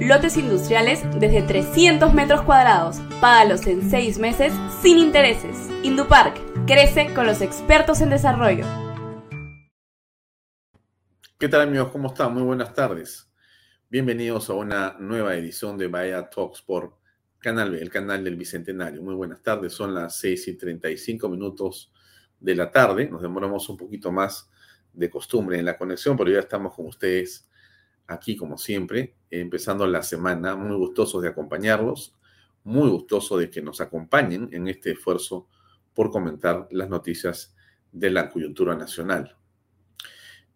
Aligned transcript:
lotes 0.00 0.36
industriales 0.36 1.02
desde 1.18 1.42
300 1.42 2.12
metros 2.14 2.42
cuadrados. 2.42 2.96
Págalos 3.20 3.66
en 3.66 3.88
6 3.88 4.18
meses 4.18 4.52
sin 4.82 4.98
intereses. 4.98 5.68
Indupark 5.82 6.38
Crece 6.66 7.12
con 7.14 7.26
los 7.26 7.42
expertos 7.42 8.00
en 8.00 8.10
desarrollo. 8.10 8.64
¿Qué 11.38 11.48
tal 11.48 11.60
amigos? 11.60 11.90
¿Cómo 11.92 12.08
están? 12.08 12.32
Muy 12.32 12.42
buenas 12.42 12.72
tardes. 12.72 13.30
Bienvenidos 13.90 14.48
a 14.48 14.54
una 14.54 14.96
nueva 14.98 15.34
edición 15.36 15.76
de 15.76 15.88
Vaya 15.88 16.30
Talks 16.30 16.62
por 16.62 16.96
Canal 17.38 17.70
B, 17.70 17.82
el 17.82 17.90
canal 17.90 18.24
del 18.24 18.36
Bicentenario. 18.36 19.02
Muy 19.02 19.14
buenas 19.14 19.42
tardes, 19.42 19.74
son 19.74 19.94
las 19.94 20.16
6 20.16 20.48
y 20.48 20.56
35 20.56 21.28
minutos 21.28 21.92
de 22.40 22.54
la 22.54 22.70
tarde. 22.70 23.10
Nos 23.10 23.20
demoramos 23.20 23.68
un 23.68 23.76
poquito 23.76 24.10
más 24.10 24.50
de 24.92 25.10
costumbre 25.10 25.58
en 25.58 25.66
la 25.66 25.76
conexión, 25.76 26.16
pero 26.16 26.30
ya 26.30 26.38
estamos 26.38 26.74
con 26.74 26.86
ustedes 26.86 27.46
aquí 28.06 28.36
como 28.36 28.58
siempre, 28.58 29.14
empezando 29.30 29.86
la 29.86 30.02
semana. 30.02 30.56
Muy 30.56 30.76
gustosos 30.76 31.22
de 31.22 31.28
acompañarlos, 31.28 32.14
muy 32.64 32.88
gustoso 32.88 33.36
de 33.38 33.50
que 33.50 33.62
nos 33.62 33.80
acompañen 33.80 34.48
en 34.52 34.68
este 34.68 34.92
esfuerzo 34.92 35.48
por 35.94 36.10
comentar 36.10 36.68
las 36.70 36.88
noticias 36.88 37.54
de 37.92 38.10
la 38.10 38.28
coyuntura 38.28 38.74
nacional. 38.74 39.36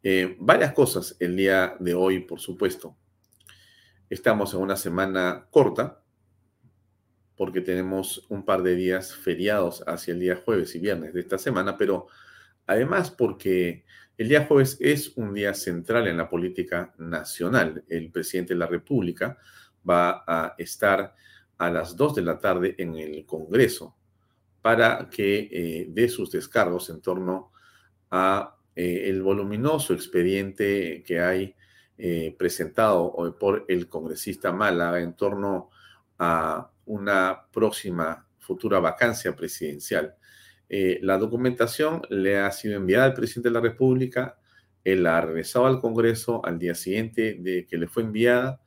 Eh, 0.03 0.36
varias 0.38 0.72
cosas 0.72 1.16
el 1.20 1.36
día 1.36 1.76
de 1.81 1.94
hoy, 1.94 2.20
por 2.20 2.41
supuesto. 2.41 2.97
Estamos 4.10 4.54
en 4.54 4.60
una 4.60 4.76
semana 4.76 5.47
corta 5.50 6.03
porque 7.36 7.60
tenemos 7.60 8.26
un 8.28 8.44
par 8.44 8.62
de 8.62 8.75
días 8.75 9.15
feriados 9.15 9.84
hacia 9.86 10.12
el 10.12 10.20
día 10.20 10.42
jueves 10.44 10.75
y 10.75 10.80
viernes 10.80 11.15
de 11.15 11.20
esta 11.20 11.38
semana, 11.38 11.76
pero 11.76 12.09
además 12.66 13.12
porque 13.12 13.84
el 14.18 14.28
día 14.28 14.46
jueves 14.46 14.76
es 14.80 15.16
un 15.16 15.32
día 15.32 15.54
central 15.54 16.08
en 16.08 16.16
la 16.16 16.28
política 16.28 16.92
nacional. 16.98 17.84
El 17.88 18.10
presidente 18.10 18.52
de 18.52 18.58
la 18.58 18.66
República 18.66 19.38
va 19.88 20.24
a 20.26 20.56
estar 20.58 21.14
a 21.56 21.70
las 21.70 21.96
2 21.96 22.16
de 22.16 22.22
la 22.22 22.38
tarde 22.38 22.74
en 22.78 22.96
el 22.96 23.24
Congreso 23.24 23.96
para 24.60 25.08
que 25.08 25.48
eh, 25.52 25.86
dé 25.88 26.08
sus 26.08 26.32
descargos 26.32 26.90
en 26.90 27.00
torno 27.00 27.52
a 28.10 28.56
eh, 28.74 29.04
el 29.06 29.22
voluminoso 29.22 29.94
expediente 29.94 31.04
que 31.06 31.20
hay 31.20 31.54
eh, 31.96 32.34
presentado 32.36 33.36
por 33.38 33.66
el 33.68 33.88
congresista 33.88 34.52
Mala 34.52 35.00
en 35.00 35.14
torno 35.14 35.70
a 36.18 36.68
una 36.86 37.46
próxima 37.52 38.26
futura 38.38 38.80
vacancia 38.80 39.34
presidencial. 39.36 40.16
La 40.68 41.16
documentación 41.16 42.02
le 42.10 42.38
ha 42.38 42.50
sido 42.50 42.76
enviada 42.76 43.06
al 43.06 43.14
presidente 43.14 43.48
de 43.48 43.54
la 43.54 43.60
República, 43.60 44.38
él 44.84 45.02
la 45.02 45.18
ha 45.18 45.20
regresado 45.22 45.66
al 45.66 45.80
Congreso 45.80 46.44
al 46.44 46.58
día 46.58 46.74
siguiente 46.74 47.36
de 47.40 47.66
que 47.66 47.78
le 47.78 47.88
fue 47.88 48.02
enviada, 48.02 48.60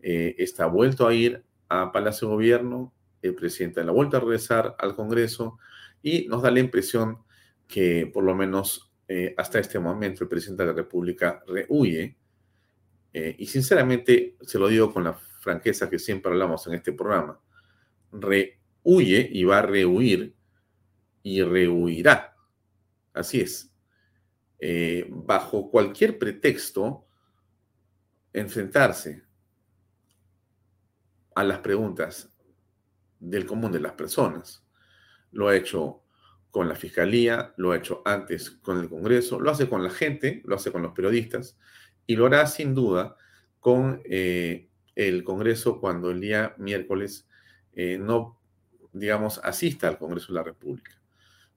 está 0.00 0.66
vuelto 0.66 1.06
a 1.08 1.14
ir 1.14 1.44
a 1.68 1.90
Palacio 1.90 2.28
de 2.28 2.34
Gobierno, 2.34 2.94
el 3.22 3.34
presidente 3.34 3.82
la 3.84 3.92
vuelta 3.92 4.18
a 4.18 4.20
regresar 4.20 4.76
al 4.78 4.94
Congreso 4.94 5.58
y 6.02 6.26
nos 6.28 6.42
da 6.42 6.50
la 6.50 6.60
impresión 6.60 7.18
que 7.66 8.10
por 8.12 8.24
lo 8.24 8.34
menos 8.34 8.92
eh, 9.06 9.34
hasta 9.36 9.58
este 9.58 9.78
momento 9.78 10.24
el 10.24 10.28
presidente 10.28 10.62
de 10.62 10.68
la 10.68 10.74
República 10.74 11.42
rehuye, 11.46 12.16
eh, 13.12 13.34
y 13.38 13.46
sinceramente 13.46 14.36
se 14.42 14.58
lo 14.58 14.68
digo 14.68 14.92
con 14.92 15.04
la 15.04 15.14
franqueza 15.14 15.88
que 15.88 15.98
siempre 15.98 16.30
hablamos 16.30 16.66
en 16.66 16.74
este 16.74 16.92
programa, 16.92 17.40
rehuye 18.12 19.28
y 19.32 19.44
va 19.44 19.58
a 19.58 19.62
rehuir 19.62 20.34
y 21.22 21.42
rehuirá. 21.42 22.36
Así 23.12 23.40
es. 23.40 23.70
Eh, 24.60 25.06
bajo 25.08 25.70
cualquier 25.70 26.18
pretexto, 26.18 27.06
enfrentarse 28.32 29.22
a 31.34 31.44
las 31.44 31.58
preguntas 31.60 32.32
del 33.20 33.46
común 33.46 33.72
de 33.72 33.80
las 33.80 33.92
personas. 33.92 34.64
Lo 35.30 35.48
ha 35.48 35.56
hecho 35.56 36.02
con 36.50 36.68
la 36.68 36.74
Fiscalía, 36.74 37.54
lo 37.56 37.72
ha 37.72 37.76
hecho 37.76 38.02
antes 38.04 38.50
con 38.50 38.78
el 38.80 38.88
Congreso, 38.88 39.38
lo 39.38 39.50
hace 39.50 39.68
con 39.68 39.82
la 39.84 39.90
gente, 39.90 40.42
lo 40.44 40.56
hace 40.56 40.72
con 40.72 40.82
los 40.82 40.92
periodistas 40.92 41.58
y 42.06 42.16
lo 42.16 42.26
hará 42.26 42.46
sin 42.46 42.74
duda 42.74 43.16
con 43.60 44.00
eh, 44.04 44.68
el 44.94 45.22
Congreso 45.24 45.80
cuando 45.80 46.10
el 46.10 46.20
día 46.20 46.54
miércoles 46.58 47.28
eh, 47.74 47.98
no, 47.98 48.40
digamos, 48.92 49.38
asista 49.44 49.86
al 49.86 49.98
Congreso 49.98 50.32
de 50.32 50.38
la 50.38 50.42
República. 50.42 50.97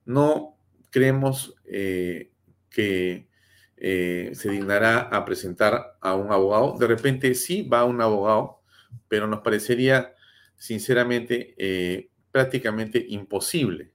No 0.04 0.56
creemos 0.90 1.54
eh, 1.64 2.32
que 2.70 3.28
se 3.76 4.48
dignará 4.48 5.00
a 5.00 5.24
presentar 5.24 5.96
a 6.00 6.14
un 6.14 6.30
abogado. 6.30 6.78
De 6.78 6.86
repente 6.86 7.34
sí 7.34 7.62
va 7.62 7.84
un 7.84 8.00
abogado, 8.00 8.60
pero 9.08 9.26
nos 9.26 9.40
parecería 9.40 10.14
sinceramente, 10.62 11.56
eh, 11.58 12.08
prácticamente 12.30 13.04
imposible 13.08 13.92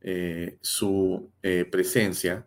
eh, 0.00 0.58
su 0.60 1.32
eh, 1.42 1.64
presencia 1.64 2.46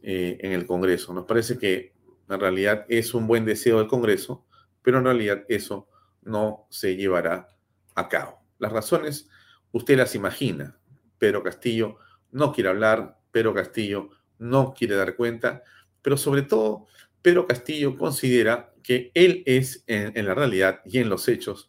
en 0.00 0.52
el 0.52 0.64
Congreso. 0.64 1.12
Nos 1.12 1.26
parece 1.26 1.58
que 1.58 1.92
en 2.30 2.40
realidad 2.40 2.86
es 2.88 3.12
un 3.12 3.26
buen 3.26 3.44
deseo 3.44 3.78
del 3.78 3.88
Congreso, 3.88 4.46
pero 4.80 4.98
en 4.98 5.04
realidad 5.04 5.44
eso 5.48 5.86
no 6.22 6.66
se 6.70 6.96
llevará 6.96 7.48
a 7.94 8.08
cabo. 8.08 8.40
Las 8.58 8.72
razones 8.72 9.28
usted 9.72 9.98
las 9.98 10.14
imagina. 10.14 10.78
Pedro 11.18 11.42
Castillo 11.42 11.98
no 12.30 12.52
quiere 12.52 12.70
hablar, 12.70 13.18
Pedro 13.30 13.54
Castillo 13.54 14.10
no 14.38 14.72
quiere 14.72 14.96
dar 14.96 15.16
cuenta, 15.16 15.62
pero 16.02 16.16
sobre 16.16 16.42
todo 16.42 16.86
Pedro 17.22 17.46
Castillo 17.46 17.96
considera 17.96 18.72
que 18.82 19.10
él 19.14 19.42
es 19.44 19.84
en 19.86 20.24
la 20.24 20.34
realidad 20.34 20.80
y 20.84 20.98
en 20.98 21.08
los 21.08 21.28
hechos 21.28 21.68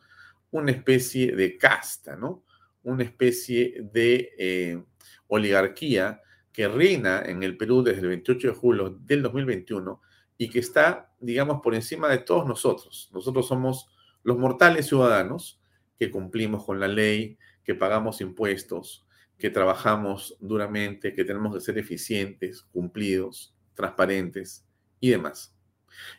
una 0.52 0.72
especie 0.72 1.36
de 1.36 1.58
casta, 1.58 2.16
¿no? 2.16 2.44
una 2.84 3.04
especie 3.04 3.82
de 3.92 4.32
eh, 4.38 4.84
oligarquía 5.28 6.22
que 6.52 6.68
reina 6.68 7.22
en 7.26 7.44
el 7.44 7.58
Perú 7.58 7.84
desde 7.84 8.02
el 8.02 8.08
28 8.08 8.48
de 8.48 8.54
julio 8.54 8.90
del 9.02 9.22
2021 9.22 10.02
y 10.38 10.50
que 10.50 10.60
está, 10.60 11.14
digamos, 11.20 11.62
por 11.62 11.76
encima 11.76 12.08
de 12.08 12.20
todos 12.20 12.48
nosotros. 12.48 13.10
Nosotros 13.14 13.48
somos 13.48 13.90
los 14.24 14.38
mortales 14.38 14.88
ciudadanos 14.88 15.62
que 15.98 16.10
cumplimos 16.10 16.66
con 16.66 16.80
la 16.80 16.88
ley, 16.88 17.38
que 17.64 17.76
pagamos 17.76 18.22
impuestos, 18.22 19.06
que 19.40 19.50
trabajamos 19.50 20.36
duramente, 20.42 21.16
que 21.16 21.24
tenemos 21.24 21.56
que 21.56 21.62
ser 21.62 21.78
eficientes, 21.78 22.62
cumplidos, 22.62 23.56
transparentes 23.74 24.68
y 25.00 25.12
demás. 25.12 25.56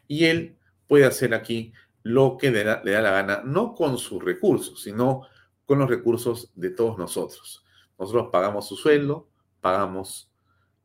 Y 0.09 0.25
él 0.25 0.57
puede 0.89 1.05
hacer 1.05 1.35
aquí 1.35 1.75
lo 2.03 2.39
que 2.39 2.51
le 2.51 2.65
da, 2.65 2.83
la 2.83 3.11
gana, 3.11 3.43
no 3.45 3.75
con 3.75 3.99
sus 3.99 4.25
recursos, 4.25 4.83
sino 4.83 5.23
con 5.67 5.79
los 5.79 5.91
recursos 5.91 6.51
de 6.55 6.71
todos 6.71 6.97
nosotros. 6.97 7.63
Nosotros 7.99 8.31
pagamos 8.33 8.67
su 8.67 8.77
sueldo, 8.77 9.29
pagamos 9.61 10.33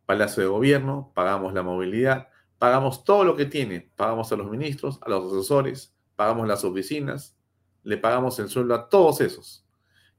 Palacio 0.06 0.44
de 0.44 0.50
Gobierno, 0.50 1.14
pagamos 1.16 1.54
la 1.54 1.64
movilidad, 1.64 2.28
pagamos 2.60 3.06
todo 3.06 3.24
lo 3.24 3.38
que 3.38 3.46
tiene, 3.46 3.90
pagamos 3.96 4.30
a 4.34 4.36
los 4.36 4.52
ministros, 4.52 5.00
a 5.02 5.10
los 5.10 5.32
asesores, 5.32 5.96
pagamos 6.18 6.48
las 6.50 6.66
oficinas, 6.66 7.38
le 7.84 7.98
pagamos 7.98 8.38
el 8.40 8.50
sueldo 8.50 8.76
a 8.76 8.90
todos 8.90 9.22
esos. 9.22 9.66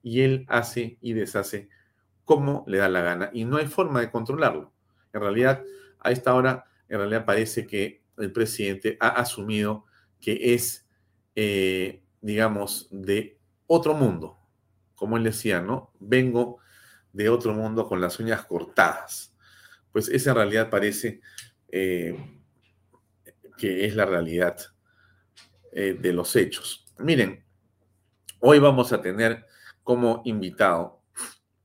Y 0.03 0.23
él 0.23 0.47
hace 0.49 0.97
y 1.03 1.12
deshace 1.12 1.69
como 2.26 2.64
le 2.67 2.78
da 2.78 2.88
la 2.88 3.00
gana 3.00 3.31
y 3.32 3.44
no 3.44 3.56
hay 3.56 3.67
forma 3.67 4.00
de 4.00 4.11
controlarlo. 4.11 4.73
En 5.14 5.20
realidad, 5.23 5.62
a 6.00 6.11
esta 6.11 6.34
hora, 6.34 6.67
en 6.88 6.99
realidad 6.99 7.25
parece 7.25 7.67
que 7.67 8.02
el 8.19 8.32
presidente 8.32 8.99
ha 9.00 9.08
asumido 9.08 9.87
que 10.20 10.55
es, 10.55 10.87
eh, 11.37 12.02
digamos, 12.20 12.88
de 12.90 13.38
otro 13.69 13.94
mundo. 13.94 14.38
Como 14.96 15.17
él 15.17 15.23
decía, 15.23 15.61
¿no? 15.61 15.93
Vengo 16.00 16.58
de 17.12 17.28
otro 17.28 17.55
mundo 17.55 17.87
con 17.87 18.00
las 18.00 18.19
uñas 18.19 18.44
cortadas. 18.44 19.32
Pues 19.93 20.08
esa 20.08 20.34
realidad 20.34 20.69
parece 20.69 21.20
eh, 21.69 22.19
que 23.56 23.87
es 23.87 23.94
la 23.94 24.05
realidad 24.05 24.58
eh, 25.70 25.96
de 25.99 26.12
los 26.12 26.34
hechos. 26.34 26.84
Miren, 26.99 27.44
hoy 28.40 28.58
vamos 28.58 28.93
a 28.93 29.00
tener 29.00 29.46
como 29.84 30.23
invitado 30.25 30.96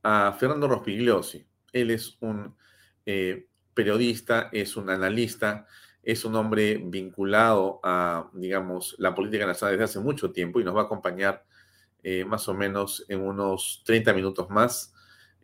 a 0.04 0.36
Fernando 0.40 0.68
Rospigliosi. 0.68 1.46
Él 1.72 1.92
es 1.92 2.18
un 2.22 2.56
periodista, 3.74 4.50
es 4.52 4.78
un 4.78 4.90
analista, 4.90 5.66
es 6.04 6.26
un 6.26 6.36
hombre 6.36 6.82
vinculado 6.84 7.80
a, 7.84 8.30
digamos, 8.34 8.96
la 9.00 9.14
política 9.14 9.46
nacional 9.46 9.78
desde 9.78 9.86
hace 9.86 10.00
mucho 10.00 10.32
tiempo 10.32 10.60
y 10.60 10.64
nos 10.64 10.76
va 10.76 10.82
a 10.82 10.84
acompañar 10.86 11.46
eh, 12.04 12.26
más 12.26 12.48
o 12.48 12.54
menos 12.54 13.06
en 13.08 13.22
unos 13.22 13.84
30 13.86 14.14
minutos 14.14 14.50
más. 14.50 14.94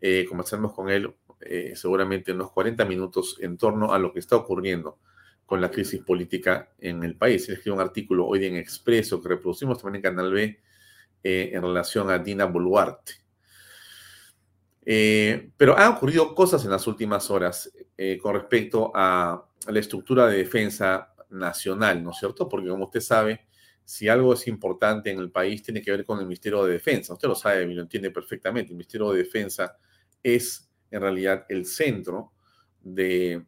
Eh, 0.00 0.26
con 0.74 0.88
él 0.90 1.12
eh, 1.40 1.72
seguramente 1.74 2.32
unos 2.32 2.52
40 2.52 2.84
minutos 2.84 3.36
en 3.40 3.56
torno 3.56 3.92
a 3.92 3.98
lo 3.98 4.12
que 4.12 4.20
está 4.20 4.36
ocurriendo 4.36 4.98
con 5.46 5.60
la 5.60 5.70
crisis 5.70 6.02
política 6.02 6.72
en 6.78 7.02
el 7.04 7.16
país. 7.16 7.48
Él 7.48 7.54
escribió 7.54 7.74
un 7.74 7.80
artículo 7.80 8.26
hoy 8.26 8.44
en 8.44 8.56
Expreso 8.56 9.22
que 9.22 9.28
reproducimos 9.28 9.80
también 9.80 9.96
en 9.96 10.02
Canal 10.02 10.32
B 10.32 10.60
eh, 11.22 11.50
en 11.52 11.62
relación 11.62 12.10
a 12.10 12.18
Dina 12.18 12.44
Boluarte. 12.44 13.14
Pero 15.56 15.76
han 15.76 15.92
ocurrido 15.92 16.34
cosas 16.34 16.64
en 16.64 16.70
las 16.70 16.86
últimas 16.86 17.30
horas 17.30 17.70
con 18.22 18.34
respecto 18.34 18.90
a 18.94 19.44
la 19.66 19.80
estructura 19.80 20.26
de 20.26 20.38
defensa 20.38 21.12
nacional, 21.28 22.02
¿no 22.02 22.12
es 22.12 22.16
cierto? 22.16 22.48
Porque 22.48 22.68
como 22.68 22.86
usted 22.86 23.00
sabe, 23.00 23.46
si 23.84 24.08
algo 24.08 24.32
es 24.32 24.46
importante 24.48 25.10
en 25.10 25.18
el 25.18 25.30
país, 25.30 25.62
tiene 25.62 25.82
que 25.82 25.90
ver 25.90 26.06
con 26.06 26.18
el 26.20 26.24
Ministerio 26.24 26.64
de 26.64 26.72
Defensa. 26.72 27.12
Usted 27.12 27.28
lo 27.28 27.34
sabe 27.34 27.64
y 27.64 27.74
lo 27.74 27.82
entiende 27.82 28.10
perfectamente. 28.10 28.70
El 28.70 28.76
Ministerio 28.76 29.10
de 29.12 29.18
Defensa 29.18 29.76
es 30.22 30.70
en 30.90 31.00
realidad 31.02 31.44
el 31.50 31.66
centro 31.66 32.32
de 32.80 33.44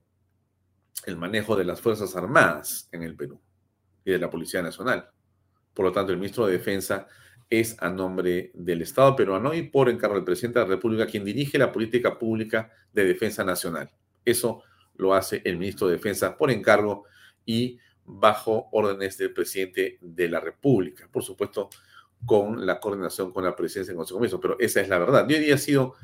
manejo 1.16 1.56
de 1.56 1.64
las 1.64 1.80
Fuerzas 1.80 2.14
Armadas 2.16 2.86
en 2.92 3.02
el 3.02 3.16
Perú 3.16 3.40
y 4.04 4.10
de 4.10 4.18
la 4.18 4.28
Policía 4.28 4.60
Nacional. 4.60 5.08
Por 5.72 5.86
lo 5.86 5.92
tanto, 5.92 6.12
el 6.12 6.18
ministro 6.18 6.46
de 6.46 6.52
Defensa 6.52 7.06
es 7.50 7.76
a 7.82 7.90
nombre 7.90 8.52
del 8.54 8.80
Estado 8.82 9.16
peruano 9.16 9.52
y 9.52 9.64
por 9.64 9.88
encargo 9.88 10.14
del 10.14 10.24
presidente 10.24 10.60
de 10.60 10.64
la 10.64 10.70
República 10.70 11.06
quien 11.06 11.24
dirige 11.24 11.58
la 11.58 11.72
política 11.72 12.16
pública 12.16 12.70
de 12.92 13.04
defensa 13.04 13.44
nacional. 13.44 13.90
Eso 14.24 14.62
lo 14.94 15.14
hace 15.14 15.42
el 15.44 15.58
ministro 15.58 15.88
de 15.88 15.94
Defensa 15.94 16.36
por 16.36 16.50
encargo 16.50 17.04
y 17.44 17.78
bajo 18.04 18.68
órdenes 18.72 19.18
del 19.18 19.32
presidente 19.32 19.98
de 20.00 20.28
la 20.28 20.40
República. 20.40 21.08
Por 21.10 21.22
supuesto, 21.24 21.70
con 22.24 22.64
la 22.66 22.78
coordinación 22.78 23.32
con 23.32 23.44
la 23.44 23.56
presidencia 23.56 23.92
en 23.92 23.96
Consejo 23.96 24.20
de 24.20 24.38
pero 24.38 24.56
esa 24.60 24.80
es 24.80 24.88
la 24.88 24.98
verdad. 24.98 25.26
hoy 25.26 25.38
día 25.38 25.54
ha 25.54 25.58
sido 25.58 25.94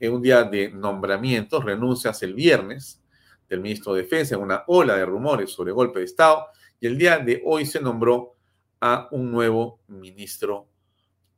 eh, 0.00 0.08
un 0.08 0.22
día 0.22 0.42
de 0.44 0.70
nombramientos, 0.70 1.64
renuncias 1.64 2.22
el 2.22 2.34
viernes 2.34 3.02
del 3.48 3.60
ministro 3.60 3.94
de 3.94 4.02
Defensa 4.02 4.34
en 4.34 4.40
una 4.40 4.64
ola 4.66 4.96
de 4.96 5.06
rumores 5.06 5.50
sobre 5.50 5.72
golpe 5.72 6.00
de 6.00 6.06
Estado, 6.06 6.46
y 6.80 6.86
el 6.86 6.98
día 6.98 7.18
de 7.18 7.42
hoy 7.44 7.66
se 7.66 7.80
nombró 7.80 8.34
a 8.80 9.08
un 9.12 9.30
nuevo 9.30 9.80
ministro 9.86 10.68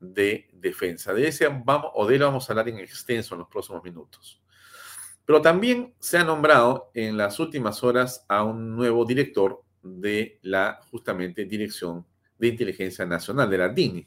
de 0.00 0.48
Defensa. 0.52 1.12
De 1.12 1.28
ese 1.28 1.48
vamos, 1.48 1.90
o 1.94 2.06
de 2.06 2.16
él 2.16 2.22
vamos 2.22 2.48
a 2.48 2.52
hablar 2.52 2.68
en 2.68 2.78
extenso 2.78 3.34
en 3.34 3.40
los 3.40 3.48
próximos 3.48 3.82
minutos. 3.82 4.40
Pero 5.24 5.42
también 5.42 5.94
se 5.98 6.18
ha 6.18 6.24
nombrado 6.24 6.90
en 6.94 7.16
las 7.16 7.38
últimas 7.38 7.84
horas 7.84 8.24
a 8.28 8.44
un 8.44 8.74
nuevo 8.76 9.04
director 9.04 9.62
de 9.82 10.38
la 10.42 10.80
justamente 10.90 11.44
Dirección 11.44 12.06
de 12.38 12.48
Inteligencia 12.48 13.04
Nacional, 13.04 13.50
de 13.50 13.58
la 13.58 13.68
DINI, 13.68 14.06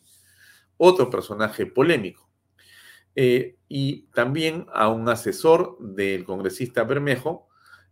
otro 0.78 1.10
personaje 1.10 1.66
polémico. 1.66 2.28
Eh, 3.16 3.58
y 3.68 4.08
también 4.14 4.66
a 4.74 4.88
un 4.88 5.08
asesor 5.10 5.78
del 5.80 6.24
congresista 6.24 6.84
Bermejo 6.86 7.50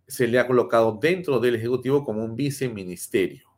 se 0.08 0.28
le 0.28 0.40
ha 0.40 0.48
colocado 0.48 0.98
dentro 1.00 1.40
del 1.40 1.56
Ejecutivo 1.56 2.04
como 2.04 2.24
un 2.24 2.36
viceministerio. 2.36 3.49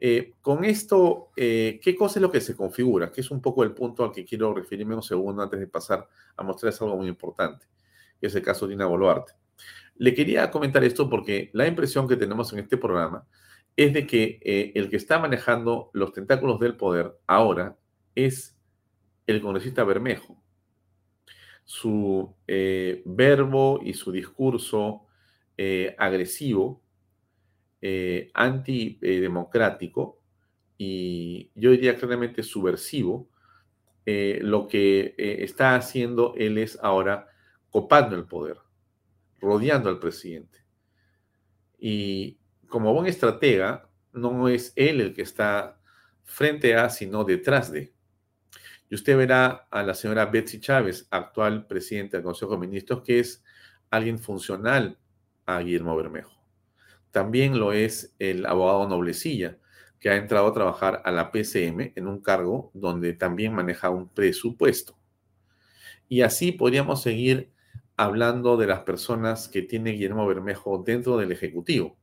Eh, 0.00 0.34
con 0.40 0.64
esto, 0.64 1.30
eh, 1.36 1.78
¿qué 1.82 1.94
cosa 1.94 2.18
es 2.18 2.22
lo 2.22 2.32
que 2.32 2.40
se 2.40 2.56
configura? 2.56 3.12
Que 3.12 3.20
es 3.20 3.30
un 3.30 3.42
poco 3.42 3.62
el 3.62 3.72
punto 3.72 4.02
al 4.02 4.12
que 4.12 4.24
quiero 4.24 4.54
referirme 4.54 4.94
un 4.94 5.02
segundo 5.02 5.42
antes 5.42 5.60
de 5.60 5.66
pasar 5.66 6.08
a 6.36 6.42
mostrarles 6.42 6.80
algo 6.80 6.96
muy 6.96 7.08
importante 7.08 7.66
que 8.20 8.26
es 8.26 8.34
el 8.34 8.42
caso 8.42 8.66
de 8.66 8.74
Dina 8.74 8.86
Boluarte. 8.86 9.32
Le 9.96 10.14
quería 10.14 10.50
comentar 10.50 10.84
esto 10.84 11.08
porque 11.08 11.50
la 11.52 11.66
impresión 11.66 12.06
que 12.06 12.16
tenemos 12.16 12.52
en 12.52 12.60
este 12.60 12.76
programa 12.76 13.26
es 13.76 13.92
de 13.92 14.06
que 14.06 14.38
eh, 14.42 14.72
el 14.74 14.90
que 14.90 14.96
está 14.96 15.18
manejando 15.18 15.90
los 15.94 16.12
tentáculos 16.12 16.60
del 16.60 16.76
poder 16.76 17.18
ahora 17.26 17.76
es 18.14 18.56
el 19.26 19.40
congresista 19.40 19.84
Bermejo. 19.84 20.42
Su 21.64 22.34
eh, 22.46 23.02
verbo 23.04 23.80
y 23.82 23.94
su 23.94 24.12
discurso 24.12 25.06
eh, 27.82 28.30
antidemocrático 28.34 30.20
y 30.76 31.50
yo 31.54 31.70
diría 31.70 31.96
claramente 31.96 32.42
subversivo, 32.42 33.28
lo 34.06 34.66
que 34.66 35.14
está 35.16 35.76
haciendo 35.76 36.34
él 36.36 36.58
es 36.58 36.76
ahora 36.82 37.28
copando 37.70 38.16
el 38.16 38.24
poder, 38.24 38.56
rodeando 39.38 39.88
al 39.88 40.00
presidente. 40.00 40.64
Y 41.78 42.40
como 42.66 42.92
buen 42.92 43.06
estratega, 43.06 43.88
no 44.12 44.48
es 44.48 44.72
él 44.76 45.00
el 45.00 45.14
que 45.14 45.22
está 45.22 45.80
frente 46.24 46.74
a, 46.74 46.88
sino 46.88 47.24
detrás 47.24 47.70
de. 47.70 47.92
Y 48.88 48.94
usted 48.94 49.16
verá 49.16 49.68
a 49.70 49.82
la 49.82 49.94
señora 49.94 50.26
Betsy 50.26 50.60
Chávez, 50.60 51.06
actual 51.10 51.66
presidenta 51.66 52.16
del 52.16 52.24
Consejo 52.24 52.52
de 52.52 52.66
Ministros, 52.66 53.02
que 53.02 53.20
es 53.20 53.44
alguien 53.90 54.18
funcional 54.18 54.98
a 55.46 55.60
Guillermo 55.60 55.96
Bermejo. 55.96 56.39
También 57.10 57.58
lo 57.58 57.72
es 57.72 58.14
el 58.18 58.46
abogado 58.46 58.88
Noblecilla, 58.88 59.58
que 59.98 60.10
ha 60.10 60.16
entrado 60.16 60.46
a 60.46 60.52
trabajar 60.52 61.02
a 61.04 61.10
la 61.10 61.30
PCM 61.30 61.92
en 61.94 62.06
un 62.06 62.20
cargo 62.20 62.70
donde 62.72 63.12
también 63.12 63.52
maneja 63.52 63.90
un 63.90 64.08
presupuesto. 64.08 64.96
Y 66.08 66.22
así 66.22 66.52
podríamos 66.52 67.02
seguir 67.02 67.52
hablando 67.96 68.56
de 68.56 68.66
las 68.66 68.80
personas 68.80 69.48
que 69.48 69.62
tiene 69.62 69.90
Guillermo 69.90 70.26
Bermejo 70.26 70.82
dentro 70.84 71.18
del 71.18 71.32
Ejecutivo. 71.32 71.96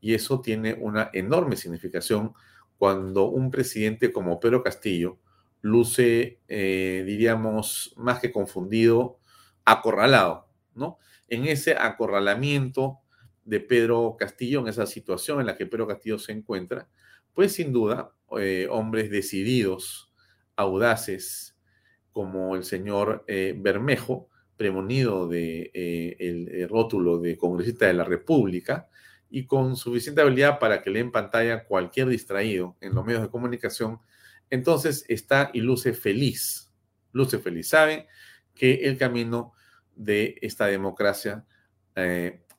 Y 0.00 0.14
eso 0.14 0.40
tiene 0.40 0.74
una 0.74 1.10
enorme 1.12 1.56
significación 1.56 2.32
cuando 2.78 3.24
un 3.24 3.50
presidente 3.50 4.12
como 4.12 4.38
Pedro 4.38 4.62
Castillo 4.62 5.18
luce, 5.62 6.38
eh, 6.46 7.02
diríamos, 7.04 7.92
más 7.96 8.20
que 8.20 8.30
confundido, 8.30 9.18
acorralado, 9.64 10.48
¿no? 10.74 10.98
En 11.28 11.46
ese 11.46 11.74
acorralamiento 11.76 13.00
de 13.46 13.60
Pedro 13.60 14.16
Castillo, 14.18 14.60
en 14.60 14.68
esa 14.68 14.86
situación 14.86 15.40
en 15.40 15.46
la 15.46 15.56
que 15.56 15.66
Pedro 15.66 15.86
Castillo 15.86 16.18
se 16.18 16.32
encuentra, 16.32 16.88
pues 17.32 17.52
sin 17.52 17.72
duda, 17.72 18.12
eh, 18.38 18.66
hombres 18.70 19.08
decididos, 19.10 20.12
audaces, 20.56 21.56
como 22.10 22.56
el 22.56 22.64
señor 22.64 23.24
eh, 23.28 23.54
Bermejo, 23.56 24.28
premonido 24.56 25.28
de, 25.28 25.70
eh, 25.74 26.16
el, 26.18 26.68
rótulo 26.68 27.18
de 27.18 27.36
congresista 27.36 27.86
de 27.86 27.92
la 27.92 28.04
República 28.04 28.88
y 29.30 29.46
con 29.46 29.76
suficiente 29.76 30.22
habilidad 30.22 30.58
para 30.58 30.82
que 30.82 30.90
le 30.90 31.00
en 31.00 31.12
pantalla 31.12 31.64
cualquier 31.64 32.08
distraído 32.08 32.76
en 32.80 32.94
los 32.94 33.04
medios 33.04 33.22
de 33.22 33.28
comunicación, 33.28 34.00
entonces 34.50 35.04
está 35.08 35.50
y 35.52 35.60
luce 35.60 35.92
feliz, 35.92 36.72
luce 37.12 37.38
feliz. 37.38 37.68
Sabe 37.68 38.08
que 38.54 38.86
el 38.86 38.96
camino 38.96 39.52
de 39.94 40.36
esta 40.40 40.66
democracia 40.66 41.44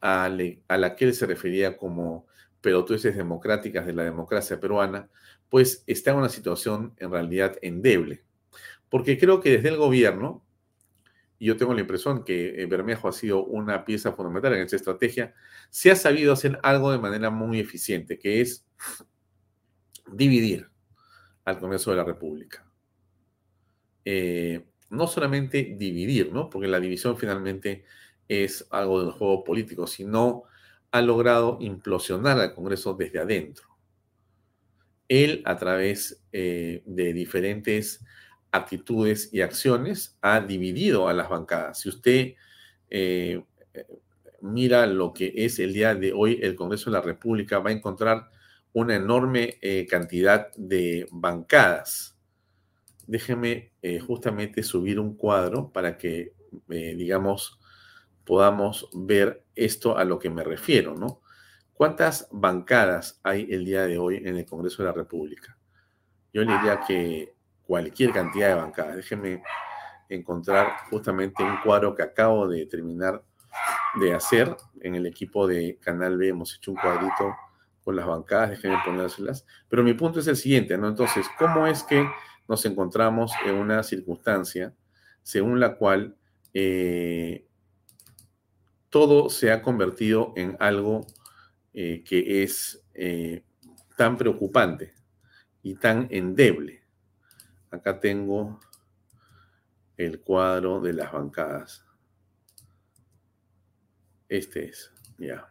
a, 0.01 0.30
la 0.30 0.96
que 0.96 1.06
él 1.06 1.13
se 1.13 1.25
refería 1.25 1.77
como 1.77 2.27
pelotudeces 2.62 3.16
democráticas 3.16 3.86
de 3.86 3.94
la 3.94 4.04
democracia 4.04 4.60
peruana, 4.60 5.10
pues 5.50 5.84
está 5.88 6.12
en 6.12 6.18
una 6.18 6.30
situación 6.30 6.94
en 6.98 7.12
realidad 7.12 7.58
endeble. 7.62 8.24
Porque 8.89 9.18
creo 9.18 9.39
que 9.42 9.51
desde 9.51 9.70
el 9.70 9.77
gobierno, 9.77 10.44
y 11.39 11.48
yo 11.48 11.58
tengo 11.58 11.74
la 11.74 11.82
impresión 11.82 12.24
que 12.24 12.62
eh, 12.62 12.66
Bermejo 12.66 13.08
ha 13.08 13.13
sido 13.13 13.44
una 13.46 13.86
pieza 13.86 14.13
fundamental 14.13 14.54
en 14.54 14.62
esta 14.62 14.75
estrategia, 14.75 15.34
se 15.70 15.92
ha 15.92 15.96
sabido 15.96 16.34
hacer 16.34 16.60
algo 16.63 16.92
de 16.92 17.00
manera 17.00 17.30
muy 17.30 17.60
eficiente, 17.60 18.18
que 18.18 18.42
es 18.42 18.66
dividir 20.12 20.70
al 21.46 21.60
Congreso 21.60 21.92
de 21.92 21.98
la 21.98 22.04
República. 22.04 22.66
Eh, 24.04 24.66
no 24.89 25.08
solamente 25.08 25.75
dividir, 25.77 26.32
¿no? 26.32 26.50
Porque 26.50 26.68
la 26.68 26.80
división 26.80 27.18
finalmente 27.18 27.84
es 28.27 28.67
algo 28.69 29.01
del 29.01 29.12
juego 29.12 29.43
político, 29.43 29.88
sino 29.88 30.43
ha 30.91 31.01
logrado 31.01 31.57
implosionar 31.62 32.39
al 32.39 32.53
Congreso 32.53 32.93
desde 32.93 33.19
adentro. 33.19 33.67
Él, 35.07 35.41
a 35.46 35.55
través 35.57 36.24
eh, 36.31 36.84
de 36.86 37.13
diferentes 37.13 38.03
actitudes 38.51 39.29
y 39.31 39.41
acciones, 39.41 40.17
ha 40.22 40.39
dividido 40.41 41.07
a 41.07 41.13
las 41.13 41.29
bancadas. 41.29 41.79
Si 41.79 41.89
usted 41.89 42.34
eh, 42.89 43.43
mira 44.41 44.86
lo 44.88 45.13
que 45.13 45.34
es 45.36 45.60
el 45.60 45.74
día 45.74 45.96
de 45.96 46.13
hoy 46.13 46.39
el 46.41 46.55
Congreso 46.55 46.89
de 46.89 46.98
la 46.98 47.01
República, 47.01 47.60
va 47.60 47.69
a 47.69 47.74
encontrar 47.74 48.29
una 48.74 48.96
enorme 48.96 49.57
eh, 49.62 49.86
cantidad 49.89 50.53
de 50.55 51.07
bancadas. 51.12 52.17
Déjeme 53.05 53.72
justamente 54.05 54.63
subir 54.63 55.00
un 55.00 55.15
cuadro 55.15 55.72
para 55.72 55.98
que, 55.98 56.34
digamos, 56.67 57.57
podamos 58.27 58.89
ver 58.93 59.46
esto 59.55 59.98
a 59.98 60.03
lo 60.03 60.19
que 60.19 60.29
me 60.29 60.43
refiero, 60.43 60.93
¿no? 60.93 61.22
¿Cuántas 61.74 62.27
bancadas 62.31 63.19
hay 63.24 63.48
el 63.50 63.63
día 63.63 63.84
de 63.84 63.98
hoy 63.98 64.17
en 64.17 64.36
el 64.36 64.46
Congreso 64.46 64.84
de 64.84 64.89
la 64.89 64.93
República? 64.93 65.57
Yo 66.34 66.43
le 66.43 66.53
diría 66.57 66.81
que 66.86 67.36
cualquier 67.65 68.12
cantidad 68.12 68.50
de 68.50 68.55
bancadas. 68.55 68.98
Déjenme 68.98 69.41
encontrar 70.10 70.72
justamente 70.89 71.41
un 71.41 71.57
cuadro 71.63 71.96
que 71.96 72.03
acabo 72.03 72.48
de 72.48 72.65
terminar 72.65 73.24
de 74.00 74.13
hacer 74.13 74.55
en 74.81 74.96
el 74.96 75.05
equipo 75.05 75.48
de 75.48 75.77
Canal 75.79 76.17
B. 76.17 76.29
Hemos 76.29 76.55
hecho 76.55 76.72
un 76.72 76.77
cuadrito 76.77 77.34
con 77.84 77.96
las 77.96 78.05
bancadas, 78.05 78.50
déjenme 78.50 78.77
ponérselas. 78.84 79.46
Pero 79.69 79.84
mi 79.84 79.93
punto 79.93 80.19
es 80.19 80.27
el 80.27 80.36
siguiente, 80.36 80.77
¿no? 80.77 80.89
Entonces, 80.89 81.25
¿cómo 81.39 81.65
es 81.65 81.84
que 81.84 82.05
nos 82.48 82.65
encontramos 82.65 83.31
en 83.46 83.55
una 83.55 83.84
circunstancia 83.84 84.74
según 85.24 85.60
la 85.60 85.75
cual 85.75 86.17
eh, 86.53 87.47
todo 88.89 89.29
se 89.29 89.51
ha 89.51 89.62
convertido 89.62 90.34
en 90.36 90.58
algo 90.60 91.06
eh, 91.74 92.03
que 92.03 92.44
es 92.44 92.84
eh, 92.94 93.44
tan 93.98 94.17
preocupante 94.17 94.94
y 95.62 95.75
tan 95.75 96.08
endeble. 96.10 96.84
Acá 97.70 98.00
tengo 98.00 98.60
el 99.98 100.22
cuadro 100.22 100.79
de 100.79 100.94
las 100.94 101.12
bancadas. 101.12 101.86
Este 104.29 104.70
es, 104.70 104.91
ya. 105.17 105.48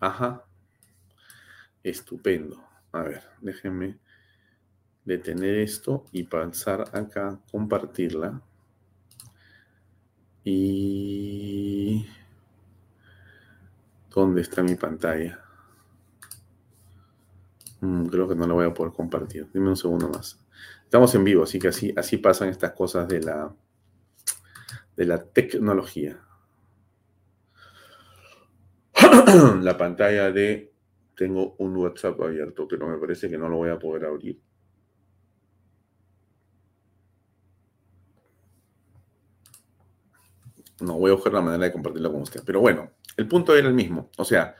Ajá. 0.00 0.44
Estupendo. 1.82 2.64
A 2.92 3.02
ver, 3.02 3.22
déjenme 3.40 3.98
detener 5.04 5.56
esto 5.56 6.06
y 6.12 6.24
pasar 6.24 6.84
acá, 6.92 7.40
compartirla. 7.50 8.42
Y... 10.44 12.06
¿Dónde 14.10 14.42
está 14.42 14.62
mi 14.62 14.76
pantalla? 14.76 15.42
Mm, 17.80 18.06
creo 18.06 18.28
que 18.28 18.34
no 18.34 18.46
la 18.46 18.54
voy 18.54 18.66
a 18.66 18.74
poder 18.74 18.92
compartir. 18.92 19.48
Dime 19.52 19.70
un 19.70 19.76
segundo 19.76 20.08
más. 20.08 20.38
Estamos 20.84 21.14
en 21.14 21.24
vivo, 21.24 21.42
así 21.42 21.58
que 21.58 21.68
así, 21.68 21.92
así 21.96 22.18
pasan 22.18 22.48
estas 22.50 22.72
cosas 22.72 23.08
de 23.08 23.20
la, 23.20 23.52
de 24.96 25.06
la 25.06 25.24
tecnología. 25.24 26.20
la 29.60 29.76
pantalla 29.76 30.30
de... 30.30 30.72
Tengo 31.16 31.54
un 31.58 31.76
WhatsApp 31.76 32.20
abierto, 32.20 32.66
pero 32.66 32.88
me 32.88 32.98
parece 32.98 33.30
que 33.30 33.38
no 33.38 33.48
lo 33.48 33.58
voy 33.58 33.70
a 33.70 33.78
poder 33.78 34.04
abrir. 34.04 34.40
No, 40.80 40.98
voy 40.98 41.10
a 41.10 41.14
buscar 41.14 41.32
la 41.32 41.40
manera 41.40 41.64
de 41.64 41.72
compartirlo 41.72 42.12
con 42.12 42.22
usted. 42.22 42.42
Pero 42.44 42.60
bueno, 42.60 42.92
el 43.16 43.28
punto 43.28 43.56
era 43.56 43.68
el 43.68 43.74
mismo. 43.74 44.10
O 44.16 44.24
sea, 44.24 44.56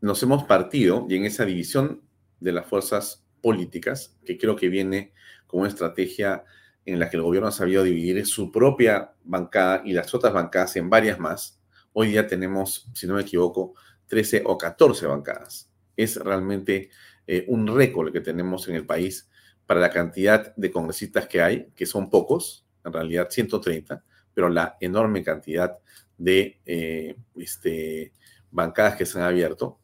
nos 0.00 0.22
hemos 0.22 0.44
partido 0.44 1.06
y 1.08 1.16
en 1.16 1.24
esa 1.24 1.44
división 1.44 2.02
de 2.40 2.52
las 2.52 2.66
fuerzas 2.66 3.24
políticas, 3.40 4.16
que 4.24 4.38
creo 4.38 4.56
que 4.56 4.68
viene 4.68 5.12
como 5.46 5.62
una 5.62 5.70
estrategia 5.70 6.44
en 6.84 6.98
la 6.98 7.10
que 7.10 7.16
el 7.16 7.22
gobierno 7.22 7.48
ha 7.48 7.52
sabido 7.52 7.82
dividir 7.82 8.24
su 8.26 8.52
propia 8.52 9.12
bancada 9.24 9.82
y 9.84 9.92
las 9.92 10.14
otras 10.14 10.32
bancadas 10.32 10.76
en 10.76 10.88
varias 10.88 11.18
más. 11.18 11.60
Hoy 11.92 12.08
día 12.08 12.26
tenemos, 12.26 12.88
si 12.94 13.06
no 13.06 13.14
me 13.14 13.22
equivoco, 13.22 13.74
13 14.06 14.42
o 14.46 14.56
14 14.56 15.06
bancadas. 15.06 15.70
Es 15.96 16.16
realmente 16.16 16.90
eh, 17.26 17.44
un 17.48 17.66
récord 17.66 18.12
que 18.12 18.20
tenemos 18.20 18.68
en 18.68 18.76
el 18.76 18.86
país 18.86 19.28
para 19.66 19.80
la 19.80 19.90
cantidad 19.90 20.54
de 20.54 20.70
congresistas 20.70 21.26
que 21.26 21.42
hay, 21.42 21.68
que 21.74 21.86
son 21.86 22.08
pocos, 22.08 22.64
en 22.84 22.92
realidad 22.92 23.28
130, 23.30 24.04
pero 24.36 24.50
la 24.50 24.76
enorme 24.80 25.24
cantidad 25.24 25.78
de 26.18 26.60
eh, 26.66 27.16
este, 27.36 28.12
bancadas 28.50 28.94
que 28.96 29.06
se 29.06 29.18
han 29.18 29.24
abierto. 29.24 29.78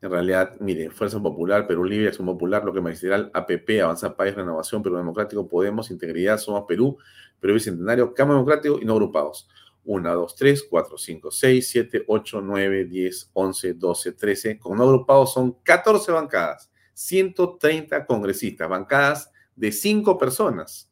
En 0.00 0.10
realidad, 0.10 0.54
mire, 0.60 0.88
Fuerza 0.88 1.20
Popular, 1.20 1.66
Perú 1.66 1.84
Libre, 1.84 2.08
Acción 2.08 2.24
Popular, 2.24 2.64
lo 2.64 2.72
que 2.72 2.80
me 2.80 2.90
el 2.92 3.30
APP, 3.34 3.82
Avanza 3.82 4.16
País, 4.16 4.34
Renovación, 4.34 4.82
Perú 4.82 4.96
Democrático, 4.96 5.46
Podemos, 5.46 5.90
Integridad, 5.90 6.38
Somos 6.38 6.64
Perú, 6.66 6.96
Perú 7.38 7.52
Bicentenario, 7.52 8.14
Cama 8.14 8.32
Democrático 8.32 8.78
y 8.80 8.86
no 8.86 8.94
agrupados. 8.94 9.46
1, 9.84 10.14
2, 10.14 10.36
3, 10.36 10.66
4, 10.70 10.96
5, 10.96 11.30
6, 11.30 11.70
7, 11.70 12.04
8, 12.06 12.40
9, 12.40 12.84
10, 12.86 13.30
11, 13.34 13.74
12, 13.74 14.12
13. 14.12 14.58
Con 14.58 14.78
no 14.78 14.84
agrupados 14.84 15.34
son 15.34 15.52
14 15.62 16.12
bancadas, 16.12 16.70
130 16.94 18.06
congresistas, 18.06 18.68
bancadas 18.70 19.30
de 19.54 19.70
5 19.70 20.16
personas. 20.16 20.90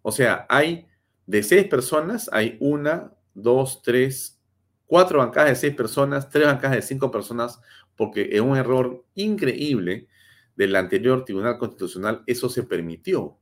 O 0.00 0.10
sea, 0.10 0.46
hay 0.48 0.86
de 1.30 1.44
seis 1.44 1.68
personas 1.68 2.28
hay 2.32 2.56
una, 2.58 3.12
dos, 3.34 3.82
tres, 3.82 4.42
cuatro 4.84 5.20
bancadas 5.20 5.50
de 5.50 5.54
seis 5.54 5.76
personas, 5.76 6.28
tres 6.28 6.44
bancadas 6.44 6.74
de 6.74 6.82
cinco 6.82 7.12
personas, 7.12 7.60
porque 7.94 8.30
en 8.32 8.42
un 8.42 8.56
error 8.56 9.04
increíble 9.14 10.08
del 10.56 10.74
anterior 10.74 11.24
Tribunal 11.24 11.56
Constitucional 11.56 12.24
eso 12.26 12.48
se 12.48 12.64
permitió. 12.64 13.38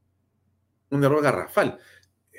Un 0.91 1.03
error 1.03 1.23
garrafal. 1.23 1.79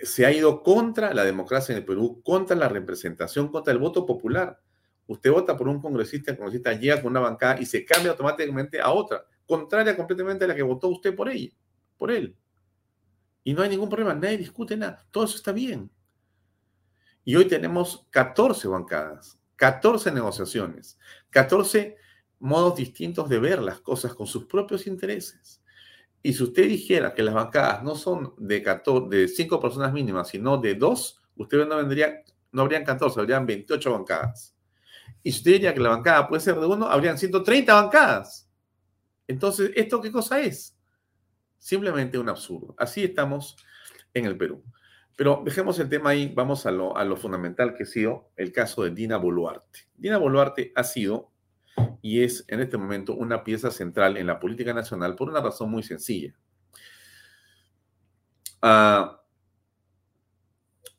Se 0.03 0.23
ha 0.23 0.31
ido 0.31 0.61
contra 0.61 1.15
la 1.15 1.23
democracia 1.23 1.73
en 1.73 1.79
el 1.79 1.85
Perú, 1.85 2.21
contra 2.23 2.55
la 2.55 2.69
representación, 2.69 3.47
contra 3.47 3.73
el 3.73 3.79
voto 3.79 4.05
popular. 4.05 4.59
Usted 5.07 5.31
vota 5.31 5.57
por 5.57 5.67
un 5.67 5.81
congresista, 5.81 6.37
congresista 6.37 6.73
llega 6.73 7.01
con 7.01 7.09
una 7.09 7.21
bancada 7.21 7.59
y 7.59 7.65
se 7.65 7.83
cambia 7.83 8.11
automáticamente 8.11 8.79
a 8.79 8.91
otra, 8.91 9.25
contraria 9.47 9.97
completamente 9.97 10.45
a 10.45 10.49
la 10.49 10.55
que 10.55 10.61
votó 10.61 10.89
usted 10.89 11.15
por 11.15 11.27
ella, 11.27 11.49
por 11.97 12.11
él. 12.11 12.37
Y 13.43 13.53
no 13.53 13.61
hay 13.61 13.69
ningún 13.69 13.89
problema, 13.89 14.13
nadie 14.13 14.37
discute 14.37 14.75
nada, 14.75 15.05
todo 15.11 15.25
eso 15.25 15.37
está 15.37 15.51
bien. 15.51 15.89
Y 17.23 17.35
hoy 17.35 17.45
tenemos 17.45 18.07
14 18.09 18.67
bancadas, 18.67 19.39
14 19.55 20.11
negociaciones, 20.11 20.97
14 21.29 21.97
modos 22.39 22.75
distintos 22.75 23.29
de 23.29 23.39
ver 23.39 23.61
las 23.61 23.81
cosas 23.81 24.13
con 24.13 24.25
sus 24.25 24.45
propios 24.45 24.87
intereses. 24.87 25.61
Y 26.21 26.33
si 26.33 26.43
usted 26.43 26.67
dijera 26.67 27.13
que 27.13 27.23
las 27.23 27.33
bancadas 27.33 27.83
no 27.83 27.95
son 27.95 28.33
de, 28.37 28.61
14, 28.61 29.15
de 29.15 29.27
5 29.27 29.59
personas 29.59 29.93
mínimas, 29.93 30.29
sino 30.29 30.57
de 30.57 30.75
2, 30.75 31.21
usted 31.37 31.67
no 31.67 31.77
vendría, 31.77 32.23
no 32.51 32.63
habrían 32.63 32.83
14, 32.83 33.19
habrían 33.19 33.45
28 33.45 33.91
bancadas. 33.91 34.55
Y 35.23 35.31
si 35.31 35.39
usted 35.39 35.51
diría 35.51 35.73
que 35.73 35.79
la 35.79 35.89
bancada 35.89 36.27
puede 36.27 36.41
ser 36.41 36.55
de 36.59 36.65
1, 36.65 36.87
habrían 36.87 37.17
130 37.17 37.73
bancadas. 37.73 38.49
Entonces, 39.27 39.71
¿esto 39.75 40.01
qué 40.01 40.11
cosa 40.11 40.39
es? 40.39 40.78
Simplemente 41.59 42.17
un 42.17 42.29
absurdo. 42.29 42.73
Así 42.77 43.03
estamos 43.03 43.57
en 44.13 44.25
el 44.25 44.37
Perú. 44.37 44.63
Pero 45.15 45.41
dejemos 45.43 45.77
el 45.79 45.89
tema 45.89 46.11
ahí, 46.11 46.31
vamos 46.33 46.65
a 46.65 46.71
lo, 46.71 46.95
a 46.95 47.03
lo 47.03 47.17
fundamental 47.17 47.75
que 47.75 47.83
ha 47.83 47.85
sido 47.85 48.31
el 48.37 48.51
caso 48.51 48.83
de 48.83 48.91
Dina 48.91 49.17
Boluarte. 49.17 49.87
Dina 49.95 50.17
Boluarte 50.17 50.71
ha 50.75 50.83
sido 50.83 51.31
y 52.01 52.23
es 52.23 52.45
en 52.47 52.61
este 52.61 52.77
momento 52.77 53.13
una 53.13 53.43
pieza 53.43 53.71
central 53.71 54.17
en 54.17 54.27
la 54.27 54.39
política 54.39 54.73
nacional 54.73 55.15
por 55.15 55.29
una 55.29 55.41
razón 55.41 55.69
muy 55.71 55.83
sencilla. 55.83 56.33
Ah, 58.61 59.21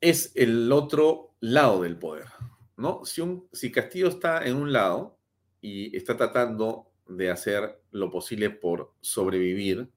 es 0.00 0.32
el 0.34 0.70
otro 0.72 1.34
lado 1.40 1.82
del 1.82 1.98
poder, 1.98 2.26
¿no? 2.76 3.04
Si, 3.04 3.20
un, 3.20 3.48
si 3.52 3.70
Castillo 3.70 4.08
está 4.08 4.44
en 4.46 4.56
un 4.56 4.72
lado 4.72 5.18
y 5.60 5.94
está 5.96 6.16
tratando 6.16 6.90
de 7.06 7.30
hacer 7.30 7.82
lo 7.90 8.10
posible 8.10 8.50
por 8.50 8.94
sobrevivir, 9.00 9.90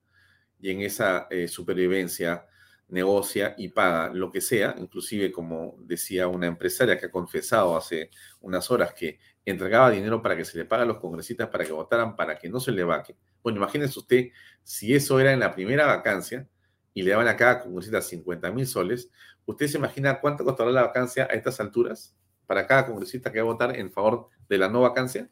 y 0.63 0.71
en 0.71 0.79
esa 0.79 1.27
eh, 1.29 1.49
supervivencia 1.49 2.47
negocia 2.87 3.53
y 3.57 3.67
paga 3.67 4.13
lo 4.13 4.31
que 4.31 4.39
sea, 4.39 4.73
inclusive 4.77 5.29
como 5.29 5.75
decía 5.79 6.29
una 6.29 6.47
empresaria 6.47 6.97
que 6.97 7.07
ha 7.07 7.11
confesado 7.11 7.75
hace 7.75 8.09
unas 8.39 8.71
horas 8.71 8.93
que 8.93 9.19
entregaba 9.43 9.91
dinero 9.91 10.21
para 10.21 10.37
que 10.37 10.45
se 10.45 10.57
le 10.57 10.63
pague 10.63 10.83
a 10.83 10.85
los 10.85 10.99
congresistas 10.99 11.49
para 11.49 11.65
que 11.65 11.73
votaran 11.73 12.15
para 12.15 12.37
que 12.37 12.47
no 12.47 12.61
se 12.61 12.71
le 12.71 12.85
vaque. 12.85 13.17
Bueno, 13.41 13.57
imagínese 13.57 13.99
usted 13.99 14.29
si 14.63 14.95
eso 14.95 15.19
era 15.19 15.33
en 15.33 15.41
la 15.41 15.53
primera 15.53 15.85
vacancia 15.85 16.47
y 16.93 17.01
le 17.01 17.11
daban 17.11 17.27
a 17.27 17.35
cada 17.35 17.59
congresista 17.59 18.01
50 18.01 18.49
mil 18.51 18.65
soles, 18.65 19.11
¿usted 19.45 19.67
se 19.67 19.77
imagina 19.77 20.21
cuánto 20.21 20.45
costará 20.45 20.71
la 20.71 20.83
vacancia 20.83 21.25
a 21.29 21.33
estas 21.33 21.59
alturas 21.59 22.15
para 22.47 22.65
cada 22.65 22.85
congresista 22.85 23.33
que 23.33 23.41
va 23.41 23.49
a 23.49 23.53
votar 23.53 23.77
en 23.77 23.91
favor 23.91 24.29
de 24.47 24.57
la 24.57 24.69
no 24.69 24.79
vacancia? 24.79 25.29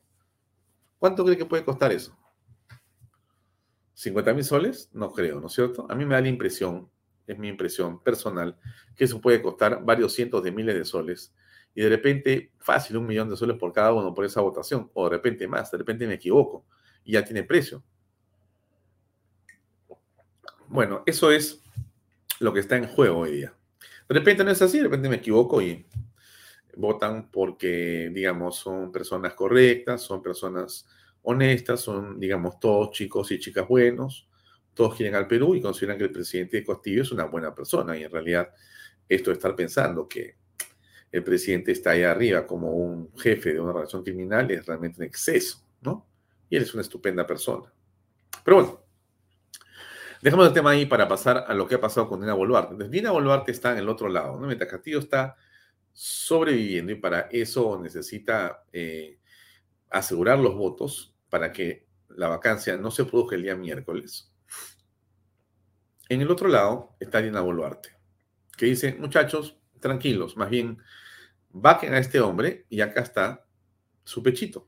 ¿Cuánto 1.00 1.24
cree 1.24 1.38
que 1.38 1.46
puede 1.46 1.64
costar 1.64 1.94
eso? 1.94 2.21
¿50 4.02 4.34
mil 4.34 4.44
soles? 4.44 4.90
No 4.94 5.12
creo, 5.12 5.40
¿no 5.40 5.48
es 5.48 5.54
cierto? 5.54 5.86
A 5.90 5.96
mí 5.96 6.06
me 6.06 6.16
da 6.16 6.22
la 6.22 6.30
impresión 6.30 6.90
es 7.32 7.38
mi 7.38 7.48
impresión 7.48 8.02
personal, 8.02 8.58
que 8.96 9.06
eso 9.06 9.22
puede 9.22 9.42
costar 9.42 9.84
varios 9.84 10.14
cientos 10.14 10.44
de 10.44 10.52
miles 10.52 10.76
de 10.76 10.86
soles 10.86 11.34
y 11.74 11.82
de 11.82 11.90
repente 11.90 12.52
fácil 12.60 12.98
un 12.98 13.08
millón 13.08 13.30
de 13.30 13.38
soles 13.38 13.58
por 13.58 13.72
cada 13.72 13.94
uno 13.94 14.14
por 14.14 14.26
esa 14.26 14.42
votación, 14.42 14.90
o 14.94 15.06
de 15.06 15.12
repente 15.12 15.48
más, 15.48 15.72
de 15.72 15.78
repente 15.78 16.06
me 16.06 16.16
equivoco 16.16 16.66
y 17.04 17.14
ya 17.14 17.24
tiene 17.24 17.44
precio. 17.44 17.84
Bueno, 20.68 21.04
eso 21.06 21.32
es 21.32 21.62
lo 22.40 22.54
que 22.54 22.62
está 22.62 22.78
en 22.78 22.88
juego 22.88 23.20
hoy 23.20 23.32
día. 23.32 23.54
De 24.08 24.16
repente 24.16 24.44
no 24.44 24.52
es 24.52 24.62
así, 24.62 24.78
de 24.78 24.86
repente 24.86 25.10
me 25.10 25.18
equivoco 25.18 25.62
y 25.62 25.86
votan 26.76 27.30
porque, 27.30 28.10
digamos, 28.14 28.58
son 28.58 28.92
personas 28.92 29.34
correctas, 29.34 30.02
son 30.02 30.22
personas 30.22 30.88
honestas, 31.24 31.82
son, 31.82 32.20
digamos, 32.20 32.60
todos 32.60 32.92
chicos 32.92 33.32
y 33.32 33.40
chicas 33.40 33.68
buenos, 33.68 34.28
todos 34.74 34.96
quieren 34.96 35.16
al 35.16 35.28
Perú 35.28 35.56
y 35.56 35.62
consideran 35.62 35.98
que 35.98 36.06
el 36.06 36.12
presidente 36.12 36.64
Castillo 36.64 37.02
es 37.02 37.12
una 37.12 37.26
buena 37.26 37.54
persona. 37.54 37.98
Y 37.98 38.04
en 38.04 38.12
realidad, 38.12 38.50
esto 39.08 39.30
de 39.30 39.36
estar 39.36 39.56
pensando 39.56 40.08
que 40.08 40.36
el 41.12 41.24
presidente 41.24 41.74
está 41.74 41.92
ahí 41.92 42.04
arriba 42.04 42.48
como 42.48 42.72
un 42.72 43.12
jefe 43.18 43.54
de 43.54 43.60
una 43.60 43.74
relación 43.74 44.04
criminal 44.04 44.50
es 44.50 44.66
realmente 44.66 45.00
un 45.00 45.06
exceso, 45.06 45.62
¿no? 45.82 46.08
Y 46.50 46.56
él 46.56 46.64
es 46.64 46.74
una 46.74 46.82
estupenda 46.82 47.28
persona. 47.28 47.72
Pero 48.44 48.58
bueno, 48.58 48.82
dejamos 50.22 50.48
el 50.48 50.54
tema 50.54 50.72
ahí 50.72 50.86
para 50.86 51.08
pasar 51.08 51.46
a 51.48 51.54
lo 51.54 51.68
que 51.68 51.76
ha 51.76 51.82
pasado 51.82 52.08
con 52.08 52.22
Dina 52.22 52.34
Boluarte. 52.34 52.74
Entonces, 52.74 52.92
Dina 52.92 53.12
Boluarte 53.12 53.52
está 53.52 53.74
en 53.74 53.80
el 53.80 53.90
otro 53.90 54.08
lado, 54.08 54.40
¿no? 54.40 54.48
Mientras 54.48 54.70
Castillo 54.70 55.00
está 55.00 55.36
sobreviviendo 55.94 56.94
y 56.94 56.96
para 56.96 57.22
eso 57.32 57.78
necesita 57.82 58.64
eh, 58.72 59.20
asegurar 59.90 60.40
los 60.40 60.56
votos 60.56 61.11
para 61.32 61.52
que 61.52 61.88
la 62.10 62.28
vacancia 62.28 62.78
no 62.78 62.92
se 62.92 63.06
produzca 63.06 63.36
el 63.36 63.42
día 63.42 63.56
miércoles 63.56 64.32
en 66.12 66.20
el 66.20 66.30
otro 66.30 66.50
lado 66.50 66.98
está 67.00 67.22
Dina 67.22 67.40
Boluarte, 67.40 67.96
que 68.58 68.66
dice, 68.66 68.96
muchachos, 68.96 69.58
tranquilos, 69.80 70.36
más 70.36 70.50
bien, 70.50 70.78
vaquen 71.52 71.94
a 71.94 72.00
este 72.00 72.20
hombre 72.20 72.66
y 72.68 72.82
acá 72.82 73.00
está 73.00 73.46
su 74.04 74.22
pechito. 74.22 74.68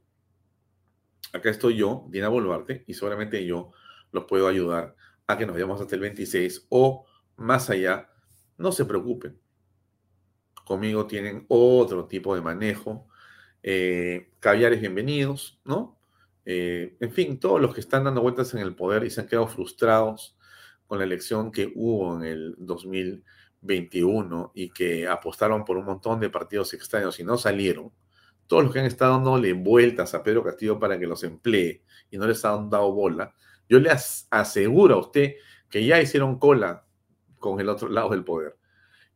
Acá 1.33 1.49
estoy 1.49 1.75
yo, 1.75 2.05
Dina 2.07 2.29
Boluarte, 2.29 2.85
y 2.87 2.93
seguramente 2.93 3.45
yo 3.45 3.71
los 4.13 4.23
puedo 4.23 4.47
ayudar 4.47 4.95
a 5.27 5.37
que 5.37 5.45
nos 5.45 5.55
vayamos 5.55 5.81
hasta 5.81 5.95
el 5.95 5.99
26 5.99 6.67
o 6.69 7.05
más 7.35 7.69
allá. 7.69 8.09
No 8.57 8.71
se 8.71 8.85
preocupen. 8.85 9.37
Conmigo 10.63 11.07
tienen 11.07 11.45
otro 11.49 12.07
tipo 12.07 12.35
de 12.35 12.41
manejo. 12.41 13.09
Eh, 13.63 14.31
caviares 14.39 14.79
bienvenidos, 14.79 15.59
¿no? 15.65 15.99
Eh, 16.45 16.97
en 16.99 17.11
fin, 17.11 17.39
todos 17.39 17.61
los 17.61 17.73
que 17.73 17.79
están 17.79 18.03
dando 18.03 18.21
vueltas 18.21 18.53
en 18.53 18.59
el 18.61 18.75
poder 18.75 19.03
y 19.05 19.09
se 19.09 19.21
han 19.21 19.27
quedado 19.27 19.47
frustrados 19.47 20.37
con 20.87 20.99
la 20.99 21.05
elección 21.05 21.51
que 21.51 21.71
hubo 21.75 22.15
en 22.15 22.23
el 22.23 22.55
2021 22.57 24.51
y 24.53 24.69
que 24.69 25.07
apostaron 25.07 25.63
por 25.63 25.77
un 25.77 25.85
montón 25.85 26.19
de 26.19 26.29
partidos 26.29 26.73
extraños 26.73 27.19
y 27.19 27.23
no 27.23 27.37
salieron, 27.37 27.91
todos 28.47 28.65
los 28.65 28.73
que 28.73 28.79
han 28.79 28.85
estado 28.85 29.13
dándole 29.13 29.53
vueltas 29.53 30.13
a 30.13 30.21
Pedro 30.21 30.43
Castillo 30.43 30.79
para 30.79 30.99
que 30.99 31.07
los 31.07 31.23
emplee 31.23 31.83
y 32.11 32.17
no 32.17 32.27
les 32.27 32.43
han 32.43 32.69
dado 32.69 32.91
bola, 32.91 33.33
yo 33.69 33.79
le 33.79 33.89
aseguro 34.29 34.95
a 34.95 34.99
usted 34.99 35.35
que 35.69 35.85
ya 35.85 36.01
hicieron 36.01 36.37
cola 36.37 36.85
con 37.39 37.59
el 37.59 37.69
otro 37.69 37.89
lado 37.89 38.09
del 38.09 38.23
poder 38.23 38.57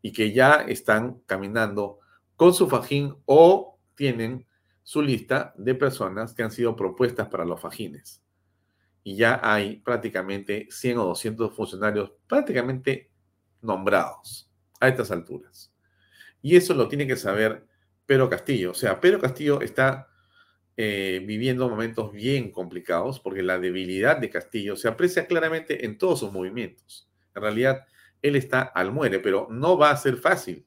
y 0.01 0.11
que 0.11 0.31
ya 0.31 0.55
están 0.67 1.21
caminando 1.25 1.99
con 2.35 2.53
su 2.53 2.67
fajín 2.67 3.15
o 3.25 3.77
tienen 3.95 4.47
su 4.87 5.01
lista 5.01 5.53
de 5.57 5.75
personas 5.75 6.33
que 6.33 6.43
han 6.43 6.49
sido 6.49 6.73
propuestas 6.73 7.27
para 7.27 7.43
los 7.43 7.59
fajines 7.59 8.23
y 9.03 9.17
ya 9.17 9.37
hay 9.43 9.81
prácticamente 9.81 10.69
100 10.69 10.97
o 10.99 11.05
200 11.07 11.53
funcionarios 11.53 12.13
prácticamente 12.25 13.11
nombrados 13.61 14.49
a 14.79 14.87
estas 14.87 15.11
alturas. 15.11 15.73
Y 16.41 16.55
eso 16.55 16.73
lo 16.73 16.87
tiene 16.87 17.05
que 17.05 17.17
saber 17.17 17.67
Pedro 18.05 18.29
Castillo. 18.29 18.71
O 18.71 18.73
sea, 18.73 19.01
Pedro 19.01 19.19
Castillo 19.19 19.59
está 19.59 20.07
eh, 20.77 21.21
viviendo 21.27 21.67
momentos 21.67 22.13
bien 22.13 22.49
complicados 22.49 23.19
porque 23.19 23.43
la 23.43 23.59
debilidad 23.59 24.15
de 24.15 24.29
Castillo 24.29 24.77
se 24.77 24.87
aprecia 24.87 25.27
claramente 25.27 25.85
en 25.85 25.97
todos 25.97 26.21
sus 26.21 26.31
movimientos. 26.31 27.09
En 27.35 27.41
realidad, 27.41 27.85
él 28.21 28.37
está 28.37 28.61
al 28.61 28.93
muere, 28.93 29.19
pero 29.19 29.49
no 29.51 29.77
va 29.77 29.91
a 29.91 29.97
ser 29.97 30.15
fácil, 30.15 30.65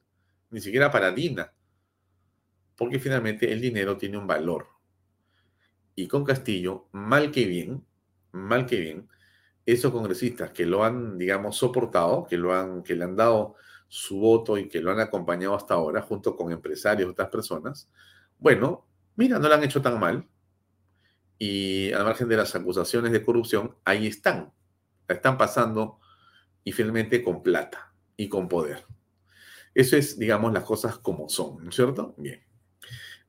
ni 0.51 0.61
siquiera 0.61 0.91
para 0.91 1.09
Dina, 1.09 1.51
porque 2.81 2.97
finalmente 2.97 3.53
el 3.53 3.61
dinero 3.61 3.95
tiene 3.95 4.17
un 4.17 4.25
valor. 4.25 4.65
Y 5.93 6.07
con 6.07 6.23
Castillo, 6.23 6.87
mal 6.93 7.29
que 7.29 7.45
bien, 7.45 7.85
mal 8.31 8.65
que 8.65 8.79
bien, 8.79 9.07
esos 9.67 9.91
congresistas 9.91 10.49
que 10.49 10.65
lo 10.65 10.83
han, 10.83 11.15
digamos, 11.19 11.57
soportado, 11.57 12.25
que, 12.25 12.37
lo 12.37 12.55
han, 12.55 12.81
que 12.81 12.95
le 12.95 13.03
han 13.03 13.15
dado 13.15 13.53
su 13.87 14.17
voto 14.17 14.57
y 14.57 14.67
que 14.67 14.81
lo 14.81 14.89
han 14.89 14.99
acompañado 14.99 15.53
hasta 15.53 15.75
ahora, 15.75 16.01
junto 16.01 16.35
con 16.35 16.51
empresarios 16.51 17.11
otras 17.11 17.29
personas, 17.29 17.87
bueno, 18.39 18.87
mira, 19.15 19.37
no 19.37 19.47
lo 19.47 19.53
han 19.53 19.63
hecho 19.63 19.83
tan 19.83 19.99
mal. 19.99 20.27
Y 21.37 21.91
al 21.91 22.03
margen 22.03 22.29
de 22.29 22.37
las 22.37 22.55
acusaciones 22.55 23.11
de 23.11 23.23
corrupción, 23.23 23.75
ahí 23.85 24.07
están. 24.07 24.51
están 25.07 25.37
pasando 25.37 25.99
y 26.63 26.71
finalmente 26.71 27.23
con 27.23 27.43
plata 27.43 27.93
y 28.17 28.27
con 28.27 28.47
poder. 28.47 28.83
Eso 29.75 29.95
es, 29.97 30.17
digamos, 30.17 30.51
las 30.51 30.63
cosas 30.63 30.97
como 30.97 31.29
son, 31.29 31.63
¿no 31.63 31.69
es 31.69 31.75
cierto? 31.75 32.15
Bien. 32.17 32.41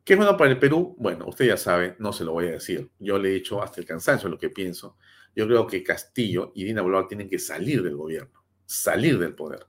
¿Qué 0.04 0.14
es 0.14 0.16
bueno 0.16 0.36
para 0.36 0.50
el 0.50 0.58
Perú? 0.58 0.96
Bueno, 0.98 1.26
usted 1.28 1.46
ya 1.46 1.56
sabe, 1.56 1.94
no 2.00 2.12
se 2.12 2.24
lo 2.24 2.32
voy 2.32 2.48
a 2.48 2.52
decir. 2.52 2.90
Yo 2.98 3.18
le 3.18 3.28
he 3.28 3.34
dicho 3.34 3.62
hasta 3.62 3.80
el 3.80 3.86
cansancio 3.86 4.28
lo 4.28 4.36
que 4.38 4.50
pienso. 4.50 4.96
Yo 5.34 5.46
creo 5.46 5.64
que 5.64 5.84
Castillo 5.84 6.50
y 6.56 6.64
Dina 6.64 6.82
Boluarte 6.82 7.10
tienen 7.10 7.28
que 7.28 7.38
salir 7.38 7.84
del 7.84 7.96
gobierno, 7.96 8.44
salir 8.66 9.16
del 9.18 9.36
poder. 9.36 9.66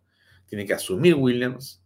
Tienen 0.48 0.66
que 0.66 0.74
asumir 0.74 1.14
Williams, 1.14 1.84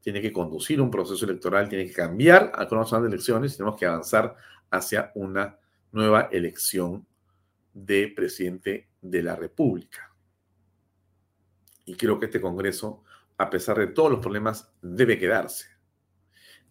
tiene 0.00 0.20
que 0.20 0.32
conducir 0.32 0.80
un 0.80 0.90
proceso 0.90 1.24
electoral, 1.24 1.68
tiene 1.68 1.86
que 1.86 1.92
cambiar 1.92 2.50
a 2.54 2.66
conocer 2.66 3.00
de 3.00 3.08
elecciones 3.08 3.54
y 3.54 3.56
tenemos 3.58 3.78
que 3.78 3.86
avanzar 3.86 4.34
hacia 4.70 5.12
una 5.14 5.56
nueva 5.92 6.28
elección 6.32 7.06
de 7.72 8.12
presidente 8.14 8.88
de 9.00 9.22
la 9.22 9.36
República. 9.36 10.12
Y 11.84 11.94
creo 11.94 12.18
que 12.18 12.26
este 12.26 12.40
Congreso, 12.40 13.04
a 13.38 13.48
pesar 13.48 13.78
de 13.78 13.86
todos 13.86 14.10
los 14.10 14.20
problemas, 14.20 14.72
debe 14.82 15.16
quedarse 15.16 15.73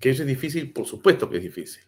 ¿Que 0.04 0.10
eso 0.10 0.24
es 0.24 0.28
difícil? 0.28 0.74
Por 0.74 0.86
supuesto 0.86 1.30
que 1.30 1.38
es 1.38 1.44
difícil. 1.44 1.82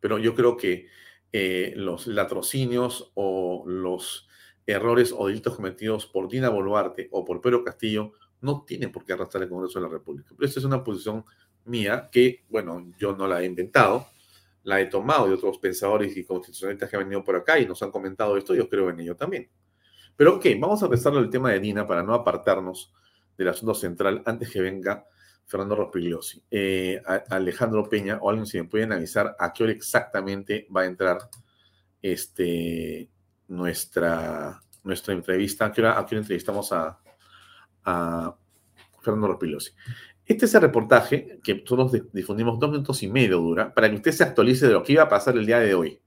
Pero 0.00 0.18
yo 0.18 0.34
creo 0.34 0.56
que 0.56 0.88
eh, 1.30 1.72
los 1.76 2.08
latrocinios 2.08 3.12
o 3.14 3.62
los 3.68 4.28
errores 4.66 5.14
o 5.16 5.28
delitos 5.28 5.54
cometidos 5.54 6.06
por 6.06 6.28
Dina 6.28 6.48
Boluarte 6.48 7.06
o 7.12 7.24
por 7.24 7.40
Pedro 7.40 7.62
Castillo 7.62 8.14
no 8.40 8.64
tienen 8.64 8.90
por 8.90 9.04
qué 9.04 9.12
arrastrar 9.12 9.44
el 9.44 9.48
Congreso 9.48 9.78
de 9.78 9.86
la 9.86 9.92
República. 9.92 10.34
Pero 10.36 10.48
esta 10.48 10.58
es 10.58 10.66
una 10.66 10.82
posición 10.82 11.24
mía 11.64 12.08
que, 12.10 12.44
bueno, 12.48 12.90
yo 12.98 13.14
no 13.14 13.28
la 13.28 13.40
he 13.40 13.46
inventado, 13.46 14.08
la 14.64 14.80
he 14.80 14.86
tomado 14.86 15.28
de 15.28 15.34
otros 15.34 15.58
pensadores 15.58 16.16
y 16.16 16.24
constitucionalistas 16.24 16.90
que 16.90 16.96
han 16.96 17.04
venido 17.04 17.22
por 17.22 17.36
acá 17.36 17.60
y 17.60 17.66
nos 17.66 17.80
han 17.84 17.92
comentado 17.92 18.36
esto, 18.36 18.56
yo 18.56 18.68
creo 18.68 18.90
en 18.90 18.98
ello 18.98 19.14
también. 19.14 19.48
Pero 20.16 20.34
ok, 20.34 20.46
vamos 20.58 20.82
a 20.82 20.86
empezar 20.86 21.14
el 21.14 21.30
tema 21.30 21.52
de 21.52 21.60
Dina 21.60 21.86
para 21.86 22.02
no 22.02 22.12
apartarnos 22.12 22.92
del 23.38 23.46
asunto 23.46 23.72
central 23.74 24.20
antes 24.26 24.50
que 24.50 24.60
venga 24.60 25.06
Fernando 25.52 25.76
Rospigliosi. 25.76 26.42
Eh, 26.50 27.02
Alejandro 27.28 27.86
Peña 27.86 28.18
o 28.22 28.30
alguien 28.30 28.46
si 28.46 28.56
me 28.56 28.64
pueden 28.64 28.90
avisar 28.90 29.36
a 29.38 29.52
qué 29.52 29.64
hora 29.64 29.72
exactamente 29.72 30.66
va 30.74 30.80
a 30.80 30.86
entrar 30.86 31.18
este, 32.00 33.10
nuestra, 33.48 34.62
nuestra 34.82 35.12
entrevista, 35.12 35.66
a 35.66 35.72
qué 35.72 35.82
hora, 35.82 36.06
entrevistamos 36.10 36.72
a, 36.72 36.98
Fernando 39.02 39.28
Rospigliosi. 39.28 39.72
Este 40.24 40.46
es 40.46 40.54
el 40.54 40.62
reportaje 40.62 41.38
que 41.44 41.56
todos 41.56 41.92
difundimos 42.12 42.58
dos 42.58 42.70
minutos 42.70 43.02
y 43.02 43.08
medio 43.08 43.36
dura 43.36 43.74
para 43.74 43.90
que 43.90 43.96
usted 43.96 44.12
se 44.12 44.22
actualice 44.22 44.68
de 44.68 44.72
lo 44.72 44.82
que 44.82 44.92
iba 44.94 45.02
a 45.02 45.08
pasar 45.08 45.36
el 45.36 45.44
día 45.44 45.58
de 45.58 45.74
hoy. 45.74 46.00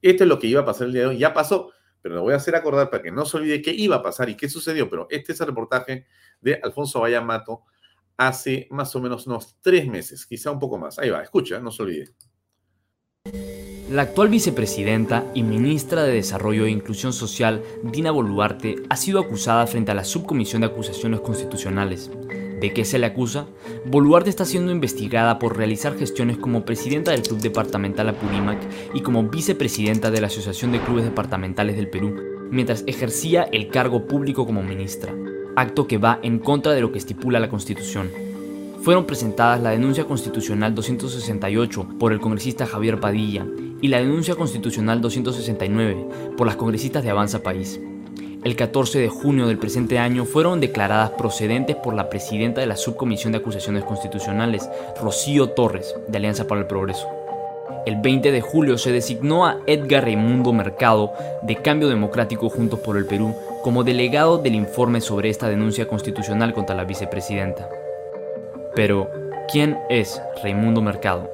Esto 0.00 0.22
es 0.22 0.28
lo 0.28 0.38
que 0.38 0.46
iba 0.46 0.60
a 0.60 0.64
pasar 0.64 0.86
el 0.86 0.92
día 0.92 1.02
de 1.02 1.08
hoy. 1.08 1.18
Ya 1.18 1.34
pasó, 1.34 1.72
pero 2.02 2.14
lo 2.14 2.22
voy 2.22 2.34
a 2.34 2.36
hacer 2.36 2.54
acordar 2.54 2.88
para 2.88 3.02
que 3.02 3.10
no 3.10 3.24
se 3.24 3.38
olvide 3.38 3.62
qué 3.62 3.72
iba 3.72 3.96
a 3.96 4.02
pasar 4.02 4.28
y 4.28 4.36
qué 4.36 4.48
sucedió. 4.48 4.88
Pero 4.88 5.08
este 5.10 5.32
es 5.32 5.40
el 5.40 5.48
reportaje 5.48 6.06
de 6.40 6.60
Alfonso 6.62 7.00
Vallamato 7.00 7.64
hace 8.16 8.68
más 8.70 8.94
o 8.96 9.00
menos 9.00 9.26
unos 9.26 9.56
tres 9.60 9.86
meses, 9.86 10.26
quizá 10.26 10.50
un 10.50 10.58
poco 10.58 10.78
más. 10.78 10.98
Ahí 10.98 11.10
va, 11.10 11.22
escucha, 11.22 11.60
no 11.60 11.70
se 11.70 11.82
olvide. 11.82 12.14
La 13.90 14.02
actual 14.02 14.28
vicepresidenta 14.28 15.24
y 15.32 15.44
ministra 15.44 16.02
de 16.02 16.14
Desarrollo 16.14 16.66
e 16.66 16.70
Inclusión 16.70 17.12
Social, 17.12 17.62
Dina 17.84 18.10
Boluarte, 18.10 18.82
ha 18.90 18.96
sido 18.96 19.20
acusada 19.20 19.66
frente 19.68 19.92
a 19.92 19.94
la 19.94 20.04
Subcomisión 20.04 20.62
de 20.62 20.66
Acusaciones 20.66 21.20
Constitucionales. 21.20 22.10
¿De 22.60 22.72
qué 22.72 22.84
se 22.84 22.98
le 22.98 23.06
acusa? 23.06 23.46
Boluarte 23.84 24.30
está 24.30 24.44
siendo 24.44 24.72
investigada 24.72 25.38
por 25.38 25.56
realizar 25.56 25.96
gestiones 25.96 26.36
como 26.36 26.64
presidenta 26.64 27.12
del 27.12 27.22
Club 27.22 27.40
Departamental 27.40 28.08
Apurímac 28.08 28.58
y 28.94 29.02
como 29.02 29.22
vicepresidenta 29.24 30.10
de 30.10 30.20
la 30.20 30.28
Asociación 30.28 30.72
de 30.72 30.80
Clubes 30.80 31.04
Departamentales 31.04 31.76
del 31.76 31.88
Perú, 31.88 32.35
mientras 32.50 32.84
ejercía 32.86 33.44
el 33.44 33.68
cargo 33.68 34.06
público 34.06 34.46
como 34.46 34.62
ministra, 34.62 35.14
acto 35.56 35.86
que 35.86 35.98
va 35.98 36.20
en 36.22 36.38
contra 36.38 36.72
de 36.72 36.80
lo 36.80 36.92
que 36.92 36.98
estipula 36.98 37.40
la 37.40 37.48
Constitución. 37.48 38.10
Fueron 38.82 39.04
presentadas 39.06 39.60
la 39.60 39.70
denuncia 39.70 40.04
constitucional 40.04 40.74
268 40.74 41.88
por 41.98 42.12
el 42.12 42.20
congresista 42.20 42.66
Javier 42.66 43.00
Padilla 43.00 43.44
y 43.80 43.88
la 43.88 43.98
denuncia 43.98 44.36
constitucional 44.36 45.00
269 45.00 46.06
por 46.36 46.46
las 46.46 46.56
congresistas 46.56 47.02
de 47.02 47.10
Avanza 47.10 47.42
País. 47.42 47.80
El 48.44 48.54
14 48.54 49.00
de 49.00 49.08
junio 49.08 49.48
del 49.48 49.58
presente 49.58 49.98
año 49.98 50.24
fueron 50.24 50.60
declaradas 50.60 51.10
procedentes 51.10 51.74
por 51.74 51.94
la 51.94 52.08
presidenta 52.08 52.60
de 52.60 52.68
la 52.68 52.76
Subcomisión 52.76 53.32
de 53.32 53.38
Acusaciones 53.38 53.82
Constitucionales, 53.82 54.70
Rocío 55.02 55.50
Torres, 55.50 55.96
de 56.06 56.18
Alianza 56.18 56.46
para 56.46 56.60
el 56.60 56.68
Progreso. 56.68 57.08
El 57.86 58.00
20 58.00 58.32
de 58.32 58.40
julio 58.40 58.78
se 58.78 58.92
designó 58.92 59.46
a 59.46 59.58
Edgar 59.66 60.04
Raimundo 60.04 60.52
Mercado, 60.52 61.12
de 61.42 61.56
Cambio 61.56 61.88
Democrático 61.88 62.48
Juntos 62.48 62.80
por 62.80 62.96
el 62.96 63.06
Perú, 63.06 63.34
como 63.62 63.84
delegado 63.84 64.38
del 64.38 64.54
informe 64.54 65.00
sobre 65.00 65.30
esta 65.30 65.48
denuncia 65.48 65.86
constitucional 65.86 66.52
contra 66.52 66.74
la 66.74 66.84
vicepresidenta. 66.84 67.68
Pero, 68.74 69.08
¿quién 69.50 69.78
es 69.88 70.20
Raimundo 70.42 70.82
Mercado? 70.82 71.30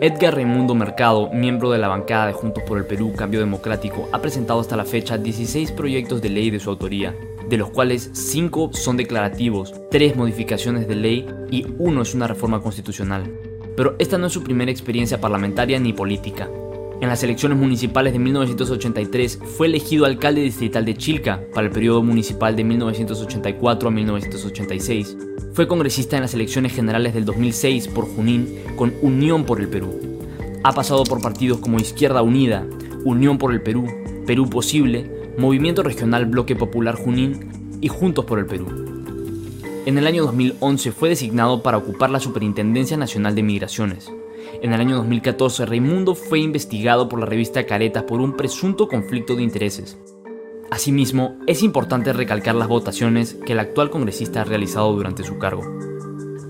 Edgar 0.00 0.34
Raimundo 0.34 0.74
Mercado, 0.74 1.30
miembro 1.30 1.70
de 1.70 1.78
la 1.78 1.88
bancada 1.88 2.26
de 2.26 2.32
Juntos 2.32 2.62
por 2.66 2.78
el 2.78 2.86
Perú 2.86 3.12
Cambio 3.16 3.40
Democrático, 3.40 4.08
ha 4.12 4.20
presentado 4.20 4.60
hasta 4.60 4.76
la 4.76 4.84
fecha 4.84 5.18
16 5.18 5.72
proyectos 5.72 6.22
de 6.22 6.30
ley 6.30 6.50
de 6.50 6.60
su 6.60 6.70
autoría, 6.70 7.14
de 7.48 7.56
los 7.56 7.70
cuales 7.70 8.10
5 8.12 8.70
son 8.72 8.96
declarativos, 8.96 9.74
3 9.90 10.16
modificaciones 10.16 10.86
de 10.86 10.96
ley 10.96 11.26
y 11.50 11.66
1 11.78 12.02
es 12.02 12.14
una 12.14 12.26
reforma 12.26 12.62
constitucional. 12.62 13.49
Pero 13.76 13.96
esta 13.98 14.18
no 14.18 14.26
es 14.26 14.32
su 14.32 14.42
primera 14.42 14.70
experiencia 14.70 15.20
parlamentaria 15.20 15.78
ni 15.78 15.92
política. 15.92 16.48
En 17.00 17.08
las 17.08 17.22
elecciones 17.22 17.56
municipales 17.56 18.12
de 18.12 18.18
1983 18.18 19.40
fue 19.56 19.68
elegido 19.68 20.04
alcalde 20.04 20.42
distrital 20.42 20.84
de 20.84 20.96
Chilca 20.96 21.42
para 21.54 21.66
el 21.66 21.72
periodo 21.72 22.02
municipal 22.02 22.54
de 22.54 22.62
1984 22.62 23.88
a 23.88 23.92
1986. 23.92 25.16
Fue 25.54 25.66
congresista 25.66 26.16
en 26.16 26.22
las 26.22 26.34
elecciones 26.34 26.74
generales 26.74 27.14
del 27.14 27.24
2006 27.24 27.88
por 27.88 28.04
Junín 28.04 28.54
con 28.76 28.92
Unión 29.00 29.44
por 29.44 29.60
el 29.60 29.68
Perú. 29.68 29.98
Ha 30.62 30.72
pasado 30.72 31.04
por 31.04 31.22
partidos 31.22 31.58
como 31.60 31.78
Izquierda 31.78 32.20
Unida, 32.20 32.66
Unión 33.04 33.38
por 33.38 33.52
el 33.52 33.62
Perú, 33.62 33.86
Perú 34.26 34.50
Posible, 34.50 35.10
Movimiento 35.38 35.82
Regional 35.82 36.26
Bloque 36.26 36.54
Popular 36.54 36.96
Junín 36.96 37.78
y 37.80 37.88
Juntos 37.88 38.26
por 38.26 38.38
el 38.38 38.44
Perú. 38.44 38.89
En 39.86 39.96
el 39.96 40.06
año 40.06 40.24
2011 40.24 40.92
fue 40.92 41.08
designado 41.08 41.62
para 41.62 41.78
ocupar 41.78 42.10
la 42.10 42.20
Superintendencia 42.20 42.98
Nacional 42.98 43.34
de 43.34 43.42
Migraciones. 43.42 44.12
En 44.60 44.74
el 44.74 44.80
año 44.80 44.96
2014, 44.96 45.64
Raimundo 45.64 46.14
fue 46.14 46.40
investigado 46.40 47.08
por 47.08 47.18
la 47.18 47.24
revista 47.24 47.64
Caretas 47.64 48.02
por 48.02 48.20
un 48.20 48.36
presunto 48.36 48.88
conflicto 48.88 49.36
de 49.36 49.42
intereses. 49.42 49.98
Asimismo, 50.70 51.38
es 51.46 51.62
importante 51.62 52.12
recalcar 52.12 52.56
las 52.56 52.68
votaciones 52.68 53.34
que 53.46 53.54
el 53.54 53.58
actual 53.58 53.88
congresista 53.88 54.42
ha 54.42 54.44
realizado 54.44 54.92
durante 54.92 55.24
su 55.24 55.38
cargo. 55.38 55.62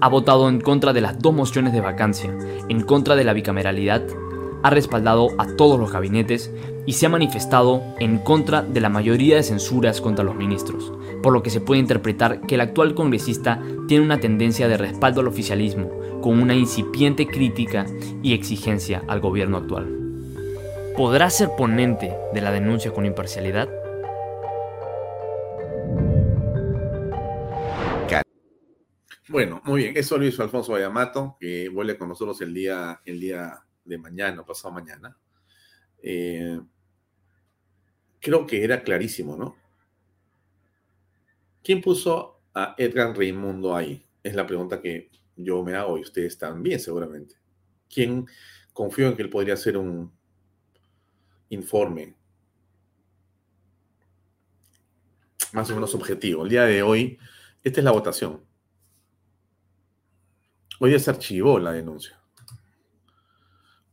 Ha 0.00 0.08
votado 0.08 0.48
en 0.48 0.60
contra 0.60 0.92
de 0.92 1.00
las 1.00 1.20
dos 1.20 1.32
mociones 1.32 1.72
de 1.72 1.80
vacancia, 1.80 2.36
en 2.68 2.80
contra 2.82 3.14
de 3.14 3.22
la 3.22 3.32
bicameralidad, 3.32 4.02
ha 4.62 4.70
respaldado 4.70 5.28
a 5.38 5.46
todos 5.56 5.78
los 5.78 5.92
gabinetes 5.92 6.50
y 6.86 6.94
se 6.94 7.06
ha 7.06 7.08
manifestado 7.08 7.82
en 7.98 8.18
contra 8.18 8.62
de 8.62 8.80
la 8.80 8.88
mayoría 8.88 9.36
de 9.36 9.42
censuras 9.42 10.00
contra 10.00 10.24
los 10.24 10.36
ministros, 10.36 10.92
por 11.22 11.32
lo 11.32 11.42
que 11.42 11.50
se 11.50 11.60
puede 11.60 11.80
interpretar 11.80 12.40
que 12.42 12.56
el 12.56 12.60
actual 12.60 12.94
congresista 12.94 13.62
tiene 13.88 14.04
una 14.04 14.20
tendencia 14.20 14.68
de 14.68 14.76
respaldo 14.76 15.20
al 15.20 15.28
oficialismo, 15.28 15.90
con 16.20 16.40
una 16.40 16.54
incipiente 16.54 17.26
crítica 17.26 17.86
y 18.22 18.34
exigencia 18.34 19.02
al 19.08 19.20
gobierno 19.20 19.56
actual. 19.56 19.96
¿Podrá 20.96 21.30
ser 21.30 21.50
ponente 21.56 22.14
de 22.34 22.40
la 22.40 22.50
denuncia 22.50 22.92
con 22.92 23.06
imparcialidad? 23.06 23.68
Bueno, 29.30 29.62
muy 29.64 29.82
bien. 29.82 29.96
Eso 29.96 30.18
lo 30.18 30.26
hizo 30.26 30.42
Alfonso 30.42 30.72
Bayamato, 30.72 31.36
que 31.38 31.68
vuelve 31.68 31.96
con 31.96 32.08
nosotros 32.08 32.40
el 32.40 32.52
día, 32.52 33.00
el 33.04 33.20
día 33.20 33.62
de 33.90 33.98
mañana, 33.98 34.44
pasado 34.44 34.72
mañana. 34.72 35.16
Eh, 36.02 36.58
creo 38.20 38.46
que 38.46 38.64
era 38.64 38.82
clarísimo, 38.82 39.36
¿no? 39.36 39.56
¿Quién 41.62 41.82
puso 41.82 42.40
a 42.54 42.74
Edgar 42.78 43.16
Raimundo 43.16 43.76
ahí? 43.76 44.06
Es 44.22 44.34
la 44.34 44.46
pregunta 44.46 44.80
que 44.80 45.10
yo 45.36 45.62
me 45.62 45.74
hago 45.74 45.98
y 45.98 46.02
ustedes 46.02 46.38
también 46.38 46.80
seguramente. 46.80 47.34
¿Quién 47.92 48.26
confió 48.72 49.08
en 49.08 49.16
que 49.16 49.22
él 49.22 49.30
podría 49.30 49.54
hacer 49.54 49.76
un 49.76 50.12
informe 51.48 52.14
más 55.52 55.68
o 55.70 55.74
menos 55.74 55.94
objetivo? 55.94 56.44
El 56.44 56.50
día 56.50 56.64
de 56.64 56.82
hoy, 56.82 57.18
esta 57.62 57.80
es 57.80 57.84
la 57.84 57.90
votación. 57.90 58.42
Hoy 60.78 60.90
día 60.90 60.98
se 60.98 61.10
archivó 61.10 61.58
la 61.58 61.72
denuncia. 61.72 62.19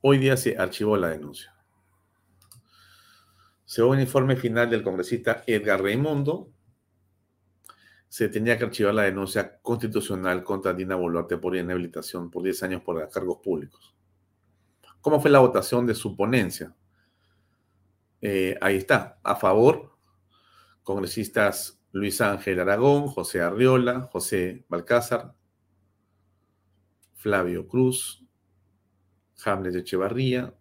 Hoy 0.02 0.20
día 0.20 0.38
se 0.38 0.58
archivó 0.58 0.96
la 0.96 1.10
denuncia. 1.10 1.56
Según 3.66 3.98
el 3.98 4.04
informe 4.04 4.36
final 4.36 4.70
del 4.70 4.84
congresista 4.84 5.44
Edgar 5.48 5.82
Raimundo, 5.82 6.52
se 8.08 8.30
tenía 8.30 8.58
que 8.58 8.66
archivar 8.66 8.94
la 8.94 9.04
denuncia 9.04 9.60
constitucional 9.60 10.44
contra 10.44 10.74
Dina 10.74 10.96
Boluarte 10.96 11.38
por 11.38 11.56
inhabilitación 11.56 12.30
por 12.30 12.44
10 12.44 12.64
años 12.64 12.82
por 12.82 13.10
cargos 13.10 13.40
públicos. 13.44 13.96
¿Cómo 15.02 15.20
fue 15.20 15.32
la 15.32 15.40
votación 15.40 15.86
de 15.86 15.96
su 15.96 16.16
ponencia? 16.16 16.76
Eh, 18.22 18.58
ahí 18.62 18.78
está. 18.78 19.20
A 19.24 19.36
favor, 19.36 19.98
congresistas 20.84 21.82
Luis 21.92 22.22
Ángel 22.22 22.60
Aragón, 22.60 23.08
José 23.08 23.42
Arriola, 23.42 24.10
José 24.12 24.64
Balcázar, 24.70 25.34
Flavio 27.16 27.68
Cruz, 27.68 28.27
Hamlet 29.43 29.76
Echevarría, 29.76 30.54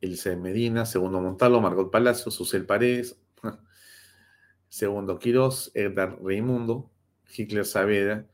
Elsa 0.00 0.36
Medina, 0.36 0.86
segundo 0.86 1.20
Montalvo, 1.20 1.60
Margot 1.60 1.90
Palacio, 1.90 2.30
Susel 2.30 2.66
Paredes, 2.66 3.18
segundo 4.68 5.18
Quirós, 5.18 5.70
Edgar 5.74 6.18
Reimundo, 6.22 6.90
Hitler 7.34 7.64
Saavedra 7.64 8.26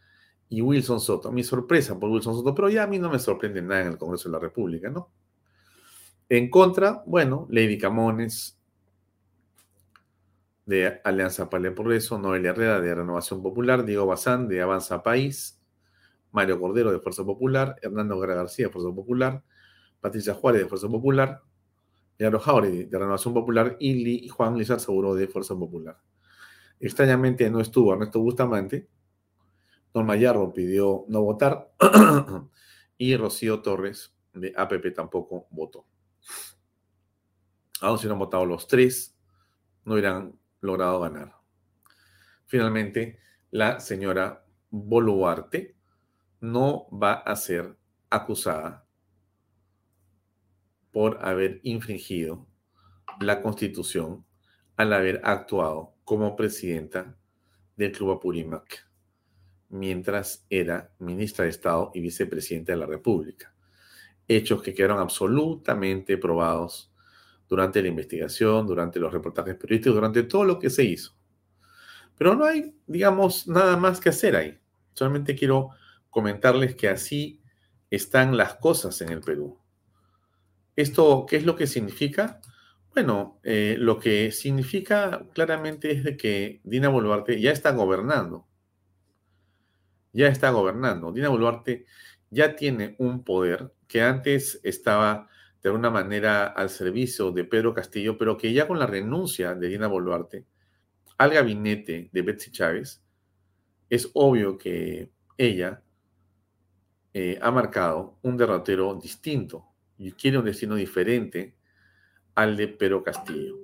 y 0.48 0.62
Wilson 0.62 1.00
Soto. 1.00 1.30
Mi 1.30 1.44
sorpresa 1.44 1.98
por 1.98 2.10
Wilson 2.10 2.34
Soto, 2.34 2.54
pero 2.54 2.68
ya 2.68 2.82
a 2.82 2.86
mí 2.86 2.98
no 2.98 3.10
me 3.10 3.18
sorprende 3.18 3.62
nada 3.62 3.82
en 3.82 3.88
el 3.88 3.98
Congreso 3.98 4.28
de 4.28 4.32
la 4.32 4.40
República, 4.40 4.90
¿no? 4.90 5.10
En 6.28 6.48
contra, 6.50 7.02
bueno, 7.06 7.46
Lady 7.50 7.76
Camones 7.78 8.56
de 10.66 11.00
Alianza 11.02 11.50
para 11.50 11.66
el 11.66 11.74
Progreso, 11.74 12.18
Noel 12.18 12.46
Herrera 12.46 12.80
de 12.80 12.94
Renovación 12.94 13.42
Popular, 13.42 13.84
Diego 13.84 14.06
Bazán 14.06 14.46
de 14.46 14.62
Avanza 14.62 15.02
País, 15.02 15.60
Mario 16.30 16.60
Cordero 16.60 16.92
de 16.92 17.00
Fuerza 17.00 17.24
Popular, 17.24 17.76
Hernando 17.82 18.20
Guerra 18.20 18.36
García 18.36 18.66
de 18.66 18.72
Fuerza 18.72 18.94
Popular, 18.94 19.42
Patricia 20.00 20.34
Juárez 20.34 20.62
de 20.62 20.68
Fuerza 20.68 20.88
Popular, 20.88 21.42
Leandro 22.18 22.40
Jauregui 22.40 22.84
de 22.84 22.98
Renovación 22.98 23.34
Popular 23.34 23.76
y 23.80 24.28
Juan 24.28 24.56
Lizar 24.56 24.80
Seguro 24.80 25.14
de 25.14 25.26
Fuerza 25.26 25.54
Popular. 25.54 25.98
Extrañamente 26.78 27.50
no 27.50 27.60
estuvo 27.60 27.92
Ernesto 27.92 28.20
Bustamante. 28.20 28.88
Norma 29.94 30.16
Yarro 30.16 30.52
pidió 30.52 31.04
no 31.08 31.22
votar. 31.22 31.72
y 32.98 33.16
Rocío 33.16 33.60
Torres 33.60 34.14
de 34.34 34.52
APP 34.56 34.94
tampoco 34.94 35.46
votó. 35.50 35.86
Aún 37.80 37.98
si 37.98 38.06
no 38.06 38.12
han 38.12 38.18
votado 38.18 38.44
los 38.44 38.66
tres, 38.66 39.16
no 39.84 39.94
hubieran 39.94 40.38
logrado 40.60 41.00
ganar. 41.00 41.34
Finalmente, 42.46 43.18
la 43.50 43.80
señora 43.80 44.44
Boluarte 44.70 45.76
no 46.40 46.86
va 46.90 47.14
a 47.14 47.36
ser 47.36 47.76
acusada 48.10 48.86
por 50.92 51.18
haber 51.24 51.60
infringido 51.62 52.46
la 53.20 53.42
constitución 53.42 54.24
al 54.76 54.92
haber 54.92 55.20
actuado 55.24 55.94
como 56.04 56.36
presidenta 56.36 57.16
del 57.76 57.92
Club 57.92 58.12
Apurímac, 58.12 58.88
mientras 59.68 60.46
era 60.50 60.92
ministra 60.98 61.44
de 61.44 61.50
Estado 61.50 61.90
y 61.94 62.00
vicepresidenta 62.00 62.72
de 62.72 62.78
la 62.78 62.86
República. 62.86 63.54
Hechos 64.26 64.62
que 64.62 64.74
quedaron 64.74 64.98
absolutamente 64.98 66.16
probados 66.16 66.92
durante 67.48 67.82
la 67.82 67.88
investigación, 67.88 68.66
durante 68.66 68.98
los 69.00 69.12
reportajes 69.12 69.56
periodísticos, 69.56 69.96
durante 69.96 70.22
todo 70.22 70.44
lo 70.44 70.58
que 70.58 70.70
se 70.70 70.84
hizo. 70.84 71.14
Pero 72.16 72.34
no 72.34 72.44
hay, 72.44 72.74
digamos, 72.86 73.48
nada 73.48 73.76
más 73.76 74.00
que 74.00 74.08
hacer 74.08 74.36
ahí. 74.36 74.58
Solamente 74.92 75.34
quiero 75.34 75.70
comentarles 76.10 76.74
que 76.74 76.88
así 76.88 77.40
están 77.90 78.36
las 78.36 78.54
cosas 78.54 79.00
en 79.00 79.10
el 79.10 79.20
Perú. 79.20 79.59
¿Esto 80.80 81.26
qué 81.28 81.36
es 81.36 81.44
lo 81.44 81.56
que 81.56 81.66
significa? 81.66 82.40
Bueno, 82.94 83.38
eh, 83.42 83.76
lo 83.78 83.98
que 83.98 84.32
significa 84.32 85.26
claramente 85.34 85.90
es 85.90 86.04
de 86.04 86.16
que 86.16 86.62
Dina 86.64 86.88
Boluarte 86.88 87.38
ya 87.38 87.52
está 87.52 87.72
gobernando. 87.72 88.46
Ya 90.14 90.28
está 90.28 90.48
gobernando. 90.50 91.12
Dina 91.12 91.28
Boluarte 91.28 91.84
ya 92.30 92.56
tiene 92.56 92.96
un 92.98 93.24
poder 93.24 93.74
que 93.86 94.00
antes 94.00 94.58
estaba 94.64 95.28
de 95.62 95.68
alguna 95.68 95.90
manera 95.90 96.46
al 96.46 96.70
servicio 96.70 97.30
de 97.30 97.44
Pedro 97.44 97.74
Castillo, 97.74 98.16
pero 98.16 98.38
que 98.38 98.54
ya 98.54 98.66
con 98.66 98.78
la 98.78 98.86
renuncia 98.86 99.54
de 99.54 99.68
Dina 99.68 99.86
Boluarte 99.86 100.46
al 101.18 101.30
gabinete 101.30 102.08
de 102.10 102.22
Betsy 102.22 102.50
Chávez, 102.50 103.02
es 103.90 104.10
obvio 104.14 104.56
que 104.56 105.10
ella 105.36 105.82
eh, 107.12 107.38
ha 107.42 107.50
marcado 107.50 108.18
un 108.22 108.38
derrotero 108.38 108.94
distinto 108.94 109.69
y 110.00 110.12
quiere 110.12 110.38
un 110.38 110.46
destino 110.46 110.76
diferente 110.76 111.54
al 112.34 112.56
de 112.56 112.68
Pedro 112.68 113.02
Castillo. 113.02 113.58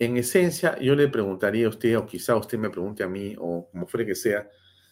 En 0.00 0.16
esencia, 0.16 0.76
yo 0.80 0.96
le 0.96 1.06
preguntaría 1.06 1.66
a 1.66 1.68
usted, 1.70 1.96
o 1.96 2.04
quizá 2.04 2.34
usted 2.34 2.58
me 2.58 2.68
pregunte 2.68 3.04
a 3.04 3.08
mí, 3.08 3.36
o 3.38 3.68
como 3.70 3.86
fuere 3.86 4.04
que 4.04 4.16
sea, 4.16 4.48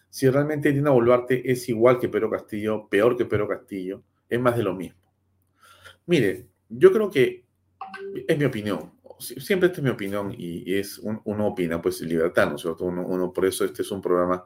si 0.09 0.31
realmente 0.31 0.73
Dina 0.73 0.91
Boluarte 0.91 1.51
es 1.51 1.69
igual 1.69 1.99
que 1.99 2.09
Pedro 2.09 2.31
Castillo, 2.31 2.89
peor 2.89 3.17
que 3.17 3.25
Pedro 3.25 3.49
Castillo, 3.49 4.05
es 4.29 4.39
más 4.39 4.57
de 4.57 4.63
lo 4.63 4.75
mismo. 4.75 5.01
Mire, 6.07 6.47
yo 6.69 6.93
creo 6.93 7.11
que 7.11 7.45
es 8.29 8.39
mi 8.39 8.45
opinión. 8.45 8.93
Siempre 9.19 9.69
esta 9.69 9.81
es 9.81 9.85
mi 9.85 9.91
opinión 9.91 10.33
y, 10.37 10.79
es 10.79 10.99
uno 10.99 11.49
opina, 11.49 11.83
pues 11.83 12.01
libertad, 12.01 12.49
¿no 12.49 12.59
cierto? 12.59 12.85
Uno, 12.85 13.33
por 13.33 13.45
eso 13.45 13.65
este 13.65 13.83
es 13.83 13.91
un 13.91 14.01
programa 14.01 14.45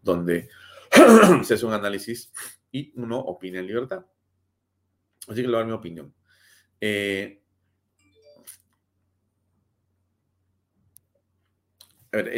donde 0.00 0.48
se 1.42 1.54
hace 1.54 1.66
un 1.66 1.72
análisis 1.72 2.32
y 2.70 2.92
uno 2.94 3.18
opina 3.18 3.58
en 3.58 3.66
libertad. 3.66 4.06
Así 5.28 5.36
que 5.36 5.42
le 5.42 5.48
voy 5.48 5.56
a 5.56 5.58
dar 5.58 5.66
mi 5.66 5.72
opinión. 5.72 6.14
Eh, 6.80 7.42
a 12.12 12.16
ver, 12.16 12.28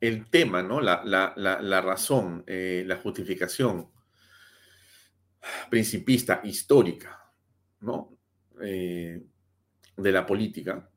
el, 0.00 0.30
tema, 0.30 0.62
¿no? 0.62 0.80
La, 0.80 1.80
razón, 1.80 2.44
eh, 2.46 2.84
la 2.86 2.96
justificación 2.96 3.90
principista 5.70 6.40
histórica, 6.44 7.32
¿no? 7.80 8.18
Eh, 8.60 9.22
de 9.96 10.12
la 10.12 10.26
política, 10.26 10.90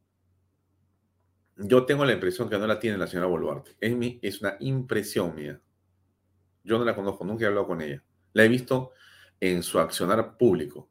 yo 1.55 1.85
tengo 1.85 2.05
la 2.05 2.13
impresión 2.13 2.49
que 2.49 2.57
no 2.57 2.67
la 2.67 2.79
tiene 2.79 2.97
la 2.97 3.07
señora 3.07 3.27
Boluarte. 3.27 3.75
Es, 3.79 3.95
mi, 3.95 4.19
es 4.21 4.41
una 4.41 4.57
impresión 4.59 5.35
mía. 5.35 5.61
Yo 6.63 6.77
no 6.77 6.85
la 6.85 6.95
conozco, 6.95 7.25
nunca 7.25 7.45
he 7.45 7.47
hablado 7.47 7.67
con 7.67 7.81
ella. 7.81 8.03
La 8.33 8.43
he 8.43 8.47
visto 8.47 8.91
en 9.41 9.63
su 9.63 9.79
accionar 9.79 10.37
público, 10.37 10.89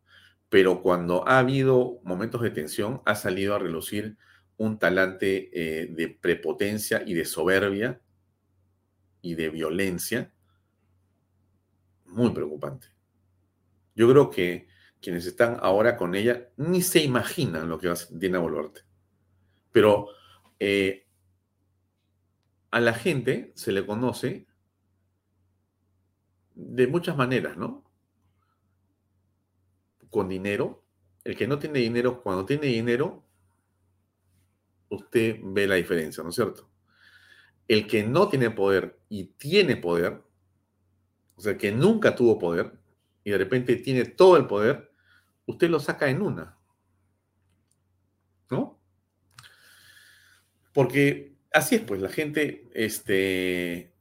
pero 0.51 0.83
cuando 0.83 1.27
ha 1.27 1.39
habido 1.39 2.01
momentos 2.03 2.43
de 2.43 2.51
tensión, 2.51 3.01
ha 3.07 3.15
salido 3.15 3.55
a 3.55 3.59
relucir 3.59 4.19
un 4.59 4.79
talante 4.79 5.49
eh, 5.55 5.87
de 5.87 6.09
prepotencia 6.09 7.03
y 7.07 7.15
de 7.15 7.25
soberbia 7.25 8.03
y 9.23 9.35
de 9.35 9.49
violencia 9.49 10.33
muy 12.05 12.31
preocupante. 12.31 12.89
Yo 13.95 14.09
creo 14.11 14.29
que 14.29 14.69
quienes 15.01 15.25
están 15.27 15.59
ahora 15.63 15.97
con 15.97 16.15
ella 16.15 16.49
ni 16.57 16.83
se 16.83 17.03
imaginan 17.03 17.69
lo 17.69 17.79
que 17.79 17.87
va 17.87 17.93
a 17.93 17.95
hacer 17.95 18.19
Dina 18.19 18.39
Boluarte. 18.39 18.83
Pero 19.73 20.09
eh, 20.59 21.07
a 22.71 22.81
la 22.81 22.93
gente 22.93 23.53
se 23.55 23.73
le 23.73 23.87
conoce 23.87 24.47
de 26.55 26.87
muchas 26.87 27.17
maneras, 27.17 27.57
¿no? 27.57 27.80
Con 30.11 30.29
dinero. 30.29 30.85
El 31.25 31.37
que 31.37 31.47
no 31.47 31.59
tiene 31.59 31.79
dinero, 31.79 32.23
cuando 32.23 32.45
tiene 32.45 32.67
dinero, 32.67 33.25
usted 34.91 35.39
ve 35.43 35.67
la 35.67 35.77
diferencia, 35.77 36.23
¿no 36.23 36.31
es 36.31 36.35
cierto? 36.35 36.69
El 37.69 37.87
que 37.87 38.03
no 38.03 38.29
tiene 38.29 38.51
poder 38.51 38.99
y 39.09 39.25
tiene 39.25 39.77
poder, 39.77 40.23
o 41.37 41.41
sea, 41.41 41.57
que 41.57 41.73
nunca 41.73 42.15
tuvo 42.15 42.39
poder 42.39 42.73
y 43.23 43.31
de 43.31 43.39
repente 43.39 43.77
tiene 43.77 44.05
todo 44.05 44.37
el 44.37 44.47
poder, 44.47 44.93
usted 45.47 45.71
lo 45.71 45.81
saca 45.81 46.09
en 46.09 46.23
una. 46.23 46.57
¿No? 48.51 48.81
Porque 50.73 51.37
así 51.53 51.77
es, 51.77 51.83
pues 51.83 52.01
la 52.01 52.09
gente 52.09 52.69
este, 52.75 53.93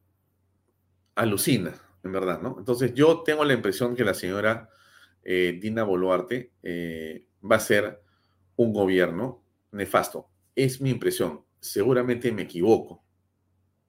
alucina, 1.15 1.73
en 2.03 2.11
verdad, 2.11 2.41
¿no? 2.41 2.55
Entonces 2.57 2.93
yo 2.93 3.21
tengo 3.21 3.43
la 3.43 3.53
impresión 3.53 3.95
que 3.95 4.03
la 4.03 4.13
señora 4.13 4.69
eh, 5.23 5.57
Dina 5.61 5.83
Boluarte 5.83 6.53
eh, 6.63 7.25
va 7.49 7.57
a 7.57 7.59
ser 7.59 8.01
un 8.55 8.73
gobierno 8.73 9.43
nefasto. 9.71 10.29
Es 10.55 10.81
mi 10.81 10.89
impresión. 10.89 11.43
Seguramente 11.59 12.31
me 12.31 12.43
equivoco. 12.43 13.03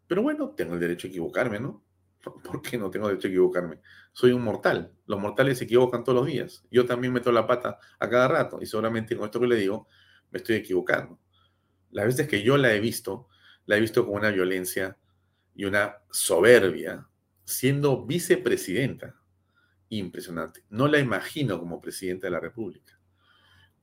Pero 0.06 0.22
bueno, 0.22 0.50
tengo 0.50 0.74
el 0.74 0.80
derecho 0.80 1.06
a 1.06 1.10
equivocarme, 1.10 1.60
¿no? 1.60 1.84
¿Por 2.22 2.60
qué 2.60 2.76
no 2.76 2.90
tengo 2.90 3.08
derecho 3.08 3.28
a 3.28 3.30
equivocarme? 3.30 3.80
Soy 4.12 4.32
un 4.32 4.42
mortal. 4.42 4.92
Los 5.06 5.20
mortales 5.20 5.58
se 5.58 5.64
equivocan 5.64 6.04
todos 6.04 6.18
los 6.18 6.26
días. 6.26 6.64
Yo 6.70 6.84
también 6.84 7.12
meto 7.12 7.32
la 7.32 7.46
pata 7.46 7.78
a 7.98 8.08
cada 8.08 8.28
rato 8.28 8.58
y 8.60 8.66
seguramente 8.66 9.16
con 9.16 9.26
esto 9.26 9.40
que 9.40 9.46
le 9.46 9.56
digo 9.56 9.88
me 10.30 10.38
estoy 10.38 10.56
equivocando. 10.56 11.18
Las 11.90 12.06
veces 12.06 12.28
que 12.28 12.42
yo 12.42 12.56
la 12.56 12.72
he 12.72 12.80
visto, 12.80 13.28
la 13.66 13.76
he 13.76 13.80
visto 13.80 14.04
con 14.06 14.16
una 14.16 14.30
violencia 14.30 14.96
y 15.54 15.64
una 15.64 15.96
soberbia 16.10 17.06
siendo 17.44 18.04
vicepresidenta. 18.06 19.19
Impresionante. 19.90 20.64
No 20.70 20.88
la 20.88 20.98
imagino 20.98 21.58
como 21.58 21.80
presidenta 21.80 22.26
de 22.26 22.30
la 22.30 22.40
República. 22.40 22.98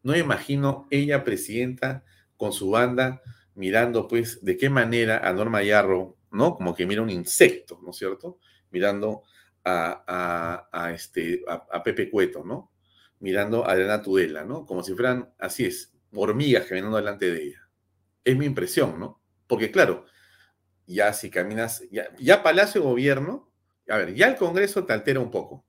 No 0.03 0.15
imagino 0.17 0.87
ella 0.89 1.23
presidenta 1.23 2.03
con 2.35 2.51
su 2.51 2.71
banda 2.71 3.21
mirando 3.55 4.07
pues 4.07 4.43
de 4.43 4.57
qué 4.57 4.69
manera 4.69 5.19
a 5.19 5.33
Norma 5.33 5.63
Yarro 5.63 6.17
¿no? 6.31 6.55
Como 6.55 6.75
que 6.75 6.85
mira 6.85 7.01
un 7.01 7.09
insecto, 7.09 7.79
¿no 7.83 7.91
es 7.91 7.97
cierto? 7.97 8.39
Mirando 8.71 9.23
a, 9.63 10.91
este, 10.93 11.43
a, 11.47 11.83
Pepe 11.83 12.09
Cueto, 12.09 12.43
¿no? 12.45 12.71
Mirando 13.19 13.65
a 13.65 13.71
Adriana 13.71 14.01
Tudela, 14.01 14.45
¿no? 14.45 14.65
Como 14.65 14.83
si 14.83 14.93
fueran, 14.93 15.33
así 15.37 15.65
es, 15.65 15.93
hormigas 16.13 16.65
caminando 16.65 16.97
delante 16.97 17.31
de 17.31 17.43
ella. 17.43 17.69
Es 18.23 18.37
mi 18.37 18.45
impresión, 18.45 18.99
¿no? 18.99 19.21
Porque 19.45 19.71
claro, 19.71 20.05
ya 20.85 21.11
si 21.11 21.29
caminas, 21.29 21.83
ya, 21.91 22.07
ya 22.17 22.43
Palacio 22.43 22.81
Gobierno, 22.81 23.51
a 23.89 23.97
ver, 23.97 24.13
ya 24.13 24.27
el 24.27 24.35
Congreso 24.37 24.85
te 24.85 24.93
altera 24.93 25.19
un 25.19 25.31
poco, 25.31 25.65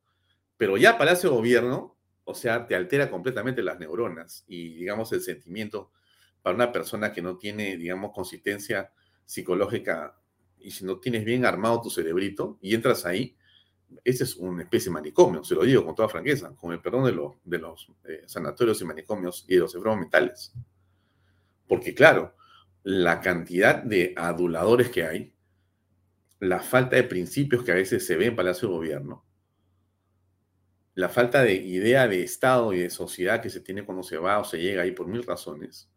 pero 0.58 0.76
ya 0.76 0.98
Palacio 0.98 1.30
Gobierno, 1.30 1.96
o 2.24 2.34
sea, 2.34 2.66
te 2.66 2.74
altera 2.74 3.10
completamente 3.10 3.62
las 3.62 3.78
neuronas 3.78 4.44
y, 4.46 4.74
digamos, 4.74 5.10
el 5.12 5.22
sentimiento 5.22 5.92
para 6.42 6.54
una 6.54 6.72
persona 6.72 7.12
que 7.12 7.22
no 7.22 7.38
tiene, 7.38 7.76
digamos, 7.78 8.12
consistencia 8.12 8.92
psicológica 9.24 10.20
y 10.58 10.72
si 10.72 10.84
no 10.84 10.98
tienes 10.98 11.24
bien 11.24 11.46
armado 11.46 11.80
tu 11.80 11.90
cerebrito 11.90 12.58
y 12.60 12.74
entras 12.74 13.06
ahí, 13.06 13.36
ese 14.04 14.24
es 14.24 14.36
una 14.36 14.62
especie 14.62 14.90
de 14.90 14.94
manicomio, 14.94 15.42
se 15.44 15.54
lo 15.54 15.62
digo 15.62 15.84
con 15.84 15.94
toda 15.94 16.08
franqueza, 16.08 16.54
con 16.56 16.72
el 16.72 16.80
perdón 16.80 17.04
de 17.04 17.12
los, 17.12 17.34
de 17.44 17.58
los 17.58 17.90
eh, 18.04 18.24
sanatorios 18.26 18.80
y 18.82 18.84
manicomios 18.84 19.44
y 19.48 19.54
de 19.54 19.60
los 19.60 19.74
enfermos 19.74 20.00
mentales. 20.00 20.52
Porque 21.66 21.94
claro, 21.94 22.34
la 22.82 23.20
cantidad 23.20 23.82
de 23.82 24.12
aduladores 24.16 24.90
que 24.90 25.04
hay, 25.04 25.32
la 26.40 26.60
falta 26.60 26.96
de 26.96 27.04
principios 27.04 27.62
que 27.62 27.72
a 27.72 27.76
veces 27.76 28.06
se 28.06 28.16
ve 28.16 28.26
en 28.26 28.36
Palacio 28.36 28.68
de 28.68 28.74
Gobierno, 28.74 29.24
la 30.98 31.08
falta 31.08 31.44
de 31.44 31.54
idea 31.54 32.08
de 32.08 32.24
Estado 32.24 32.72
y 32.72 32.80
de 32.80 32.90
sociedad 32.90 33.40
que 33.40 33.50
se 33.50 33.60
tiene 33.60 33.84
cuando 33.84 34.02
se 34.02 34.16
va 34.16 34.40
o 34.40 34.44
se 34.44 34.58
llega 34.58 34.82
ahí 34.82 34.90
por 34.90 35.06
mil 35.06 35.22
razones, 35.22 35.88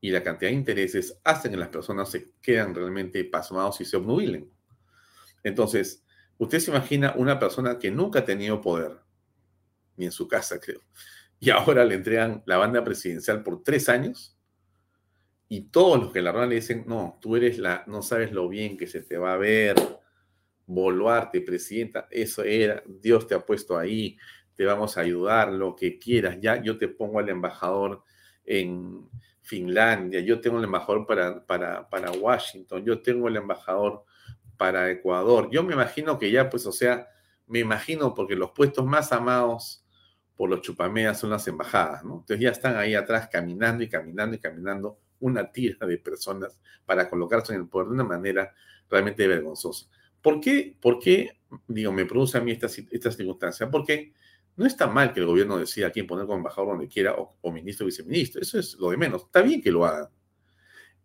y 0.00 0.10
la 0.10 0.22
cantidad 0.22 0.50
de 0.50 0.56
intereses 0.56 1.20
hacen 1.24 1.50
que 1.50 1.58
las 1.58 1.68
personas 1.68 2.10
se 2.10 2.32
quedan 2.40 2.74
realmente 2.74 3.22
pasmados 3.24 3.82
y 3.82 3.84
se 3.84 3.98
obnubilen. 3.98 4.50
Entonces, 5.42 6.06
usted 6.38 6.58
se 6.58 6.70
imagina 6.70 7.12
una 7.18 7.38
persona 7.38 7.78
que 7.78 7.90
nunca 7.90 8.20
ha 8.20 8.24
tenido 8.24 8.62
poder, 8.62 9.00
ni 9.98 10.06
en 10.06 10.12
su 10.12 10.26
casa, 10.26 10.58
creo, 10.58 10.80
y 11.38 11.50
ahora 11.50 11.84
le 11.84 11.96
entregan 11.96 12.42
la 12.46 12.56
banda 12.56 12.82
presidencial 12.82 13.42
por 13.42 13.62
tres 13.62 13.90
años, 13.90 14.38
y 15.50 15.64
todos 15.64 16.00
los 16.00 16.12
que 16.14 16.22
la 16.22 16.32
roban 16.32 16.48
le 16.48 16.54
dicen, 16.54 16.84
no, 16.86 17.18
tú 17.20 17.36
eres 17.36 17.58
la, 17.58 17.84
no 17.86 18.00
sabes 18.00 18.32
lo 18.32 18.48
bien 18.48 18.78
que 18.78 18.86
se 18.86 19.02
te 19.02 19.18
va 19.18 19.34
a 19.34 19.36
ver, 19.36 19.76
Boluarte, 20.72 21.40
presidenta, 21.40 22.06
eso 22.10 22.42
era, 22.42 22.82
Dios 22.86 23.26
te 23.26 23.34
ha 23.34 23.40
puesto 23.40 23.76
ahí, 23.76 24.16
te 24.54 24.64
vamos 24.64 24.96
a 24.96 25.00
ayudar, 25.00 25.52
lo 25.52 25.74
que 25.74 25.98
quieras, 25.98 26.38
ya 26.40 26.62
yo 26.62 26.78
te 26.78 26.88
pongo 26.88 27.18
al 27.18 27.28
embajador 27.28 28.02
en, 28.44 29.08
Finlandia, 29.50 30.20
yo 30.20 30.40
tengo 30.40 30.58
el 30.58 30.64
embajador 30.64 31.06
para, 31.06 31.44
para, 31.44 31.88
para 31.88 32.12
Washington, 32.12 32.84
yo 32.84 33.02
tengo 33.02 33.26
el 33.26 33.36
embajador 33.36 34.04
para 34.56 34.88
Ecuador. 34.92 35.48
Yo 35.50 35.64
me 35.64 35.72
imagino 35.72 36.18
que 36.20 36.30
ya, 36.30 36.48
pues, 36.48 36.66
o 36.66 36.72
sea, 36.72 37.08
me 37.48 37.58
imagino 37.58 38.14
porque 38.14 38.36
los 38.36 38.52
puestos 38.52 38.86
más 38.86 39.10
amados 39.10 39.84
por 40.36 40.48
los 40.50 40.60
chupameas 40.60 41.18
son 41.18 41.30
las 41.30 41.48
embajadas, 41.48 42.04
¿no? 42.04 42.20
Entonces 42.20 42.38
ya 42.38 42.50
están 42.50 42.76
ahí 42.76 42.94
atrás 42.94 43.28
caminando 43.28 43.82
y 43.82 43.88
caminando 43.88 44.36
y 44.36 44.38
caminando 44.38 45.00
una 45.18 45.50
tira 45.50 45.84
de 45.84 45.98
personas 45.98 46.60
para 46.86 47.10
colocarse 47.10 47.52
en 47.52 47.62
el 47.62 47.68
poder 47.68 47.88
de 47.88 47.94
una 47.94 48.04
manera 48.04 48.54
realmente 48.88 49.26
vergonzosa. 49.26 49.88
¿Por 50.22 50.40
qué, 50.40 50.76
por 50.80 50.98
qué 50.98 51.38
digo, 51.68 51.92
me 51.92 52.06
produce 52.06 52.38
a 52.38 52.40
mí 52.40 52.52
esta, 52.52 52.66
esta 52.66 53.10
circunstancia? 53.10 53.70
Porque 53.70 54.12
No 54.56 54.66
está 54.66 54.86
mal 54.88 55.12
que 55.12 55.20
el 55.20 55.26
gobierno 55.26 55.58
decida 55.58 55.90
quién 55.90 56.06
poner 56.06 56.26
como 56.26 56.38
embajador 56.38 56.72
donde 56.72 56.88
quiera 56.88 57.14
o, 57.16 57.52
ministro 57.52 57.84
o 57.86 57.88
viceministro. 57.88 58.42
Eso 58.42 58.58
es 58.58 58.74
lo 58.78 58.90
de 58.90 58.96
menos. 58.98 59.22
Está 59.24 59.42
bien 59.42 59.62
que 59.62 59.70
lo 59.72 59.86
hagan. 59.86 60.08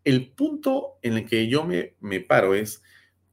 El 0.03 0.31
punto 0.31 0.99
en 1.01 1.13
el 1.13 1.25
que 1.25 1.47
yo 1.47 1.65
me, 1.65 1.95
me 1.99 2.19
paro 2.21 2.53
es, 2.53 2.83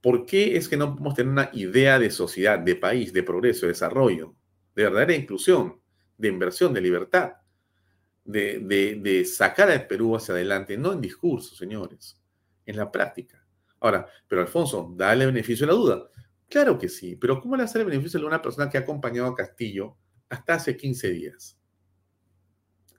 ¿por 0.01 0.25
qué 0.27 0.57
es 0.57 0.69
que 0.69 0.77
no 0.77 0.93
podemos 0.93 1.15
tener 1.15 1.33
una 1.33 1.51
idea 1.53 1.99
de 1.99 2.11
sociedad, 2.11 2.59
de 2.59 2.77
país, 2.77 3.13
de 3.13 3.23
progreso, 3.23 3.67
de 3.67 3.73
desarrollo, 3.73 4.35
de 4.75 4.85
verdadera 4.85 5.15
inclusión, 5.15 5.81
de 6.19 6.29
inversión, 6.29 6.73
de 6.73 6.81
libertad, 6.81 7.35
de, 8.25 8.61
de, 8.61 8.97
de 8.97 9.25
sacar 9.25 9.71
al 9.71 9.87
Perú 9.87 10.17
hacia 10.17 10.35
adelante, 10.35 10.77
no 10.79 10.93
en 10.93 11.01
discurso, 11.01 11.55
señores, 11.57 12.21
en 12.67 12.77
la 12.77 12.91
práctica? 12.91 13.42
Ahora, 13.83 14.07
pero 14.29 14.43
Alfonso, 14.43 14.95
dale 14.97 15.27
beneficio 15.27 15.67
a 15.67 15.71
la 15.71 15.75
duda. 15.75 16.09
Claro 16.49 16.79
que 16.79 16.89
sí, 16.89 17.17
pero 17.17 17.41
¿cómo 17.41 17.57
le 17.57 17.65
hace 17.65 17.81
el 17.81 17.85
beneficio 17.85 18.21
a 18.21 18.27
una 18.27 18.41
persona 18.41 18.71
que 18.71 18.79
ha 18.79 18.83
acompañado 18.83 19.27
a 19.27 19.35
Castillo 19.35 19.97
hasta 20.29 20.55
hace 20.55 20.77
15 20.77 21.11
días? 21.11 21.59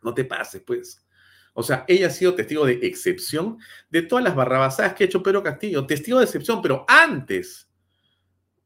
No 0.02 0.13
te 0.13 0.26
pases, 0.26 0.62
pues. 0.62 1.08
O 1.54 1.63
sea, 1.63 1.86
ella 1.88 2.08
ha 2.08 2.10
sido 2.10 2.36
testigo 2.36 2.65
de 2.65 2.80
excepción 2.82 3.60
de 3.89 4.02
todas 4.02 4.26
las 4.26 4.36
barrabasadas 4.36 4.93
que 4.93 5.06
ha 5.06 5.08
hecho 5.08 5.24
Pedro 5.24 5.41
Castillo. 5.41 5.88
Testigo 5.88 6.17
de 6.17 6.26
excepción, 6.26 6.62
pero 6.62 6.84
antes 6.86 7.72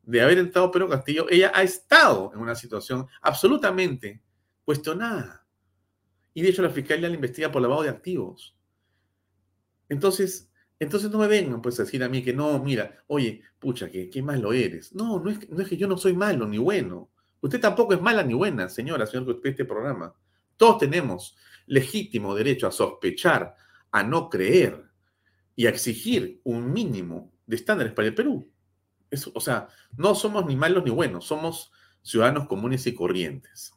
de 0.01 0.21
haber 0.21 0.39
entrado 0.39 0.71
Pedro 0.71 0.89
Castillo, 0.89 1.27
ella 1.30 1.51
ha 1.53 1.62
estado 1.62 2.32
en 2.34 2.39
una 2.39 2.56
situación 2.56 3.06
absolutamente 3.21 4.23
cuestionada. 4.65 5.45
Y 6.34 6.41
de 6.41 6.49
hecho 6.49 6.63
la 6.63 6.71
fiscalía 6.71 7.10
la 7.10 7.15
investiga 7.15 7.51
por 7.51 7.62
lavado 7.62 7.84
de 7.84 7.89
activos. 7.89 8.58
Entonces, 9.88 10.46
entonces 10.79 11.09
no 11.09 11.17
me 11.17 11.27
vengan 11.27 11.61
pues 11.61 11.79
a 11.79 11.83
decir 11.83 12.03
a 12.03 12.09
mí 12.09 12.23
que 12.23 12.33
no, 12.33 12.59
mira, 12.59 13.03
oye, 13.07 13.41
pucha, 13.59 13.89
que 13.89 14.09
qué 14.09 14.21
malo 14.21 14.53
eres. 14.53 14.93
No, 14.93 15.19
no 15.19 15.29
es, 15.29 15.49
no 15.49 15.61
es 15.61 15.67
que 15.67 15.77
yo 15.77 15.87
no 15.87 15.97
soy 15.97 16.13
malo 16.13 16.47
ni 16.47 16.57
bueno. 16.57 17.09
Usted 17.41 17.59
tampoco 17.59 17.93
es 17.93 18.01
mala 18.01 18.23
ni 18.23 18.33
buena, 18.33 18.69
señora, 18.69 19.05
señor 19.05 19.25
que 19.25 19.31
usted 19.31 19.49
este 19.49 19.65
programa. 19.65 20.13
Todos 20.55 20.79
tenemos 20.79 21.35
legítimo 21.65 22.35
derecho 22.35 22.67
a 22.67 22.71
sospechar, 22.71 23.55
a 23.91 24.03
no 24.03 24.29
creer 24.29 24.85
y 25.55 25.65
a 25.65 25.69
exigir 25.69 26.41
un 26.43 26.71
mínimo 26.71 27.33
de 27.45 27.55
estándares 27.55 27.93
para 27.93 28.07
el 28.07 28.15
Perú. 28.15 28.51
o 29.33 29.39
sea, 29.39 29.67
no 29.95 30.13
somos 30.13 30.45
ni 30.45 30.55
malos 30.55 30.83
ni 30.83 30.91
buenos, 30.91 31.25
somos 31.25 31.71
ciudadanos 32.01 32.47
comunes 32.47 32.85
y 32.87 32.93
corrientes. 32.93 33.73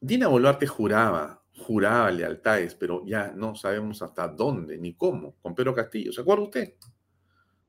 Dina 0.00 0.28
Boluarte 0.28 0.66
juraba 0.66 1.39
juraba 1.66 2.10
lealtades, 2.10 2.74
pero 2.74 3.04
ya 3.04 3.32
no 3.34 3.54
sabemos 3.54 4.02
hasta 4.02 4.28
dónde 4.28 4.78
ni 4.78 4.94
cómo, 4.94 5.34
con 5.42 5.54
Pedro 5.54 5.74
Castillo. 5.74 6.12
¿Se 6.12 6.20
acuerda 6.20 6.44
usted? 6.44 6.74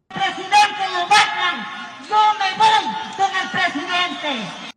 Presidente, 0.08 0.84
lo 0.94 1.08
matan. 1.08 1.66
Yo 2.10 2.18
me 2.40 2.58
voy 2.58 2.84
con 3.16 3.32
el 3.32 3.50
presidente. 3.52 4.72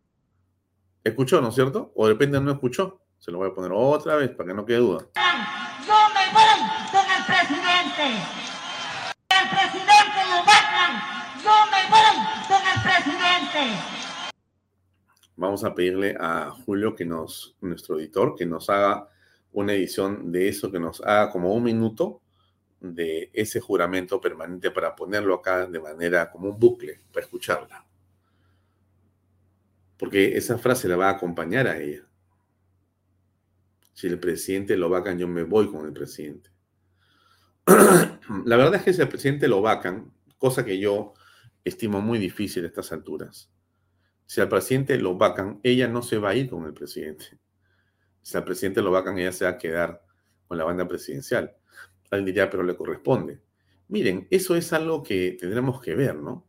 ¿Escuchó, 1.03 1.41
no 1.41 1.49
es 1.49 1.55
cierto? 1.55 1.91
O 1.95 2.07
depende, 2.07 2.39
no 2.39 2.51
escuchó. 2.51 3.01
Se 3.17 3.31
lo 3.31 3.39
voy 3.39 3.49
a 3.49 3.53
poner 3.53 3.71
otra 3.73 4.15
vez 4.15 4.29
para 4.31 4.47
que 4.47 4.53
no 4.53 4.65
quede 4.65 4.77
duda. 4.77 5.05
Yo 5.85 5.93
me 6.13 6.25
voy 6.33 6.59
con 6.91 7.05
el 7.05 7.25
presidente. 7.25 8.21
El 9.29 9.49
presidente 9.49 10.19
lo 10.29 10.39
matan. 10.45 10.91
Yo 11.43 11.55
me 11.71 11.81
voy 11.89 12.15
con 12.47 12.61
el 12.61 12.81
presidente. 12.81 14.04
Vamos 15.37 15.63
a 15.63 15.75
pedirle 15.75 16.15
a 16.19 16.51
Julio 16.51 16.95
que 16.95 17.05
nos, 17.05 17.55
nuestro 17.61 17.99
editor, 17.99 18.35
que 18.35 18.45
nos 18.45 18.69
haga 18.69 19.09
una 19.51 19.73
edición 19.73 20.31
de 20.31 20.47
eso, 20.47 20.71
que 20.71 20.79
nos 20.79 21.01
haga 21.01 21.29
como 21.29 21.53
un 21.53 21.63
minuto 21.63 22.21
de 22.79 23.31
ese 23.33 23.59
juramento 23.59 24.21
permanente 24.21 24.71
para 24.71 24.95
ponerlo 24.95 25.35
acá 25.35 25.65
de 25.65 25.79
manera 25.79 26.31
como 26.31 26.49
un 26.49 26.59
bucle, 26.59 27.01
para 27.11 27.25
escucharla. 27.25 27.85
Porque 29.97 30.37
esa 30.37 30.57
frase 30.57 30.87
la 30.87 30.97
va 30.97 31.09
a 31.09 31.13
acompañar 31.13 31.67
a 31.67 31.79
ella. 31.79 32.05
Si 33.93 34.07
el 34.07 34.19
presidente 34.19 34.75
lo 34.75 34.89
vacan, 34.89 35.17
yo 35.17 35.27
me 35.27 35.43
voy 35.43 35.71
con 35.71 35.85
el 35.85 35.93
presidente. 35.93 36.49
La 38.45 38.57
verdad 38.57 38.75
es 38.75 38.83
que 38.83 38.93
si 38.93 39.01
el 39.01 39.07
presidente 39.07 39.47
lo 39.47 39.61
vacan, 39.61 40.13
cosa 40.37 40.65
que 40.65 40.77
yo 40.79 41.13
estimo 41.63 42.01
muy 42.01 42.19
difícil 42.19 42.65
a 42.65 42.67
estas 42.67 42.91
alturas, 42.91 43.49
si 44.25 44.41
al 44.41 44.49
presidente 44.49 44.97
lo 44.97 45.17
vacan, 45.17 45.59
ella 45.63 45.87
no 45.87 46.01
se 46.01 46.17
va 46.17 46.29
a 46.29 46.35
ir 46.35 46.49
con 46.49 46.65
el 46.65 46.73
presidente. 46.73 47.37
Si 48.21 48.35
al 48.35 48.43
presidente 48.43 48.81
lo 48.81 48.91
vacan, 48.91 49.17
ella 49.19 49.31
se 49.31 49.45
va 49.45 49.51
a 49.51 49.57
quedar 49.57 50.03
con 50.47 50.57
la 50.57 50.63
banda 50.63 50.87
presidencial. 50.87 51.55
Alguien 52.09 52.25
diría, 52.25 52.49
pero 52.49 52.63
le 52.63 52.75
corresponde. 52.75 53.41
Miren, 53.87 54.27
eso 54.31 54.55
es 54.55 54.73
algo 54.73 55.03
que 55.03 55.37
tendremos 55.39 55.79
que 55.81 55.95
ver, 55.95 56.15
¿no? 56.15 56.47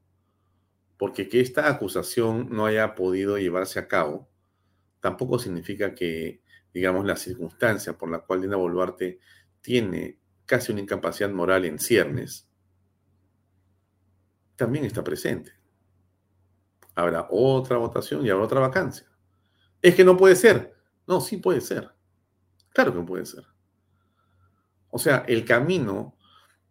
Porque 0.96 1.28
que 1.28 1.40
esta 1.40 1.68
acusación 1.68 2.48
no 2.50 2.64
haya 2.64 2.94
podido 2.94 3.36
llevarse 3.36 3.78
a 3.78 3.88
cabo 3.88 4.28
tampoco 5.00 5.38
significa 5.38 5.94
que, 5.94 6.40
digamos, 6.72 7.04
la 7.04 7.16
circunstancia 7.16 7.96
por 7.96 8.10
la 8.10 8.20
cual 8.20 8.40
Dina 8.40 8.56
Boluarte 8.56 9.20
tiene 9.60 10.18
casi 10.46 10.72
una 10.72 10.80
incapacidad 10.80 11.30
moral 11.30 11.64
en 11.64 11.78
ciernes, 11.78 12.48
también 14.56 14.84
está 14.84 15.04
presente 15.04 15.55
habrá 16.96 17.28
otra 17.30 17.76
votación 17.76 18.26
y 18.26 18.30
habrá 18.30 18.44
otra 18.44 18.60
vacancia. 18.60 19.06
Es 19.80 19.94
que 19.94 20.04
no 20.04 20.16
puede 20.16 20.34
ser. 20.34 20.74
No, 21.06 21.20
sí 21.20 21.36
puede 21.36 21.60
ser. 21.60 21.90
Claro 22.70 22.92
que 22.92 23.00
puede 23.02 23.26
ser. 23.26 23.44
O 24.90 24.98
sea, 24.98 25.24
el 25.28 25.44
camino 25.44 26.16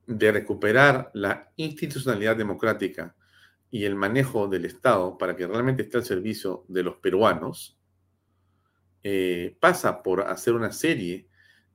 de 0.05 0.31
recuperar 0.31 1.11
la 1.13 1.51
institucionalidad 1.55 2.35
democrática 2.35 3.15
y 3.71 3.85
el 3.85 3.95
manejo 3.95 4.47
del 4.47 4.65
Estado 4.65 5.17
para 5.17 5.35
que 5.35 5.47
realmente 5.47 5.83
esté 5.83 5.97
al 5.97 6.05
servicio 6.05 6.65
de 6.67 6.83
los 6.83 6.97
peruanos 6.97 7.79
eh, 9.03 9.55
pasa 9.59 10.01
por 10.01 10.21
hacer 10.21 10.53
una 10.53 10.71
serie 10.71 11.27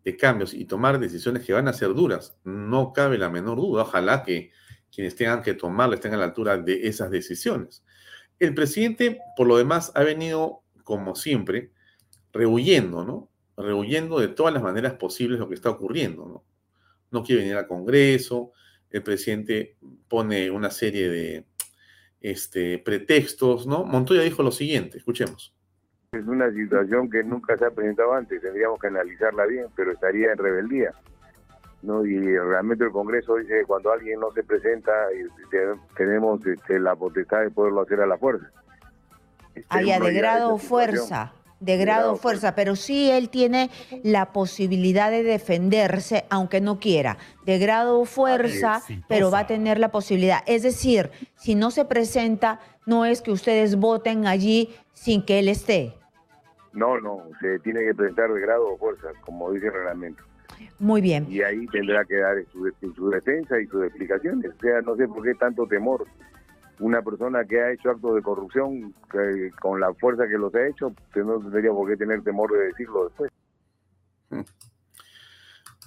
de 0.04 0.16
cambios 0.16 0.54
y 0.54 0.64
tomar 0.64 0.98
decisiones 0.98 1.44
que 1.44 1.52
van 1.52 1.68
a 1.68 1.72
ser 1.72 1.94
duras. 1.94 2.36
No 2.42 2.92
cabe 2.92 3.18
la 3.18 3.30
menor 3.30 3.58
duda. 3.58 3.82
Ojalá 3.82 4.24
que 4.24 4.50
quienes 4.92 5.14
tengan 5.14 5.42
que 5.42 5.54
tomarlas 5.54 5.98
estén 5.98 6.14
a 6.14 6.16
la 6.16 6.24
altura 6.24 6.56
de 6.56 6.88
esas 6.88 7.10
decisiones. 7.10 7.84
El 8.40 8.54
presidente, 8.54 9.20
por 9.36 9.46
lo 9.46 9.58
demás, 9.58 9.92
ha 9.94 10.02
venido, 10.02 10.62
como 10.82 11.14
siempre, 11.14 11.70
rehuyendo, 12.32 13.04
¿no? 13.04 13.28
Rehuyendo 13.56 14.18
de 14.18 14.28
todas 14.28 14.52
las 14.54 14.62
maneras 14.62 14.94
posibles 14.94 15.38
lo 15.38 15.48
que 15.48 15.54
está 15.54 15.70
ocurriendo, 15.70 16.26
¿no? 16.26 16.44
No 17.10 17.22
quiere 17.22 17.42
venir 17.42 17.56
al 17.56 17.66
Congreso, 17.66 18.52
el 18.90 19.02
presidente 19.02 19.76
pone 20.08 20.50
una 20.50 20.70
serie 20.70 21.08
de 21.08 21.46
este, 22.20 22.78
pretextos, 22.78 23.66
¿no? 23.66 23.84
Montoya 23.84 24.22
dijo 24.22 24.42
lo 24.42 24.50
siguiente, 24.50 24.98
escuchemos. 24.98 25.54
Es 26.12 26.26
una 26.26 26.50
situación 26.50 27.08
que 27.10 27.22
nunca 27.22 27.56
se 27.56 27.66
ha 27.66 27.70
presentado 27.70 28.14
antes, 28.14 28.40
tendríamos 28.40 28.80
que 28.80 28.88
analizarla 28.88 29.46
bien, 29.46 29.66
pero 29.76 29.92
estaría 29.92 30.32
en 30.32 30.38
rebeldía. 30.38 30.92
¿No? 31.82 32.04
Y 32.04 32.18
realmente 32.18 32.84
el 32.84 32.90
Congreso 32.90 33.36
dice 33.36 33.60
que 33.60 33.64
cuando 33.64 33.92
alguien 33.92 34.20
no 34.20 34.30
se 34.32 34.42
presenta, 34.42 34.92
tenemos 35.96 36.44
este, 36.46 36.78
la 36.78 36.94
potestad 36.94 37.40
de 37.40 37.50
poderlo 37.50 37.82
hacer 37.82 38.00
a 38.00 38.06
la 38.06 38.18
fuerza. 38.18 38.50
Este, 39.54 39.78
de 39.78 40.12
grado 40.12 40.58
fuerza, 40.58 41.32
de 41.58 41.76
grado 41.76 42.16
fuerza, 42.16 42.54
pero 42.54 42.76
sí 42.76 43.10
él 43.10 43.28
tiene 43.28 43.70
la 44.02 44.32
posibilidad 44.32 45.10
de 45.10 45.22
defenderse, 45.22 46.24
aunque 46.30 46.60
no 46.60 46.78
quiera, 46.78 47.18
de 47.44 47.58
grado 47.58 48.04
fuerza, 48.04 48.82
pero 49.08 49.30
va 49.30 49.40
a 49.40 49.46
tener 49.46 49.78
la 49.78 49.90
posibilidad. 49.90 50.42
Es 50.46 50.62
decir, 50.62 51.10
si 51.36 51.54
no 51.54 51.70
se 51.70 51.84
presenta, 51.84 52.60
no 52.86 53.04
es 53.04 53.22
que 53.22 53.32
ustedes 53.32 53.76
voten 53.76 54.26
allí 54.26 54.74
sin 54.92 55.24
que 55.24 55.38
él 55.38 55.48
esté. 55.48 55.94
No, 56.72 57.00
no, 57.00 57.24
se 57.40 57.58
tiene 57.60 57.80
que 57.80 57.94
presentar 57.94 58.32
de 58.32 58.40
grado 58.40 58.68
o 58.68 58.78
fuerza, 58.78 59.08
como 59.22 59.50
dice 59.50 59.66
el 59.66 59.72
reglamento. 59.72 60.22
Muy 60.78 61.00
bien. 61.00 61.26
Y 61.28 61.42
ahí 61.42 61.66
tendrá 61.66 62.04
que 62.04 62.16
dar 62.16 62.36
su, 62.52 63.10
defensa 63.10 63.60
y 63.60 63.66
sus 63.66 63.84
explicaciones. 63.84 64.52
O 64.56 64.60
sea, 64.60 64.80
no 64.82 64.96
sé 64.96 65.06
por 65.08 65.22
qué 65.22 65.34
tanto 65.34 65.66
temor. 65.66 66.06
Una 66.78 67.02
persona 67.02 67.44
que 67.44 67.60
ha 67.60 67.72
hecho 67.72 67.90
actos 67.90 68.14
de 68.14 68.22
corrupción 68.22 68.94
con 69.60 69.80
la 69.80 69.92
fuerza 69.94 70.26
que 70.26 70.38
los 70.38 70.54
ha 70.54 70.66
hecho, 70.66 70.94
pues 71.12 71.26
no 71.26 71.38
tendría 71.38 71.70
por 71.72 71.88
qué 71.88 71.96
tener 71.96 72.22
temor 72.22 72.50
de 72.52 72.66
decirlo 72.68 73.04
después. 73.04 73.30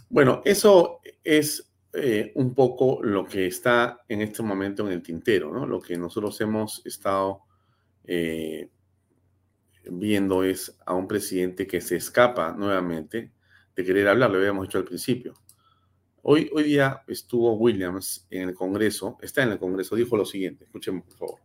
Bueno, 0.10 0.42
eso 0.46 1.00
es 1.24 1.74
eh, 1.94 2.32
un 2.36 2.54
poco 2.54 3.04
lo 3.04 3.26
que 3.26 3.48
está 3.48 4.04
en 4.08 4.22
este 4.22 4.44
momento 4.44 4.86
en 4.86 4.94
el 4.94 5.02
tintero, 5.02 5.52
¿no? 5.52 5.66
Lo 5.66 5.82
que 5.82 5.98
nosotros 5.98 6.40
hemos 6.42 6.86
estado 6.86 7.42
eh, 8.06 8.70
viendo 9.92 10.44
es 10.44 10.78
a 10.86 10.94
un 10.94 11.08
presidente 11.08 11.68
que 11.68 11.82
se 11.82 11.96
escapa 11.96 12.54
nuevamente 12.54 13.33
de 13.76 13.84
querer 13.84 14.08
hablar, 14.08 14.30
lo 14.30 14.38
habíamos 14.38 14.68
dicho 14.68 14.78
al 14.78 14.84
principio. 14.84 15.34
Hoy, 16.22 16.50
hoy 16.54 16.64
día 16.64 17.04
estuvo 17.08 17.54
Williams 17.54 18.26
en 18.30 18.50
el 18.50 18.56
Congreso, 18.56 19.18
está 19.22 19.44
en 19.44 19.52
el 19.52 19.60
Congreso, 19.60 19.96
dijo 19.96 20.16
lo 20.16 20.26
siguiente, 20.26 20.64
escuchemos 20.66 21.04
por 21.04 21.18
favor. 21.18 21.40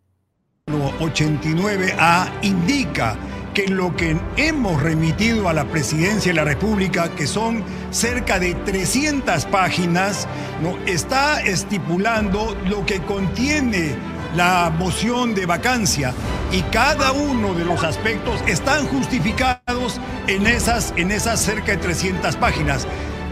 89A 0.69 2.31
indica 2.43 3.17
que 3.55 3.69
lo 3.69 3.95
que 3.97 4.17
hemos 4.37 4.83
remitido 4.83 5.49
a 5.49 5.53
la 5.53 5.65
Presidencia 5.65 6.31
de 6.33 6.37
la 6.37 6.45
República, 6.45 7.15
que 7.15 7.27
son 7.27 7.65
cerca 7.91 8.39
de 8.39 8.55
300 8.55 9.47
páginas, 9.47 10.29
¿no? 10.63 10.77
está 10.87 11.41
estipulando 11.41 12.57
lo 12.69 12.85
que 12.85 13.01
contiene 13.01 13.97
la 14.39 14.71
moción 14.71 15.35
de 15.35 15.47
vacancia 15.47 16.15
y 16.53 16.63
cada 16.71 17.11
uno 17.11 17.55
de 17.55 17.65
los 17.65 17.83
aspectos 17.83 18.41
están 18.47 18.87
justificados 18.87 20.01
en 20.29 20.47
esas, 20.47 20.95
en 20.97 21.11
esas 21.11 21.41
cerca 21.41 21.73
de 21.73 21.79
300 21.79 22.37
páginas. 22.37 22.87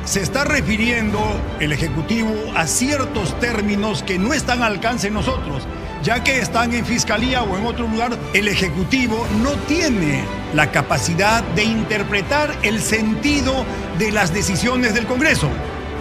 Se 0.04 0.20
está 0.20 0.42
refiriendo 0.42 1.20
el 1.60 1.70
Ejecutivo 1.70 2.34
a 2.56 2.66
ciertos 2.66 3.38
términos 3.38 4.02
que 4.02 4.18
no 4.18 4.32
están 4.32 4.64
al 4.64 4.72
alcance 4.72 5.06
de 5.06 5.14
nosotros, 5.14 5.62
ya 6.02 6.24
que 6.24 6.40
están 6.40 6.74
en 6.74 6.84
Fiscalía 6.84 7.44
o 7.44 7.56
en 7.56 7.66
otro 7.66 7.86
lugar, 7.86 8.18
el 8.34 8.48
Ejecutivo 8.48 9.24
no 9.44 9.52
tiene 9.68 10.24
la 10.54 10.72
capacidad 10.72 11.44
de 11.54 11.62
interpretar 11.62 12.52
el 12.64 12.82
sentido 12.82 13.64
de 13.96 14.10
las 14.10 14.34
decisiones 14.34 14.92
del 14.92 15.06
Congreso. 15.06 15.50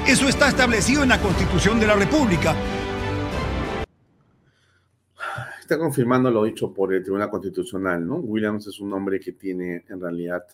Eso 0.08 0.28
está 0.28 0.50
establecido 0.50 1.04
en 1.04 1.10
la 1.10 1.22
Constitución 1.22 1.80
de 1.80 1.86
la 1.86 1.94
República. 1.94 2.56
Está 5.66 5.80
confirmando 5.80 6.30
lo 6.30 6.44
dicho 6.44 6.72
por 6.72 6.94
el 6.94 7.02
Tribunal 7.02 7.32
Constitucional, 7.32 8.06
¿no? 8.06 8.18
Williams 8.18 8.68
es 8.68 8.80
un 8.80 8.94
hombre 8.94 9.20
que 9.20 9.32
tiene 9.32 9.84
en 9.90 10.00
realidad 10.00 10.46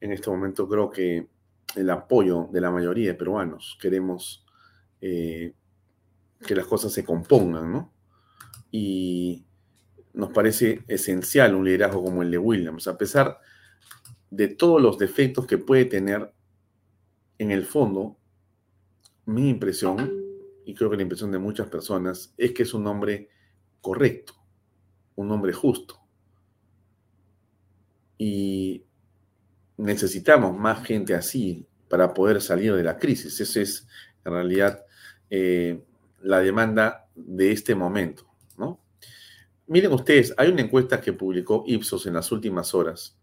en 0.00 0.10
este 0.10 0.30
momento 0.30 0.66
creo 0.66 0.88
que 0.88 1.28
el 1.76 1.90
apoyo 1.90 2.48
de 2.50 2.62
la 2.62 2.70
mayoría 2.70 3.08
de 3.08 3.14
peruanos. 3.14 3.76
Queremos 3.78 4.46
eh, 5.02 5.52
que 6.46 6.54
las 6.54 6.64
cosas 6.64 6.94
se 6.94 7.04
compongan, 7.04 7.70
¿no? 7.70 7.92
Y 8.70 9.44
nos 10.14 10.30
parece 10.30 10.82
esencial 10.88 11.54
un 11.54 11.66
liderazgo 11.66 12.02
como 12.02 12.22
el 12.22 12.30
de 12.30 12.38
Williams, 12.38 12.88
a 12.88 12.96
pesar 12.96 13.40
de 14.30 14.48
todos 14.48 14.80
los 14.80 14.96
defectos 14.96 15.46
que 15.46 15.58
puede 15.58 15.84
tener 15.84 16.32
en 17.36 17.50
el 17.50 17.66
fondo, 17.66 18.16
mi 19.26 19.50
impresión, 19.50 20.10
y 20.64 20.74
creo 20.74 20.88
que 20.88 20.96
la 20.96 21.02
impresión 21.02 21.32
de 21.32 21.38
muchas 21.38 21.68
personas, 21.68 22.32
es 22.38 22.52
que 22.52 22.62
es 22.62 22.72
un 22.72 22.86
hombre 22.86 23.28
correcto, 23.82 24.37
un 25.18 25.32
hombre 25.32 25.52
justo. 25.52 26.00
Y 28.16 28.84
necesitamos 29.76 30.56
más 30.56 30.86
gente 30.86 31.14
así 31.14 31.66
para 31.88 32.14
poder 32.14 32.40
salir 32.40 32.74
de 32.74 32.84
la 32.84 32.98
crisis. 32.98 33.40
Esa 33.40 33.60
es, 33.60 33.88
en 34.24 34.32
realidad, 34.32 34.84
eh, 35.28 35.82
la 36.22 36.38
demanda 36.38 37.08
de 37.16 37.50
este 37.50 37.74
momento. 37.74 38.28
¿no? 38.56 38.80
Miren 39.66 39.92
ustedes, 39.92 40.32
hay 40.36 40.50
una 40.50 40.62
encuesta 40.62 41.00
que 41.00 41.12
publicó 41.12 41.64
Ipsos 41.66 42.06
en 42.06 42.14
las 42.14 42.30
últimas 42.30 42.72
horas. 42.72 43.18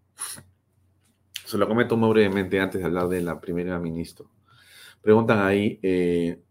Se 1.46 1.58
lo 1.58 1.66
comento 1.66 1.96
muy 1.96 2.10
brevemente 2.10 2.60
antes 2.60 2.82
de 2.82 2.88
hablar 2.88 3.08
de 3.08 3.22
la 3.22 3.40
primera 3.40 3.80
ministra. 3.80 4.26
Preguntan 5.02 5.40
ahí, 5.40 5.80
eh, 5.82 6.42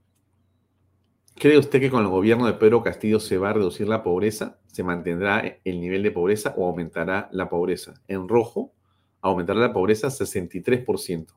¿cree 1.34 1.58
usted 1.58 1.80
que 1.80 1.90
con 1.90 2.02
el 2.02 2.08
gobierno 2.08 2.46
de 2.46 2.54
Pedro 2.54 2.82
Castillo 2.82 3.20
se 3.20 3.38
va 3.38 3.50
a 3.50 3.52
reducir 3.52 3.88
la 3.88 4.02
pobreza? 4.02 4.58
¿Se 4.66 4.82
mantendrá 4.82 5.60
el 5.64 5.80
nivel 5.80 6.02
de 6.02 6.10
pobreza 6.10 6.54
o 6.56 6.66
aumentará 6.66 7.28
la 7.32 7.48
pobreza? 7.48 7.94
En 8.08 8.28
rojo, 8.28 8.72
aumentará 9.20 9.60
la 9.60 9.72
pobreza 9.72 10.08
63%. 10.08 11.34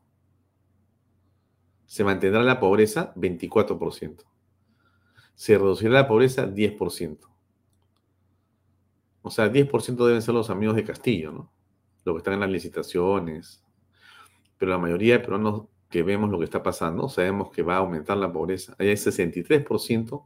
Se 1.86 2.04
mantendrá 2.04 2.44
la 2.44 2.60
pobreza 2.60 3.14
24%. 3.16 4.24
Se 5.36 5.58
reducirá 5.58 5.92
la 5.92 6.08
pobreza 6.08 6.48
10%. 6.48 7.20
O 9.22 9.30
sea, 9.30 9.52
10% 9.52 10.06
deben 10.06 10.22
ser 10.22 10.34
los 10.34 10.50
amigos 10.50 10.76
de 10.76 10.84
Castillo, 10.84 11.32
¿no? 11.32 11.52
Los 12.04 12.16
que 12.16 12.18
están 12.20 12.36
en 12.36 12.40
las 12.42 12.50
licitaciones. 12.50 13.64
Pero 14.58 14.72
la 14.72 14.78
mayoría 14.78 15.16
de 15.16 15.20
peruanos 15.20 15.64
que 15.90 16.04
vemos 16.04 16.30
lo 16.30 16.40
que 16.40 16.46
está 16.46 16.64
pasando, 16.64 17.08
sabemos 17.10 17.52
que 17.52 17.64
va 17.64 17.76
a 17.76 17.80
aumentar 17.80 18.18
la 18.18 18.32
pobreza. 18.32 18.76
Hay 18.78 18.88
63% 18.88 20.26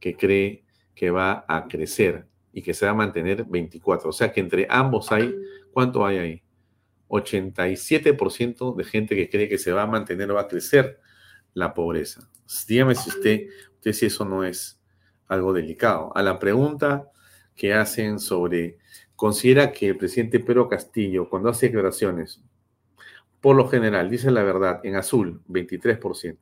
que 0.00 0.16
cree 0.16 0.64
que 0.94 1.10
va 1.10 1.44
a 1.48 1.68
crecer 1.68 2.26
y 2.52 2.62
que 2.62 2.74
se 2.74 2.86
va 2.86 2.92
a 2.92 2.94
mantener 2.94 3.44
24. 3.44 4.10
O 4.10 4.12
sea 4.12 4.32
que 4.32 4.40
entre 4.40 4.66
ambos 4.68 5.12
hay, 5.12 5.34
¿cuánto 5.72 6.04
hay 6.04 6.18
ahí? 6.18 6.42
87% 7.08 8.74
de 8.74 8.84
gente 8.84 9.16
que 9.16 9.30
cree 9.30 9.48
que 9.48 9.58
se 9.58 9.72
va 9.72 9.82
a 9.82 9.86
mantener 9.86 10.30
o 10.30 10.34
va 10.34 10.42
a 10.42 10.48
crecer 10.48 11.00
la 11.54 11.72
pobreza. 11.72 12.28
Dígame 12.66 12.94
si 12.94 13.10
usted, 13.10 13.46
usted 13.74 13.92
si 13.92 14.06
eso 14.06 14.24
no 14.24 14.44
es 14.44 14.80
algo 15.28 15.52
delicado. 15.52 16.12
A 16.16 16.22
la 16.22 16.38
pregunta 16.38 17.10
que 17.54 17.74
hacen 17.74 18.18
sobre, 18.18 18.78
considera 19.16 19.72
que 19.72 19.88
el 19.88 19.96
presidente 19.96 20.40
Pedro 20.40 20.68
Castillo, 20.68 21.28
cuando 21.28 21.48
hace 21.48 21.66
declaraciones, 21.66 22.42
por 23.40 23.56
lo 23.56 23.68
general, 23.68 24.10
dice 24.10 24.30
la 24.30 24.42
verdad 24.42 24.80
en 24.84 24.96
azul, 24.96 25.42
23%. 25.48 26.38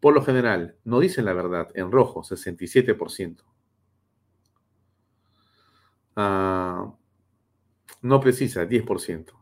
Por 0.00 0.14
lo 0.14 0.22
general, 0.22 0.76
no 0.84 1.00
dicen 1.00 1.24
la 1.24 1.32
verdad 1.32 1.68
en 1.74 1.90
rojo, 1.90 2.22
67%. 2.22 3.44
Ah, 6.16 6.94
no 8.02 8.20
precisa, 8.20 8.64
10%. 8.64 9.32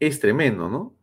Es 0.00 0.20
tremendo, 0.20 0.68
¿no? 0.68 0.96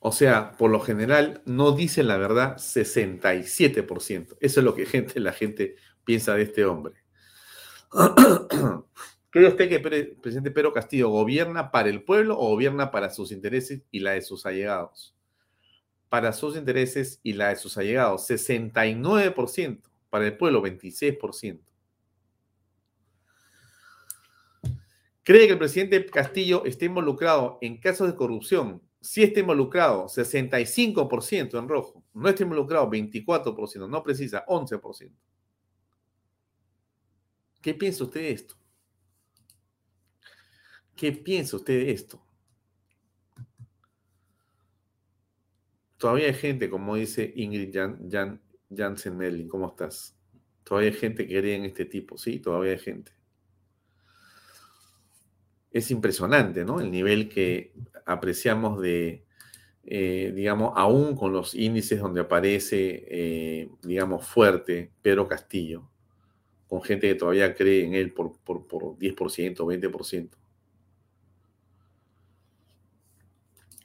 O 0.00 0.12
sea, 0.12 0.52
por 0.58 0.70
lo 0.70 0.80
general 0.80 1.42
no 1.46 1.72
dicen 1.72 2.08
la 2.08 2.18
verdad 2.18 2.56
67%. 2.58 4.36
Eso 4.40 4.60
es 4.60 4.64
lo 4.64 4.74
que 4.74 4.86
gente, 4.86 5.18
la 5.18 5.32
gente 5.32 5.76
piensa 6.04 6.34
de 6.34 6.42
este 6.42 6.64
hombre. 6.64 7.03
¿Cree 9.30 9.48
usted 9.48 9.68
que 9.68 9.76
el 9.76 10.16
presidente 10.16 10.50
Pedro 10.50 10.72
Castillo 10.72 11.08
gobierna 11.08 11.70
para 11.70 11.88
el 11.88 12.02
pueblo 12.02 12.38
o 12.38 12.50
gobierna 12.50 12.90
para 12.90 13.10
sus 13.10 13.30
intereses 13.30 13.82
y 13.90 14.00
la 14.00 14.12
de 14.12 14.22
sus 14.22 14.46
allegados? 14.46 15.14
Para 16.08 16.32
sus 16.32 16.56
intereses 16.56 17.20
y 17.22 17.32
la 17.32 17.48
de 17.48 17.56
sus 17.56 17.76
allegados, 17.78 18.28
69%. 18.28 19.80
Para 20.10 20.26
el 20.26 20.36
pueblo, 20.36 20.62
26%. 20.62 21.60
¿Cree 25.24 25.46
que 25.46 25.52
el 25.52 25.58
presidente 25.58 26.04
Castillo 26.06 26.64
esté 26.66 26.84
involucrado 26.84 27.58
en 27.62 27.78
casos 27.78 28.06
de 28.08 28.14
corrupción? 28.14 28.82
Sí 29.00 29.22
está 29.22 29.40
involucrado, 29.40 30.06
65% 30.06 31.58
en 31.58 31.68
rojo. 31.68 32.04
No 32.12 32.28
está 32.28 32.42
involucrado, 32.42 32.90
24%. 32.90 33.88
No 33.88 34.02
precisa, 34.02 34.44
11%. 34.46 35.10
¿Qué 37.64 37.72
piensa 37.72 38.04
usted 38.04 38.20
de 38.20 38.30
esto? 38.30 38.56
¿Qué 40.94 41.12
piensa 41.12 41.56
usted 41.56 41.72
de 41.72 41.92
esto? 41.92 42.22
Todavía 45.96 46.26
hay 46.26 46.34
gente, 46.34 46.68
como 46.68 46.94
dice 46.96 47.32
Ingrid 47.34 47.74
Jan, 47.74 48.42
Jansen 48.68 49.16
Melling, 49.16 49.48
¿cómo 49.48 49.68
estás? 49.68 50.14
Todavía 50.62 50.90
hay 50.90 50.96
gente 50.96 51.26
que 51.26 51.38
cree 51.40 51.54
en 51.54 51.64
este 51.64 51.86
tipo, 51.86 52.18
sí, 52.18 52.38
todavía 52.38 52.72
hay 52.72 52.78
gente. 52.78 53.12
Es 55.70 55.90
impresionante, 55.90 56.66
¿no? 56.66 56.82
El 56.82 56.90
nivel 56.90 57.30
que 57.30 57.72
apreciamos 58.04 58.78
de, 58.82 59.24
eh, 59.84 60.34
digamos, 60.36 60.74
aún 60.76 61.16
con 61.16 61.32
los 61.32 61.54
índices 61.54 61.98
donde 61.98 62.20
aparece, 62.20 63.06
eh, 63.08 63.70
digamos, 63.80 64.26
fuerte 64.26 64.92
Pedro 65.00 65.26
Castillo 65.26 65.93
con 66.74 66.82
gente 66.82 67.06
que 67.06 67.14
todavía 67.14 67.54
cree 67.54 67.84
en 67.84 67.94
él 67.94 68.12
por, 68.12 68.36
por, 68.40 68.66
por 68.66 68.82
10%, 68.98 69.54
20%. 69.54 70.30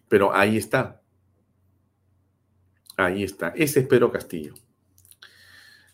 Pero 0.07 0.33
ahí 0.33 0.57
está. 0.57 0.99
Ahí 2.97 3.23
está. 3.23 3.49
Ese 3.49 3.81
es 3.81 3.87
Pedro 3.87 4.11
Castillo. 4.11 4.55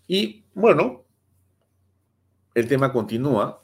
Y 0.08 0.46
bueno, 0.54 1.04
el 2.54 2.66
tema 2.66 2.94
continúa. 2.94 3.62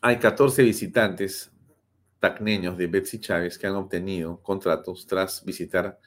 Hay 0.00 0.20
14 0.20 0.62
visitantes 0.62 1.50
tacneños 2.20 2.78
de 2.78 2.86
Betsy 2.86 3.18
Chávez 3.18 3.58
que 3.58 3.66
han 3.66 3.74
obtenido 3.74 4.40
contratos 4.40 5.04
tras 5.04 5.44
visitar 5.44 5.98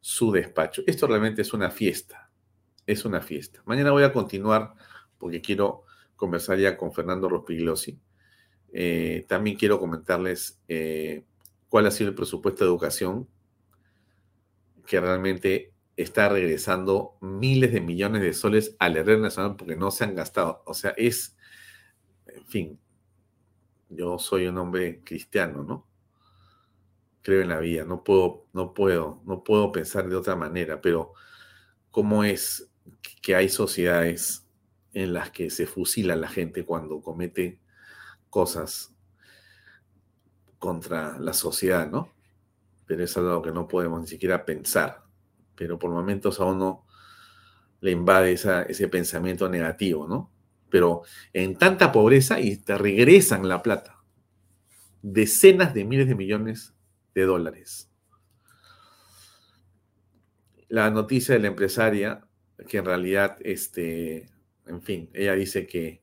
su 0.00 0.32
despacho. 0.32 0.82
Esto 0.88 1.06
realmente 1.06 1.42
es 1.42 1.52
una 1.52 1.70
fiesta. 1.70 2.32
Es 2.84 3.04
una 3.04 3.20
fiesta. 3.20 3.62
Mañana 3.64 3.92
voy 3.92 4.02
a 4.02 4.12
continuar 4.12 4.74
porque 5.18 5.40
quiero 5.40 5.84
conversar 6.16 6.58
ya 6.58 6.76
con 6.76 6.92
Fernando 6.92 7.28
Rospigliosi. 7.28 7.98
Eh, 8.72 9.24
también 9.28 9.56
quiero 9.56 9.78
comentarles 9.78 10.60
eh, 10.68 11.24
cuál 11.68 11.86
ha 11.86 11.90
sido 11.90 12.10
el 12.10 12.16
presupuesto 12.16 12.64
de 12.64 12.70
educación, 12.70 13.28
que 14.86 15.00
realmente 15.00 15.72
está 15.96 16.28
regresando 16.28 17.16
miles 17.20 17.72
de 17.72 17.80
millones 17.80 18.22
de 18.22 18.34
soles 18.34 18.76
al 18.78 18.94
red 18.94 19.18
nacional 19.18 19.56
porque 19.56 19.76
no 19.76 19.90
se 19.90 20.04
han 20.04 20.14
gastado. 20.14 20.62
O 20.66 20.74
sea, 20.74 20.90
es, 20.96 21.36
en 22.26 22.46
fin, 22.46 22.78
yo 23.88 24.18
soy 24.18 24.46
un 24.46 24.58
hombre 24.58 25.02
cristiano, 25.04 25.62
¿no? 25.62 25.86
Creo 27.22 27.42
en 27.42 27.48
la 27.48 27.58
vida, 27.58 27.84
no 27.84 28.04
puedo, 28.04 28.46
no 28.52 28.72
puedo, 28.72 29.20
no 29.24 29.42
puedo 29.42 29.72
pensar 29.72 30.08
de 30.08 30.16
otra 30.16 30.36
manera, 30.36 30.80
pero 30.80 31.12
¿cómo 31.90 32.22
es 32.22 32.70
que 33.20 33.34
hay 33.34 33.48
sociedades 33.48 34.45
en 34.96 35.12
las 35.12 35.30
que 35.30 35.50
se 35.50 35.66
fusila 35.66 36.16
la 36.16 36.26
gente 36.26 36.64
cuando 36.64 37.02
comete 37.02 37.60
cosas 38.30 38.96
contra 40.58 41.18
la 41.18 41.34
sociedad, 41.34 41.90
¿no? 41.90 42.14
Pero 42.86 43.04
es 43.04 43.14
algo 43.18 43.42
que 43.42 43.52
no 43.52 43.68
podemos 43.68 44.00
ni 44.00 44.06
siquiera 44.06 44.46
pensar, 44.46 45.04
pero 45.54 45.78
por 45.78 45.90
momentos 45.90 46.40
a 46.40 46.46
uno 46.46 46.86
le 47.80 47.90
invade 47.90 48.32
ese 48.32 48.88
pensamiento 48.88 49.50
negativo, 49.50 50.08
¿no? 50.08 50.32
Pero 50.70 51.02
en 51.34 51.58
tanta 51.58 51.92
pobreza 51.92 52.40
y 52.40 52.56
te 52.56 52.78
regresan 52.78 53.46
la 53.46 53.62
plata. 53.62 54.02
Decenas 55.02 55.74
de 55.74 55.84
miles 55.84 56.08
de 56.08 56.14
millones 56.14 56.72
de 57.14 57.24
dólares. 57.26 57.90
La 60.68 60.90
noticia 60.90 61.34
de 61.34 61.40
la 61.42 61.48
empresaria, 61.48 62.26
que 62.66 62.78
en 62.78 62.86
realidad, 62.86 63.36
este, 63.40 64.34
en 64.66 64.82
fin, 64.82 65.10
ella 65.12 65.34
dice 65.34 65.66
que 65.66 66.02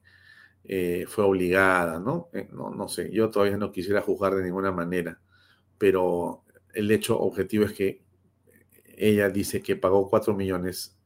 eh, 0.65 1.05
fue 1.07 1.25
obligada, 1.25 1.99
¿no? 1.99 2.29
Eh, 2.33 2.47
¿no? 2.51 2.69
No 2.69 2.87
sé, 2.87 3.11
yo 3.11 3.29
todavía 3.29 3.57
no 3.57 3.71
quisiera 3.71 4.01
juzgar 4.01 4.35
de 4.35 4.43
ninguna 4.43 4.71
manera, 4.71 5.19
pero 5.77 6.43
el 6.73 6.89
hecho 6.91 7.19
objetivo 7.19 7.65
es 7.65 7.73
que 7.73 8.01
ella 8.95 9.29
dice 9.29 9.61
que 9.61 9.75
pagó 9.75 10.09
4 10.09 10.33
millones 10.33 10.97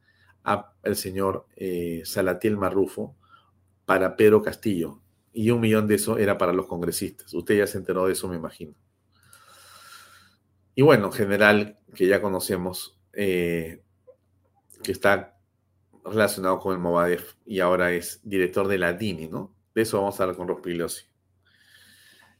al 0.43 0.95
señor 0.95 1.45
eh, 1.55 2.03
Salatiel 2.05 2.55
Marrufo 2.55 3.17
para 3.85 4.15
Pedro 4.15 4.41
Castillo 4.41 5.01
y 5.33 5.49
un 5.49 5.59
millón 5.59 5.87
de 5.87 5.95
eso 5.95 6.17
era 6.17 6.37
para 6.37 6.53
los 6.53 6.67
congresistas. 6.67 7.33
Usted 7.33 7.57
ya 7.57 7.67
se 7.67 7.77
enteró 7.77 8.05
de 8.05 8.13
eso, 8.13 8.29
me 8.29 8.37
imagino. 8.37 8.75
Y 10.75 10.83
bueno, 10.83 11.11
general, 11.11 11.79
que 11.95 12.07
ya 12.07 12.21
conocemos, 12.21 12.99
que 13.11 13.81
está 14.85 15.36
relacionado 16.09 16.59
con 16.59 16.73
el 16.73 16.79
Movadef 16.79 17.35
y 17.45 17.59
ahora 17.59 17.91
es 17.91 18.21
director 18.23 18.67
de 18.67 18.77
la 18.77 18.93
DINI, 18.93 19.27
¿no? 19.27 19.53
De 19.73 19.81
eso 19.81 19.97
vamos 19.97 20.19
a 20.19 20.23
hablar 20.23 20.37
con 20.37 20.47
Rospigliosi. 20.47 21.05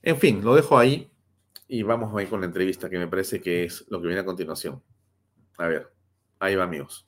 En 0.01 0.17
fin, 0.17 0.43
lo 0.43 0.55
dejo 0.55 0.77
ahí 0.77 1.11
y 1.67 1.83
vamos 1.83 2.15
a 2.15 2.21
ir 2.21 2.29
con 2.29 2.39
la 2.39 2.45
entrevista 2.45 2.89
que 2.89 2.97
me 2.97 3.07
parece 3.07 3.41
que 3.41 3.65
es 3.65 3.85
lo 3.89 4.01
que 4.01 4.07
viene 4.07 4.21
a 4.21 4.25
continuación. 4.25 4.81
A 5.57 5.67
ver, 5.67 5.91
ahí 6.39 6.55
va 6.55 6.63
amigos. 6.63 7.05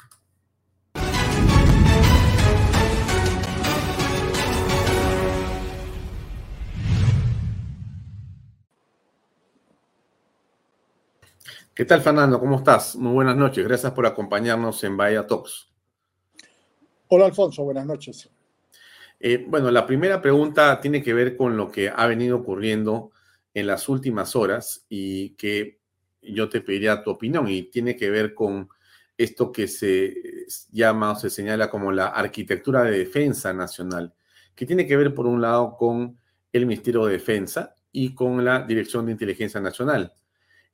¿Qué 11.73 11.85
tal, 11.85 12.01
Fernando? 12.01 12.41
¿Cómo 12.41 12.57
estás? 12.57 12.97
Muy 12.97 13.13
buenas 13.13 13.37
noches. 13.37 13.65
Gracias 13.65 13.93
por 13.93 14.05
acompañarnos 14.05 14.83
en 14.83 14.97
Bahía 14.97 15.25
Talks. 15.25 15.68
Hola 17.11 17.25
Alfonso, 17.25 17.63
buenas 17.63 17.87
noches. 17.87 18.29
Eh, 19.19 19.43
bueno, 19.47 19.71
la 19.71 19.87
primera 19.87 20.21
pregunta 20.21 20.79
tiene 20.79 21.01
que 21.01 21.15
ver 21.15 21.35
con 21.35 21.57
lo 21.57 21.71
que 21.71 21.89
ha 21.89 22.05
venido 22.05 22.37
ocurriendo 22.37 23.09
en 23.51 23.65
las 23.65 23.89
últimas 23.89 24.35
horas 24.35 24.85
y 24.89 25.31
que 25.31 25.79
yo 26.21 26.47
te 26.49 26.61
pediría 26.61 27.01
tu 27.01 27.09
opinión 27.09 27.47
y 27.47 27.63
tiene 27.63 27.95
que 27.95 28.11
ver 28.11 28.35
con 28.35 28.69
esto 29.17 29.51
que 29.51 29.67
se 29.67 30.13
llama 30.71 31.13
o 31.13 31.15
se 31.15 31.31
señala 31.31 31.67
como 31.67 31.91
la 31.91 32.09
arquitectura 32.09 32.83
de 32.83 32.99
defensa 32.99 33.53
nacional, 33.53 34.13
que 34.53 34.67
tiene 34.67 34.85
que 34.85 34.95
ver 34.95 35.15
por 35.15 35.25
un 35.25 35.41
lado 35.41 35.75
con 35.77 36.15
el 36.53 36.67
Ministerio 36.67 37.05
de 37.05 37.13
Defensa 37.13 37.73
y 37.91 38.13
con 38.13 38.45
la 38.45 38.61
Dirección 38.61 39.07
de 39.07 39.13
Inteligencia 39.13 39.59
Nacional. 39.59 40.13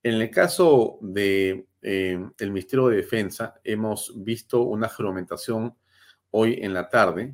En 0.04 0.16
el 0.16 0.30
caso 0.30 1.00
del 1.00 1.66
de, 1.82 2.20
eh, 2.40 2.50
Ministerio 2.50 2.90
de 2.90 2.98
Defensa, 2.98 3.56
hemos 3.64 4.12
visto 4.22 4.64
una 4.64 4.90
fragmentación 4.90 5.74
hoy 6.38 6.60
en 6.62 6.74
la 6.74 6.90
tarde 6.90 7.34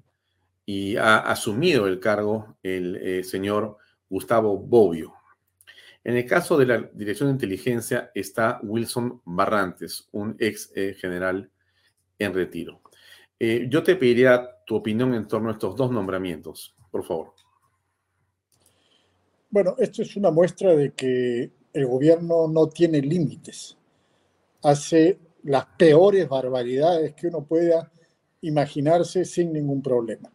y 0.63 0.95
ha 0.95 1.17
asumido 1.17 1.87
el 1.87 1.99
cargo 1.99 2.55
el 2.61 2.95
eh, 2.97 3.23
señor 3.23 3.77
Gustavo 4.07 4.57
Bobbio. 4.57 5.13
En 6.03 6.17
el 6.17 6.25
caso 6.25 6.55
de 6.55 6.65
la 6.67 6.77
Dirección 6.93 7.29
de 7.29 7.33
Inteligencia 7.33 8.11
está 8.13 8.59
Wilson 8.61 9.21
Barrantes, 9.25 10.07
un 10.11 10.35
ex 10.39 10.71
eh, 10.75 10.95
general 10.99 11.49
en 12.19 12.33
retiro. 12.33 12.81
Eh, 13.39 13.65
yo 13.69 13.81
te 13.81 13.95
pediría 13.95 14.47
tu 14.67 14.75
opinión 14.75 15.15
en 15.15 15.27
torno 15.27 15.49
a 15.49 15.53
estos 15.53 15.75
dos 15.75 15.89
nombramientos, 15.89 16.75
por 16.91 17.03
favor. 17.03 17.33
Bueno, 19.49 19.75
esto 19.79 20.03
es 20.03 20.15
una 20.15 20.29
muestra 20.29 20.75
de 20.75 20.91
que 20.91 21.51
el 21.73 21.87
gobierno 21.87 22.47
no 22.47 22.69
tiene 22.69 23.01
límites. 23.01 23.75
Hace 24.61 25.17
las 25.43 25.65
peores 25.65 26.29
barbaridades 26.29 27.15
que 27.15 27.27
uno 27.27 27.43
pueda 27.43 27.91
imaginarse 28.41 29.25
sin 29.25 29.53
ningún 29.53 29.81
problema. 29.81 30.31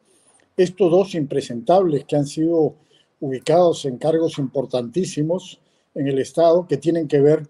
Estos 0.57 0.91
dos 0.91 1.15
impresentables 1.15 2.05
que 2.05 2.17
han 2.17 2.27
sido 2.27 2.77
ubicados 3.21 3.85
en 3.85 3.99
cargos 3.99 4.39
importantísimos 4.39 5.61
en 5.95 6.09
el 6.09 6.19
Estado 6.19 6.67
que 6.67 6.77
tienen 6.77 7.09
que 7.09 7.21
ver 7.21 7.49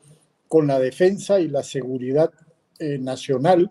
con 0.48 0.66
la 0.66 0.78
defensa 0.78 1.40
y 1.40 1.48
la 1.48 1.62
seguridad 1.62 2.30
eh, 2.78 2.98
nacional, 2.98 3.70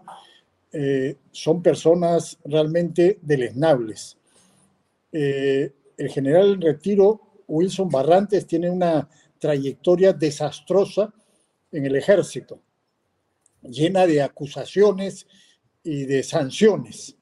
eh, 0.71 1.15
son 1.31 1.61
personas 1.61 2.37
realmente 2.43 3.19
deleznables. 3.21 4.17
Eh, 5.11 5.71
el 5.95 6.09
general 6.09 6.53
en 6.53 6.61
retiro, 6.61 7.21
Wilson 7.47 7.87
Barrantes, 7.87 8.45
tiene 8.45 8.69
una 8.69 9.07
trayectoria 9.39 10.11
desastrosa 10.11 11.13
en 11.71 11.85
el 11.85 11.95
ejército, 11.95 12.59
llena 13.61 14.05
de 14.05 14.21
acusaciones 14.21 15.27
y 15.85 16.05
de 16.05 16.23
sanciones, 16.23 17.15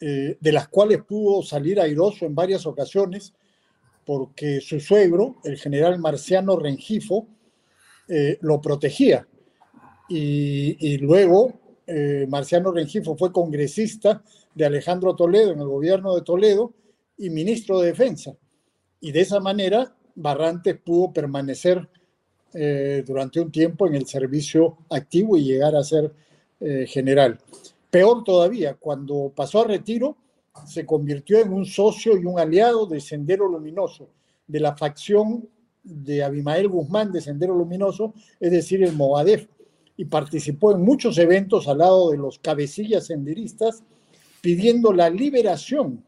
eh, 0.00 0.36
de 0.38 0.52
las 0.52 0.68
cuales 0.68 1.02
pudo 1.04 1.40
salir 1.42 1.80
airoso 1.80 2.26
en 2.26 2.34
varias 2.34 2.66
ocasiones, 2.66 3.32
porque 4.04 4.60
su 4.60 4.80
suegro, 4.80 5.36
el 5.44 5.56
general 5.56 5.98
Marciano 6.00 6.58
Rengifo, 6.58 7.28
eh, 8.08 8.38
lo 8.40 8.60
protegía. 8.60 9.26
Y, 10.08 10.98
luego 10.98 11.60
eh, 11.86 12.26
Marciano 12.28 12.72
Rengifo 12.72 13.16
fue 13.16 13.30
congresista 13.30 14.24
de 14.52 14.64
Alejandro 14.66 15.14
Toledo 15.14 15.52
en 15.52 15.60
el 15.60 15.68
gobierno 15.68 16.16
de 16.16 16.22
Toledo 16.22 16.74
y 17.16 17.30
ministro 17.30 17.78
de 17.78 17.86
Defensa. 17.86 18.34
Y 19.00 19.12
de 19.12 19.20
esa 19.20 19.38
manera 19.38 19.94
Barrantes 20.16 20.76
pudo 20.84 21.12
permanecer 21.12 21.88
durante 23.06 23.38
un 23.38 23.52
tiempo 23.52 23.86
en 23.86 23.94
el 23.94 24.06
servicio 24.08 24.78
activo 24.90 25.36
y 25.36 25.44
llegar 25.44 25.76
a 25.76 25.84
ser 25.84 26.12
eh, 26.60 26.86
general. 26.86 27.38
Peor 27.90 28.22
todavía, 28.22 28.74
cuando 28.74 29.32
pasó 29.34 29.62
a 29.62 29.64
retiro, 29.64 30.16
se 30.66 30.84
convirtió 30.84 31.38
en 31.38 31.52
un 31.52 31.64
socio 31.64 32.18
y 32.18 32.24
un 32.24 32.38
aliado 32.38 32.86
de 32.86 33.00
Sendero 33.00 33.48
Luminoso, 33.48 34.08
de 34.46 34.60
la 34.60 34.76
facción 34.76 35.48
de 35.82 36.22
Abimael 36.22 36.68
Guzmán 36.68 37.12
de 37.12 37.20
Sendero 37.20 37.54
Luminoso, 37.54 38.14
es 38.38 38.50
decir, 38.50 38.82
el 38.82 38.92
Movadef, 38.92 39.46
y 39.96 40.04
participó 40.04 40.72
en 40.72 40.82
muchos 40.82 41.18
eventos 41.18 41.68
al 41.68 41.78
lado 41.78 42.10
de 42.10 42.18
los 42.18 42.38
cabecillas 42.38 43.06
senderistas, 43.06 43.82
pidiendo 44.40 44.92
la 44.92 45.10
liberación 45.10 46.04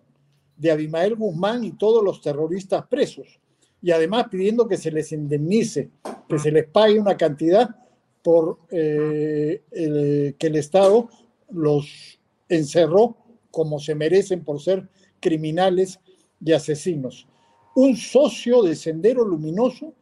de 0.57 0.71
Abimael 0.71 1.17
Guzmán 1.17 1.65
y 1.65 1.73
todos 1.73 2.05
los 2.05 2.21
terroristas 2.21 2.87
presos, 2.87 3.41
y 3.81 3.91
además 3.91 4.27
pidiendo 4.31 4.69
que 4.69 4.77
se 4.77 4.91
les 4.91 5.13
indemnice, 5.13 5.91
que 6.29 6.39
se 6.39 6.53
les 6.53 6.67
pague 6.69 6.99
una 6.99 7.17
cantidad 7.17 7.77
por 8.23 8.59
eh, 8.71 9.63
que 9.71 10.47
el 10.47 10.57
Estado 10.57 11.09
los 11.51 12.19
encerró 12.49 13.17
como 13.51 13.79
se 13.79 13.95
merecen 13.95 14.45
por 14.45 14.61
ser 14.61 14.89
criminales 15.21 16.01
y 16.45 16.53
asesinos. 16.53 17.27
Un 17.75 17.97
socio 17.97 18.63
de 18.63 18.75
Sendero 18.75 19.25
Luminoso 19.25 19.93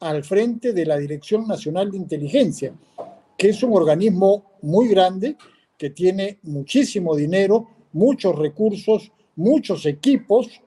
al 0.00 0.24
frente 0.24 0.72
de 0.72 0.86
la 0.86 0.98
Dirección 0.98 1.46
Nacional 1.46 1.90
de 1.90 1.96
Inteligencia, 1.96 2.74
que 3.36 3.50
es 3.50 3.62
un 3.62 3.74
organismo 3.74 4.52
muy 4.62 4.88
grande, 4.88 5.36
que 5.76 5.90
tiene 5.90 6.38
muchísimo 6.42 7.16
dinero, 7.16 7.68
muchos 7.92 8.36
recursos, 8.36 9.12
muchos 9.36 9.86
equipos, 9.86 10.60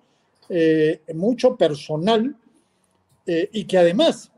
eh, 0.50 1.02
mucho 1.14 1.56
personal, 1.56 2.36
eh, 3.26 3.50
y 3.54 3.66
que 3.66 3.78
además 3.78 4.32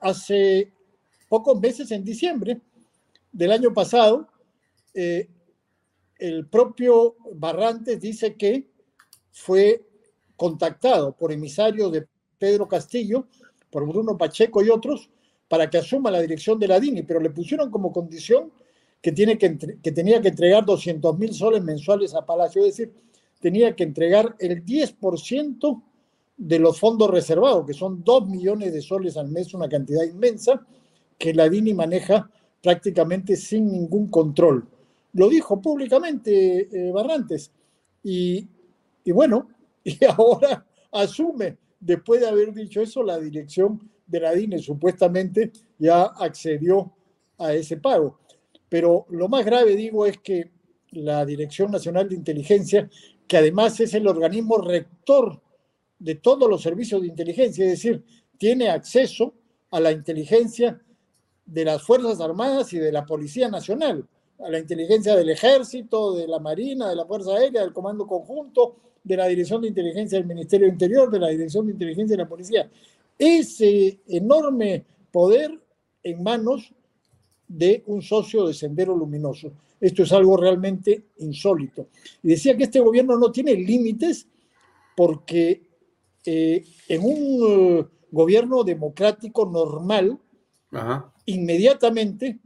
hace 0.00 0.72
pocos 1.28 1.60
meses, 1.60 1.90
en 1.90 2.04
diciembre 2.04 2.60
del 3.32 3.52
año 3.52 3.72
pasado, 3.72 4.28
eh, 4.94 5.28
el 6.18 6.46
propio 6.48 7.16
Barrantes 7.34 8.00
dice 8.00 8.34
que 8.34 8.66
fue 9.30 9.82
contactado 10.36 11.12
por 11.12 11.32
emisarios 11.32 11.92
de 11.92 12.06
Pedro 12.38 12.66
Castillo, 12.66 13.26
por 13.70 13.86
Bruno 13.86 14.18
Pacheco 14.18 14.62
y 14.62 14.70
otros, 14.70 15.10
para 15.48 15.68
que 15.68 15.78
asuma 15.78 16.10
la 16.10 16.20
dirección 16.20 16.58
de 16.58 16.68
la 16.68 16.80
DINI, 16.80 17.02
pero 17.02 17.20
le 17.20 17.30
pusieron 17.30 17.70
como 17.70 17.92
condición 17.92 18.52
que, 19.00 19.12
tiene 19.12 19.38
que, 19.38 19.56
que 19.82 19.92
tenía 19.92 20.20
que 20.20 20.28
entregar 20.28 20.64
200 20.64 21.18
mil 21.18 21.34
soles 21.34 21.62
mensuales 21.62 22.14
a 22.14 22.24
Palacio, 22.24 22.64
es 22.64 22.76
decir, 22.76 22.92
tenía 23.40 23.74
que 23.74 23.84
entregar 23.84 24.36
el 24.38 24.64
10% 24.64 25.82
de 26.40 26.58
los 26.58 26.80
fondos 26.80 27.10
reservados, 27.10 27.66
que 27.66 27.74
son 27.74 28.02
2 28.02 28.26
millones 28.26 28.72
de 28.72 28.80
soles 28.80 29.18
al 29.18 29.28
mes, 29.28 29.52
una 29.52 29.68
cantidad 29.68 30.04
inmensa, 30.04 30.66
que 31.18 31.34
la 31.34 31.50
DINI 31.50 31.74
maneja 31.74 32.30
prácticamente 32.62 33.36
sin 33.36 33.70
ningún 33.70 34.08
control. 34.08 34.66
Lo 35.12 35.28
dijo 35.28 35.60
públicamente 35.60 36.60
eh, 36.72 36.90
Barrantes. 36.92 37.52
Y, 38.02 38.48
y 39.04 39.12
bueno, 39.12 39.48
y 39.84 40.02
ahora 40.06 40.64
asume, 40.92 41.58
después 41.78 42.22
de 42.22 42.28
haber 42.28 42.54
dicho 42.54 42.80
eso, 42.80 43.02
la 43.02 43.18
dirección 43.18 43.90
de 44.06 44.20
la 44.20 44.32
DINI 44.32 44.60
supuestamente 44.60 45.52
ya 45.78 46.04
accedió 46.04 46.90
a 47.36 47.52
ese 47.52 47.76
pago. 47.76 48.18
Pero 48.70 49.04
lo 49.10 49.28
más 49.28 49.44
grave, 49.44 49.76
digo, 49.76 50.06
es 50.06 50.16
que 50.18 50.50
la 50.92 51.26
Dirección 51.26 51.70
Nacional 51.70 52.08
de 52.08 52.14
Inteligencia, 52.14 52.88
que 53.28 53.36
además 53.36 53.78
es 53.80 53.92
el 53.92 54.08
organismo 54.08 54.56
rector 54.56 55.42
de 56.00 56.16
todos 56.16 56.48
los 56.48 56.62
servicios 56.62 57.00
de 57.02 57.08
inteligencia, 57.08 57.64
es 57.64 57.70
decir, 57.72 58.02
tiene 58.36 58.70
acceso 58.70 59.34
a 59.70 59.78
la 59.78 59.92
inteligencia 59.92 60.80
de 61.44 61.64
las 61.64 61.82
Fuerzas 61.82 62.20
Armadas 62.20 62.72
y 62.72 62.78
de 62.78 62.90
la 62.90 63.04
Policía 63.06 63.48
Nacional, 63.48 64.08
a 64.38 64.48
la 64.48 64.58
inteligencia 64.58 65.14
del 65.14 65.28
Ejército, 65.28 66.14
de 66.14 66.26
la 66.26 66.38
Marina, 66.38 66.88
de 66.88 66.96
la 66.96 67.04
Fuerza 67.04 67.32
Aérea, 67.32 67.60
del 67.60 67.74
Comando 67.74 68.06
Conjunto, 68.06 68.76
de 69.04 69.16
la 69.16 69.26
Dirección 69.26 69.60
de 69.60 69.68
Inteligencia 69.68 70.18
del 70.18 70.26
Ministerio 70.26 70.66
Interior, 70.66 71.10
de 71.10 71.18
la 71.18 71.28
Dirección 71.28 71.66
de 71.66 71.72
Inteligencia 71.72 72.16
de 72.16 72.22
la 72.22 72.28
Policía. 72.28 72.70
Ese 73.18 74.00
enorme 74.08 74.86
poder 75.12 75.60
en 76.02 76.22
manos 76.22 76.72
de 77.46 77.82
un 77.86 78.00
socio 78.00 78.46
de 78.46 78.54
Sendero 78.54 78.96
Luminoso. 78.96 79.52
Esto 79.80 80.02
es 80.02 80.12
algo 80.12 80.36
realmente 80.36 81.08
insólito. 81.18 81.88
Y 82.22 82.28
decía 82.28 82.56
que 82.56 82.64
este 82.64 82.80
gobierno 82.80 83.18
no 83.18 83.30
tiene 83.30 83.54
límites 83.54 84.26
porque 84.96 85.69
eh, 86.24 86.64
en 86.88 87.02
un 87.02 87.78
eh, 87.78 87.86
gobierno 88.10 88.64
democrático 88.64 89.46
normal, 89.46 90.18
inmediatamente 91.26 92.38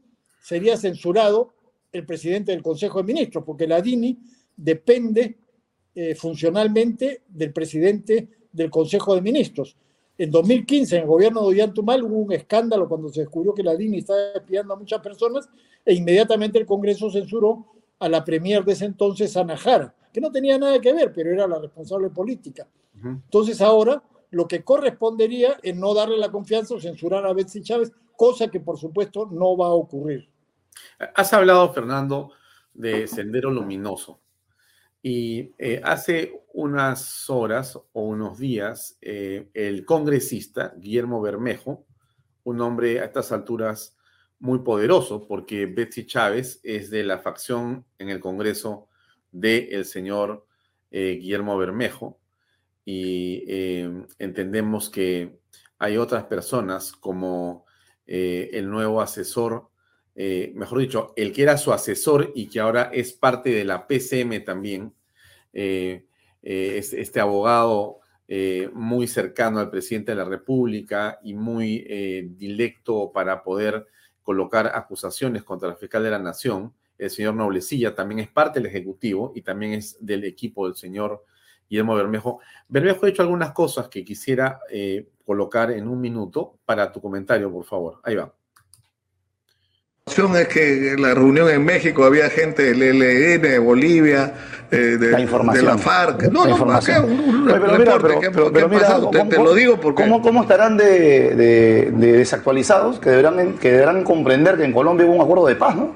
sería 0.43 0.77
censurado 0.77 1.55
el 1.93 2.07
presidente 2.07 2.53
del 2.53 2.62
Consejo 2.62 2.99
de 2.99 3.12
Ministros, 3.12 3.45
porque 3.45 3.66
la 3.66 3.81
DINI 3.81 4.18
depende 4.57 5.37
eh, 5.95 6.14
funcionalmente 6.14 7.22
del 7.29 7.53
presidente 7.53 8.29
del 8.53 8.70
Consejo 8.70 9.14
de 9.14 9.20
Ministros. 9.20 9.77
En 10.16 10.31
2015, 10.31 10.97
en 10.97 11.03
el 11.03 11.09
gobierno 11.09 11.41
de 11.41 11.47
Ollantumal, 11.49 12.03
hubo 12.05 12.18
un 12.18 12.33
escándalo 12.33 12.89
cuando 12.89 13.09
se 13.09 13.20
descubrió 13.20 13.53
que 13.53 13.62
la 13.62 13.77
DINI 13.77 13.99
estaba 13.99 14.20
espiando 14.35 14.75
a 14.75 14.77
muchas 14.77 15.01
personas 15.01 15.49
e 15.85 15.95
inmediatamente 15.95 16.59
el 16.59 16.66
Congreso 16.66 17.11
censuró 17.11 17.66
a 17.99 18.09
la 18.09 18.25
premier 18.25 18.64
de 18.64 18.72
ese 18.72 18.85
entonces, 18.85 19.37
Ana 19.37 19.57
Jara, 19.57 19.95
que 20.12 20.20
no 20.20 20.31
tenía 20.31 20.59
nada 20.59 20.81
que 20.81 20.93
ver, 20.93 21.12
pero 21.12 21.33
era 21.33 21.47
la 21.47 21.59
responsable 21.59 22.11
política. 22.11 22.68
Entonces 23.03 23.61
ahora 23.61 24.03
lo 24.30 24.49
que 24.49 24.64
correspondería 24.64 25.59
es 25.62 25.76
no 25.76 25.95
darle 25.95 26.16
la 26.16 26.30
confianza 26.30 26.74
o 26.74 26.80
censurar 26.80 27.26
a 27.26 27.32
Betsy 27.32 27.62
Chávez, 27.62 27.92
cosa 28.16 28.49
que 28.49 28.61
por 28.61 28.78
supuesto 28.78 29.28
no 29.30 29.57
va 29.57 29.66
a 29.66 29.74
ocurrir. 29.74 30.28
Has 31.14 31.32
hablado, 31.32 31.72
Fernando, 31.72 32.32
de 32.72 33.07
Sendero 33.07 33.51
Luminoso. 33.51 34.20
Y 35.03 35.53
eh, 35.59 35.80
hace 35.84 36.45
unas 36.55 37.28
horas 37.28 37.76
o 37.76 38.03
unos 38.03 38.38
días, 38.38 38.97
eh, 39.03 39.51
el 39.53 39.84
congresista 39.84 40.74
Guillermo 40.78 41.20
Bermejo, 41.20 41.84
un 42.45 42.61
hombre 42.61 43.01
a 43.01 43.05
estas 43.05 43.32
alturas 43.32 43.97
muy 44.38 44.61
poderoso, 44.61 45.26
porque 45.26 45.66
Betsy 45.66 46.07
Chávez 46.07 46.61
es 46.62 46.90
de 46.90 47.05
la 47.05 47.18
facción 47.18 47.84
en 47.99 48.09
el 48.09 48.20
Congreso 48.20 48.88
del 49.30 49.84
señor 49.84 50.47
eh, 50.90 51.18
Guillermo 51.20 51.57
Bermejo, 51.59 52.18
y 52.85 53.45
entendemos 54.18 54.91
que 54.91 55.39
hay 55.78 55.97
otras 55.97 56.24
personas 56.24 56.93
como 56.93 57.64
el 58.07 58.70
nuevo 58.70 59.01
asesor 59.01 59.70
eh, 60.16 60.53
mejor 60.55 60.78
dicho, 60.78 61.12
el 61.16 61.32
que 61.32 61.43
era 61.43 61.59
su 61.59 61.72
asesor 61.72 62.32
y 62.35 62.49
que 62.49 62.61
ahora 62.61 62.91
es 62.93 63.12
parte 63.12 63.51
de 63.51 63.64
la 63.64 63.87
PCM 63.87 64.45
también, 64.45 64.95
eh, 65.53 66.07
eh, 66.43 66.78
este 66.78 67.20
abogado 67.20 68.01
muy 68.72 69.07
cercano 69.07 69.61
al 69.61 69.70
presidente 69.70 70.12
de 70.12 70.16
la 70.16 70.24
República 70.24 71.20
y 71.22 71.35
muy 71.35 71.80
directo 72.37 73.12
para 73.12 73.45
poder 73.45 73.87
colocar 74.22 74.72
acusaciones 74.74 75.45
contra 75.45 75.68
el 75.68 75.76
fiscal 75.76 76.03
de 76.03 76.11
la 76.11 76.18
Nación, 76.18 76.72
el 76.97 77.11
señor 77.11 77.35
Noblecilla, 77.35 77.95
también 77.95 78.20
es 78.20 78.28
parte 78.28 78.59
del 78.61 78.70
Ejecutivo 78.70 79.32
y 79.37 79.43
también 79.43 79.74
es 79.74 79.99
del 80.01 80.24
equipo 80.24 80.66
del 80.66 80.74
señor 80.74 81.22
Guillermo 81.69 81.95
Bermejo. 81.95 82.41
Bermejo 82.69 83.07
ha 83.07 83.09
hecho 83.09 83.23
algunas 83.23 83.53
cosas 83.53 83.89
que 83.89 84.05
quisiera 84.05 84.61
colocar 85.25 85.71
en 85.71 85.89
un 85.89 86.01
minuto 86.01 86.59
para 86.65 86.93
tu 86.93 87.01
comentario, 87.01 87.51
por 87.51 87.65
favor. 87.65 88.01
Ahí 88.03 88.17
va 88.17 88.33
es 90.07 90.49
que 90.49 90.93
en 90.93 91.03
la 91.03 91.15
reunión 91.15 91.49
en 91.49 91.65
México 91.65 92.05
había 92.05 92.29
gente 92.29 92.62
del 92.62 92.83
ELN, 92.83 93.43
de 93.43 93.59
Bolivia, 93.59 94.35
eh, 94.71 94.77
de, 94.77 95.11
la 95.11 95.21
información. 95.21 95.65
de 95.65 95.73
la 95.73 95.79
FARC. 95.79 96.23
No, 96.31 96.47
no, 96.47 96.55
un, 96.55 97.47
pero, 97.47 97.79
mira, 97.79 97.99
pero, 98.01 98.53
pero 98.53 98.69
mira, 98.69 99.01
te, 99.29 99.39
lo 99.39 99.55
digo 99.55 99.81
porque... 99.81 100.03
¿Cómo, 100.03 100.23
cómo 100.23 100.43
estarán 100.43 100.77
de, 100.77 101.35
de, 101.35 101.91
desactualizados 101.91 103.01
que 103.01 103.11
deberán, 103.11 103.55
que 103.55 103.73
deberán 103.73 104.05
comprender 104.05 104.57
que 104.57 104.65
en 104.65 104.73
Colombia 104.73 105.07
hubo 105.07 105.15
un 105.15 105.23
acuerdo 105.23 105.47
de 105.47 105.57
paz, 105.57 105.75
¿no? 105.75 105.93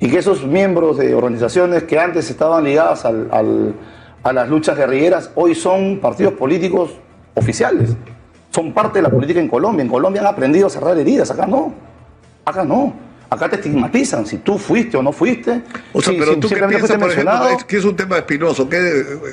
Y 0.00 0.10
que 0.10 0.18
esos 0.18 0.44
miembros 0.44 0.98
de 0.98 1.14
organizaciones 1.14 1.84
que 1.84 1.98
antes 1.98 2.28
estaban 2.28 2.64
ligadas 2.64 3.04
al, 3.04 3.28
al, 3.30 3.74
a 4.24 4.32
las 4.32 4.48
luchas 4.48 4.76
guerrilleras 4.76 5.30
hoy 5.34 5.54
son 5.54 6.00
partidos 6.00 6.32
políticos 6.32 6.92
oficiales. 7.34 7.90
Son 8.50 8.72
parte 8.72 8.98
de 8.98 9.02
la 9.02 9.10
política 9.10 9.38
en 9.38 9.48
Colombia. 9.48 9.82
En 9.82 9.88
Colombia 9.88 10.22
han 10.22 10.28
aprendido 10.28 10.66
a 10.66 10.70
cerrar 10.70 10.96
heridas, 10.98 11.30
acá 11.30 11.46
no. 11.46 11.74
Acá 12.44 12.64
no. 12.64 12.94
Acá 13.28 13.48
te 13.48 13.56
estigmatizan 13.56 14.26
si 14.26 14.38
tú 14.38 14.58
fuiste 14.58 14.96
o 14.96 15.02
no 15.02 15.12
fuiste. 15.12 15.62
O 15.92 16.00
sea, 16.00 16.14
pero 16.16 16.38
tú 16.38 16.48
qué 16.48 16.56
piensas, 16.56 16.96
por 16.98 17.10
ejemplo, 17.10 17.48
es 17.48 17.64
que 17.64 17.76
es 17.78 17.84
un 17.84 17.96
tema 17.96 18.18
espinoso. 18.18 18.68
¿Qué, 18.68 18.78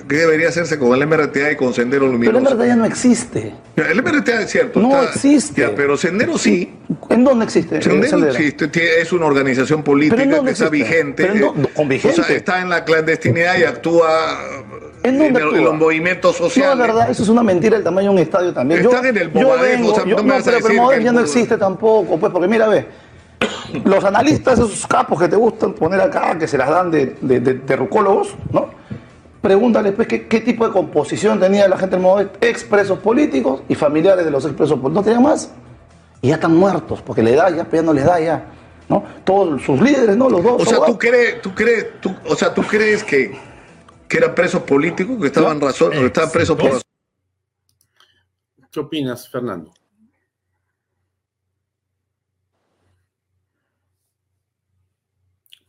debería 0.07 0.49
hacerse 0.49 0.77
con 0.79 0.93
el 0.93 1.07
MRTA 1.07 1.51
y 1.51 1.55
con 1.55 1.73
Sendero 1.73 2.07
Luminoso? 2.07 2.31
Pero 2.31 2.49
el 2.49 2.55
MRTA 2.55 2.67
ya 2.67 2.75
no 2.75 2.85
existe. 2.85 3.53
El 3.75 4.01
MRTA 4.01 4.41
es 4.41 4.49
cierto. 4.49 4.79
No 4.79 5.01
existe. 5.03 5.69
pero 5.69 5.95
Sendero 5.97 6.37
sí. 6.37 6.73
¿En 7.09 7.23
dónde 7.23 7.45
existe? 7.45 7.81
Sendero, 7.81 8.29
existe. 8.29 9.01
Es 9.01 9.11
una 9.11 9.25
organización 9.25 9.83
política 9.83 10.43
que 10.43 10.51
está 10.51 10.69
vigente. 10.69 11.29
con 11.75 11.87
vigente. 11.87 12.21
O 12.21 12.23
sea, 12.23 12.35
está 12.35 12.61
en 12.61 12.69
la 12.69 12.85
clandestinidad 12.85 13.57
y 13.57 13.63
actúa 13.63 14.39
¿En, 15.03 15.21
en, 15.21 15.63
los 15.63 15.75
movimientos 15.75 16.35
sociales. 16.35 16.77
No, 16.77 16.83
es 16.83 16.89
verdad, 16.89 17.09
eso 17.09 17.23
es 17.23 17.29
una 17.29 17.43
mentira 17.43 17.77
el 17.77 17.83
tamaño 17.83 18.09
de 18.09 18.15
un 18.15 18.21
estadio 18.21 18.53
también. 18.53 18.81
Están 18.81 19.05
en 19.05 19.17
el 19.17 19.31
Movadef, 19.31 19.85
o 19.85 19.95
sea, 19.95 20.05
no, 20.05 20.23
me 20.23 20.33
vas 20.33 20.43
pero, 20.43 20.67
el 20.67 20.75
Movadef 20.75 21.03
ya 21.03 21.11
no 21.11 21.19
existe 21.21 21.57
tampoco, 21.57 22.19
pues, 22.19 22.31
porque 22.31 22.47
mira, 22.47 22.67
ve, 22.67 22.85
los 23.83 24.03
analistas, 24.03 24.59
esos 24.59 24.85
capos 24.85 25.19
que 25.19 25.27
te 25.27 25.35
gustan 25.35 25.73
poner 25.73 26.01
acá, 26.01 26.37
que 26.37 26.47
se 26.47 26.57
las 26.57 26.69
dan 26.69 26.91
de, 26.91 27.15
de, 27.19 27.75
rucólogos, 27.75 28.35
¿no? 28.51 28.69
Pregúntale 29.41 29.91
pues, 29.91 30.07
¿qué, 30.07 30.27
qué, 30.27 30.41
tipo 30.41 30.67
de 30.67 30.71
composición 30.71 31.39
tenía 31.39 31.67
la 31.67 31.77
gente 31.77 31.95
del 31.95 32.03
modo 32.03 32.29
expresos 32.41 32.99
políticos 32.99 33.63
y 33.67 33.73
familiares 33.73 34.23
de 34.23 34.29
los 34.29 34.45
expresos 34.45 34.79
políticos. 34.79 34.93
No 34.93 35.03
tenían 35.03 35.23
más. 35.23 35.51
Y 36.21 36.29
ya 36.29 36.35
están 36.35 36.55
muertos, 36.55 37.01
porque 37.01 37.23
le 37.23 37.35
da 37.35 37.49
ya, 37.49 37.63
pero 37.65 37.81
ya 37.81 37.85
no 37.85 37.93
les 37.93 38.05
da 38.05 38.19
ya. 38.19 38.51
¿no? 38.91 39.03
Todos 39.23 39.61
sus 39.61 39.81
líderes, 39.81 40.17
¿no? 40.17 40.29
Los 40.29 40.43
dos. 40.43 40.61
O 40.61 40.65
sea, 40.65 40.85
tú 40.85 40.97
crees, 40.97 41.41
tú 41.41 41.55
crees, 41.55 41.87
o 42.27 42.35
sea, 42.35 42.53
tú 42.53 42.61
crees 42.61 43.03
que, 43.03 43.37
que 44.07 44.17
eran 44.17 44.35
presos 44.35 44.63
políticos, 44.63 45.17
que 45.19 45.27
estaban 45.27 45.61
razón, 45.61 45.91
que 45.91 46.05
estaban 46.05 46.31
presos 46.31 46.57
por 46.57 46.81
¿Qué 48.69 48.79
opinas, 48.79 49.27
Fernando? 49.27 49.73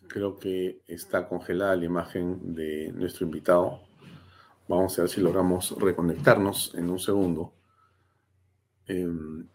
Creo 0.09 0.37
que 0.37 0.83
está 0.87 1.27
congelada 1.27 1.75
la 1.75 1.85
imagen 1.85 2.55
de 2.55 2.93
nuestro 2.93 3.25
invitado. 3.25 3.81
Vamos 4.69 4.99
a 4.99 5.03
ver 5.03 5.11
si 5.11 5.21
logramos 5.21 5.75
reconectarnos 5.79 6.75
en 6.75 6.91
un 6.91 6.99
segundo. 6.99 7.53
Em, 8.87 9.49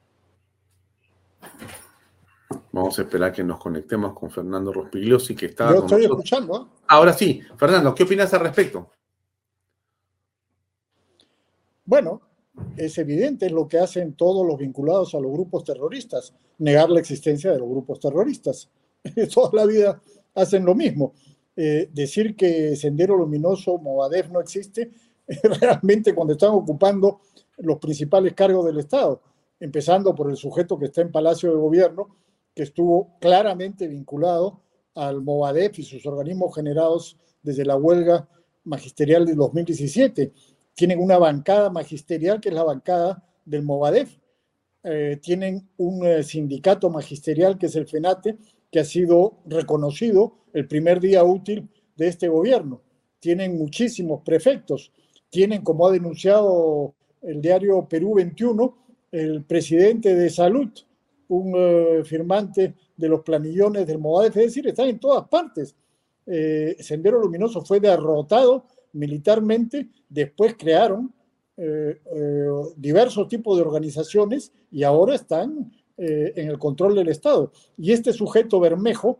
vamos 2.71 2.97
a 2.99 3.01
esperar 3.01 3.31
que 3.31 3.43
nos 3.43 3.59
conectemos 3.59 4.13
con 4.13 4.29
Fernando 4.29 4.71
Rospigliosi, 4.71 5.35
que 5.35 5.47
está. 5.47 5.71
Yo 5.71 5.79
estoy 5.79 6.05
escuchando. 6.05 6.69
Ahora 6.87 7.13
sí, 7.13 7.41
Fernando, 7.57 7.93
¿qué 7.93 8.03
opinas 8.03 8.33
al 8.33 8.41
respecto? 8.41 8.91
Bueno, 11.85 12.21
es 12.75 12.97
evidente, 12.97 13.49
lo 13.49 13.67
que 13.67 13.79
hacen 13.79 14.13
todos 14.13 14.45
los 14.45 14.57
vinculados 14.57 15.13
a 15.15 15.19
los 15.19 15.31
grupos 15.31 15.63
terroristas, 15.63 16.33
negar 16.57 16.89
la 16.89 16.99
existencia 16.99 17.51
de 17.51 17.59
los 17.59 17.69
grupos 17.69 17.99
terroristas. 17.99 18.69
Toda 19.33 19.51
la 19.53 19.65
vida 19.65 20.01
hacen 20.35 20.65
lo 20.65 20.75
mismo. 20.75 21.13
Eh, 21.55 21.89
decir 21.91 22.35
que 22.35 22.75
Sendero 22.75 23.17
Luminoso, 23.17 23.77
Movadef 23.77 24.29
no 24.29 24.39
existe, 24.39 24.91
realmente 25.61 26.13
cuando 26.13 26.33
están 26.33 26.51
ocupando 26.51 27.21
los 27.57 27.79
principales 27.79 28.33
cargos 28.33 28.65
del 28.65 28.79
Estado, 28.79 29.21
empezando 29.59 30.13
por 30.13 30.29
el 30.29 30.37
sujeto 30.37 30.77
que 30.77 30.85
está 30.85 31.01
en 31.01 31.11
Palacio 31.11 31.51
de 31.51 31.57
Gobierno, 31.57 32.15
que 32.53 32.63
estuvo 32.63 33.17
claramente 33.19 33.87
vinculado 33.87 34.61
al 34.95 35.21
Movadef 35.21 35.77
y 35.79 35.83
sus 35.83 36.05
organismos 36.05 36.55
generados 36.55 37.17
desde 37.43 37.65
la 37.65 37.75
huelga 37.75 38.27
magisterial 38.63 39.25
de 39.25 39.35
2017. 39.35 40.33
Tienen 40.73 40.99
una 40.99 41.17
bancada 41.17 41.69
magisterial 41.69 42.41
que 42.41 42.49
es 42.49 42.55
la 42.55 42.63
bancada 42.63 43.23
del 43.45 43.63
Movadef. 43.63 44.17
Eh, 44.83 45.19
tienen 45.21 45.69
un 45.77 46.05
eh, 46.05 46.23
sindicato 46.23 46.89
magisterial 46.89 47.57
que 47.57 47.67
es 47.67 47.75
el 47.75 47.87
FENATE, 47.87 48.37
que 48.71 48.79
ha 48.79 48.85
sido 48.85 49.39
reconocido 49.45 50.39
el 50.53 50.67
primer 50.67 50.99
día 50.99 51.23
útil 51.23 51.69
de 51.95 52.07
este 52.07 52.27
gobierno. 52.27 52.81
Tienen 53.19 53.57
muchísimos 53.57 54.21
prefectos. 54.23 54.91
Tienen, 55.29 55.63
como 55.63 55.87
ha 55.87 55.91
denunciado 55.91 56.95
el 57.21 57.41
diario 57.41 57.87
Perú 57.87 58.15
21, 58.15 58.86
el 59.11 59.43
presidente 59.43 60.15
de 60.15 60.29
Salud, 60.29 60.69
un 61.29 61.53
eh, 61.55 62.03
firmante 62.03 62.73
de 62.97 63.09
los 63.09 63.21
planillones 63.21 63.85
del 63.85 63.99
Movadef, 63.99 64.35
es 64.37 64.45
decir, 64.45 64.67
están 64.67 64.89
en 64.89 64.99
todas 64.99 65.27
partes. 65.27 65.75
Eh, 66.25 66.75
Sendero 66.79 67.19
Luminoso 67.19 67.61
fue 67.63 67.79
derrotado 67.79 68.65
militarmente, 68.93 69.87
después 70.09 70.55
crearon 70.57 71.13
eh, 71.55 72.01
eh, 72.13 72.47
diversos 72.75 73.27
tipos 73.29 73.55
de 73.57 73.63
organizaciones 73.63 74.51
y 74.69 74.83
ahora 74.83 75.15
están 75.15 75.71
en 75.99 76.47
el 76.47 76.59
control 76.59 76.93
del 76.93 77.09
Estado. 77.09 77.51
Y 77.75 77.91
este 77.91 78.13
sujeto 78.13 78.59
Bermejo 78.59 79.19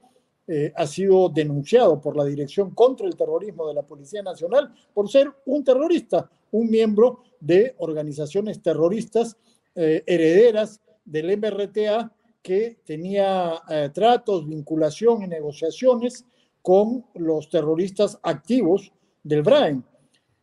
ha 0.76 0.86
sido 0.86 1.28
denunciado 1.28 2.00
por 2.00 2.16
la 2.16 2.24
Dirección 2.24 2.70
contra 2.70 3.08
el 3.08 3.16
Terrorismo 3.16 3.68
de 3.68 3.74
la 3.74 3.82
Policía 3.82 4.22
Nacional 4.22 4.72
por 4.94 5.10
ser 5.10 5.34
un 5.48 5.64
terrorista, 5.64 6.30
un 6.52 6.70
miembro 6.70 7.24
de 7.40 7.74
organizaciones 7.80 8.62
terroristas 8.62 9.38
herederas 9.78 10.82
del 11.06 11.38
MRTA 11.38 12.12
que 12.42 12.80
tenía 12.84 13.62
tratos, 13.94 14.48
vinculación 14.48 15.22
y 15.22 15.28
negociaciones 15.28 16.26
con 16.68 17.06
los 17.14 17.50
terroristas 17.50 18.20
activos 18.24 18.92
del 19.24 19.42
Brain 19.42 19.82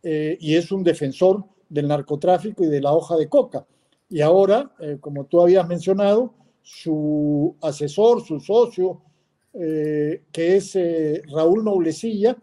eh, 0.02 0.38
y 0.40 0.54
es 0.54 0.70
un 0.70 0.84
defensor 0.84 1.44
del 1.68 1.88
narcotráfico 1.88 2.64
y 2.64 2.68
de 2.68 2.80
la 2.80 2.94
hoja 2.94 3.16
de 3.16 3.28
coca. 3.28 3.66
Y 4.08 4.20
ahora, 4.20 4.72
eh, 4.78 4.98
como 5.00 5.24
tú 5.24 5.42
habías 5.42 5.66
mencionado, 5.66 6.34
su 6.62 7.56
asesor, 7.60 8.22
su 8.22 8.40
socio, 8.40 9.02
eh, 9.54 10.22
que 10.32 10.56
es 10.56 10.78
Raúl 11.30 11.62
Noblecilla, 11.62 12.36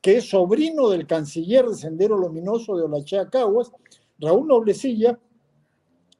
que 0.00 0.16
es 0.16 0.30
sobrino 0.30 0.88
del 0.88 1.06
canciller 1.06 1.66
de 1.66 1.74
Sendero 1.74 2.16
Luminoso 2.16 2.76
de 2.76 2.84
Olachea 2.84 3.28
Caguas, 3.28 3.70
Raúl 4.18 4.46
Noblecilla, 4.46 5.18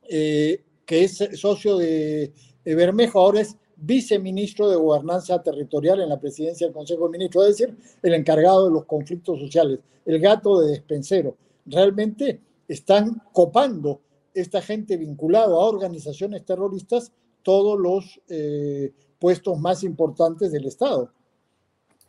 que 0.09 1.05
es 1.05 1.19
socio 1.35 1.79
de 1.79 2.33
Bermejo, 2.65 3.21
ahora 3.21 3.41
es 3.41 3.57
viceministro 3.77 4.71
de 4.71 4.77
Gobernanza 4.77 5.43
Territorial 5.43 6.01
en 6.01 6.09
la 6.09 6.19
presidencia 6.19 6.67
del 6.67 6.75
Consejo 6.75 7.05
de 7.07 7.19
Ministros, 7.19 7.49
es 7.49 7.57
decir, 7.59 7.77
el 8.03 8.15
encargado 8.15 8.67
de 8.67 8.73
los 8.73 8.85
conflictos 8.87 9.39
sociales, 9.39 9.81
el 10.05 10.19
gato 10.19 10.61
de 10.61 10.71
despensero. 10.73 11.37
Realmente 11.67 12.41
están 12.67 13.23
copando 13.33 14.01
esta 14.35 14.63
gente 14.63 14.97
vinculada 14.97 15.47
a 15.47 15.59
organizaciones 15.59 16.45
terroristas 16.45 17.13
todos 17.43 17.79
los 17.79 18.21
eh, 18.29 18.93
puestos 19.19 19.59
más 19.59 19.83
importantes 19.85 20.53
del 20.53 20.67
Estado. 20.67 21.13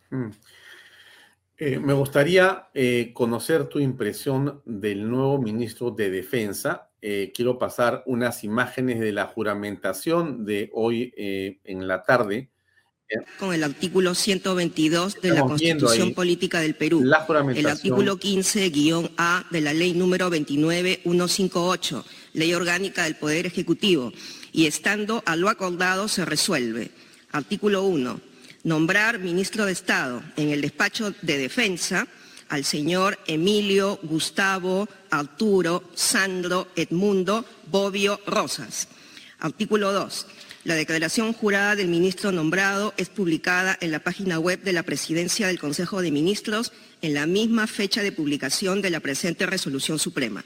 Mm. 0.10 0.30
Eh, 1.60 1.80
me 1.80 1.93
gustaría 1.93 2.68
eh, 2.74 3.12
conocer 3.14 3.68
tu 3.68 3.80
impresión 3.80 4.62
del 4.66 5.10
nuevo 5.10 5.39
ministro 5.39 5.89
de 5.89 6.12
Defensa, 6.12 6.87
eh, 7.02 7.32
quiero 7.36 7.60
pasar 7.60 8.04
unas 8.08 8.43
imágenes 8.43 9.00
de 9.00 9.12
la 9.12 9.26
juramentación 9.26 10.45
de 10.45 10.70
hoy 10.74 11.14
eh, 11.16 11.60
en 11.64 11.88
la 11.88 12.04
tarde. 12.04 12.50
Con 13.39 13.54
el 13.54 13.64
artículo 13.64 14.16
122 14.16 15.22
de 15.22 15.30
la 15.30 15.41
Constitución 15.41 16.14
Política 16.14 16.60
del 16.60 16.76
Perú. 16.76 17.04
La 17.06 17.26
el 17.56 17.68
artículo 17.68 18.18
15-A 18.18 19.45
de 19.50 19.62
la 19.62 19.74
ley 19.74 19.93
número 19.93 20.30
29158, 20.30 22.06
Ley 22.34 22.54
Orgánica 22.54 23.06
del 23.06 23.16
Poder 23.16 23.45
Ejecutivo. 23.45 24.12
Y 24.52 24.66
estando 24.66 25.24
a 25.26 25.38
lo 25.38 25.48
acordado 25.48 26.10
se 26.10 26.26
resuelve. 26.26 26.89
Artículo 27.32 27.84
1. 27.84 28.20
Nombrar 28.64 29.20
ministro 29.20 29.66
de 29.66 29.72
Estado 29.72 30.22
en 30.36 30.50
el 30.50 30.60
despacho 30.60 31.14
de 31.22 31.38
defensa 31.38 32.08
al 32.50 32.66
señor 32.66 33.20
Emilio, 33.28 34.00
Gustavo, 34.04 34.88
Arturo, 35.10 35.84
Sandro, 35.95 36.68
Edmundo, 36.76 37.45
Bobbio, 37.70 38.20
Rosas. 38.26 38.88
Artículo 39.39 39.93
2. 39.93 40.26
La 40.64 40.76
declaración 40.76 41.32
jurada 41.32 41.76
del 41.76 41.88
ministro 41.88 42.32
nombrado 42.32 42.93
es 42.98 43.10
publicada 43.10 43.78
en 43.80 43.91
la 43.91 44.00
página 44.00 44.38
web 44.38 44.62
de 44.64 44.74
la 44.74 44.84
Presidencia 44.84 45.48
del 45.48 45.60
Consejo 45.60 46.02
de 46.02 46.12
Ministros 46.12 46.74
en 47.02 47.14
la 47.14 47.26
misma 47.26 47.68
fecha 47.68 48.04
de 48.04 48.12
publicación 48.12 48.82
de 48.82 48.89
la 48.89 49.00
presente 49.00 49.45
resolución 49.45 49.98
suprema. 49.98 50.43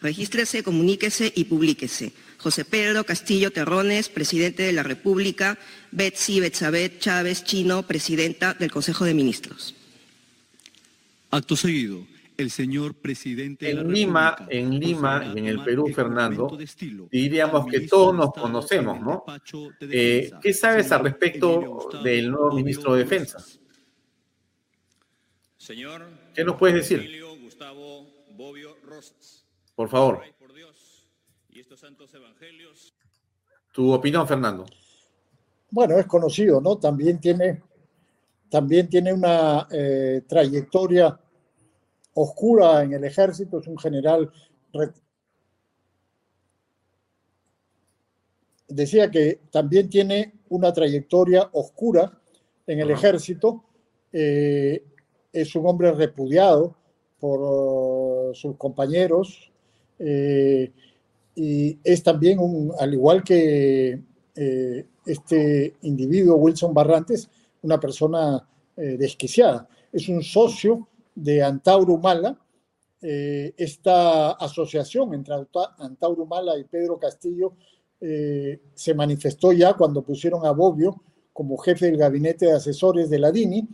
Regístrese, 0.00 0.62
comuníquese 0.62 1.32
y 1.34 1.44
publíquese. 1.44 2.12
José 2.36 2.64
Pedro 2.64 3.04
Castillo 3.04 3.50
Terrones, 3.50 4.08
presidente 4.08 4.62
de 4.62 4.72
la 4.72 4.82
República, 4.82 5.58
Betsy 5.90 6.38
Betzabet 6.38 7.00
Chávez 7.00 7.42
Chino, 7.44 7.82
presidenta 7.86 8.54
del 8.54 8.70
Consejo 8.70 9.04
de 9.04 9.14
Ministros. 9.14 9.74
Acto 11.36 11.54
seguido, 11.54 11.98
el 12.38 12.50
señor 12.50 12.94
presidente 12.94 13.70
en 13.70 13.92
Lima, 13.92 14.46
en 14.48 14.80
Lima 14.80 15.22
y 15.34 15.38
en 15.38 15.46
el 15.46 15.62
Perú, 15.62 15.86
Fernando, 15.94 16.56
diríamos 17.10 17.66
que 17.66 17.80
todos 17.80 18.14
nos 18.14 18.32
conocemos, 18.32 18.98
¿no? 19.02 19.22
Eh, 19.82 20.30
¿Qué 20.40 20.54
sabes 20.54 20.90
al 20.92 21.04
respecto 21.04 21.90
del 22.02 22.30
nuevo 22.30 22.52
ministro 22.52 22.94
de 22.94 23.04
Defensa? 23.04 23.44
Señor, 25.58 26.06
¿Qué 26.34 26.42
nos 26.42 26.56
puedes 26.56 26.76
decir? 26.76 27.00
Emilio 27.00 27.36
Gustavo 27.38 28.06
Bobbio 28.30 28.76
Rosas. 28.82 29.44
Por 29.74 29.90
favor. 29.90 30.22
y 31.50 31.60
estos 31.60 31.80
santos 31.80 32.14
evangelios. 32.14 32.94
Tu 33.72 33.92
opinión, 33.92 34.26
Fernando. 34.26 34.64
Bueno, 35.70 35.98
es 35.98 36.06
conocido, 36.06 36.62
¿no? 36.62 36.78
También 36.78 37.20
tiene 37.20 37.60
también 38.48 38.88
tiene 38.88 39.12
una 39.12 39.66
eh, 39.70 40.22
trayectoria 40.26 41.18
oscura 42.16 42.82
en 42.82 42.92
el 42.92 43.04
ejército, 43.04 43.58
es 43.60 43.66
un 43.66 43.78
general... 43.78 44.30
Decía 48.68 49.10
que 49.10 49.40
también 49.50 49.88
tiene 49.88 50.34
una 50.48 50.72
trayectoria 50.72 51.48
oscura 51.52 52.18
en 52.66 52.80
el 52.80 52.90
ejército, 52.90 53.62
eh, 54.12 54.82
es 55.32 55.54
un 55.54 55.66
hombre 55.66 55.92
repudiado 55.92 56.76
por 57.20 58.34
sus 58.34 58.56
compañeros 58.56 59.52
eh, 59.98 60.72
y 61.36 61.78
es 61.84 62.02
también 62.02 62.40
un, 62.40 62.72
al 62.78 62.92
igual 62.92 63.22
que 63.22 64.00
este 65.06 65.74
individuo 65.82 66.36
Wilson 66.36 66.74
Barrantes, 66.74 67.30
una 67.62 67.80
persona 67.80 68.46
eh, 68.76 68.96
desquiciada. 68.98 69.68
Es 69.92 70.08
un 70.08 70.22
socio 70.22 70.88
de 71.16 71.42
Antauro 71.42 71.96
Mala. 71.96 72.38
Eh, 73.02 73.54
esta 73.56 74.32
asociación 74.32 75.14
entre 75.14 75.34
Antauro 75.78 76.26
Mala 76.26 76.56
y 76.58 76.64
Pedro 76.64 76.98
Castillo 76.98 77.54
eh, 78.00 78.60
se 78.74 78.94
manifestó 78.94 79.52
ya 79.52 79.74
cuando 79.74 80.02
pusieron 80.02 80.46
a 80.46 80.52
Bobbio 80.52 81.02
como 81.32 81.56
jefe 81.58 81.86
del 81.86 81.96
gabinete 81.96 82.46
de 82.46 82.52
asesores 82.52 83.10
de 83.10 83.18
la 83.18 83.32
DINI 83.32 83.68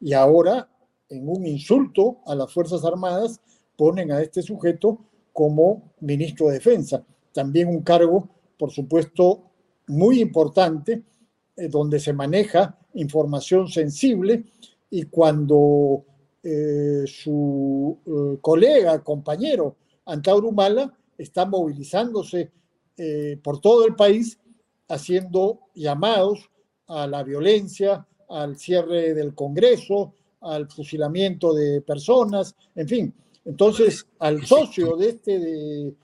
y 0.00 0.12
ahora, 0.12 0.68
en 1.08 1.28
un 1.28 1.46
insulto 1.46 2.18
a 2.26 2.34
las 2.34 2.52
Fuerzas 2.52 2.84
Armadas, 2.84 3.40
ponen 3.76 4.12
a 4.12 4.20
este 4.20 4.42
sujeto 4.42 4.98
como 5.32 5.94
ministro 6.00 6.48
de 6.48 6.54
Defensa. 6.54 7.04
También 7.32 7.68
un 7.68 7.82
cargo, 7.82 8.28
por 8.56 8.70
supuesto, 8.70 9.50
muy 9.88 10.20
importante, 10.20 11.02
donde 11.56 11.98
se 11.98 12.12
maneja 12.12 12.78
información 12.94 13.66
sensible 13.66 14.44
y 14.90 15.04
cuando 15.04 16.04
eh, 16.42 17.04
su 17.06 17.98
eh, 18.06 18.38
colega, 18.40 19.02
compañero, 19.02 19.76
Antauro 20.06 20.48
Humala, 20.48 20.96
está 21.16 21.44
movilizándose 21.44 22.50
eh, 22.96 23.38
por 23.42 23.60
todo 23.60 23.86
el 23.86 23.96
país, 23.96 24.38
haciendo 24.88 25.60
llamados 25.74 26.48
a 26.86 27.06
la 27.06 27.22
violencia, 27.22 28.06
al 28.28 28.56
cierre 28.56 29.14
del 29.14 29.34
Congreso, 29.34 30.14
al 30.40 30.70
fusilamiento 30.70 31.52
de 31.52 31.80
personas, 31.80 32.54
en 32.74 32.88
fin. 32.88 33.14
Entonces, 33.44 34.06
al 34.18 34.44
socio 34.46 34.96
de 34.96 35.08
este 35.08 35.94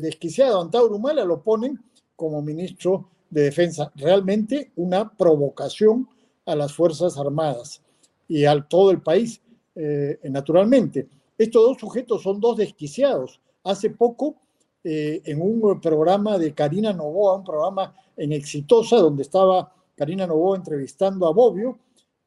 desquiciado 0.00 0.60
Antauro 0.60 0.96
Humala 0.96 1.24
lo 1.24 1.42
ponen 1.42 1.78
como 2.16 2.40
ministro 2.40 3.10
de 3.30 3.42
Defensa. 3.42 3.92
Realmente 3.96 4.72
una 4.76 5.10
provocación 5.10 6.08
a 6.46 6.54
las 6.54 6.72
Fuerzas 6.72 7.18
Armadas 7.18 7.82
y 8.28 8.44
a 8.44 8.60
todo 8.62 8.90
el 8.90 9.02
país, 9.02 9.41
eh, 9.74 10.18
naturalmente. 10.24 11.08
Estos 11.36 11.62
dos 11.62 11.78
sujetos 11.78 12.22
son 12.22 12.40
dos 12.40 12.56
desquiciados. 12.56 13.40
Hace 13.64 13.90
poco, 13.90 14.36
eh, 14.84 15.22
en 15.24 15.40
un 15.40 15.80
programa 15.80 16.38
de 16.38 16.52
Karina 16.54 16.92
Novoa, 16.92 17.36
un 17.36 17.44
programa 17.44 17.94
en 18.16 18.32
Exitosa, 18.32 18.96
donde 18.96 19.22
estaba 19.22 19.72
Karina 19.96 20.26
Novoa 20.26 20.56
entrevistando 20.56 21.26
a 21.26 21.32
Bobbio, 21.32 21.78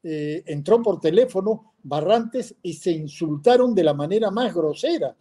eh, 0.03 0.43
entró 0.45 0.81
por 0.81 0.99
teléfono 0.99 1.73
Barrantes 1.83 2.55
y 2.61 2.73
se 2.73 2.91
insultaron 2.91 3.73
de 3.75 3.83
la 3.83 3.93
manera 3.93 4.31
más 4.31 4.53
grosera 4.53 5.15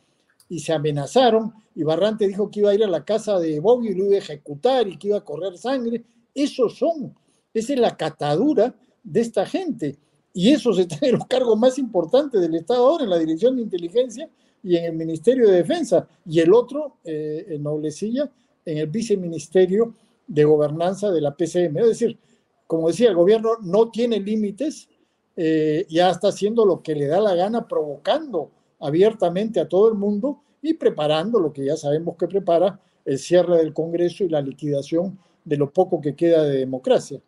y 0.49 0.61
se 0.61 0.73
amenazaron 0.73 1.53
y 1.75 1.83
Barrantes 1.83 2.29
dijo 2.29 2.51
que 2.51 2.61
iba 2.61 2.71
a 2.71 2.75
ir 2.75 2.85
a 2.85 2.89
la 2.89 3.05
casa 3.05 3.39
de 3.39 3.61
Bobbio 3.61 3.91
y 3.91 3.95
lo 3.95 4.05
iba 4.07 4.15
a 4.15 4.19
ejecutar 4.19 4.87
y 4.87 4.97
que 4.97 5.09
iba 5.09 5.19
a 5.19 5.25
correr 5.25 5.59
sangre. 5.59 6.05
Esos 6.35 6.79
son, 6.79 7.15
esa 7.53 7.73
es 7.73 7.79
la 7.79 7.97
catadura 7.97 8.75
de 9.03 9.21
esta 9.21 9.45
gente. 9.47 9.99
Y 10.37 10.51
esos 10.51 10.79
están 10.79 10.99
en 11.03 11.13
los 11.13 11.27
cargos 11.27 11.57
más 11.57 11.79
importantes 11.79 12.41
del 12.41 12.57
Estado 12.57 12.87
ahora, 12.87 13.05
en 13.05 13.11
la 13.11 13.19
Dirección 13.19 13.57
de 13.57 13.63
Inteligencia 13.63 14.29
y 14.63 14.77
en 14.77 14.85
el 14.87 14.93
Ministerio 14.95 15.49
de 15.49 15.59
Defensa. 15.59 16.09
Y 16.27 16.41
el 16.41 16.53
otro, 16.53 16.97
eh, 17.05 17.47
en 17.51 17.63
Noblecilla, 17.63 18.31
en 18.67 18.79
el 18.79 18.89
Viceministerio 18.89 19.95
de 20.27 20.45
Gobernanza 20.45 21.13
de 21.13 21.21
la 21.21 21.37
PCM. 21.37 21.79
Es 21.79 21.87
decir, 21.87 22.19
como 22.67 22.89
decía, 22.89 23.11
el 23.11 23.15
gobierno 23.15 23.51
no 23.63 23.91
tiene 23.91 24.19
límites, 24.19 24.89
eh, 25.37 25.87
ya 25.89 26.11
está 26.11 26.29
haciendo 26.29 26.65
lo 26.65 26.83
que 26.83 26.97
le 26.97 27.07
da 27.07 27.21
la 27.21 27.35
gana, 27.35 27.69
provocando 27.69 28.51
abiertamente 28.81 29.61
a 29.61 29.69
todo 29.69 29.89
el 29.89 29.95
mundo 29.95 30.43
y 30.61 30.75
preparando 30.75 31.39
lo 31.39 31.53
que 31.53 31.65
ya 31.65 31.77
sabemos 31.77 32.17
que 32.17 32.27
prepara, 32.27 32.81
el 33.05 33.19
cierre 33.19 33.59
del 33.59 33.73
Congreso 33.73 34.25
y 34.25 34.31
la 34.31 34.41
liquidación 34.41 35.19
de 35.45 35.59
lo 35.59 35.71
poco 35.71 36.01
que 36.01 36.17
queda 36.17 36.43
de 36.43 36.59
democracia. 36.59 37.21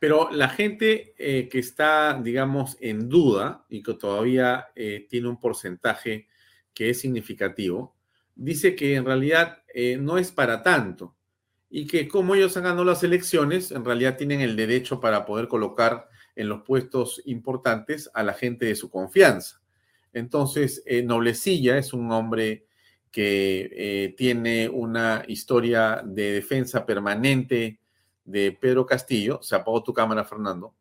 Pero 0.00 0.30
la 0.32 0.48
gente 0.48 1.14
eh, 1.18 1.46
que 1.50 1.58
está, 1.58 2.18
digamos, 2.20 2.78
en 2.80 3.10
duda 3.10 3.66
y 3.68 3.82
que 3.82 3.92
todavía 3.94 4.68
eh, 4.74 5.06
tiene 5.10 5.28
un 5.28 5.38
porcentaje 5.38 6.26
que 6.72 6.88
es 6.88 7.00
significativo, 7.00 7.94
dice 8.34 8.74
que 8.74 8.94
en 8.94 9.04
realidad 9.04 9.62
eh, 9.74 9.98
no 10.00 10.16
es 10.16 10.32
para 10.32 10.62
tanto 10.62 11.14
y 11.68 11.86
que 11.86 12.08
como 12.08 12.34
ellos 12.34 12.56
han 12.56 12.62
ganado 12.62 12.84
las 12.84 13.04
elecciones, 13.04 13.72
en 13.72 13.84
realidad 13.84 14.16
tienen 14.16 14.40
el 14.40 14.56
derecho 14.56 15.00
para 15.00 15.26
poder 15.26 15.48
colocar 15.48 16.08
en 16.34 16.48
los 16.48 16.62
puestos 16.62 17.20
importantes 17.26 18.10
a 18.14 18.22
la 18.22 18.32
gente 18.32 18.64
de 18.64 18.76
su 18.76 18.88
confianza. 18.88 19.60
Entonces, 20.14 20.82
Noblecilla 21.04 21.76
es 21.76 21.92
un 21.92 22.10
hombre 22.10 22.66
que 23.12 24.14
tiene 24.16 24.68
una 24.68 25.22
historia 25.28 26.02
de 26.04 26.32
defensa 26.32 26.84
permanente 26.86 27.80
de 28.24 28.52
Pedro 28.52 28.86
Castillo, 28.86 29.40
se 29.42 29.56
apagó 29.56 29.82
tu 29.82 29.92
cámara, 29.92 30.24
Fernando, 30.24 30.74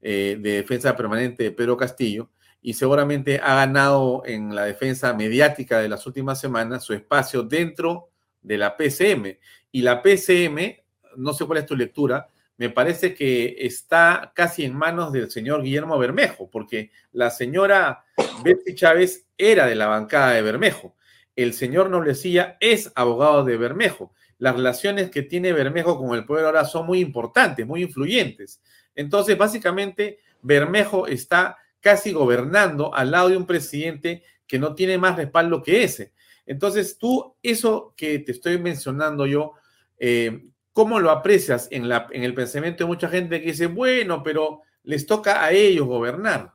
de 0.00 0.36
defensa 0.36 0.96
permanente 0.96 1.42
de 1.44 1.50
Pedro 1.50 1.76
Castillo, 1.76 2.30
y 2.60 2.72
seguramente 2.74 3.40
ha 3.42 3.56
ganado 3.56 4.22
en 4.24 4.54
la 4.54 4.64
defensa 4.64 5.12
mediática 5.12 5.80
de 5.80 5.88
las 5.88 6.06
últimas 6.06 6.40
semanas 6.40 6.82
su 6.82 6.94
espacio 6.94 7.42
dentro 7.42 8.08
de 8.40 8.56
la 8.56 8.76
PCM. 8.76 9.38
Y 9.70 9.82
la 9.82 10.02
PCM, 10.02 10.76
no 11.16 11.34
sé 11.34 11.44
cuál 11.44 11.58
es 11.58 11.66
tu 11.66 11.76
lectura, 11.76 12.28
me 12.56 12.70
parece 12.70 13.14
que 13.14 13.56
está 13.58 14.32
casi 14.34 14.64
en 14.64 14.74
manos 14.74 15.12
del 15.12 15.30
señor 15.30 15.62
Guillermo 15.62 15.98
Bermejo, 15.98 16.48
porque 16.48 16.90
la 17.12 17.28
señora 17.30 18.04
Betsy 18.42 18.74
Chávez 18.74 19.26
era 19.36 19.66
de 19.66 19.74
la 19.74 19.88
bancada 19.88 20.32
de 20.32 20.42
Bermejo. 20.42 20.94
El 21.36 21.52
señor 21.52 21.90
Noblecilla 21.90 22.56
es 22.60 22.92
abogado 22.94 23.44
de 23.44 23.56
Bermejo. 23.56 24.14
Las 24.38 24.54
relaciones 24.56 25.10
que 25.10 25.22
tiene 25.22 25.52
Bermejo 25.52 25.98
con 25.98 26.16
el 26.16 26.24
pueblo 26.24 26.46
ahora 26.46 26.64
son 26.64 26.86
muy 26.86 27.00
importantes, 27.00 27.66
muy 27.66 27.82
influyentes. 27.82 28.62
Entonces, 28.94 29.36
básicamente, 29.36 30.20
Bermejo 30.42 31.06
está 31.06 31.58
casi 31.80 32.12
gobernando 32.12 32.94
al 32.94 33.10
lado 33.10 33.28
de 33.28 33.36
un 33.36 33.46
presidente 33.46 34.22
que 34.46 34.58
no 34.58 34.74
tiene 34.74 34.98
más 34.98 35.16
respaldo 35.16 35.62
que 35.62 35.84
ese. 35.84 36.12
Entonces, 36.46 36.98
tú, 36.98 37.36
eso 37.42 37.94
que 37.96 38.18
te 38.20 38.32
estoy 38.32 38.58
mencionando 38.58 39.26
yo, 39.26 39.52
eh, 39.98 40.46
¿cómo 40.72 41.00
lo 41.00 41.10
aprecias 41.10 41.68
en, 41.70 41.84
en 41.84 42.24
el 42.24 42.34
pensamiento 42.34 42.84
de 42.84 42.88
mucha 42.88 43.08
gente 43.08 43.40
que 43.40 43.48
dice, 43.48 43.66
bueno, 43.66 44.22
pero 44.22 44.62
les 44.82 45.06
toca 45.06 45.44
a 45.44 45.52
ellos 45.52 45.86
gobernar? 45.86 46.53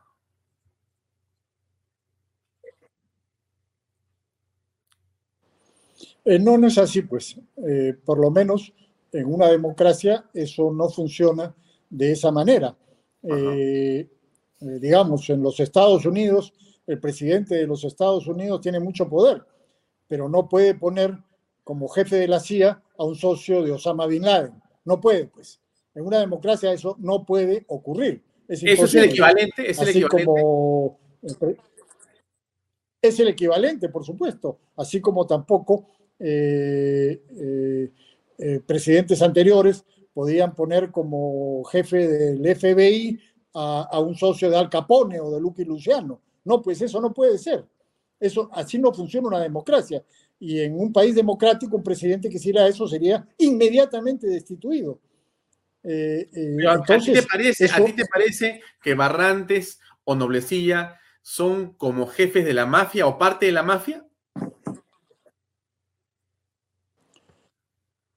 Eh, 6.30 6.38
no, 6.38 6.60
no 6.60 6.68
es 6.68 6.78
así, 6.78 7.02
pues. 7.02 7.36
Eh, 7.68 7.96
por 8.06 8.20
lo 8.20 8.30
menos 8.30 8.72
en 9.12 9.34
una 9.34 9.48
democracia 9.48 10.30
eso 10.32 10.72
no 10.72 10.88
funciona 10.88 11.56
de 11.90 12.12
esa 12.12 12.32
manera. 12.32 12.78
Eh, 13.24 14.08
digamos, 14.60 15.28
en 15.32 15.42
los 15.42 15.60
Estados 15.60 16.06
Unidos, 16.06 16.54
el 16.86 17.00
presidente 17.00 17.56
de 17.56 17.66
los 17.66 17.84
Estados 17.84 18.28
Unidos 18.28 18.62
tiene 18.62 18.80
mucho 18.80 19.10
poder, 19.10 19.44
pero 20.08 20.30
no 20.30 20.48
puede 20.48 20.76
poner 20.76 21.18
como 21.64 21.88
jefe 21.88 22.18
de 22.18 22.28
la 22.28 22.40
CIA 22.40 22.80
a 22.96 23.04
un 23.04 23.16
socio 23.16 23.64
de 23.64 23.72
Osama 23.72 24.06
Bin 24.06 24.22
Laden. 24.22 24.54
No 24.86 25.02
puede, 25.02 25.26
pues. 25.26 25.60
En 25.96 26.06
una 26.06 26.20
democracia 26.20 26.72
eso 26.72 26.96
no 27.00 27.26
puede 27.26 27.66
ocurrir. 27.70 28.22
Es 28.48 28.62
¿Eso 28.64 28.86
es 28.86 28.94
el 28.94 29.06
equivalente? 29.06 29.72
¿Es 29.72 29.80
el 29.80 29.90
equivalente? 29.90 30.26
Como, 30.26 31.00
es 33.02 33.20
el 33.20 33.30
equivalente, 33.30 33.90
por 33.90 34.06
supuesto. 34.06 34.60
Así 34.76 35.02
como 35.02 35.26
tampoco 35.26 35.88
eh, 36.20 37.22
eh, 38.38 38.62
presidentes 38.66 39.22
anteriores 39.22 39.86
podían 40.14 40.56
poner 40.56 40.92
como 40.92 41.64
jefe 41.66 42.08
del 42.08 42.56
FBI 42.56 43.20
a, 43.54 44.00
un 44.00 44.16
socio 44.16 44.50
de 44.50 44.58
Al 44.58 44.70
Capone 44.70 45.20
o 45.20 45.32
de 45.32 45.42
Lucky 45.42 45.66
Luciano. 45.66 46.22
No, 46.46 46.62
pues 46.62 46.82
eso 46.82 47.02
no 47.02 47.14
puede 47.14 47.38
ser. 47.38 47.66
Eso, 48.20 48.50
así 48.54 48.78
no 48.78 48.94
funciona 48.94 49.28
una 49.28 49.40
democracia. 49.40 50.04
Y 50.40 50.62
en 50.62 50.80
un 50.80 50.94
país 50.94 51.16
democrático, 51.16 51.76
un 51.76 51.84
presidente 51.84 52.30
que 52.30 52.38
hiciera 52.38 52.68
eso 52.68 52.88
sería 52.88 53.28
inmediatamente 53.38 54.28
destituido. 54.28 55.00
Eh, 55.84 56.30
eh, 56.34 56.68
¿a, 56.68 56.82
ti 56.82 57.14
te 57.14 57.24
parece, 57.24 57.66
¿A 57.72 57.84
ti 57.84 57.94
te 57.94 58.06
parece 58.06 58.62
que 58.82 58.94
Barrantes 58.94 59.80
o 60.04 60.16
Noblecilla 60.16 60.98
son 61.22 61.74
como 61.74 62.08
jefes 62.08 62.46
de 62.46 62.54
la 62.54 62.66
mafia 62.66 63.08
o 63.08 63.18
parte 63.18 63.46
de 63.46 63.52
la 63.52 63.64
mafia? 63.64 64.06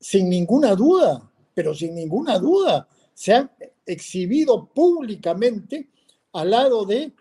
Sin 0.02 0.28
ninguna 0.28 0.74
duda, 0.74 1.30
pero 1.54 1.72
sin 1.72 1.94
ninguna 1.94 2.38
duda. 2.38 2.88
Se 3.14 3.32
han, 3.32 3.50
exhibido 3.86 4.66
públicamente 4.66 5.88
al 6.32 6.50
lado 6.50 6.84
de 6.84 7.12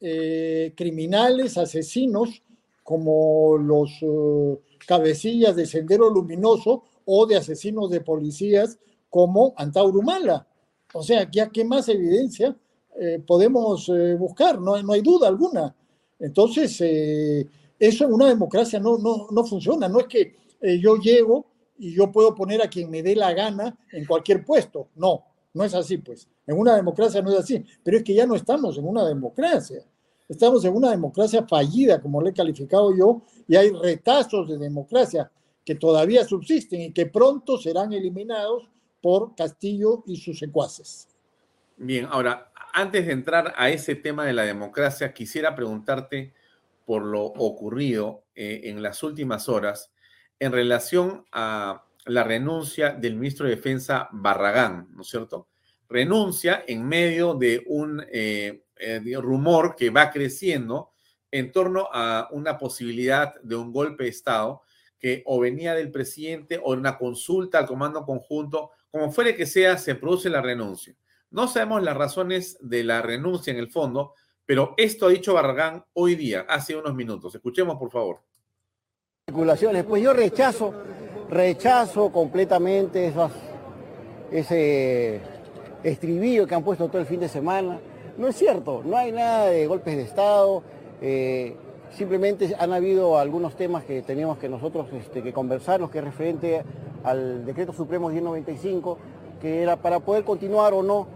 eh, 0.00 0.72
criminales, 0.76 1.58
asesinos, 1.58 2.42
como 2.82 3.58
los 3.58 3.90
eh, 4.00 4.58
cabecillas 4.86 5.56
de 5.56 5.66
Sendero 5.66 6.08
Luminoso 6.10 6.84
o 7.04 7.26
de 7.26 7.36
asesinos 7.36 7.90
de 7.90 8.00
policías 8.00 8.78
como 9.10 9.54
Antaurumala. 9.56 10.46
O 10.94 11.02
sea, 11.02 11.28
ya 11.30 11.50
qué 11.50 11.64
más 11.64 11.88
evidencia 11.88 12.56
eh, 12.98 13.22
podemos 13.26 13.90
buscar, 14.18 14.60
no, 14.60 14.80
no, 14.82 14.92
hay 14.92 15.02
duda 15.02 15.28
alguna. 15.28 15.74
Entonces, 16.18 16.80
eso 17.78 18.04
en 18.04 18.12
una 18.12 18.28
democracia 18.28 18.80
no, 18.80 18.98
no, 18.98 19.28
no 19.30 19.44
funciona, 19.44 19.88
no 19.88 20.00
es 20.00 20.06
que 20.06 20.34
yo 20.80 20.96
llego 20.96 21.46
y 21.78 21.94
yo 21.94 22.10
puedo 22.10 22.34
poner 22.34 22.62
a 22.62 22.68
quien 22.68 22.90
me 22.90 23.02
dé 23.02 23.14
la 23.14 23.32
gana 23.32 23.76
en 23.92 24.04
cualquier 24.04 24.44
puesto, 24.44 24.88
no, 24.96 25.24
no 25.54 25.64
es 25.64 25.74
así, 25.74 25.98
pues. 25.98 26.28
En 26.46 26.58
una 26.58 26.76
democracia 26.76 27.22
no 27.22 27.32
es 27.32 27.38
así. 27.38 27.64
Pero 27.82 27.98
es 27.98 28.04
que 28.04 28.14
ya 28.14 28.26
no 28.26 28.34
estamos 28.34 28.76
en 28.78 28.86
una 28.86 29.06
democracia. 29.06 29.82
Estamos 30.28 30.64
en 30.64 30.74
una 30.74 30.90
democracia 30.90 31.46
fallida, 31.46 32.00
como 32.00 32.20
le 32.20 32.30
he 32.30 32.34
calificado 32.34 32.94
yo, 32.94 33.22
y 33.46 33.56
hay 33.56 33.70
retazos 33.70 34.48
de 34.48 34.58
democracia 34.58 35.30
que 35.64 35.74
todavía 35.74 36.24
subsisten 36.24 36.80
y 36.80 36.92
que 36.92 37.06
pronto 37.06 37.58
serán 37.58 37.92
eliminados 37.92 38.68
por 39.00 39.34
Castillo 39.34 40.02
y 40.06 40.16
sus 40.16 40.38
secuaces. 40.38 41.08
Bien, 41.76 42.06
ahora, 42.10 42.52
antes 42.72 43.06
de 43.06 43.12
entrar 43.12 43.54
a 43.56 43.70
ese 43.70 43.94
tema 43.94 44.24
de 44.26 44.32
la 44.32 44.42
democracia, 44.42 45.12
quisiera 45.12 45.54
preguntarte 45.54 46.34
por 46.84 47.02
lo 47.02 47.24
ocurrido 47.24 48.22
eh, 48.34 48.62
en 48.64 48.82
las 48.82 49.02
últimas 49.02 49.48
horas 49.48 49.90
en 50.38 50.52
relación 50.52 51.24
a 51.32 51.84
la 52.06 52.24
renuncia 52.24 52.90
del 52.90 53.16
ministro 53.16 53.46
de 53.46 53.56
Defensa 53.56 54.08
Barragán, 54.12 54.88
¿no 54.94 55.02
es 55.02 55.08
cierto? 55.08 55.48
Renuncia 55.88 56.64
en 56.66 56.86
medio 56.86 57.34
de 57.34 57.64
un 57.66 58.04
eh, 58.10 58.64
eh, 58.76 59.00
rumor 59.20 59.74
que 59.76 59.90
va 59.90 60.10
creciendo 60.10 60.90
en 61.30 61.52
torno 61.52 61.88
a 61.92 62.28
una 62.30 62.58
posibilidad 62.58 63.34
de 63.42 63.56
un 63.56 63.72
golpe 63.72 64.04
de 64.04 64.10
Estado 64.10 64.62
que 64.98 65.22
o 65.26 65.38
venía 65.38 65.74
del 65.74 65.90
presidente 65.90 66.60
o 66.62 66.72
una 66.72 66.98
consulta 66.98 67.58
al 67.58 67.66
comando 67.66 68.04
conjunto, 68.04 68.70
como 68.90 69.12
fuere 69.12 69.36
que 69.36 69.46
sea, 69.46 69.78
se 69.78 69.94
produce 69.94 70.28
la 70.28 70.40
renuncia. 70.40 70.94
No 71.30 71.46
sabemos 71.46 71.82
las 71.82 71.96
razones 71.96 72.58
de 72.60 72.84
la 72.84 73.02
renuncia 73.02 73.52
en 73.52 73.58
el 73.58 73.70
fondo, 73.70 74.14
pero 74.44 74.74
esto 74.76 75.06
ha 75.06 75.10
dicho 75.10 75.34
Barragán 75.34 75.84
hoy 75.92 76.14
día, 76.14 76.46
hace 76.48 76.74
unos 76.74 76.94
minutos. 76.94 77.34
Escuchemos, 77.34 77.76
por 77.76 77.90
favor. 77.90 78.22
Pues 79.30 80.02
yo 80.02 80.14
rechazo 80.14 80.72
rechazo 81.28 82.10
completamente 82.10 83.12
ese 84.32 85.20
estribillo 85.82 86.46
que 86.46 86.54
han 86.54 86.64
puesto 86.64 86.88
todo 86.88 86.98
el 86.98 87.06
fin 87.06 87.20
de 87.20 87.28
semana. 87.28 87.78
No 88.16 88.28
es 88.28 88.36
cierto, 88.36 88.82
no 88.84 88.96
hay 88.96 89.12
nada 89.12 89.46
de 89.46 89.66
golpes 89.66 89.96
de 89.96 90.02
Estado, 90.02 90.62
eh, 91.02 91.54
simplemente 91.92 92.56
han 92.58 92.72
habido 92.72 93.18
algunos 93.18 93.54
temas 93.54 93.84
que 93.84 94.00
teníamos 94.00 94.38
que 94.38 94.48
nosotros 94.48 94.86
este, 94.94 95.22
que 95.22 95.32
conversar, 95.32 95.78
los 95.78 95.90
que 95.90 95.98
es 95.98 96.04
referente 96.04 96.64
al 97.04 97.44
decreto 97.44 97.74
supremo 97.74 98.08
1095, 98.08 98.96
que 99.42 99.62
era 99.62 99.76
para 99.76 100.00
poder 100.00 100.24
continuar 100.24 100.72
o 100.72 100.82
no. 100.82 101.06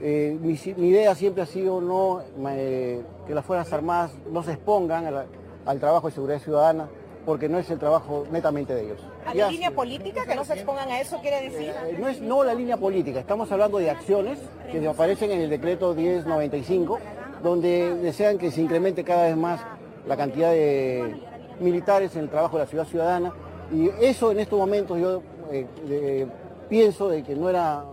Eh, 0.00 0.38
mi, 0.40 0.52
idea 0.88 1.14
siempre 1.16 1.42
ha 1.42 1.46
sido 1.46 1.80
no 1.80 2.20
eh, 2.50 3.02
que 3.26 3.34
las 3.34 3.44
Fuerzas 3.44 3.72
Armadas 3.72 4.12
no 4.30 4.42
se 4.44 4.52
expongan 4.52 5.26
al 5.66 5.80
trabajo 5.80 6.06
de 6.06 6.14
seguridad 6.14 6.38
ciudadana 6.38 6.88
porque 7.26 7.48
no 7.48 7.58
es 7.58 7.68
el 7.70 7.78
trabajo 7.78 8.24
netamente 8.30 8.72
de 8.72 8.84
ellos. 8.84 9.00
¿A 9.26 9.34
la 9.34 9.50
línea 9.50 9.72
política? 9.72 10.24
¿Que 10.24 10.36
no 10.36 10.44
se 10.44 10.54
expongan 10.54 10.88
a 10.88 11.00
eso 11.00 11.18
quiere 11.20 11.50
decir? 11.50 11.70
Eh, 11.70 11.96
no 11.98 12.08
es 12.08 12.20
no 12.20 12.44
la 12.44 12.54
línea 12.54 12.76
política, 12.76 13.18
estamos 13.18 13.50
hablando 13.50 13.78
de 13.78 13.90
acciones 13.90 14.38
que 14.70 14.86
aparecen 14.86 15.32
en 15.32 15.40
el 15.40 15.50
decreto 15.50 15.92
1095, 15.92 16.98
donde 17.42 17.96
desean 17.96 18.38
que 18.38 18.52
se 18.52 18.62
incremente 18.62 19.02
cada 19.02 19.24
vez 19.24 19.36
más 19.36 19.60
la 20.06 20.16
cantidad 20.16 20.52
de 20.52 21.16
militares 21.58 22.14
en 22.14 22.22
el 22.22 22.30
trabajo 22.30 22.58
de 22.58 22.64
la 22.64 22.70
ciudad 22.70 22.84
ciudadana. 22.86 23.32
Y 23.72 23.90
eso 24.00 24.30
en 24.30 24.38
estos 24.38 24.56
momentos 24.56 24.98
yo 24.98 25.22
eh, 25.50 26.26
pienso 26.68 27.08
de 27.08 27.24
que 27.24 27.34
no 27.34 27.50
era 27.50 27.84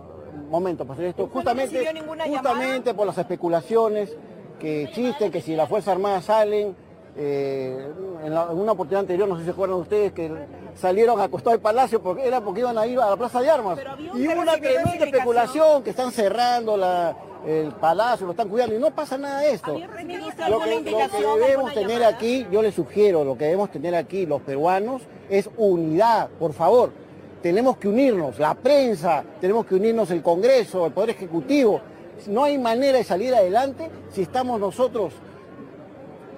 momento 0.48 0.84
para 0.84 0.94
hacer 0.94 1.06
esto, 1.06 1.28
justamente, 1.32 1.84
justamente 2.28 2.94
por 2.94 3.06
las 3.06 3.18
especulaciones 3.18 4.14
que 4.60 4.84
existen, 4.84 5.32
que 5.32 5.40
si 5.40 5.56
la 5.56 5.66
Fuerza 5.66 5.90
Armada 5.90 6.22
salen, 6.22 6.76
eh, 7.16 7.92
en, 8.24 8.32
una 8.32 8.72
oportunidad 8.72 9.00
anterior, 9.00 9.28
no 9.28 9.36
sé 9.36 9.42
si 9.42 9.46
se 9.46 9.52
acuerdan 9.52 9.78
ustedes, 9.78 10.12
que 10.12 10.30
salieron 10.74 11.20
a 11.20 11.28
costado 11.28 11.52
del 11.52 11.60
palacio 11.60 12.02
porque 12.02 12.26
era 12.26 12.40
porque 12.40 12.60
iban 12.60 12.76
a 12.76 12.86
ir 12.86 12.98
a 12.98 13.10
la 13.10 13.16
Plaza 13.16 13.40
de 13.40 13.50
Armas. 13.50 13.78
Y 14.14 14.26
hubo 14.26 14.40
una 14.40 14.56
tremenda 14.56 15.04
especulación 15.04 15.82
que 15.82 15.90
están 15.90 16.10
cerrando 16.10 16.76
el 17.46 17.72
palacio, 17.72 18.26
lo 18.26 18.32
están 18.32 18.48
cuidando 18.48 18.74
y 18.74 18.78
no 18.78 18.90
pasa 18.90 19.16
nada 19.16 19.40
de 19.40 19.52
esto. 19.52 19.78
Lo 20.48 20.60
que, 20.60 21.44
debemos 21.46 21.72
tener 21.72 22.02
aquí, 22.04 22.46
yo 22.50 22.62
les 22.62 22.74
sugiero, 22.74 23.24
lo 23.24 23.38
que 23.38 23.44
debemos 23.44 23.70
tener 23.70 23.94
aquí 23.94 24.26
los 24.26 24.42
peruanos 24.42 25.02
es 25.28 25.48
unidad, 25.56 26.30
por 26.38 26.52
favor. 26.52 26.90
Tenemos 27.42 27.76
que 27.76 27.88
unirnos, 27.88 28.38
la 28.38 28.54
prensa, 28.54 29.22
tenemos 29.40 29.66
que 29.66 29.74
unirnos 29.74 30.10
el 30.10 30.22
Congreso, 30.22 30.86
el 30.86 30.92
Poder 30.92 31.10
Ejecutivo. 31.10 31.80
No 32.26 32.42
hay 32.44 32.56
manera 32.56 32.96
de 32.98 33.04
salir 33.04 33.34
adelante 33.34 33.90
si 34.10 34.22
estamos 34.22 34.58
nosotros 34.58 35.12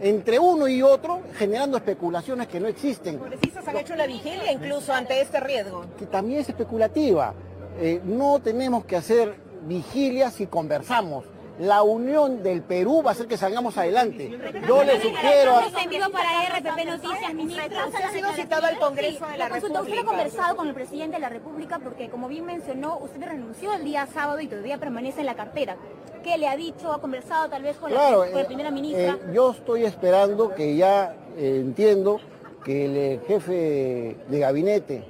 entre 0.00 0.38
uno 0.38 0.68
y 0.68 0.82
otro 0.82 1.22
generando 1.36 1.76
especulaciones 1.76 2.48
que 2.48 2.60
no 2.60 2.68
existen. 2.68 3.18
Congresistas 3.18 3.66
han 3.68 3.76
hecho 3.76 3.94
la 3.96 4.06
vigilia 4.06 4.52
incluso 4.52 4.92
ante 4.92 5.20
este 5.20 5.40
riesgo. 5.40 5.84
Que 5.98 6.06
también 6.06 6.40
es 6.40 6.48
especulativa. 6.48 7.34
Eh, 7.78 8.00
no 8.04 8.40
tenemos 8.40 8.84
que 8.84 8.96
hacer 8.96 9.36
vigilia 9.66 10.30
si 10.30 10.46
conversamos 10.46 11.24
la 11.58 11.82
unión 11.82 12.42
del 12.42 12.62
Perú 12.62 13.02
va 13.04 13.10
a 13.10 13.12
hacer 13.12 13.26
que 13.26 13.36
salgamos 13.36 13.76
adelante. 13.78 14.30
Yo 14.66 14.84
le 14.84 15.00
sugiero... 15.00 15.56
A... 15.56 16.08
para 16.10 16.58
RPP 16.58 16.84
Noticias, 16.86 17.70
ha 18.04 18.12
sido 18.12 18.32
citado 18.32 18.66
al 18.66 18.78
Congreso 18.78 19.26
de 19.26 19.38
la 19.38 19.48
República. 19.48 19.80
Usted 19.80 19.98
ha 19.98 20.04
conversado 20.04 20.56
con 20.56 20.68
el 20.68 20.74
presidente 20.74 21.16
de 21.16 21.20
la 21.20 21.28
República 21.28 21.78
porque, 21.78 22.10
como 22.10 22.28
bien 22.28 22.44
mencionó, 22.44 22.98
usted 22.98 23.22
renunció 23.22 23.72
el 23.72 23.84
día 23.84 24.06
sábado 24.06 24.40
y 24.40 24.48
todavía 24.48 24.78
permanece 24.78 25.20
en 25.20 25.26
la 25.26 25.34
cartera. 25.34 25.76
¿Qué 26.22 26.36
le 26.38 26.48
ha 26.48 26.56
dicho? 26.56 26.92
¿Ha 26.92 27.00
conversado 27.00 27.48
tal 27.48 27.62
vez 27.62 27.76
con, 27.76 27.92
la, 27.92 28.26
eh, 28.26 28.44
primera 28.46 28.70
ministra? 28.70 29.12
Eh, 29.12 29.32
yo 29.32 29.52
estoy 29.52 29.84
esperando 29.84 30.54
que 30.54 30.76
ya 30.76 31.14
eh, 31.36 31.60
entiendo 31.60 32.20
que 32.64 32.84
el 32.84 33.20
jefe 33.26 34.16
de 34.28 34.38
gabinete 34.38 35.04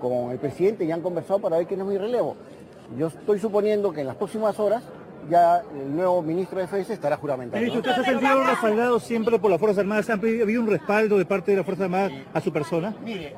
con 0.00 0.30
el 0.30 0.38
presidente 0.38 0.86
ya 0.86 0.94
han 0.94 1.02
conversado 1.02 1.40
para 1.40 1.58
ver 1.58 1.66
quién 1.66 1.80
es 1.80 1.86
mi 1.86 1.98
relevo. 1.98 2.36
Yo 2.96 3.08
estoy 3.08 3.38
suponiendo 3.38 3.92
que 3.92 4.00
en 4.00 4.06
las 4.06 4.16
próximas 4.16 4.58
horas 4.58 4.82
ya 5.28 5.62
el 5.74 5.94
nuevo 5.94 6.22
ministro 6.22 6.58
de 6.58 6.64
Defensa 6.64 6.92
estará 6.92 7.16
juramentado. 7.16 7.64
¿usted 7.64 7.94
se 7.94 8.00
ha 8.00 8.04
sentido 8.04 8.44
respaldado 8.44 9.00
siempre 9.00 9.38
por 9.38 9.50
las 9.50 9.60
Fuerzas 9.60 9.80
Armadas? 9.80 10.08
¿Ha 10.10 10.14
habido 10.14 10.62
un 10.62 10.68
respaldo 10.68 11.18
de 11.18 11.24
parte 11.24 11.50
de 11.50 11.58
las 11.58 11.66
Fuerzas 11.66 11.84
Armadas 11.84 12.12
a 12.32 12.40
su 12.40 12.52
persona? 12.52 12.94
Mire, 13.04 13.36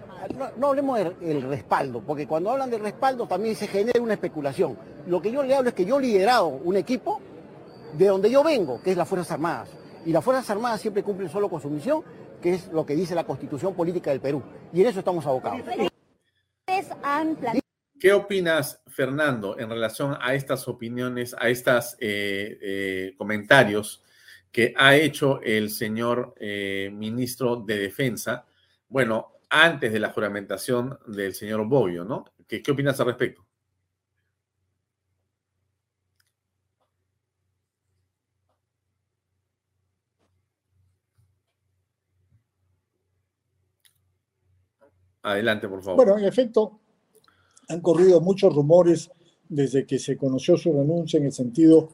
no, 0.57 0.69
hablemos 0.69 0.99
del 1.21 1.43
respaldo, 1.43 2.01
porque 2.01 2.27
cuando 2.27 2.51
hablan 2.51 2.71
de 2.71 2.79
respaldo 2.79 3.27
también 3.27 3.57
se 3.57 3.67
genera 3.67 4.01
una 4.01 4.15
especulación. 4.15 4.77
Lo 5.07 5.21
que 5.21 5.33
yo 5.33 5.43
le 5.43 5.55
hablo 5.55 5.71
es 5.71 5.75
que 5.75 5.85
yo 5.85 5.99
he 5.99 6.03
liderado 6.03 6.47
un 6.47 6.77
equipo 6.77 7.21
de 7.97 8.07
donde 8.07 8.31
yo 8.31 8.43
vengo, 8.43 8.81
que 8.83 8.93
es 8.93 8.97
las 8.97 9.09
Fuerzas 9.09 9.33
Armadas. 9.33 9.69
Y 10.05 10.13
las 10.13 10.25
Fuerzas 10.25 10.49
Armadas 10.51 10.81
siempre 10.81 11.03
cumplen 11.03 11.29
solo 11.29 11.49
con 11.49 11.61
su 11.61 11.69
misión, 11.69 12.03
que 12.41 12.55
es 12.55 12.69
lo 12.69 12.85
que 12.85 12.95
dice 12.95 13.15
la 13.15 13.25
Constitución 13.25 13.75
Política 13.75 14.11
del 14.11 14.21
Perú. 14.21 14.43
Y 14.73 14.83
en 14.83 14.89
eso 14.89 14.99
estamos 14.99 15.27
abocados. 15.27 15.61
han 17.03 17.37
¿Qué 18.03 18.13
opinas, 18.13 18.83
Fernando, 18.89 19.57
en 19.61 19.71
relación 19.71 20.17
a 20.21 20.35
estas 20.35 20.67
opiniones, 20.67 21.37
a 21.39 21.49
estos 21.49 21.95
eh, 22.01 22.59
eh, 22.61 23.15
comentarios 23.17 24.03
que 24.51 24.75
ha 24.77 24.97
hecho 24.97 25.41
el 25.41 25.71
señor 25.71 26.35
eh, 26.41 26.91
ministro 26.93 27.55
de 27.55 27.79
Defensa? 27.79 28.45
Bueno, 28.89 29.35
antes 29.49 29.93
de 29.93 30.01
la 30.01 30.11
juramentación 30.11 30.99
del 31.07 31.33
señor 31.33 31.65
Bobbio, 31.69 32.03
¿no? 32.05 32.25
¿Qué, 32.49 32.61
qué 32.61 32.73
opinas 32.73 32.99
al 32.99 33.07
respecto? 33.07 33.47
Adelante, 45.23 45.69
por 45.69 45.85
favor. 45.85 46.05
Bueno, 46.05 46.19
en 46.19 46.25
efecto, 46.25 46.82
han 47.73 47.81
corrido 47.81 48.21
muchos 48.21 48.55
rumores 48.55 49.11
desde 49.49 49.87
que 49.87 49.99
se 49.99 50.17
conoció 50.17 50.57
su 50.57 50.73
renuncia 50.73 51.19
en 51.19 51.27
el 51.27 51.33
sentido, 51.33 51.89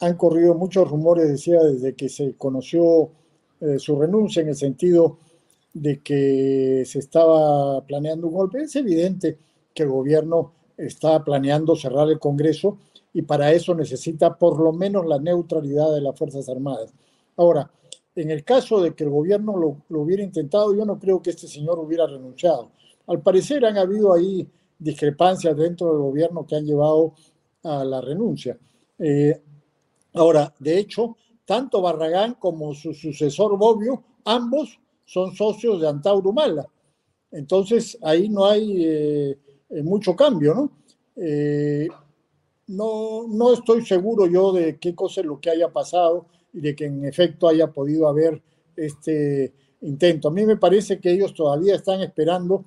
han 0.00 0.16
corrido 0.16 0.54
muchos 0.54 0.90
rumores, 0.90 1.28
decía, 1.28 1.62
desde 1.62 1.94
que 1.94 2.08
se 2.08 2.34
conoció 2.34 3.10
eh, 3.60 3.78
su 3.78 3.98
renuncia 3.98 4.42
en 4.42 4.48
el 4.48 4.56
sentido 4.56 5.18
de 5.72 6.02
que 6.02 6.84
se 6.86 6.98
estaba 6.98 7.80
planeando 7.86 8.28
un 8.28 8.34
golpe. 8.34 8.62
Es 8.62 8.76
evidente 8.76 9.38
que 9.72 9.84
el 9.84 9.88
gobierno 9.88 10.52
está 10.76 11.24
planeando 11.24 11.74
cerrar 11.74 12.08
el 12.10 12.18
Congreso 12.18 12.78
y 13.14 13.22
para 13.22 13.52
eso 13.52 13.74
necesita 13.74 14.36
por 14.36 14.60
lo 14.60 14.72
menos 14.72 15.06
la 15.06 15.18
neutralidad 15.18 15.94
de 15.94 16.02
las 16.02 16.18
Fuerzas 16.18 16.48
Armadas. 16.48 16.92
Ahora, 17.36 17.70
en 18.14 18.30
el 18.30 18.44
caso 18.44 18.82
de 18.82 18.94
que 18.94 19.04
el 19.04 19.10
gobierno 19.10 19.56
lo, 19.56 19.78
lo 19.88 20.00
hubiera 20.00 20.22
intentado, 20.22 20.74
yo 20.74 20.84
no 20.84 20.98
creo 20.98 21.22
que 21.22 21.30
este 21.30 21.48
señor 21.48 21.78
hubiera 21.78 22.06
renunciado 22.06 22.70
al 23.06 23.20
parecer 23.22 23.64
han 23.64 23.76
habido 23.76 24.12
ahí 24.14 24.46
discrepancias 24.78 25.56
dentro 25.56 25.88
del 25.88 25.98
gobierno 25.98 26.46
que 26.46 26.56
han 26.56 26.66
llevado 26.66 27.14
a 27.62 27.84
la 27.84 28.00
renuncia. 28.00 28.58
Eh, 28.98 29.40
ahora, 30.14 30.52
de 30.58 30.78
hecho, 30.78 31.16
tanto 31.44 31.82
Barragán 31.82 32.34
como 32.34 32.74
su 32.74 32.92
sucesor 32.94 33.56
Bobbio, 33.58 34.02
ambos 34.24 34.78
son 35.04 35.34
socios 35.34 35.80
de 35.80 35.88
Antauro 35.88 36.32
Mala. 36.32 36.66
Entonces, 37.30 37.98
ahí 38.02 38.28
no 38.28 38.46
hay 38.46 38.84
eh, 38.84 39.38
eh, 39.70 39.82
mucho 39.82 40.14
cambio, 40.14 40.54
¿no? 40.54 40.70
¿no? 42.66 43.28
No 43.28 43.52
estoy 43.52 43.84
seguro 43.84 44.26
yo 44.26 44.52
de 44.52 44.78
qué 44.78 44.94
cosa 44.94 45.20
es 45.20 45.26
lo 45.26 45.38
que 45.38 45.50
haya 45.50 45.68
pasado 45.68 46.26
y 46.52 46.60
de 46.60 46.74
que 46.74 46.86
en 46.86 47.04
efecto 47.04 47.48
haya 47.48 47.70
podido 47.70 48.08
haber 48.08 48.42
este 48.76 49.52
intento. 49.82 50.28
A 50.28 50.30
mí 50.30 50.46
me 50.46 50.56
parece 50.56 50.98
que 50.98 51.12
ellos 51.12 51.34
todavía 51.34 51.74
están 51.74 52.00
esperando 52.00 52.64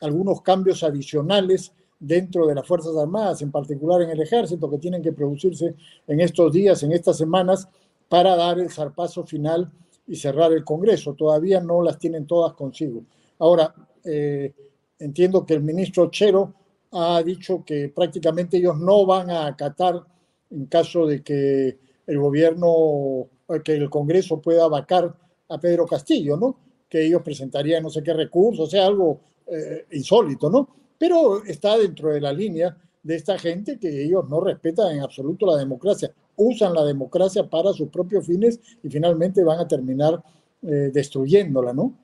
algunos 0.00 0.42
cambios 0.42 0.82
adicionales 0.82 1.72
dentro 1.98 2.46
de 2.46 2.54
las 2.54 2.66
Fuerzas 2.66 2.96
Armadas, 2.96 3.42
en 3.42 3.50
particular 3.50 4.02
en 4.02 4.10
el 4.10 4.20
ejército, 4.20 4.70
que 4.70 4.78
tienen 4.78 5.02
que 5.02 5.12
producirse 5.12 5.74
en 6.06 6.20
estos 6.20 6.52
días, 6.52 6.82
en 6.82 6.92
estas 6.92 7.18
semanas, 7.18 7.68
para 8.08 8.34
dar 8.34 8.58
el 8.58 8.70
zarpazo 8.70 9.24
final 9.24 9.70
y 10.06 10.16
cerrar 10.16 10.52
el 10.52 10.64
Congreso. 10.64 11.14
Todavía 11.14 11.60
no 11.60 11.82
las 11.82 11.98
tienen 11.98 12.26
todas 12.26 12.54
consigo. 12.54 13.04
Ahora, 13.38 13.74
eh, 14.04 14.52
entiendo 14.98 15.44
que 15.44 15.54
el 15.54 15.62
ministro 15.62 16.10
Chero 16.10 16.54
ha 16.92 17.22
dicho 17.22 17.62
que 17.64 17.88
prácticamente 17.88 18.56
ellos 18.56 18.78
no 18.78 19.06
van 19.06 19.30
a 19.30 19.46
acatar 19.46 20.02
en 20.50 20.66
caso 20.66 21.06
de 21.06 21.22
que 21.22 21.78
el 22.06 22.18
gobierno, 22.18 23.28
que 23.62 23.74
el 23.74 23.88
Congreso 23.88 24.40
pueda 24.40 24.66
vacar 24.66 25.14
a 25.48 25.58
Pedro 25.60 25.86
Castillo, 25.86 26.36
¿no? 26.36 26.56
Que 26.88 27.06
ellos 27.06 27.22
presentarían 27.22 27.84
no 27.84 27.90
sé 27.90 28.02
qué 28.02 28.12
recursos, 28.12 28.66
o 28.66 28.70
sea, 28.70 28.86
algo 28.86 29.20
eh, 29.50 29.86
insólito, 29.92 30.48
¿no? 30.48 30.68
Pero 30.98 31.44
está 31.44 31.76
dentro 31.76 32.10
de 32.10 32.20
la 32.20 32.32
línea 32.32 32.76
de 33.02 33.16
esta 33.16 33.38
gente 33.38 33.78
que 33.78 34.04
ellos 34.04 34.28
no 34.28 34.40
respetan 34.40 34.92
en 34.92 35.02
absoluto 35.02 35.46
la 35.46 35.56
democracia, 35.56 36.12
usan 36.36 36.74
la 36.74 36.84
democracia 36.84 37.48
para 37.48 37.72
sus 37.72 37.88
propios 37.88 38.26
fines 38.26 38.60
y 38.82 38.88
finalmente 38.88 39.42
van 39.42 39.58
a 39.58 39.66
terminar 39.68 40.22
eh, 40.62 40.90
destruyéndola, 40.92 41.72
¿no? 41.72 41.96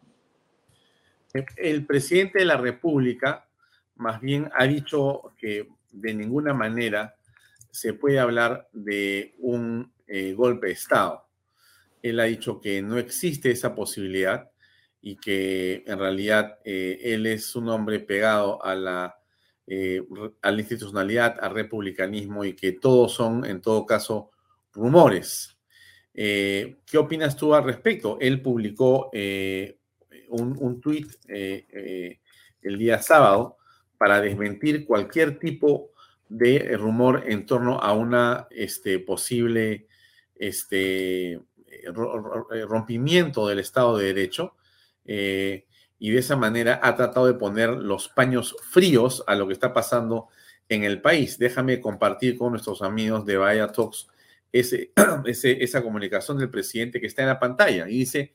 El 1.57 1.85
presidente 1.85 2.39
de 2.39 2.47
la 2.47 2.57
República 2.57 3.47
más 3.97 4.21
bien 4.21 4.51
ha 4.57 4.67
dicho 4.67 5.33
que 5.39 5.69
de 5.93 6.15
ninguna 6.15 6.55
manera 6.55 7.15
se 7.71 7.93
puede 7.93 8.19
hablar 8.19 8.69
de 8.73 9.35
un 9.39 9.93
eh, 10.07 10.33
golpe 10.33 10.69
de 10.69 10.73
Estado. 10.73 11.27
Él 12.03 12.21
ha 12.21 12.25
dicho 12.25 12.61
que 12.61 12.81
no 12.81 12.99
existe 12.99 13.51
esa 13.51 13.75
posibilidad 13.75 14.51
y 15.01 15.17
que 15.17 15.85
en 15.87 15.99
realidad 15.99 16.59
eh, 16.65 16.99
él 17.01 17.27
es 17.27 17.55
un 17.55 17.69
hombre 17.69 18.01
pegado 18.01 18.65
a 18.65 18.75
la, 18.75 19.19
eh, 19.67 20.03
a 20.43 20.53
institucionalidad, 20.53 21.37
al 21.41 21.55
republicanismo 21.55 22.45
y 22.45 22.55
que 22.55 22.73
todos 22.73 23.13
son, 23.13 23.45
en 23.45 23.61
todo 23.61 23.87
caso, 23.87 24.31
rumores. 24.73 25.57
Eh, 26.13 26.77
¿Qué 26.87 26.99
opinas 26.99 27.37
tú 27.37 27.55
al 27.55 27.65
respecto? 27.65 28.19
Él 28.21 28.41
publicó 28.41 29.11
un, 29.13 30.57
un 30.59 30.81
tuit 30.81 31.09
el 31.29 32.79
día 32.79 33.01
sábado 33.01 33.59
para 33.99 34.21
desmentir 34.21 34.87
cualquier 34.87 35.39
tipo 35.39 35.93
de 36.29 36.77
rumor 36.77 37.25
en 37.27 37.47
torno 37.47 37.79
a 37.79 37.93
una 37.93 38.49
este, 38.51 38.99
posible 38.99 39.87
este, 40.35 41.41
rompimiento 42.69 43.47
del 43.47 43.61
Estado 43.61 43.99
de 43.99 44.07
Derecho 44.07 44.57
eh, 45.07 45.67
y 45.99 46.11
de 46.11 46.19
esa 46.19 46.37
manera 46.37 46.81
ha 46.83 46.95
tratado 46.95 47.27
de 47.27 47.35
poner 47.35 47.71
los 47.71 48.09
paños 48.09 48.55
fríos 48.71 49.25
a 49.27 49.35
lo 49.35 49.47
que 49.47 49.53
está 49.53 49.73
pasando 49.73 50.29
en 50.69 50.85
el 50.85 51.01
país. 51.01 51.39
Déjame 51.39 51.81
compartir 51.81 52.37
con 52.37 52.51
nuestros 52.51 52.83
amigos 52.83 53.25
de 53.25 53.37
Vaya 53.37 53.69
Talks 53.69 54.09
ese, 54.53 54.93
esa 55.25 55.83
comunicación 55.83 56.39
del 56.39 56.51
presidente 56.51 57.01
que 57.01 57.07
está 57.07 57.23
en 57.23 57.29
la 57.29 57.39
pantalla. 57.39 57.89
Y 57.89 57.99
dice, 57.99 58.33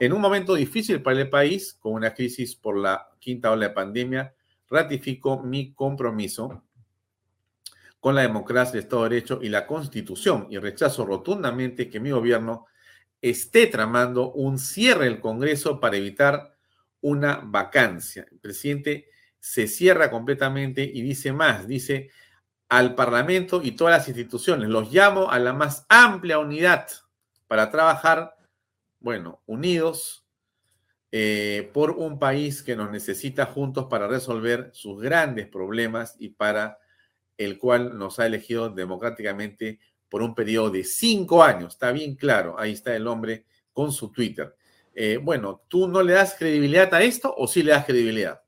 en 0.00 0.12
un 0.12 0.20
momento 0.20 0.54
difícil 0.54 1.02
para 1.02 1.20
el 1.20 1.30
país, 1.30 1.74
con 1.74 1.92
una 1.92 2.14
crisis 2.14 2.54
por 2.56 2.76
la 2.76 3.08
quinta 3.18 3.50
ola 3.50 3.68
de 3.68 3.74
pandemia, 3.74 4.34
ratifico 4.68 5.42
mi 5.42 5.72
compromiso 5.72 6.64
con 8.00 8.14
la 8.14 8.22
democracia, 8.22 8.74
el 8.74 8.84
Estado 8.84 9.04
de 9.04 9.08
Derecho 9.10 9.38
y 9.40 9.48
la 9.48 9.66
Constitución 9.66 10.46
y 10.50 10.58
rechazo 10.58 11.06
rotundamente 11.06 11.88
que 11.88 12.00
mi 12.00 12.10
gobierno 12.10 12.66
esté 13.30 13.66
tramando 13.66 14.32
un 14.32 14.58
cierre 14.58 15.06
del 15.06 15.18
Congreso 15.18 15.80
para 15.80 15.96
evitar 15.96 16.54
una 17.00 17.40
vacancia. 17.42 18.26
El 18.30 18.38
presidente 18.38 19.08
se 19.40 19.66
cierra 19.66 20.10
completamente 20.10 20.82
y 20.82 21.00
dice 21.00 21.32
más, 21.32 21.66
dice 21.66 22.10
al 22.68 22.94
Parlamento 22.94 23.62
y 23.62 23.72
todas 23.72 23.98
las 23.98 24.08
instituciones, 24.08 24.68
los 24.68 24.92
llamo 24.92 25.30
a 25.30 25.38
la 25.38 25.54
más 25.54 25.86
amplia 25.88 26.38
unidad 26.38 26.86
para 27.46 27.70
trabajar, 27.70 28.36
bueno, 29.00 29.42
unidos 29.46 30.26
eh, 31.10 31.70
por 31.72 31.92
un 31.92 32.18
país 32.18 32.62
que 32.62 32.76
nos 32.76 32.90
necesita 32.90 33.46
juntos 33.46 33.86
para 33.88 34.06
resolver 34.06 34.68
sus 34.74 35.00
grandes 35.00 35.48
problemas 35.48 36.14
y 36.18 36.30
para 36.30 36.78
el 37.38 37.58
cual 37.58 37.96
nos 37.96 38.18
ha 38.18 38.26
elegido 38.26 38.68
democráticamente 38.68 39.80
por 40.08 40.22
un 40.22 40.34
periodo 40.34 40.70
de 40.70 40.84
cinco 40.84 41.42
años. 41.42 41.74
Está 41.74 41.92
bien 41.92 42.14
claro, 42.14 42.56
ahí 42.58 42.72
está 42.72 42.94
el 42.94 43.06
hombre 43.06 43.44
con 43.72 43.92
su 43.92 44.10
Twitter. 44.10 44.54
Eh, 44.94 45.18
bueno, 45.20 45.62
¿tú 45.68 45.88
no 45.88 46.02
le 46.02 46.12
das 46.12 46.36
credibilidad 46.38 46.92
a 46.94 47.02
esto 47.02 47.34
o 47.36 47.46
sí 47.46 47.62
le 47.62 47.72
das 47.72 47.84
credibilidad? 47.84 48.40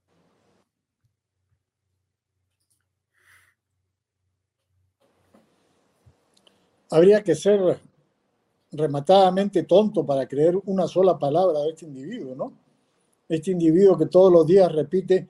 Habría 6.88 7.22
que 7.22 7.34
ser 7.34 7.80
rematadamente 8.70 9.64
tonto 9.64 10.06
para 10.06 10.28
creer 10.28 10.56
una 10.66 10.86
sola 10.86 11.18
palabra 11.18 11.60
de 11.60 11.70
este 11.70 11.86
individuo, 11.86 12.34
¿no? 12.36 12.52
Este 13.28 13.50
individuo 13.50 13.98
que 13.98 14.06
todos 14.06 14.32
los 14.32 14.46
días 14.46 14.70
repite 14.72 15.28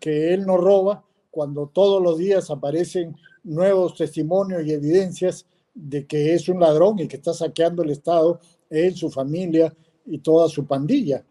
que 0.00 0.32
él 0.32 0.46
no 0.46 0.56
roba, 0.56 1.04
cuando 1.30 1.66
todos 1.66 2.02
los 2.02 2.16
días 2.16 2.50
aparecen 2.50 3.16
nuevos 3.42 3.94
testimonios 3.96 4.64
y 4.64 4.72
evidencias 4.72 5.46
de 5.74 6.06
que 6.06 6.34
es 6.34 6.48
un 6.48 6.60
ladrón 6.60 7.00
y 7.00 7.08
que 7.08 7.16
está 7.16 7.34
saqueando 7.34 7.82
el 7.82 7.90
Estado, 7.90 8.40
él, 8.70 8.94
su 8.94 9.10
familia 9.10 9.74
y 10.06 10.18
toda 10.18 10.48
su 10.48 10.66
pandilla. 10.66 11.24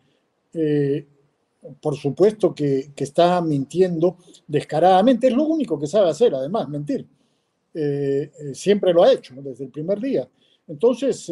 Eh, 0.53 1.07
por 1.79 1.95
supuesto 1.95 2.53
que, 2.53 2.91
está 2.95 3.41
mintiendo 3.41 4.17
descaradamente, 4.45 5.27
es 5.27 5.33
lo 5.33 5.43
único 5.43 5.79
que 5.79 5.87
sabe 5.87 6.09
hacer, 6.09 6.35
además, 6.35 6.67
mentir. 6.67 7.07
Eh, 7.73 8.31
eh, 8.37 8.53
siempre 8.53 8.93
lo 8.93 9.03
ha 9.03 9.13
hecho, 9.13 9.33
desde 9.37 9.63
el 9.63 9.71
primer 9.71 9.99
día. 9.99 10.27
Entonces, 10.67 11.25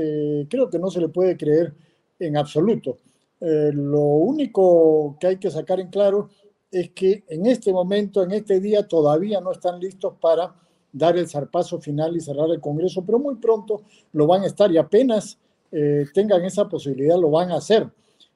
creo 0.50 0.70
que 0.70 0.80
no 0.80 0.90
se 0.90 1.00
le 1.00 1.10
puede 1.10 1.38
creer 1.38 1.74
en 2.20 2.38
absoluto. 2.38 2.98
lo 3.40 4.02
único 4.02 5.18
que 5.20 5.28
hay 5.28 5.38
que 5.38 5.50
sacar 5.50 5.80
en 5.80 5.88
claro 5.90 6.30
es 6.70 6.92
que 6.92 7.24
en 7.28 7.46
este 7.46 7.72
momento, 7.72 8.24
en 8.24 8.32
este 8.32 8.60
día, 8.60 8.88
todavía 8.88 9.42
no 9.42 9.52
están 9.52 9.80
listos 9.80 10.16
para 10.20 10.54
dar 10.92 11.18
el 11.18 11.28
zarpazo 11.28 11.80
final 11.80 12.16
y 12.16 12.22
cerrar 12.22 12.50
el 12.50 12.60
Congreso, 12.60 13.04
pero 13.06 13.20
muy 13.20 13.36
pronto 13.36 13.84
lo 14.14 14.28
van 14.28 14.44
a 14.44 14.48
estar 14.48 14.72
y 14.72 14.78
apenas 14.78 15.38
eh, 15.72 16.06
tengan 16.14 16.44
esa 16.44 16.68
posibilidad 16.68 17.18
lo 17.18 17.30
van 17.30 17.52
a 17.52 17.58
hacer. 17.58 17.90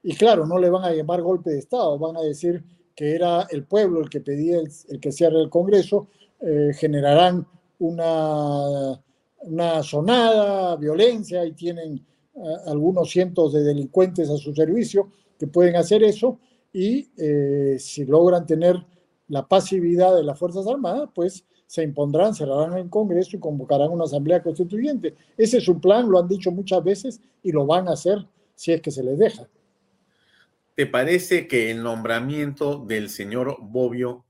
Y 0.04 0.16
claro, 0.16 0.46
no 0.46 0.58
le 0.58 0.70
van 0.70 0.86
a 0.86 0.94
llamar 0.94 1.22
golpe 1.22 1.52
de 1.52 1.60
Estado, 1.60 1.98
van 1.98 2.16
a 2.18 2.22
decir 2.22 2.64
que 2.96 3.14
era 3.14 3.48
el 3.50 3.66
pueblo 3.66 4.02
el 4.02 4.10
que 4.10 4.22
pedía 4.22 4.60
el, 4.60 5.00
que 5.00 5.12
cierre 5.12 5.42
el 5.42 5.50
Congreso, 5.50 6.08
eh, 6.40 6.72
generarán 6.74 7.46
una, 7.80 9.02
una 9.42 9.84
sonada, 9.84 10.76
violencia 10.78 11.46
y 11.46 11.52
tienen 11.54 12.06
eh, 12.36 12.40
algunos 12.68 13.10
cientos 13.10 13.52
de 13.52 13.64
delincuentes 13.64 14.30
a 14.30 14.38
su 14.38 14.54
servicio 14.54 15.10
que 15.38 15.48
pueden 15.48 15.76
hacer 15.76 16.04
eso 16.04 16.40
y 16.72 17.08
si 17.78 18.04
logran 18.04 18.46
tener 18.46 18.86
la 19.30 19.48
pasividad 19.48 20.14
de 20.14 20.24
las 20.24 20.38
Fuerzas 20.38 20.68
Armadas, 20.68 21.10
pues 21.16 21.46
se 21.68 21.84
impondrán, 21.84 22.36
cerrarán 22.36 22.78
el 22.78 22.90
Congreso 22.90 23.36
y 23.36 23.40
convocarán 23.40 23.90
una 23.90 24.06
asamblea 24.06 24.42
constituyente. 24.42 25.16
Ese 25.38 25.58
es 25.58 25.64
su 25.64 25.80
plan, 25.80 26.10
lo 26.10 26.20
han 26.20 26.28
dicho 26.28 26.52
muchas 26.52 26.84
veces 26.84 27.22
y 27.44 27.52
lo 27.52 27.66
van 27.66 27.88
a 27.88 27.94
hacer 27.94 28.26
si 28.56 28.72
es 28.72 28.82
que 28.82 28.92
se 28.92 29.04
les 29.04 29.18
deja. 29.18 29.48
¿Te 30.76 30.86
parece 30.86 31.48
que 31.48 31.72
el 31.72 31.82
nombramiento 31.82 32.84
del 32.86 33.10
señor 33.10 33.58
Bobbio 33.62 34.26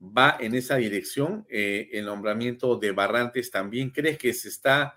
va 0.00 0.36
en 0.38 0.54
esa 0.54 0.76
dirección? 0.76 1.44
Eh, 1.50 1.88
el 1.92 2.06
nombramiento 2.06 2.76
de 2.76 2.92
Barrantes 2.92 3.50
también. 3.50 3.90
¿Crees 3.90 4.16
que 4.16 4.32
se 4.32 4.48
está 4.48 4.94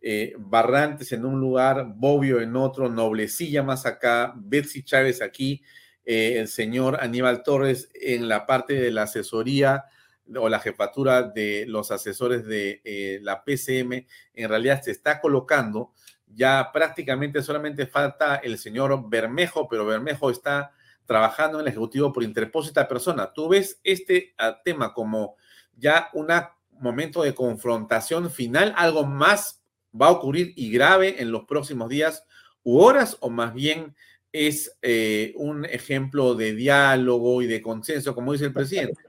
eh, 0.00 0.32
Barrantes 0.38 1.12
en 1.12 1.24
un 1.24 1.40
lugar, 1.40 1.92
Bobbio 1.96 2.40
en 2.40 2.54
otro, 2.54 2.88
Noblecilla 2.88 3.62
más 3.62 3.84
acá, 3.84 4.32
Betsy 4.36 4.84
Chávez 4.84 5.20
aquí? 5.20 5.62
Eh, 6.04 6.38
el 6.38 6.48
señor 6.48 6.98
Aníbal 7.00 7.42
Torres 7.42 7.90
en 7.94 8.28
la 8.28 8.46
parte 8.46 8.74
de 8.74 8.92
la 8.92 9.04
asesoría 9.04 9.86
o 10.36 10.48
la 10.48 10.60
jefatura 10.60 11.22
de 11.22 11.64
los 11.66 11.90
asesores 11.90 12.46
de 12.46 12.80
eh, 12.84 13.18
la 13.22 13.44
PCM, 13.44 14.06
en 14.34 14.48
realidad 14.48 14.82
se 14.82 14.90
está 14.90 15.20
colocando. 15.20 15.92
Ya 16.26 16.70
prácticamente 16.72 17.42
solamente 17.42 17.86
falta 17.86 18.36
el 18.36 18.58
señor 18.58 19.08
Bermejo, 19.08 19.68
pero 19.68 19.86
Bermejo 19.86 20.30
está 20.30 20.72
trabajando 21.06 21.58
en 21.58 21.62
el 21.62 21.68
Ejecutivo 21.68 22.12
por 22.12 22.22
interpósita 22.22 22.88
persona. 22.88 23.32
¿Tú 23.32 23.48
ves 23.48 23.80
este 23.84 24.34
ah, 24.38 24.60
tema 24.64 24.92
como 24.94 25.36
ya 25.76 26.08
un 26.14 26.28
momento 26.80 27.22
de 27.22 27.34
confrontación 27.34 28.30
final? 28.30 28.74
¿Algo 28.76 29.04
más 29.04 29.62
va 30.00 30.06
a 30.06 30.12
ocurrir 30.12 30.52
y 30.56 30.70
grave 30.70 31.22
en 31.22 31.30
los 31.30 31.44
próximos 31.44 31.88
días 31.88 32.24
u 32.62 32.78
horas 32.78 33.16
o 33.20 33.30
más 33.30 33.54
bien 33.54 33.94
es 34.32 34.76
eh, 34.82 35.32
un 35.36 35.64
ejemplo 35.64 36.34
de 36.34 36.54
diálogo 36.54 37.40
y 37.40 37.46
de 37.46 37.62
consenso, 37.62 38.16
como 38.16 38.32
dice 38.32 38.46
el 38.46 38.52
presidente. 38.52 39.00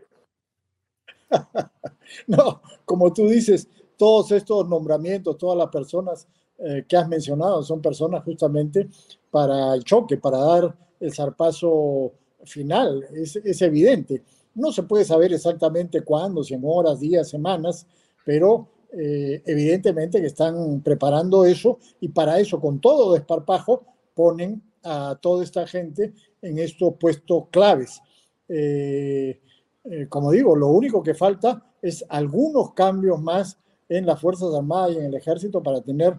no, 2.27 2.61
como 2.85 3.13
tú 3.13 3.27
dices, 3.27 3.67
todos 3.97 4.31
estos 4.31 4.67
nombramientos, 4.67 5.37
todas 5.37 5.57
las 5.57 5.69
personas 5.69 6.27
eh, 6.57 6.85
que 6.87 6.95
has 6.95 7.07
mencionado 7.07 7.63
son 7.63 7.81
personas 7.81 8.23
justamente 8.23 8.87
para 9.29 9.73
el 9.73 9.83
choque, 9.83 10.17
para 10.17 10.37
dar 10.37 10.75
el 10.99 11.13
zarpazo 11.13 12.13
final, 12.45 13.05
es, 13.13 13.61
evidente. 13.61 14.23
No 14.53 14.71
se 14.71 14.83
puede 14.83 15.03
saber 15.03 15.33
exactamente 15.33 16.01
cuándo, 16.01 16.43
si 16.43 16.53
en 16.53 16.61
horas, 16.63 16.99
días, 16.99 17.29
semanas, 17.29 17.85
pero 18.23 18.69
eh, 18.93 19.41
evidentemente 19.45 20.21
que 20.21 20.27
están 20.27 20.81
preparando 20.81 21.43
eso 21.43 21.79
y 21.99 22.09
para 22.09 22.39
eso, 22.39 22.61
con 22.61 22.79
todo 22.79 23.13
desparpajo, 23.13 23.83
ponen 24.13 24.63
a 24.83 25.17
toda 25.19 25.43
esta 25.43 25.67
gente 25.67 26.13
en 26.41 26.59
estos 26.59 26.93
puestos 26.97 27.45
claves. 27.51 28.01
Eh, 28.47 29.41
eh, 29.85 30.07
como 30.09 30.31
digo, 30.31 30.55
lo 30.55 30.67
único 30.67 31.03
que 31.03 31.13
falta 31.13 31.63
es 31.81 32.03
algunos 32.09 32.73
cambios 32.73 33.21
más 33.21 33.57
en 33.87 34.05
las 34.05 34.19
Fuerzas 34.19 34.53
Armadas 34.53 34.93
y 34.93 34.97
en 34.97 35.05
el 35.05 35.15
Ejército 35.15 35.61
para 35.61 35.81
tener 35.81 36.17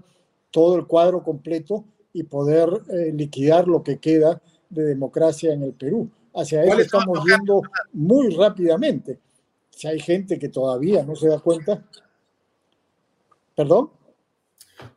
todo 0.50 0.76
el 0.76 0.86
cuadro 0.86 1.22
completo 1.22 1.84
y 2.12 2.22
poder 2.22 2.68
eh, 2.88 3.12
liquidar 3.12 3.66
lo 3.66 3.82
que 3.82 3.98
queda 3.98 4.40
de 4.70 4.84
democracia 4.84 5.52
en 5.52 5.62
el 5.62 5.72
Perú. 5.72 6.08
Hacia 6.34 6.64
eso 6.64 6.78
estamos 6.78 7.24
yendo 7.24 7.62
muy 7.92 8.34
rápidamente. 8.34 9.18
Si 9.70 9.88
hay 9.88 10.00
gente 10.00 10.38
que 10.38 10.48
todavía 10.48 11.04
no 11.04 11.16
se 11.16 11.28
da 11.28 11.38
cuenta. 11.40 11.84
¿Perdón? 13.54 13.90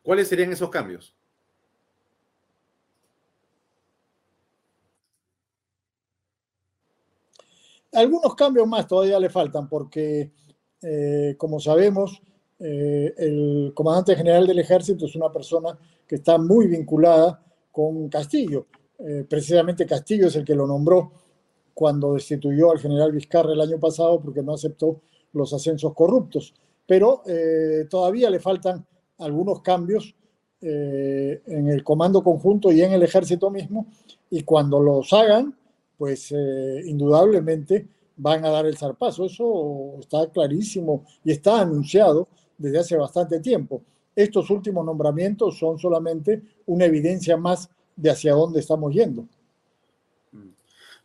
¿Cuáles 0.04 0.28
serían 0.28 0.52
esos 0.52 0.70
cambios? 0.70 1.14
Algunos 7.94 8.36
cambios 8.36 8.68
más 8.68 8.88
todavía 8.88 9.20
le 9.20 9.30
faltan 9.30 9.68
porque, 9.68 10.32
eh, 10.82 11.36
como 11.38 11.60
sabemos, 11.60 12.22
eh, 12.60 13.14
el 13.18 13.72
comandante 13.74 14.16
general 14.16 14.46
del 14.46 14.60
ejército 14.60 15.06
es 15.06 15.16
una 15.16 15.32
persona 15.32 15.78
que 16.08 16.16
está 16.16 16.38
muy 16.38 16.68
vinculada 16.68 17.44
con 17.72 18.08
Castillo. 18.10 18.68
Eh, 19.00 19.26
precisamente 19.28 19.86
Castillo 19.88 20.28
es 20.28 20.36
el 20.36 20.46
que 20.46 20.56
lo 20.56 20.68
nombró 20.68 21.12
cuando 21.74 22.14
destituyó 22.14 22.72
al 22.72 22.80
general 22.80 23.12
Vizcarra 23.12 23.54
el 23.54 23.62
año 23.62 23.80
pasado 23.80 24.20
porque 24.20 24.44
no 24.44 24.54
aceptó 24.54 25.02
los 25.34 25.52
ascensos 25.54 25.94
corruptos. 25.94 26.54
Pero 26.86 27.22
todavía 27.88 28.32
le 28.32 28.40
faltan 28.40 28.84
algunos 29.20 29.62
cambios 29.62 30.16
en 30.60 31.70
el 31.70 31.84
comando 31.84 32.24
conjunto 32.24 32.72
y 32.72 32.82
en 32.82 32.94
el 32.94 33.04
ejército 33.04 33.52
mismo, 33.52 33.86
y 34.32 34.42
cuando 34.42 34.80
los 34.80 35.14
hagan, 35.14 35.56
pues 36.00 36.32
eh, 36.32 36.82
indudablemente 36.86 37.86
van 38.16 38.46
a 38.46 38.50
dar 38.50 38.66
el 38.66 38.78
zarpazo. 38.78 39.26
Eso 39.26 39.98
está 40.00 40.32
clarísimo 40.32 41.06
y 41.26 41.32
está 41.32 41.60
anunciado 41.60 42.30
desde 42.58 42.80
hace 42.80 42.96
bastante 42.96 43.42
tiempo. 43.42 43.84
Estos 44.16 44.50
últimos 44.50 44.86
nombramientos 44.86 45.60
son 45.60 45.78
solamente 45.78 46.42
una 46.68 46.86
evidencia 46.86 47.36
más 47.36 47.70
de 47.98 48.10
hacia 48.10 48.34
dónde 48.34 48.62
estamos 48.62 48.94
yendo. 48.94 49.28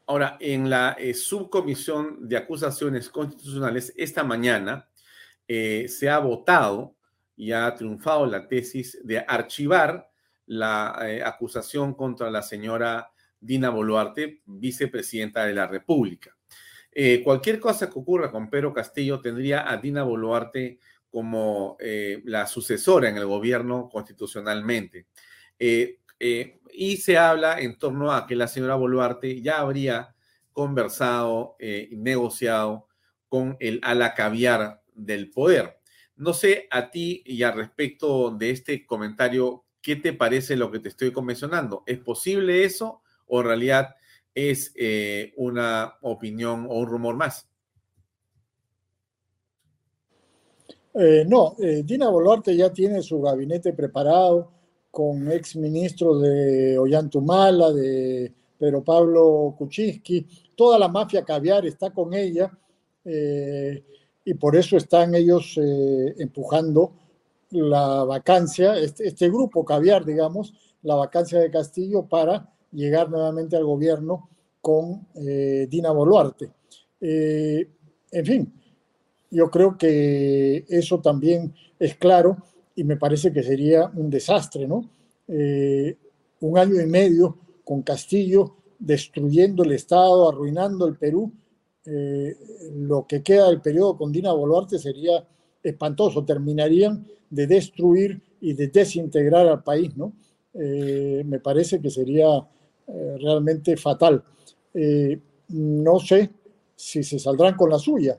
Ahora, 0.06 0.36
en 0.38 0.70
la 0.70 0.96
eh, 0.98 1.12
subcomisión 1.12 2.28
de 2.28 2.36
acusaciones 2.36 3.08
constitucionales, 3.08 3.92
esta 3.96 4.22
mañana 4.22 4.88
eh, 5.48 5.86
se 5.88 6.08
ha 6.08 6.20
votado 6.20 6.94
y 7.36 7.50
ha 7.50 7.74
triunfado 7.74 8.26
la 8.26 8.46
tesis 8.46 9.00
de 9.02 9.18
archivar 9.26 10.08
la 10.46 10.96
acusación 11.24 11.94
contra 11.94 12.30
la 12.30 12.42
señora 12.42 13.10
Dina 13.44 13.70
Boluarte, 13.70 14.42
vicepresidenta 14.46 15.44
de 15.44 15.54
la 15.54 15.66
República. 15.66 16.36
Eh, 16.90 17.22
cualquier 17.22 17.60
cosa 17.60 17.90
que 17.90 17.98
ocurra 17.98 18.30
con 18.30 18.48
Pedro 18.48 18.72
Castillo 18.72 19.20
tendría 19.20 19.70
a 19.70 19.76
Dina 19.76 20.02
Boluarte 20.02 20.78
como 21.14 21.76
eh, 21.78 22.22
la 22.24 22.44
sucesora 22.44 23.08
en 23.08 23.16
el 23.16 23.26
gobierno 23.26 23.88
constitucionalmente. 23.88 25.06
Eh, 25.56 26.00
eh, 26.18 26.58
y 26.72 26.96
se 26.96 27.16
habla 27.16 27.60
en 27.60 27.78
torno 27.78 28.10
a 28.10 28.26
que 28.26 28.34
la 28.34 28.48
señora 28.48 28.74
Boluarte 28.74 29.40
ya 29.40 29.60
habría 29.60 30.16
conversado 30.52 31.56
y 31.60 31.94
negociado 31.96 32.88
con 33.28 33.56
el 33.60 33.78
ala 33.84 34.14
caviar 34.14 34.82
del 34.92 35.30
poder. 35.30 35.78
No 36.16 36.32
sé 36.32 36.66
a 36.72 36.90
ti 36.90 37.22
y 37.24 37.44
al 37.44 37.54
respecto 37.54 38.32
de 38.32 38.50
este 38.50 38.84
comentario, 38.84 39.66
¿qué 39.80 39.94
te 39.94 40.14
parece 40.14 40.56
lo 40.56 40.72
que 40.72 40.80
te 40.80 40.88
estoy 40.88 41.12
convencionando? 41.12 41.84
¿Es 41.86 42.00
posible 42.00 42.64
eso 42.64 43.03
o 43.26 43.40
en 43.40 43.46
realidad 43.46 43.96
es 44.34 44.74
una 45.36 45.94
opinión 46.02 46.66
o 46.68 46.78
un 46.78 46.86
rumor 46.86 47.16
más? 47.16 47.46
Eh, 50.96 51.24
no, 51.26 51.56
eh, 51.58 51.82
Dina 51.84 52.08
Boluarte 52.08 52.56
ya 52.56 52.72
tiene 52.72 53.02
su 53.02 53.20
gabinete 53.20 53.72
preparado 53.72 54.52
con 54.92 55.30
ex 55.32 55.56
ministros 55.56 56.22
de 56.22 56.78
Ollantumala, 56.78 57.72
de 57.72 58.32
Pedro 58.56 58.84
Pablo 58.84 59.56
Kuczynski, 59.58 60.24
toda 60.54 60.78
la 60.78 60.86
mafia 60.86 61.24
caviar 61.24 61.66
está 61.66 61.90
con 61.90 62.14
ella 62.14 62.56
eh, 63.04 63.82
y 64.24 64.34
por 64.34 64.54
eso 64.54 64.76
están 64.76 65.16
ellos 65.16 65.58
empujando 65.58 66.92
la 67.50 68.04
vacancia, 68.04 68.78
este, 68.78 69.08
este, 69.08 69.28
grupo 69.28 69.64
caviar, 69.64 70.04
digamos, 70.04 70.54
la 70.82 70.94
vacancia 70.94 71.40
de 71.40 71.50
Castillo 71.50 72.06
para 72.06 72.53
llegar 72.74 73.08
nuevamente 73.10 73.56
al 73.56 73.64
gobierno 73.64 74.28
con 74.60 75.06
Dina 75.14 75.90
Boluarte. 75.90 76.50
en 77.00 78.24
fin, 78.26 78.52
yo 79.30 79.50
creo 79.50 79.76
que 79.76 80.64
eso 80.68 81.00
también 81.00 81.54
es 81.78 81.96
claro 81.96 82.36
y 82.76 82.84
me 82.84 82.96
parece 82.96 83.32
que 83.32 83.42
sería 83.42 83.90
un 83.94 84.10
desastre, 84.10 84.66
¿no? 84.66 84.88
Eh, 85.26 85.96
un 86.40 86.58
año 86.58 86.80
y 86.80 86.86
medio 86.86 87.38
con 87.64 87.82
Castillo 87.82 88.56
destruyendo 88.78 89.64
el 89.64 89.72
Estado, 89.72 90.28
arruinando 90.28 90.86
el 90.86 90.96
Perú. 90.96 91.32
Eh, 91.86 92.36
lo 92.76 93.06
que 93.06 93.22
queda 93.22 93.48
del 93.48 93.60
periodo 93.60 93.96
con 93.96 94.12
Dina 94.12 94.32
Boluarte 94.32 94.78
sería 94.78 95.26
espantoso, 95.62 96.24
terminarían 96.24 97.06
de 97.30 97.46
destruir 97.46 98.22
y 98.40 98.52
de 98.52 98.68
desintegrar 98.68 99.48
al 99.48 99.62
país, 99.62 99.96
¿no? 99.96 100.12
Eh, 100.54 101.22
me 101.26 101.40
parece 101.40 101.80
que 101.80 101.90
sería 101.90 102.46
realmente 102.86 103.76
fatal. 103.76 104.22
no 105.48 106.00
sé 106.00 106.30
si 106.76 107.02
se 107.02 107.18
saldrán 107.18 107.54
con 107.54 107.70
la 107.70 107.78
suya. 107.78 108.18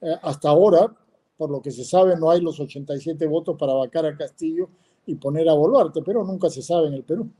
Eh, 0.00 0.14
hasta 0.22 0.48
ahora, 0.48 0.92
por 1.36 1.50
lo 1.50 1.60
que 1.60 1.70
se 1.70 1.84
sabe, 1.84 2.16
no 2.16 2.30
hay 2.30 2.40
los 2.40 2.58
87 2.60 3.26
votos 3.26 3.56
para 3.58 3.72
vacar 3.72 4.06
a 4.06 4.16
Castillo 4.16 4.68
y 5.06 5.14
poner 5.16 5.48
a 5.48 5.54
Boluarte, 5.54 6.02
pero 6.02 6.24
nunca 6.24 6.50
se 6.50 6.62
sabe 6.62 6.88
en 6.88 6.94
el 6.94 7.04
Perú. 7.04 7.30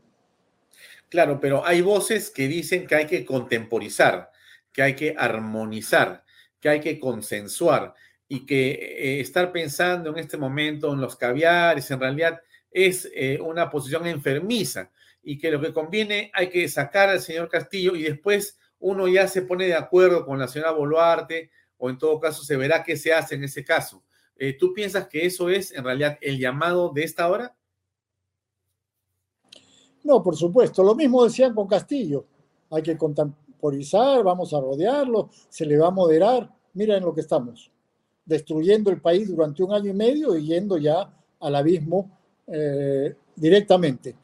Claro, 1.08 1.40
pero 1.40 1.64
hay 1.64 1.80
voces 1.80 2.30
que 2.30 2.48
dicen 2.48 2.86
que 2.86 2.94
hay 2.94 3.06
que 3.06 3.24
contemporizar, 3.24 4.30
que 4.72 4.82
hay 4.82 4.94
que 4.94 5.14
armonizar, 5.16 6.24
que 6.60 6.68
hay 6.68 6.80
que 6.80 6.98
consensuar 7.00 7.94
y 8.28 8.44
que 8.44 8.72
eh, 8.72 9.20
estar 9.20 9.52
pensando 9.52 10.10
en 10.10 10.18
este 10.18 10.36
momento 10.36 10.92
en 10.92 11.00
los 11.00 11.16
caviares 11.16 11.90
en 11.90 12.00
realidad 12.00 12.40
es 12.70 13.08
eh, 13.14 13.38
una 13.40 13.70
posición 13.70 14.06
enfermiza 14.06 14.90
y 15.28 15.36
que 15.36 15.50
lo 15.50 15.60
que 15.60 15.74
conviene 15.74 16.30
hay 16.32 16.48
que 16.48 16.66
sacar 16.68 17.10
al 17.10 17.20
señor 17.20 17.50
Castillo 17.50 17.94
y 17.94 18.02
después 18.02 18.56
uno 18.78 19.06
ya 19.08 19.28
se 19.28 19.42
pone 19.42 19.66
de 19.66 19.74
acuerdo 19.74 20.24
con 20.24 20.38
la 20.38 20.48
señora 20.48 20.70
Boluarte 20.70 21.50
o 21.76 21.90
en 21.90 21.98
todo 21.98 22.18
caso 22.18 22.42
se 22.42 22.56
verá 22.56 22.82
qué 22.82 22.96
se 22.96 23.12
hace 23.12 23.34
en 23.34 23.44
ese 23.44 23.62
caso. 23.62 24.02
Eh, 24.38 24.56
¿Tú 24.58 24.72
piensas 24.72 25.06
que 25.06 25.26
eso 25.26 25.50
es 25.50 25.70
en 25.72 25.84
realidad 25.84 26.16
el 26.22 26.38
llamado 26.38 26.92
de 26.94 27.04
esta 27.04 27.28
hora? 27.28 27.54
No, 30.02 30.22
por 30.22 30.34
supuesto. 30.34 30.82
Lo 30.82 30.94
mismo 30.94 31.22
decían 31.22 31.54
con 31.54 31.68
Castillo. 31.68 32.24
Hay 32.70 32.82
que 32.82 32.96
contemporizar, 32.96 34.24
vamos 34.24 34.54
a 34.54 34.60
rodearlo, 34.60 35.28
se 35.50 35.66
le 35.66 35.76
va 35.76 35.88
a 35.88 35.90
moderar. 35.90 36.50
Mira 36.72 36.96
en 36.96 37.04
lo 37.04 37.12
que 37.12 37.20
estamos, 37.20 37.70
destruyendo 38.24 38.90
el 38.90 39.02
país 39.02 39.28
durante 39.28 39.62
un 39.62 39.74
año 39.74 39.90
y 39.90 39.94
medio 39.94 40.38
y 40.38 40.46
yendo 40.46 40.78
ya 40.78 41.14
al 41.38 41.54
abismo 41.54 42.18
eh, 42.46 43.14
directamente. 43.36 44.16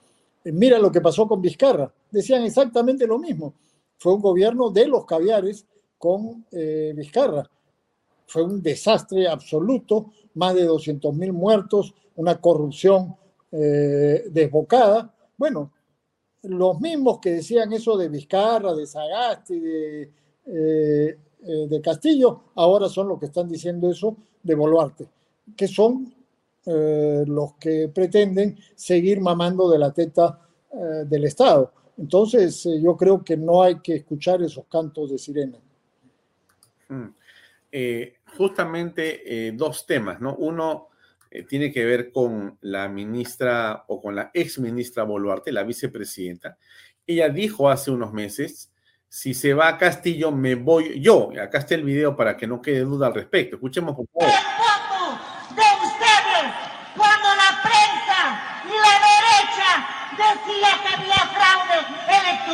Eh, 0.44 0.52
mira 0.52 0.78
lo 0.78 0.92
que 0.92 1.00
pasó 1.00 1.26
con 1.26 1.40
Vizcarra. 1.40 1.92
Decían 2.10 2.44
exactamente 2.44 3.06
lo 3.06 3.18
mismo. 3.18 3.54
Fue 3.98 4.14
un 4.14 4.20
gobierno 4.20 4.70
de 4.70 4.86
los 4.86 5.04
caviares 5.06 5.66
con 5.98 6.46
eh, 6.52 6.92
Vizcarra. 6.94 7.48
Fue 8.26 8.42
un 8.42 8.62
desastre 8.62 9.26
absoluto, 9.26 10.12
más 10.34 10.54
de 10.54 10.64
200 10.64 11.14
mil 11.14 11.32
muertos, 11.32 11.94
una 12.16 12.40
corrupción 12.40 13.16
eh, 13.50 14.24
desbocada. 14.30 15.14
Bueno, 15.36 15.72
los 16.42 16.80
mismos 16.80 17.18
que 17.20 17.32
decían 17.32 17.72
eso 17.72 17.96
de 17.96 18.08
Vizcarra, 18.08 18.74
de 18.74 18.86
Sagasti, 18.86 19.58
de, 19.58 20.10
de 20.44 21.80
Castillo, 21.82 22.42
ahora 22.54 22.88
son 22.88 23.08
los 23.08 23.18
que 23.18 23.26
están 23.26 23.48
diciendo 23.48 23.90
eso 23.90 24.16
de 24.42 24.54
Boluarte, 24.54 25.08
que 25.56 25.66
son 25.66 26.14
los 26.66 27.54
que 27.54 27.90
pretenden 27.94 28.58
seguir 28.74 29.20
mamando 29.20 29.70
de 29.70 29.78
la 29.78 29.92
teta 29.92 30.40
del 31.06 31.24
Estado. 31.24 31.72
Entonces, 31.98 32.66
yo 32.80 32.96
creo 32.96 33.22
que 33.22 33.36
no 33.36 33.62
hay 33.62 33.80
que 33.80 33.96
escuchar 33.96 34.42
esos 34.42 34.64
cantos 34.66 35.10
de 35.10 35.18
sirena. 35.18 35.58
Mm. 36.88 37.08
Eh, 37.76 38.18
justamente 38.36 39.48
eh, 39.48 39.52
dos 39.52 39.84
temas, 39.84 40.20
¿no? 40.20 40.36
Uno 40.36 40.90
eh, 41.30 41.42
tiene 41.42 41.72
que 41.72 41.84
ver 41.84 42.12
con 42.12 42.56
la 42.60 42.88
ministra 42.88 43.84
o 43.88 44.00
con 44.00 44.14
la 44.14 44.30
ex 44.32 44.60
ministra 44.60 45.02
Boluarte, 45.02 45.50
la 45.50 45.64
vicepresidenta. 45.64 46.56
Ella 47.04 47.28
dijo 47.28 47.68
hace 47.68 47.90
unos 47.90 48.12
meses, 48.12 48.72
si 49.08 49.34
se 49.34 49.54
va 49.54 49.68
a 49.68 49.78
Castillo, 49.78 50.30
me 50.30 50.54
voy 50.54 51.00
yo. 51.00 51.30
Acá 51.40 51.58
está 51.58 51.74
el 51.74 51.82
video 51.82 52.16
para 52.16 52.36
que 52.36 52.46
no 52.46 52.62
quede 52.62 52.80
duda 52.80 53.08
al 53.08 53.14
respecto. 53.14 53.56
Escuchemos 53.56 53.96
por 53.96 54.06
favor. 54.06 54.28
de 54.28 55.86
ustedes 55.86 56.44
cuando 56.96 57.28
la 57.34 57.60
prensa 57.62 58.20
y 58.66 58.74
la 58.86 58.94
derecha 59.10 59.70
decía 60.16 60.70
que 60.82 60.88
había 60.94 61.22
fraude 61.34 62.04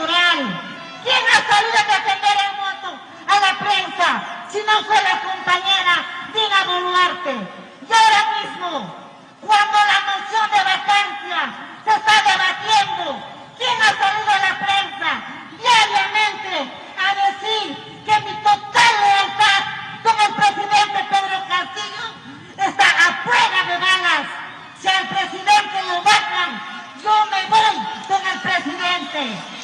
¿Quién 0.01 1.24
ha 1.28 1.40
salido 1.47 1.77
a 1.77 1.85
defender 1.93 2.36
el 2.48 2.56
voto? 2.56 3.01
a 3.28 3.40
la 3.40 3.59
prensa, 3.59 4.22
si 4.51 4.59
no 4.64 4.82
fue 4.85 4.97
la 5.02 5.20
compañera 5.20 5.94
Dina 6.32 6.64
Boluarte. 6.64 7.36
Y 7.86 7.93
ahora 7.93 8.22
mismo, 8.40 8.97
cuando 9.44 9.78
la 9.78 9.98
moción 10.09 10.51
de 10.51 10.64
vacancia 10.64 11.40
se 11.85 11.90
está 11.90 12.16
debatiendo, 12.32 13.22
¿quién 13.59 13.77
ha 13.77 13.93
salido 13.93 14.31
a 14.31 14.39
la 14.40 14.55
prensa 14.64 15.10
diariamente 15.60 16.56
a 16.97 17.09
decir 17.28 18.02
que 18.06 18.20
mi 18.24 18.35
total 18.43 18.93
lealtad 19.05 19.60
con 20.02 20.16
el 20.18 20.32
presidente 20.35 20.98
Pedro 21.10 21.39
Castillo 21.47 22.06
está 22.56 22.89
afuera 22.89 23.59
de 23.68 23.77
balas? 23.77 24.27
Si 24.81 24.89
al 24.89 25.06
presidente 25.09 25.82
lo 25.89 26.01
matan, 26.01 26.51
yo 27.05 27.27
me 27.27 27.44
voy 27.52 27.77
con 28.09 28.27
el 28.27 28.40
presidente 28.40 29.60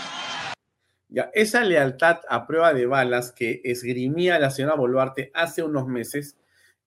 esa 1.33 1.65
lealtad 1.65 2.19
a 2.29 2.47
prueba 2.47 2.75
de 2.75 2.87
balas 2.87 3.33
que 3.33 3.61
esgrimía 3.65 4.39
la 4.39 4.51
señora 4.51 4.75
Boluarte 4.75 5.31
hace 5.35 5.63
unos 5.63 5.87
meses, 5.87 6.37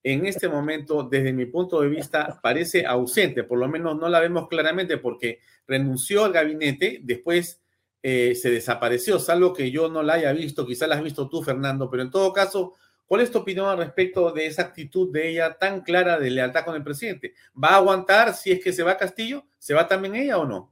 en 0.04 0.26
este 0.26 0.48
momento, 0.48 1.04
desde 1.04 1.34
mi 1.34 1.46
punto 1.46 1.82
de 1.82 1.90
vista, 1.90 2.40
parece 2.42 2.86
ausente, 2.86 3.44
por 3.44 3.60
lo 3.60 3.68
menos 3.68 3.98
no 3.98 4.08
la 4.08 4.20
vemos 4.20 4.48
claramente 4.48 4.98
porque 4.98 5.40
renunció 5.68 6.24
al 6.24 6.32
gabinete, 6.32 7.00
después 7.04 7.62
eh, 8.02 8.34
se 8.36 8.50
desapareció, 8.50 9.20
salvo 9.20 9.54
que 9.54 9.72
yo 9.72 9.90
no 9.90 10.04
la 10.04 10.14
haya 10.14 10.32
visto, 10.32 10.66
quizás 10.66 10.88
la 10.88 10.96
has 10.96 11.04
visto 11.04 11.28
tú, 11.28 11.44
Fernando, 11.44 11.90
pero 11.90 12.04
en 12.04 12.12
todo 12.12 12.32
caso, 12.32 12.76
¿cuál 13.08 13.22
es 13.22 13.32
tu 13.32 13.40
opinión 13.40 13.68
al 13.68 13.78
respecto 13.78 14.32
de 14.32 14.46
esa 14.46 14.62
actitud 14.62 15.12
de 15.12 15.32
ella 15.32 15.58
tan 15.58 15.82
clara 15.82 16.18
de 16.18 16.30
lealtad 16.30 16.64
con 16.64 16.76
el 16.76 16.84
presidente? 16.84 17.34
¿Va 17.62 17.70
a 17.70 17.78
aguantar 17.78 18.34
si 18.34 18.52
es 18.52 18.64
que 18.64 18.72
se 18.72 18.84
va 18.84 18.92
a 18.92 18.98
Castillo? 18.98 19.44
¿Se 19.58 19.74
va 19.74 19.88
también 19.88 20.16
ella 20.16 20.38
o 20.38 20.46
no? 20.46 20.72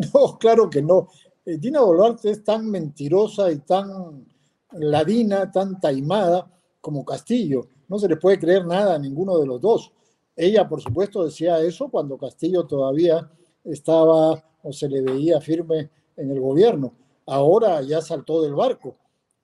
No, 0.14 0.38
claro 0.38 0.70
que 0.70 0.82
no. 0.82 1.08
Eh, 1.44 1.58
Dina 1.58 1.80
Boluarte 1.80 2.30
es 2.30 2.44
tan 2.44 2.70
mentirosa 2.70 3.50
y 3.50 3.58
tan 3.58 4.26
ladina, 4.72 5.50
tan 5.50 5.80
taimada 5.80 6.50
como 6.80 7.04
Castillo. 7.04 7.68
No 7.88 7.98
se 7.98 8.08
le 8.08 8.16
puede 8.16 8.38
creer 8.38 8.66
nada 8.66 8.94
a 8.94 8.98
ninguno 8.98 9.38
de 9.38 9.46
los 9.46 9.60
dos. 9.60 9.92
Ella, 10.36 10.68
por 10.68 10.80
supuesto, 10.80 11.24
decía 11.24 11.60
eso 11.60 11.90
cuando 11.90 12.16
Castillo 12.16 12.66
todavía 12.66 13.30
estaba 13.64 14.42
o 14.62 14.72
se 14.72 14.88
le 14.88 15.02
veía 15.02 15.40
firme 15.40 15.90
en 16.16 16.30
el 16.30 16.40
gobierno. 16.40 16.94
Ahora 17.26 17.82
ya 17.82 18.00
saltó 18.00 18.42
del 18.42 18.54
barco. 18.54 18.96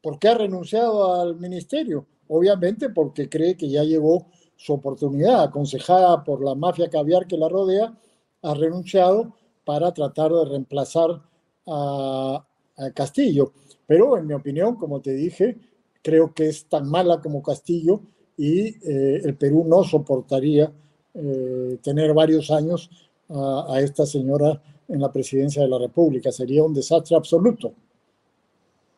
¿Por 0.03 0.19
qué 0.19 0.29
ha 0.29 0.35
renunciado 0.35 1.21
al 1.21 1.37
ministerio? 1.37 2.07
Obviamente 2.29 2.91
porque 2.91 3.29
cree 3.29 3.57
que 3.57 3.69
ya 3.69 3.83
llegó 3.83 4.27
su 4.57 4.73
oportunidad, 4.73 5.43
aconsejada 5.43 6.25
por 6.25 6.43
la 6.43 6.55
mafia 6.55 6.89
caviar 6.89 7.27
que 7.27 7.37
la 7.37 7.49
rodea, 7.49 7.95
ha 8.43 8.55
renunciado 8.55 9.35
para 9.67 9.93
tratar 9.93 10.33
de 10.33 10.45
reemplazar 10.45 11.21
a, 11.67 12.47
Castillo. 12.95 13.53
Pero 13.87 14.19
en 14.19 14.27
mi 14.27 14.35
opinión, 14.35 14.77
como 14.77 15.01
te 15.01 15.15
dije, 15.15 15.57
creo 16.03 16.35
que 16.35 16.49
es 16.49 16.67
tan 16.67 16.91
mala 16.91 17.23
como 17.23 17.43
Castillo 17.43 18.03
y 18.37 18.69
eh, 18.87 19.23
el 19.25 19.35
Perú 19.35 19.65
no 19.67 19.83
soportaría 19.83 20.71
eh, 21.15 21.79
tener 21.83 22.13
varios 22.13 22.51
años 22.51 22.91
a, 23.31 23.81
esta 23.81 24.05
señora 24.05 24.63
en 24.89 25.01
la 25.01 25.11
presidencia 25.11 25.63
de 25.63 25.69
la 25.69 25.79
República. 25.79 26.31
Sería 26.31 26.63
un 26.63 26.75
desastre 26.75 27.17
absoluto. 27.17 27.73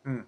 Mm. 0.03 0.23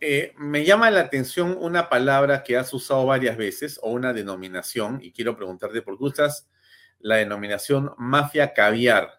Eh, 0.00 0.32
me 0.38 0.64
llama 0.64 0.90
la 0.90 1.00
atención 1.00 1.56
una 1.60 1.88
palabra 1.88 2.42
que 2.42 2.56
has 2.56 2.74
usado 2.74 3.06
varias 3.06 3.36
veces 3.36 3.80
o 3.82 3.90
una 3.90 4.12
denominación 4.12 5.00
y 5.02 5.12
quiero 5.12 5.36
preguntarte 5.36 5.82
por 5.82 5.98
qué 5.98 6.04
usas 6.04 6.48
la 7.00 7.16
denominación 7.16 7.92
mafia 7.96 8.52
caviar. 8.54 9.17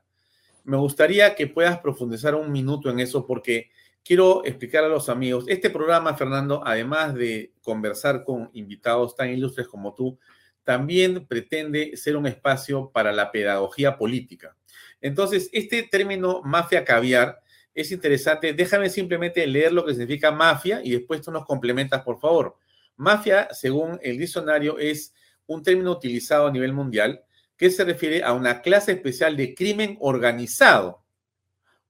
Me 0.63 0.77
gustaría 0.77 1.35
que 1.35 1.47
puedas 1.47 1.79
profundizar 1.79 2.35
un 2.35 2.51
minuto 2.51 2.89
en 2.89 2.99
eso 2.99 3.25
porque 3.25 3.69
quiero 4.03 4.43
explicar 4.45 4.83
a 4.83 4.87
los 4.87 5.09
amigos, 5.09 5.45
este 5.47 5.69
programa, 5.69 6.15
Fernando, 6.15 6.61
además 6.65 7.13
de 7.13 7.53
conversar 7.61 8.23
con 8.23 8.49
invitados 8.53 9.15
tan 9.15 9.29
ilustres 9.29 9.67
como 9.67 9.93
tú, 9.93 10.17
también 10.63 11.25
pretende 11.27 11.95
ser 11.97 12.15
un 12.15 12.27
espacio 12.27 12.91
para 12.91 13.11
la 13.11 13.31
pedagogía 13.31 13.97
política. 13.97 14.55
Entonces, 15.01 15.49
este 15.53 15.83
término 15.83 16.41
mafia 16.43 16.85
caviar 16.85 17.39
es 17.73 17.91
interesante. 17.91 18.53
Déjame 18.53 18.89
simplemente 18.89 19.45
leer 19.47 19.73
lo 19.73 19.85
que 19.85 19.93
significa 19.93 20.31
mafia 20.31 20.81
y 20.83 20.91
después 20.91 21.21
tú 21.21 21.31
nos 21.31 21.45
complementas, 21.45 22.01
por 22.03 22.19
favor. 22.19 22.57
Mafia, 22.97 23.47
según 23.51 23.99
el 24.01 24.17
diccionario, 24.17 24.77
es 24.77 25.13
un 25.47 25.63
término 25.63 25.91
utilizado 25.91 26.47
a 26.47 26.51
nivel 26.51 26.73
mundial 26.73 27.23
que 27.59 27.69
se 27.69 27.83
refiere 27.83 28.23
a 28.23 28.31
una 28.31 28.61
clase 28.61 28.93
especial 28.93 29.35
de 29.35 29.53
crimen 29.53 29.97
organizado. 29.99 31.03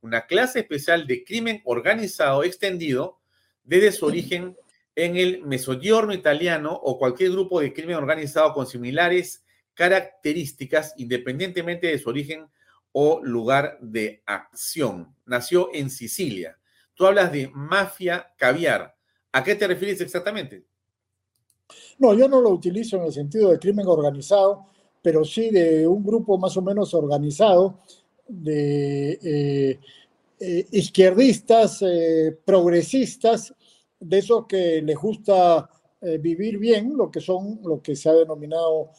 Una 0.01 0.25
clase 0.25 0.61
especial 0.61 1.05
de 1.05 1.23
crimen 1.23 1.61
organizado 1.63 2.43
extendido 2.43 3.19
desde 3.63 3.91
su 3.91 4.07
origen 4.07 4.57
en 4.95 5.15
el 5.15 5.43
Mezzogiorno 5.43 6.11
italiano 6.11 6.73
o 6.73 6.97
cualquier 6.97 7.31
grupo 7.31 7.61
de 7.61 7.71
crimen 7.71 7.97
organizado 7.97 8.51
con 8.51 8.65
similares 8.65 9.45
características 9.75 10.95
independientemente 10.97 11.85
de 11.85 11.99
su 11.99 12.09
origen 12.09 12.47
o 12.91 13.21
lugar 13.23 13.77
de 13.79 14.23
acción. 14.25 15.15
Nació 15.25 15.69
en 15.71 15.91
Sicilia. 15.91 16.57
Tú 16.95 17.05
hablas 17.05 17.31
de 17.31 17.47
mafia 17.53 18.33
caviar. 18.37 18.95
¿A 19.31 19.43
qué 19.43 19.53
te 19.53 19.67
refieres 19.67 20.01
exactamente? 20.01 20.65
No, 21.99 22.15
yo 22.15 22.27
no 22.27 22.41
lo 22.41 22.49
utilizo 22.49 22.97
en 22.97 23.03
el 23.03 23.13
sentido 23.13 23.51
de 23.51 23.59
crimen 23.59 23.85
organizado, 23.85 24.65
pero 25.01 25.23
sí 25.23 25.49
de 25.49 25.87
un 25.87 26.03
grupo 26.03 26.37
más 26.37 26.55
o 26.57 26.61
menos 26.61 26.93
organizado 26.93 27.79
de 28.29 29.19
eh, 29.23 29.79
eh, 30.39 30.67
izquierdistas, 30.71 31.81
eh, 31.81 32.37
progresistas, 32.45 33.53
de 33.99 34.17
esos 34.17 34.45
que 34.45 34.81
les 34.81 34.97
gusta 34.97 35.69
vivir 36.21 36.57
bien, 36.57 36.95
lo 36.95 37.11
que 37.11 37.19
son, 37.19 37.59
lo 37.61 37.81
que 37.81 37.93
se 37.93 38.07
ha 38.07 38.13
denominado 38.13 38.91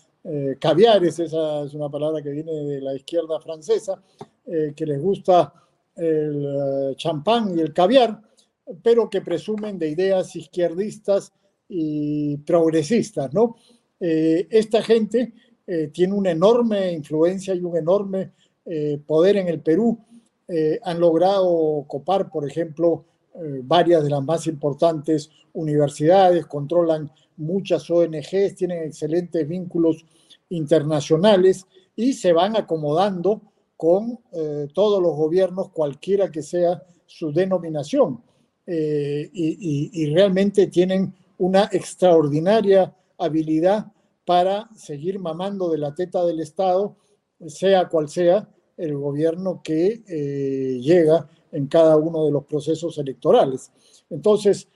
caviares, 0.58 1.18
esa 1.18 1.64
es 1.64 1.72
una 1.72 1.88
palabra 1.88 2.20
que 2.20 2.28
viene 2.28 2.52
de 2.52 2.82
la 2.82 2.94
izquierda 2.94 3.40
francesa, 3.40 4.02
que 4.44 4.84
les 4.84 5.00
gusta 5.00 5.50
el 5.96 6.94
champán 6.94 7.56
y 7.56 7.62
el 7.62 7.72
caviar, 7.72 8.20
pero 8.82 9.08
que 9.08 9.22
presumen 9.22 9.78
de 9.78 9.88
ideas 9.88 10.36
izquierdistas 10.36 11.32
y 11.70 12.36
progresistas, 12.36 13.32
¿no? 13.32 13.56
esta 13.98 14.82
gente 14.82 15.32
tiene 15.92 16.14
una 16.14 16.30
enorme 16.30 16.92
influencia 16.92 17.54
y 17.54 17.60
un 17.60 17.76
enorme 17.76 18.32
poder 19.06 19.36
en 19.36 19.48
el 19.48 19.60
Perú. 19.60 19.98
han 20.82 20.98
logrado 20.98 21.84
copar, 21.86 22.28
por 22.28 22.48
ejemplo, 22.48 23.04
varias 23.62 24.02
de 24.02 24.10
las 24.10 24.22
más 24.22 24.46
importantes 24.46 25.30
universidades, 25.52 26.46
controlan 26.46 27.10
muchas 27.36 27.90
ONGs, 27.90 28.54
tienen 28.56 28.84
excelentes 28.84 29.46
vínculos 29.46 30.04
internacionales 30.50 31.66
y 31.96 32.12
se 32.12 32.32
van 32.32 32.56
acomodando 32.56 33.42
con 33.76 34.18
eh, 34.32 34.68
todos 34.74 35.02
los 35.02 35.16
gobiernos, 35.16 35.70
cualquiera 35.70 36.30
que 36.30 36.42
sea 36.42 36.82
su 37.06 37.32
denominación. 37.32 38.22
Eh, 38.66 39.28
y, 39.32 40.14
realmente 40.14 40.68
tienen 40.68 41.12
una 41.38 41.68
extraordinaria 41.72 42.94
habilidad 43.18 43.86
para 44.24 44.68
seguir 44.76 45.18
mamando 45.18 45.70
de 45.70 45.78
la 45.78 45.94
teta 45.94 46.24
del 46.24 46.40
Estado, 46.40 46.96
sea 47.46 47.88
cual 47.88 48.08
sea 48.08 48.48
el 48.76 48.96
gobierno 48.96 49.60
que 49.62 50.02
eh, 50.06 50.80
llega 50.80 51.28
en 51.52 51.66
cada 51.66 51.96
uno 51.96 52.24
de 52.24 52.32
los 52.32 52.44
procesos 52.44 52.96
electorales. 52.98 53.72
Entonces, 54.08 54.68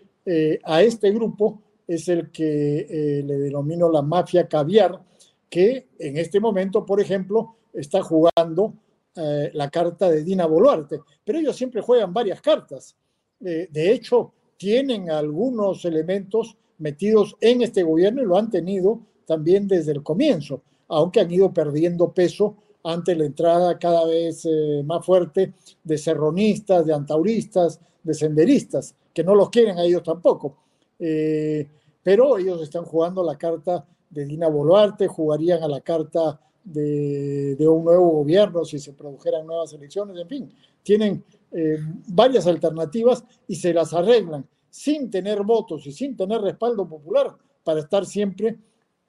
a 0.65 0.83
este 0.83 1.11
grupo 1.11 1.61
es 1.87 2.09
el 2.09 2.31
que 2.31 2.87
eh, 2.89 3.23
le 3.23 3.39
denomino 3.39 3.91
la 3.91 4.03
mafia 4.03 4.49
caviar, 4.49 5.01
que 5.49 5.89
en 5.99 6.17
este 6.17 6.41
momento, 6.41 6.85
por 6.85 7.01
ejemplo, 7.01 7.57
está 7.73 8.03
jugando 8.03 8.75
eh, 9.15 9.51
la 9.53 9.71
carta 9.71 10.11
de 10.11 10.25
Dina 10.25 10.47
Boluarte, 10.47 11.01
pero 11.25 11.39
ellos 11.39 11.57
siempre 11.57 11.83
juegan 11.83 12.13
varias 12.13 12.41
cartas. 12.41 12.97
Eh, 13.45 13.69
de 13.71 13.93
hecho, 13.93 14.33
tienen 14.57 15.11
algunos 15.11 15.85
elementos 15.85 16.57
metidos 16.79 17.37
en 17.41 17.63
este 17.63 17.83
gobierno 17.83 18.23
y 18.23 18.27
lo 18.27 18.37
han 18.37 18.51
tenido 18.51 19.01
también 19.27 19.67
desde 19.67 19.93
el 19.93 20.03
comienzo, 20.03 20.63
aunque 20.89 21.21
han 21.21 21.31
ido 21.31 21.53
perdiendo 21.53 22.13
peso 22.13 22.57
ante 22.83 23.15
la 23.15 23.25
entrada 23.25 23.79
cada 23.79 24.05
vez 24.07 24.47
más 24.85 25.05
fuerte 25.05 25.55
de 25.83 25.99
serronistas, 25.99 26.85
de 26.85 26.93
antauristas, 26.93 27.81
de 28.03 28.15
senderistas, 28.15 28.95
que 29.13 29.25
no 29.25 29.35
los 29.35 29.51
quieren 29.51 29.79
a 29.79 29.85
ellos 29.85 30.03
tampoco. 30.03 30.57
Eh, 30.99 31.67
pero 32.03 32.39
ellos 32.39 32.63
están 32.63 32.85
jugando 32.85 33.25
la 33.25 33.37
carta 33.37 33.85
de 34.11 34.27
Dina 34.27 34.49
Boluarte, 34.49 35.09
jugarían 35.09 35.63
a 35.63 35.69
la 35.69 35.81
carta 35.81 36.39
de, 36.63 37.57
un 37.61 37.85
nuevo 37.85 38.11
gobierno 38.11 38.65
si 38.65 38.79
se 38.79 38.93
produjeran 38.93 39.47
nuevas 39.47 39.73
elecciones, 39.73 40.17
en 40.19 40.29
fin, 40.29 40.53
tienen 40.83 41.25
eh, 41.51 41.79
varias 42.09 42.47
alternativas 42.47 43.25
y 43.49 43.57
se 43.57 43.73
las 43.73 43.93
arreglan 43.93 44.47
sin 44.71 45.11
tener 45.11 45.43
votos 45.43 45.87
y 45.87 45.93
sin 45.93 46.17
tener 46.17 46.41
respaldo 46.41 46.89
popular 46.89 47.35
para 47.63 47.81
estar 47.81 48.05
siempre 48.05 48.59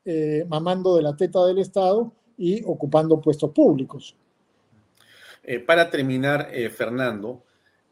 eh, 0.05 0.45
mamando 0.47 0.95
de 0.95 1.03
la 1.03 1.15
teta 1.15 1.45
del 1.45 1.59
Estado 1.59 2.13
y 2.37 2.63
ocupando 2.63 3.19
puestos 3.19 3.51
públicos. 3.51 4.15
para 5.65 5.89
terminar, 5.89 6.49
Fernando, 6.71 7.43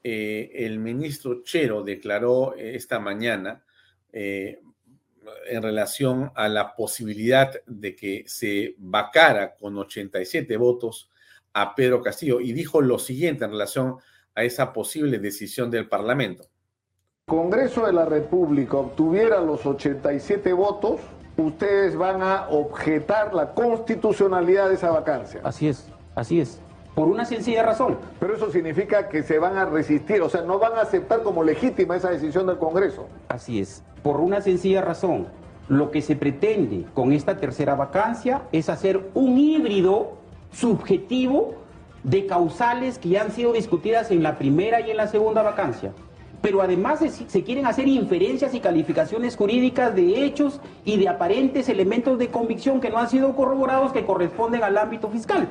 el 0.03 0.80
ministro 0.80 1.44
Chero 1.44 1.84
declaró 1.84 2.56
esta 2.56 2.99
mañana 2.99 3.64
eh, 4.11 4.60
en 5.49 5.64
relación 5.64 6.31
a 6.35 6.48
la 6.48 6.76
posibilidad 6.76 7.52
de 7.65 7.95
que 7.95 8.23
se 8.27 8.76
vacara 8.77 9.56
con 9.56 9.77
87 9.77 10.56
votos 10.57 11.10
a 11.53 11.73
Pedro 11.73 12.02
Castillo 12.02 12.40
y 12.40 12.53
dijo 12.53 12.81
lo 12.81 12.99
siguiente 12.99 13.45
en 13.45 13.52
relación 13.52 13.98
a 14.35 14.44
esa 14.44 14.73
posible 14.73 15.19
decisión 15.19 15.72
del 15.72 15.88
Parlamento. 15.88 16.45
Congreso 17.26 17.85
de 17.85 17.94
la 17.94 18.06
República 18.06 18.77
obtuviera 18.77 19.40
los 19.40 19.65
87 19.65 20.52
votos, 20.53 20.99
ustedes 21.38 21.95
van 21.95 22.22
a 22.22 22.47
objetar 22.49 23.34
la 23.34 23.53
constitucionalidad 23.53 24.69
de 24.69 24.76
esa 24.76 24.91
vacancia. 24.91 25.41
Así 25.43 25.68
es, 25.68 25.88
así 26.15 26.39
es 26.39 26.60
por 26.95 27.07
una 27.07 27.26
sencilla 27.26 27.64
razón. 27.64 27.97
Pero 28.19 28.35
eso 28.35 28.51
significa 28.51 29.10
que 29.10 29.23
se 29.23 29.39
van 29.39 29.57
a 29.57 29.65
resistir, 29.65 30.22
o 30.22 30.30
sea, 30.30 30.41
no 30.41 30.60
van 30.60 30.73
a 30.73 30.81
aceptar 30.81 31.23
como 31.23 31.43
legítima 31.43 31.95
esa 31.95 32.10
decisión 32.10 32.47
del 32.47 32.57
Congreso. 32.57 33.07
Así 33.30 33.60
es, 33.60 33.84
por 34.01 34.19
una 34.19 34.41
sencilla 34.41 34.81
razón. 34.81 35.27
Lo 35.69 35.91
que 35.91 36.01
se 36.01 36.15
pretende 36.15 36.85
con 36.93 37.14
esta 37.14 37.38
tercera 37.38 37.76
vacancia 37.76 38.43
es 38.51 38.69
hacer 38.69 39.10
un 39.14 39.38
híbrido 39.38 40.18
subjetivo 40.51 41.55
de 42.03 42.26
causales 42.26 42.99
que 42.99 43.10
ya 43.10 43.22
han 43.22 43.31
sido 43.31 43.53
discutidas 43.53 44.11
en 44.11 44.23
la 44.23 44.38
primera 44.38 44.81
y 44.81 44.91
en 44.91 44.97
la 44.97 45.07
segunda 45.07 45.41
vacancia. 45.41 45.93
Pero 46.43 46.61
además 46.61 46.99
se, 46.99 47.43
quieren 47.43 47.65
hacer 47.65 47.87
inferencias 47.87 48.53
y 48.53 48.59
calificaciones 48.59 49.37
jurídicas 49.37 49.95
de 49.95 50.25
hechos 50.25 50.59
y 50.83 50.97
de 50.97 51.07
aparentes 51.07 51.69
elementos 51.69 52.19
de 52.19 52.27
convicción 52.27 52.81
que 52.81 52.89
no 52.89 52.97
han 52.97 53.09
sido 53.09 53.33
corroborados 53.33 53.93
que 53.93 54.05
corresponden 54.05 54.61
al 54.61 54.77
ámbito 54.77 55.09
fiscal. 55.09 55.47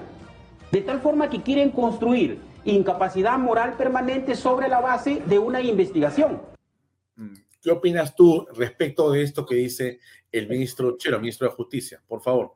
De 0.71 0.83
tal 0.83 1.01
forma 1.01 1.31
que 1.31 1.41
quieren 1.41 1.71
construir 1.71 2.39
incapacidad 2.67 3.39
moral 3.39 3.75
permanente 3.79 4.35
sobre 4.35 4.69
la 4.69 4.83
base 4.83 5.23
de 5.27 5.39
una 5.39 5.63
investigación. 5.63 6.43
¿Qué 7.63 7.71
opinas 7.71 8.15
tú 8.15 8.47
respecto 8.55 9.11
de 9.11 9.23
esto 9.23 9.47
que 9.47 9.55
dice 9.55 9.99
el 10.31 10.47
ministro 10.47 10.99
Chero, 10.99 11.19
ministro 11.19 11.49
de 11.49 11.55
Justicia? 11.55 12.03
Por 12.07 12.21
favor. 12.21 12.53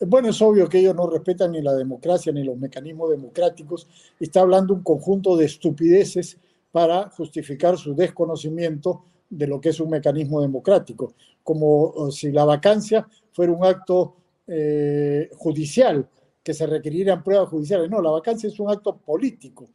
Bueno, 0.00 0.28
es 0.28 0.42
obvio 0.42 0.68
que 0.68 0.80
ellos 0.80 0.94
no 0.94 1.08
respetan 1.08 1.52
ni 1.52 1.62
la 1.62 1.72
democracia 1.72 2.30
ni 2.32 2.44
los 2.44 2.58
mecanismos 2.58 3.08
democráticos. 3.08 3.88
Está 4.20 4.40
hablando 4.40 4.74
un 4.74 4.82
conjunto 4.82 5.38
de 5.38 5.46
estupideces 5.46 6.38
para 6.76 7.08
justificar 7.08 7.78
su 7.78 7.94
desconocimiento 7.94 9.06
de 9.30 9.46
lo 9.46 9.58
que 9.58 9.70
es 9.70 9.80
un 9.80 9.88
mecanismo 9.88 10.42
democrático, 10.42 11.14
como 11.42 12.10
si 12.10 12.30
la 12.30 12.44
vacancia 12.44 13.08
fuera 13.32 13.50
un 13.50 13.64
acto 13.64 14.16
eh, 14.46 15.30
judicial 15.38 16.06
que 16.42 16.52
se 16.52 16.66
requerieran 16.66 17.24
pruebas 17.24 17.48
judiciales. 17.48 17.88
No, 17.88 18.02
la 18.02 18.10
vacancia 18.10 18.48
es 18.50 18.60
un 18.60 18.70
acto 18.70 18.94
político. 18.94 19.70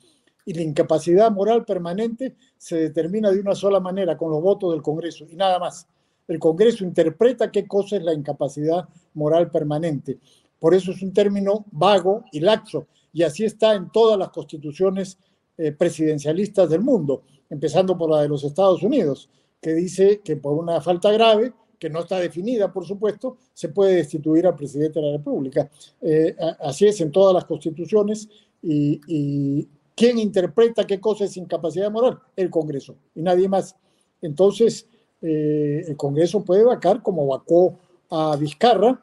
Y 0.45 0.53
la 0.53 0.61
incapacidad 0.61 1.31
moral 1.31 1.65
permanente 1.65 2.35
se 2.55 2.75
determina 2.75 3.31
de 3.31 3.39
una 3.39 3.55
sola 3.55 3.79
manera, 3.79 4.15
con 4.15 4.29
los 4.29 4.39
votos 4.43 4.71
del 4.71 4.83
Congreso 4.83 5.25
y 5.27 5.35
nada 5.35 5.57
más. 5.57 5.87
El 6.27 6.37
Congreso 6.37 6.83
interpreta 6.83 7.49
qué 7.49 7.67
cosa 7.67 7.95
es 7.95 8.03
la 8.03 8.13
incapacidad 8.13 8.87
moral 9.15 9.49
permanente. 9.49 10.19
Por 10.59 10.75
eso 10.75 10.91
es 10.91 11.01
un 11.01 11.13
término 11.13 11.65
vago 11.71 12.25
y 12.31 12.41
laxo. 12.41 12.85
Y 13.11 13.23
así 13.23 13.43
está 13.43 13.73
en 13.73 13.89
todas 13.89 14.19
las 14.19 14.29
constituciones 14.29 15.17
eh, 15.63 15.71
presidencialistas 15.73 16.67
del 16.71 16.81
mundo, 16.81 17.21
empezando 17.47 17.95
por 17.95 18.09
la 18.09 18.23
de 18.23 18.27
los 18.27 18.43
Estados 18.43 18.81
Unidos, 18.81 19.29
que 19.61 19.75
dice 19.75 20.19
que 20.23 20.35
por 20.35 20.53
una 20.57 20.81
falta 20.81 21.11
grave, 21.11 21.53
que 21.77 21.88
no 21.88 21.99
está 21.99 22.17
definida, 22.19 22.73
por 22.73 22.83
supuesto, 22.83 23.38
se 23.53 23.69
puede 23.69 23.93
destituir 23.97 24.47
al 24.47 24.55
presidente 24.55 24.99
de 24.99 25.05
la 25.05 25.11
República. 25.17 25.69
Eh, 26.01 26.35
así 26.61 26.88
es 26.88 26.99
en 27.01 27.11
todas 27.11 27.35
las 27.35 27.45
constituciones 27.45 28.27
y, 28.63 29.67
¿quién 29.95 30.17
interpreta 30.17 30.88
qué 30.88 30.99
cosa 30.99 31.25
es 31.25 31.38
incapacidad 31.38 31.91
moral? 31.91 32.17
El 32.35 32.49
Congreso 32.49 32.95
y 33.13 33.21
nadie 33.21 33.47
más. 33.47 33.75
Entonces, 34.19 34.88
eh, 35.21 35.83
el 35.88 35.95
Congreso 35.95 36.43
puede 36.43 36.63
vacar 36.63 37.03
como 37.03 37.27
vacó 37.27 37.77
a 38.09 38.35
Vizcarra 38.35 38.99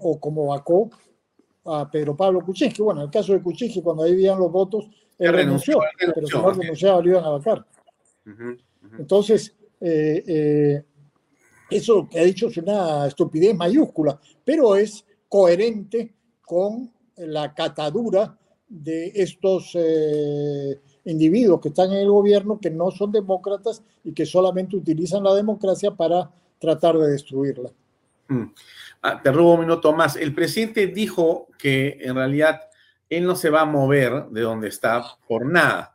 o 0.00 0.18
como 0.18 0.46
vacó 0.46 0.88
a 1.66 1.90
Pedro 1.90 2.16
Pablo 2.16 2.42
Kuczynski. 2.42 2.80
Bueno, 2.80 3.00
en 3.00 3.06
el 3.08 3.10
caso 3.10 3.34
de 3.34 3.42
Kuczynski, 3.42 3.82
cuando 3.82 4.04
ahí 4.04 4.12
habían 4.12 4.38
los 4.38 4.50
votos, 4.50 4.88
él 5.18 5.32
renunció, 5.32 5.80
pero 6.14 6.26
si 6.26 6.36
no 6.36 6.50
renunciaba 6.50 7.00
lo 7.00 7.08
iban 7.08 7.24
a 7.24 7.30
vacar. 7.30 7.66
Entonces, 8.98 9.54
eh, 9.80 10.24
eh, 10.26 10.84
eso 11.70 12.08
que 12.08 12.20
ha 12.20 12.24
dicho 12.24 12.48
es 12.48 12.56
una 12.58 13.06
estupidez 13.06 13.54
mayúscula, 13.56 14.18
pero 14.44 14.76
es 14.76 15.04
coherente 15.28 16.14
con 16.42 16.92
la 17.16 17.54
catadura 17.54 18.36
de 18.68 19.12
estos 19.14 19.70
eh, 19.74 20.80
individuos 21.04 21.60
que 21.60 21.68
están 21.68 21.92
en 21.92 21.98
el 21.98 22.10
gobierno, 22.10 22.58
que 22.60 22.70
no 22.70 22.90
son 22.90 23.12
demócratas 23.12 23.82
y 24.02 24.12
que 24.12 24.26
solamente 24.26 24.76
utilizan 24.76 25.22
la 25.22 25.34
democracia 25.34 25.90
para 25.90 26.30
tratar 26.58 26.98
de 26.98 27.12
destruirla. 27.12 27.70
Mm. 28.28 28.44
Ah, 29.02 29.20
te 29.22 29.30
robo 29.30 29.54
un 29.54 29.60
minuto 29.60 29.92
más. 29.92 30.16
El 30.16 30.34
presidente 30.34 30.86
dijo 30.86 31.48
que 31.58 31.98
en 32.00 32.14
realidad 32.14 32.62
él 33.10 33.24
no 33.24 33.36
se 33.36 33.50
va 33.50 33.62
a 33.62 33.66
mover 33.66 34.26
de 34.30 34.40
donde 34.40 34.68
está 34.68 35.02
por 35.28 35.46
nada. 35.46 35.94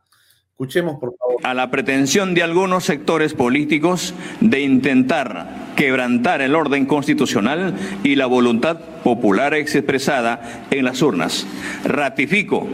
Escuchemos, 0.52 1.00
por 1.00 1.16
favor. 1.18 1.38
A 1.44 1.54
la 1.54 1.72
pretensión 1.72 2.34
de 2.34 2.44
algunos 2.44 2.84
sectores 2.84 3.34
políticos 3.34 4.14
de 4.42 4.60
intentar 4.62 5.48
quebrantar 5.78 6.42
el 6.42 6.54
orden 6.54 6.86
constitucional 6.86 7.76
y 8.04 8.16
la 8.16 8.26
voluntad 8.26 8.78
popular 9.04 9.54
expresada 9.54 10.66
en 10.70 10.84
las 10.84 11.02
urnas. 11.02 11.48
Ratifico 11.86 12.68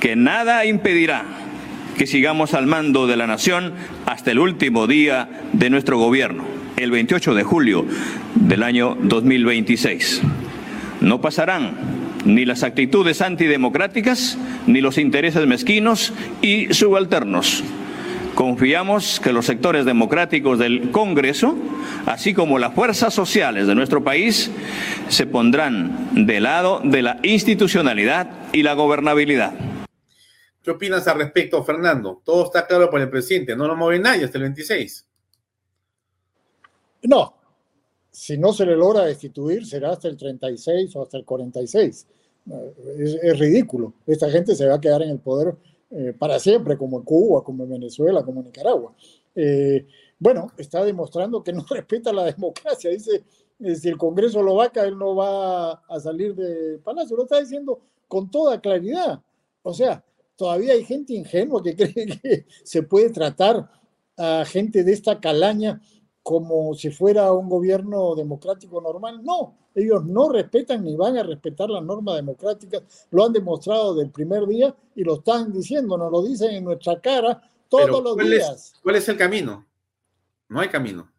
que 0.00 0.16
nada 0.16 0.64
impedirá 0.64 1.24
que 1.98 2.06
sigamos 2.06 2.54
al 2.54 2.66
mando 2.66 3.06
de 3.06 3.18
la 3.18 3.26
nación 3.26 3.74
hasta 4.06 4.30
el 4.30 4.38
último 4.38 4.86
día 4.86 5.28
de 5.52 5.68
nuestro 5.68 5.98
gobierno 5.98 6.44
el 6.78 6.90
28 6.90 7.34
de 7.34 7.44
julio 7.44 7.84
del 8.34 8.62
año 8.62 8.96
2026. 9.02 10.22
No 11.02 11.20
pasarán 11.20 11.99
ni 12.24 12.44
las 12.44 12.62
actitudes 12.62 13.22
antidemocráticas 13.22 14.38
ni 14.66 14.80
los 14.80 14.98
intereses 14.98 15.46
mezquinos 15.46 16.12
y 16.42 16.72
subalternos. 16.72 17.64
Confiamos 18.34 19.20
que 19.20 19.32
los 19.32 19.46
sectores 19.46 19.84
democráticos 19.84 20.58
del 20.58 20.90
Congreso, 20.92 21.56
así 22.06 22.32
como 22.32 22.58
las 22.58 22.74
fuerzas 22.74 23.12
sociales 23.12 23.66
de 23.66 23.74
nuestro 23.74 24.02
país, 24.02 24.50
se 25.08 25.26
pondrán 25.26 26.08
de 26.12 26.40
lado 26.40 26.80
de 26.82 27.02
la 27.02 27.18
institucionalidad 27.22 28.30
y 28.52 28.62
la 28.62 28.74
gobernabilidad. 28.74 29.52
¿Qué 30.62 30.70
opinas 30.70 31.06
al 31.08 31.18
respecto, 31.18 31.62
Fernando? 31.64 32.22
Todo 32.24 32.46
está 32.46 32.66
claro 32.66 32.88
por 32.90 33.00
el 33.00 33.10
presidente, 33.10 33.56
no 33.56 33.66
lo 33.66 33.76
mueve 33.76 33.98
nadie 33.98 34.24
hasta 34.24 34.38
el 34.38 34.44
26. 34.44 35.06
No, 37.02 37.39
si 38.20 38.36
no 38.36 38.52
se 38.52 38.66
le 38.66 38.76
logra 38.76 39.06
destituir, 39.06 39.64
será 39.64 39.92
hasta 39.92 40.06
el 40.06 40.14
36 40.18 40.94
o 40.94 41.02
hasta 41.04 41.16
el 41.16 41.24
46. 41.24 42.06
Es, 42.98 43.38
ridículo. 43.38 43.94
Esta 44.06 44.28
gente 44.28 44.54
se 44.54 44.66
va 44.66 44.74
a 44.74 44.80
quedar 44.80 45.00
en 45.00 45.08
el 45.08 45.20
poder 45.20 45.56
eh, 45.90 46.14
para 46.18 46.38
siempre, 46.38 46.76
como 46.76 46.98
en 46.98 47.04
Cuba, 47.04 47.42
como 47.42 47.64
en 47.64 47.70
Venezuela, 47.70 48.22
como 48.22 48.40
en 48.40 48.46
Nicaragua. 48.48 48.92
Eh, 49.34 49.86
bueno, 50.18 50.52
está 50.58 50.84
demostrando 50.84 51.42
que 51.42 51.54
no 51.54 51.64
respeta 51.70 52.12
la 52.12 52.26
democracia. 52.26 52.90
Dice, 52.90 53.24
eh, 53.58 53.74
si 53.74 53.88
el 53.88 53.96
Congreso 53.96 54.42
lo 54.42 54.56
vaca, 54.56 54.84
él 54.84 54.98
no 54.98 55.16
va 55.16 55.72
a 55.88 55.98
salir 55.98 56.34
del 56.34 56.78
palacio. 56.80 57.16
Lo 57.16 57.22
está 57.22 57.40
diciendo 57.40 57.80
con 58.06 58.30
toda 58.30 58.60
claridad. 58.60 59.18
O 59.62 59.72
sea, 59.72 60.04
todavía 60.36 60.74
hay 60.74 60.84
gente 60.84 61.14
ingenua 61.14 61.62
que 61.62 61.74
cree 61.74 62.18
que 62.20 62.44
se 62.64 62.82
puede 62.82 63.08
tratar 63.08 63.70
a 64.18 64.44
gente 64.44 64.84
de 64.84 64.92
esta 64.92 65.18
calaña 65.20 65.80
como 66.22 66.74
si 66.74 66.90
fuera 66.90 67.32
un 67.32 67.48
gobierno 67.48 68.14
democrático 68.14 68.80
normal. 68.80 69.22
No, 69.22 69.56
ellos 69.74 70.04
no 70.04 70.28
respetan 70.30 70.84
ni 70.84 70.96
van 70.96 71.16
a 71.16 71.22
respetar 71.22 71.70
las 71.70 71.82
normas 71.82 72.16
democráticas. 72.16 73.06
Lo 73.10 73.24
han 73.24 73.32
demostrado 73.32 73.94
del 73.94 74.10
primer 74.10 74.46
día 74.46 74.74
y 74.94 75.04
lo 75.04 75.14
están 75.14 75.52
diciendo, 75.52 75.96
nos 75.96 76.10
lo 76.10 76.22
dicen 76.22 76.50
en 76.52 76.64
nuestra 76.64 77.00
cara 77.00 77.42
todos 77.68 78.02
los 78.02 78.16
días. 78.16 78.74
¿Cuál 78.82 78.96
es 78.96 79.08
el 79.08 79.16
camino? 79.16 79.66
No 80.48 80.60
hay 80.60 80.68
camino. 80.68 81.10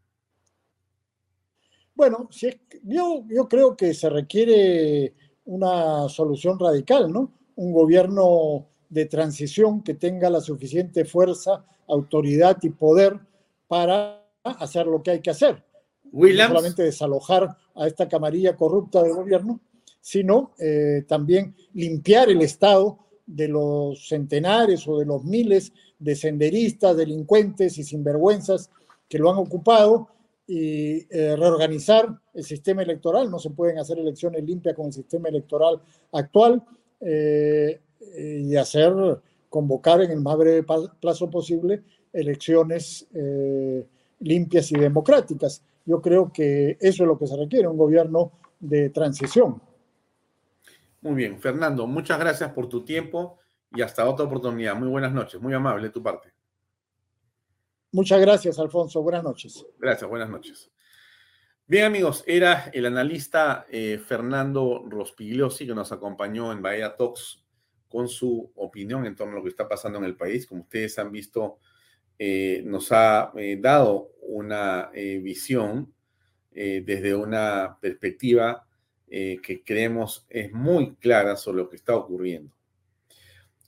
Bueno, 1.96 2.28
si 2.32 2.50
yo, 2.84 3.24
yo 3.28 3.48
creo 3.48 3.76
que 3.76 3.94
se 3.94 4.10
requiere 4.10 5.14
una 5.46 6.10
solución 6.10 6.58
radical, 6.60 7.12
¿no? 7.12 7.32
Un 7.56 7.74
gobierno 7.74 8.68
de 8.90 9.06
transición 9.06 9.84
que 9.84 9.94
tenga 9.94 10.30
la 10.30 10.42
suficiente 10.42 11.06
fuerza, 11.06 11.66
autoridad 11.88 12.58
y 12.62 12.70
poder 12.70 13.20
para 13.68 14.21
hacer 14.44 14.88
lo 14.88 15.02
que 15.02 15.12
hay 15.12 15.22
que 15.22 15.30
hacer. 15.30 15.64
No 16.48 16.48
solamente 16.48 16.84
desalojar 16.84 17.58
a 17.76 17.88
esta 17.88 18.08
camarilla 18.08 18.56
corrupta 18.56 19.02
del 19.04 19.14
gobierno, 19.14 19.62
sino 20.02 20.54
eh, 20.60 21.04
también 21.08 21.56
limpiar 21.74 22.30
el 22.30 22.42
Estado 22.42 22.98
de 23.26 23.48
los 23.48 24.08
centenares 24.08 24.88
o 24.88 24.98
de 25.00 25.06
los 25.06 25.24
miles 25.24 25.72
de 26.00 26.16
senderistas, 26.16 26.98
delincuentes 26.98 27.78
y 27.78 27.84
sinvergüenzas 27.84 28.70
que 29.08 29.20
lo 29.20 29.32
han 29.32 29.38
ocupado 29.38 30.10
y 30.48 31.06
eh, 31.16 31.36
reorganizar 31.38 32.10
el 32.34 32.44
sistema 32.44 32.82
electoral. 32.82 33.30
No 33.30 33.40
se 33.40 33.52
pueden 33.52 33.78
hacer 33.78 34.00
elecciones 34.00 34.44
limpias 34.44 34.76
con 34.76 34.88
el 34.88 34.94
sistema 34.94 35.30
electoral 35.30 35.80
actual 36.12 36.64
eh, 37.00 37.80
y 38.18 38.56
hacer, 38.56 38.94
convocar 39.48 40.02
en 40.02 40.12
el 40.12 40.20
más 40.20 40.38
breve 40.38 40.66
plazo 41.00 41.30
posible 41.30 41.84
elecciones 42.12 43.08
limpias 44.22 44.72
y 44.72 44.76
democráticas. 44.76 45.64
Yo 45.86 46.02
creo 46.02 46.32
que 46.32 46.78
eso 46.80 47.04
es 47.04 47.08
lo 47.08 47.18
que 47.18 47.28
se 47.28 47.38
requiere, 47.38 47.68
un 47.68 47.78
gobierno 47.78 48.32
de 48.60 48.90
transición. 48.90 49.62
Muy 51.02 51.16
bien, 51.16 51.40
Fernando, 51.40 51.88
muchas 51.88 52.20
gracias 52.20 52.52
por 52.52 52.70
tu 52.70 52.86
tiempo 52.86 53.40
y 53.72 53.82
hasta 53.82 54.08
otra 54.08 54.26
oportunidad. 54.26 54.76
Muy 54.76 54.88
buenas 54.88 55.14
noches, 55.14 55.42
muy 55.42 55.54
amable 55.54 55.88
de 55.88 55.94
tu 55.94 56.04
parte. 56.04 56.32
Muchas 57.92 58.22
gracias, 58.22 58.58
Alfonso. 58.60 59.02
Buenas 59.02 59.24
noches. 59.24 59.66
Gracias, 59.80 60.10
buenas 60.10 60.30
noches. 60.30 60.72
Bien, 61.68 61.86
amigos, 61.86 62.24
era 62.28 62.70
el 62.74 62.86
analista 62.86 63.66
eh, 63.70 63.98
Fernando 63.98 64.84
Rospigliosi 64.88 65.66
que 65.66 65.74
nos 65.74 65.92
acompañó 65.92 66.52
en 66.52 66.62
Bahía 66.62 66.96
Talks 66.96 67.44
con 67.88 68.08
su 68.08 68.52
opinión 68.56 69.06
en 69.06 69.16
torno 69.16 69.34
a 69.34 69.36
lo 69.38 69.44
que 69.44 69.50
está 69.50 69.68
pasando 69.68 69.98
en 69.98 70.06
el 70.06 70.16
país. 70.16 70.46
Como 70.48 70.62
ustedes 70.62 70.98
han 71.00 71.12
visto, 71.12 71.60
eh, 72.24 72.62
nos 72.66 72.92
ha 72.92 73.32
eh, 73.36 73.58
dado 73.60 74.12
una 74.22 74.92
eh, 74.94 75.18
visión 75.18 75.92
desde 76.54 77.16
una 77.16 77.78
perspectiva 77.80 78.68
que 79.08 79.64
creemos 79.66 80.26
es 80.30 80.52
muy 80.52 80.96
clara 80.98 81.38
sobre 81.38 81.60
lo 81.60 81.70
que 81.70 81.78
está 81.78 81.96
ocurriendo. 81.96 82.54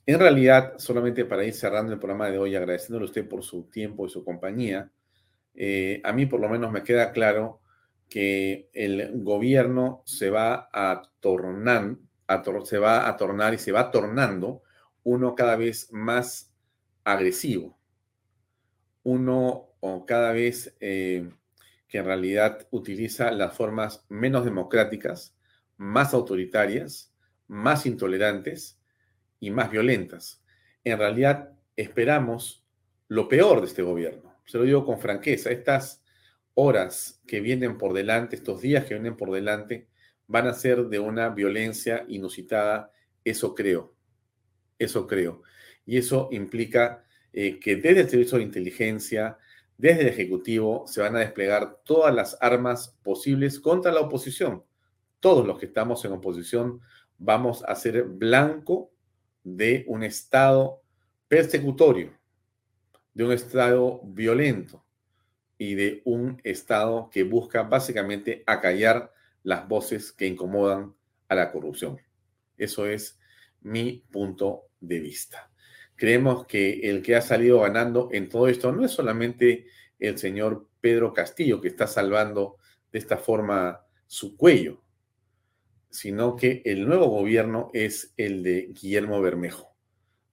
En 0.06 0.20
realidad, 0.20 0.74
solamente 0.80 1.24
para 1.24 1.46
ir 1.46 1.54
cerrando 1.54 1.94
el 1.94 2.00
programa 2.00 2.30
de 2.30 2.38
hoy, 2.38 2.58
agradeciéndole 2.58 3.06
a 3.06 3.08
usted 3.08 3.26
por 3.26 3.42
su 3.42 3.70
tiempo 3.70 4.06
y 4.06 4.10
su 4.10 4.26
compañía, 4.26 4.92
a 6.04 6.12
mí 6.12 6.26
por 6.26 6.42
lo 6.42 6.50
menos 6.50 6.74
me 6.74 6.84
queda 6.84 7.14
claro 7.14 7.62
que 8.10 8.70
el 8.74 9.24
gobierno 9.24 10.04
se 10.06 10.30
va 10.30 10.68
a 10.74 11.04
tornar, 11.22 11.96
se 12.66 12.78
va 12.80 13.08
a 13.08 13.16
tornar 13.16 13.54
y 13.54 13.60
se 13.60 13.72
va 13.72 13.92
tornando 13.92 14.62
uno 15.04 15.36
cada 15.36 15.56
vez 15.56 15.88
más 15.94 16.54
agresivo 17.06 17.78
uno 19.04 19.70
o 19.80 20.06
cada 20.06 20.32
vez 20.32 20.76
eh, 20.80 21.30
que 21.88 22.00
en 22.00 22.06
realidad 22.06 22.68
utiliza 22.72 23.32
las 23.32 23.56
formas 23.56 24.06
menos 24.10 24.46
democráticas, 24.46 25.36
más 25.78 26.14
autoritarias, 26.14 27.14
más 27.48 27.86
intolerantes 27.86 28.80
y 29.40 29.52
más 29.52 29.70
violentas. 29.70 30.44
En 30.84 30.98
realidad 30.98 31.54
esperamos 31.76 32.66
lo 33.08 33.28
peor 33.28 33.62
de 33.62 33.68
este 33.68 33.82
gobierno. 33.82 34.36
Se 34.46 34.58
lo 34.58 34.64
digo 34.64 34.86
con 34.86 35.00
franqueza, 35.00 35.52
estas 35.52 36.04
horas 36.56 37.22
que 37.28 37.42
vienen 37.42 37.78
por 37.78 37.94
delante, 37.94 38.36
estos 38.36 38.62
días 38.62 38.86
que 38.86 38.94
vienen 38.94 39.18
por 39.18 39.32
delante, 39.32 39.88
van 40.28 40.48
a 40.48 40.54
ser 40.54 40.86
de 40.86 41.00
una 41.00 41.30
violencia 41.30 42.06
inusitada, 42.08 42.92
eso 43.24 43.54
creo, 43.56 43.96
eso 44.80 45.08
creo. 45.08 45.42
Y 45.86 45.98
eso 45.98 46.30
implica 46.32 47.06
eh, 47.34 47.60
que 47.60 47.76
desde 47.76 48.02
el 48.02 48.10
Servicio 48.10 48.38
de 48.38 48.44
Inteligencia, 48.44 49.38
desde 49.78 50.02
el 50.02 50.08
Ejecutivo, 50.08 50.86
se 50.88 51.02
van 51.02 51.16
a 51.16 51.20
desplegar 51.20 51.80
todas 51.84 52.14
las 52.14 52.38
armas 52.40 52.98
posibles 53.04 53.60
contra 53.60 53.92
la 53.92 54.02
oposición. 54.02 54.64
Todos 55.20 55.46
los 55.46 55.58
que 55.60 55.66
estamos 55.66 56.06
en 56.06 56.12
oposición 56.14 56.82
vamos 57.18 57.64
a 57.64 57.76
ser 57.76 58.04
blanco 58.04 58.92
de 59.44 59.84
un 59.88 60.04
Estado 60.04 60.82
persecutorio, 61.28 62.12
de 63.14 63.24
un 63.24 63.32
Estado 63.32 64.02
violento 64.04 64.86
y 65.58 65.76
de 65.76 66.02
un 66.06 66.40
Estado 66.44 67.10
que 67.12 67.24
busca 67.24 67.64
básicamente 67.64 68.44
acallar 68.46 69.12
las 69.44 69.68
voces 69.68 70.12
que 70.12 70.28
incomodan 70.28 70.94
a 71.28 71.36
la 71.36 71.52
corrupción. 71.52 72.00
Eso 72.58 72.86
es 72.86 73.20
mi 73.62 74.04
punto 74.12 74.68
de 74.80 75.00
vista. 75.00 75.50
Creemos 75.96 76.46
que 76.48 76.90
el 76.90 77.02
que 77.02 77.16
ha 77.16 77.22
salido 77.22 77.62
ganando 77.62 78.10
en 78.12 78.30
todo 78.30 78.48
esto 78.48 78.72
no 78.72 78.84
es 78.84 78.92
solamente 78.92 79.68
el 80.00 80.18
señor 80.18 80.68
Pedro 80.82 81.14
Castillo, 81.14 81.62
que 81.62 81.70
está 81.70 81.88
salvando 81.88 82.58
de 82.92 83.00
esta 83.00 83.18
forma 83.18 83.86
su 84.06 84.36
cuello, 84.36 84.84
sino 85.90 86.36
que 86.36 86.62
el 86.66 86.88
nuevo 86.88 87.08
gobierno 87.08 87.70
es 87.74 88.14
el 88.18 88.44
de 88.44 88.74
Guillermo 88.74 89.22
Bermejo. 89.22 89.76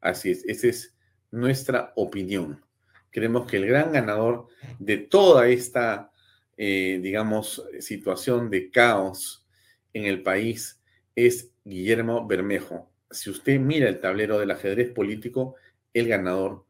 Así 0.00 0.30
es, 0.30 0.44
esa 0.46 0.68
es 0.68 0.96
nuestra 1.30 1.92
opinión. 1.96 2.64
Creemos 3.10 3.46
que 3.46 3.58
el 3.58 3.66
gran 3.66 3.92
ganador 3.92 4.48
de 4.78 4.98
toda 4.98 5.48
esta, 5.48 6.10
eh, 6.56 6.98
digamos, 7.02 7.64
situación 7.80 8.50
de 8.50 8.70
caos 8.70 9.46
en 9.92 10.04
el 10.04 10.22
país 10.22 10.80
es 11.14 11.52
Guillermo 11.64 12.26
Bermejo. 12.26 12.89
Si 13.10 13.30
usted 13.30 13.58
mira 13.58 13.88
el 13.88 14.00
tablero 14.00 14.38
del 14.38 14.50
ajedrez 14.50 14.92
político, 14.92 15.56
el 15.92 16.08
ganador 16.08 16.64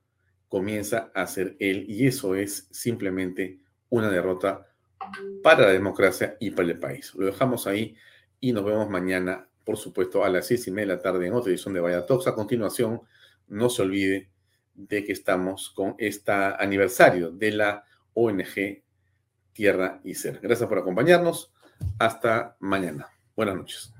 comienza 0.49 1.11
a 1.15 1.27
ser 1.27 1.57
él 1.61 1.85
y 1.89 2.07
eso 2.07 2.35
es 2.35 2.69
simplemente 2.71 3.61
una 3.89 4.11
derrota 4.11 4.67
para 5.43 5.67
la 5.67 5.73
democracia 5.73 6.37
y 6.41 6.51
para 6.51 6.69
el 6.69 6.79
país. 6.79 7.15
Lo 7.15 7.27
dejamos 7.27 7.67
ahí 7.67 7.97
y 8.41 8.53
nos 8.53 8.65
vemos 8.65 8.89
mañana, 8.89 9.49
por 9.65 9.77
supuesto, 9.77 10.25
a 10.25 10.29
las 10.29 10.47
seis 10.47 10.67
y 10.67 10.71
media 10.71 10.89
de 10.89 10.97
la 10.97 11.03
tarde 11.03 11.27
en 11.27 11.35
otra 11.35 11.51
edición 11.51 11.75
de 11.75 11.81
Vaya 11.81 12.07
Talks. 12.07 12.27
A 12.27 12.35
continuación, 12.35 13.03
no 13.49 13.69
se 13.69 13.83
olvide 13.83 14.31
de 14.75 15.05
que 15.05 15.13
estamos 15.13 15.71
con 15.71 15.95
este 15.99 16.33
aniversario 16.33 17.31
de 17.31 17.53
la 17.53 17.85
ONG 18.15 18.83
Tierra 19.53 20.01
y 20.05 20.15
Ser. 20.15 20.41
Gracias 20.41 20.69
por 20.69 20.79
acompañarnos. 20.79 21.53
Hasta 21.99 22.57
mañana. 22.61 23.09
Buenas 23.37 23.57
noches. 23.57 24.00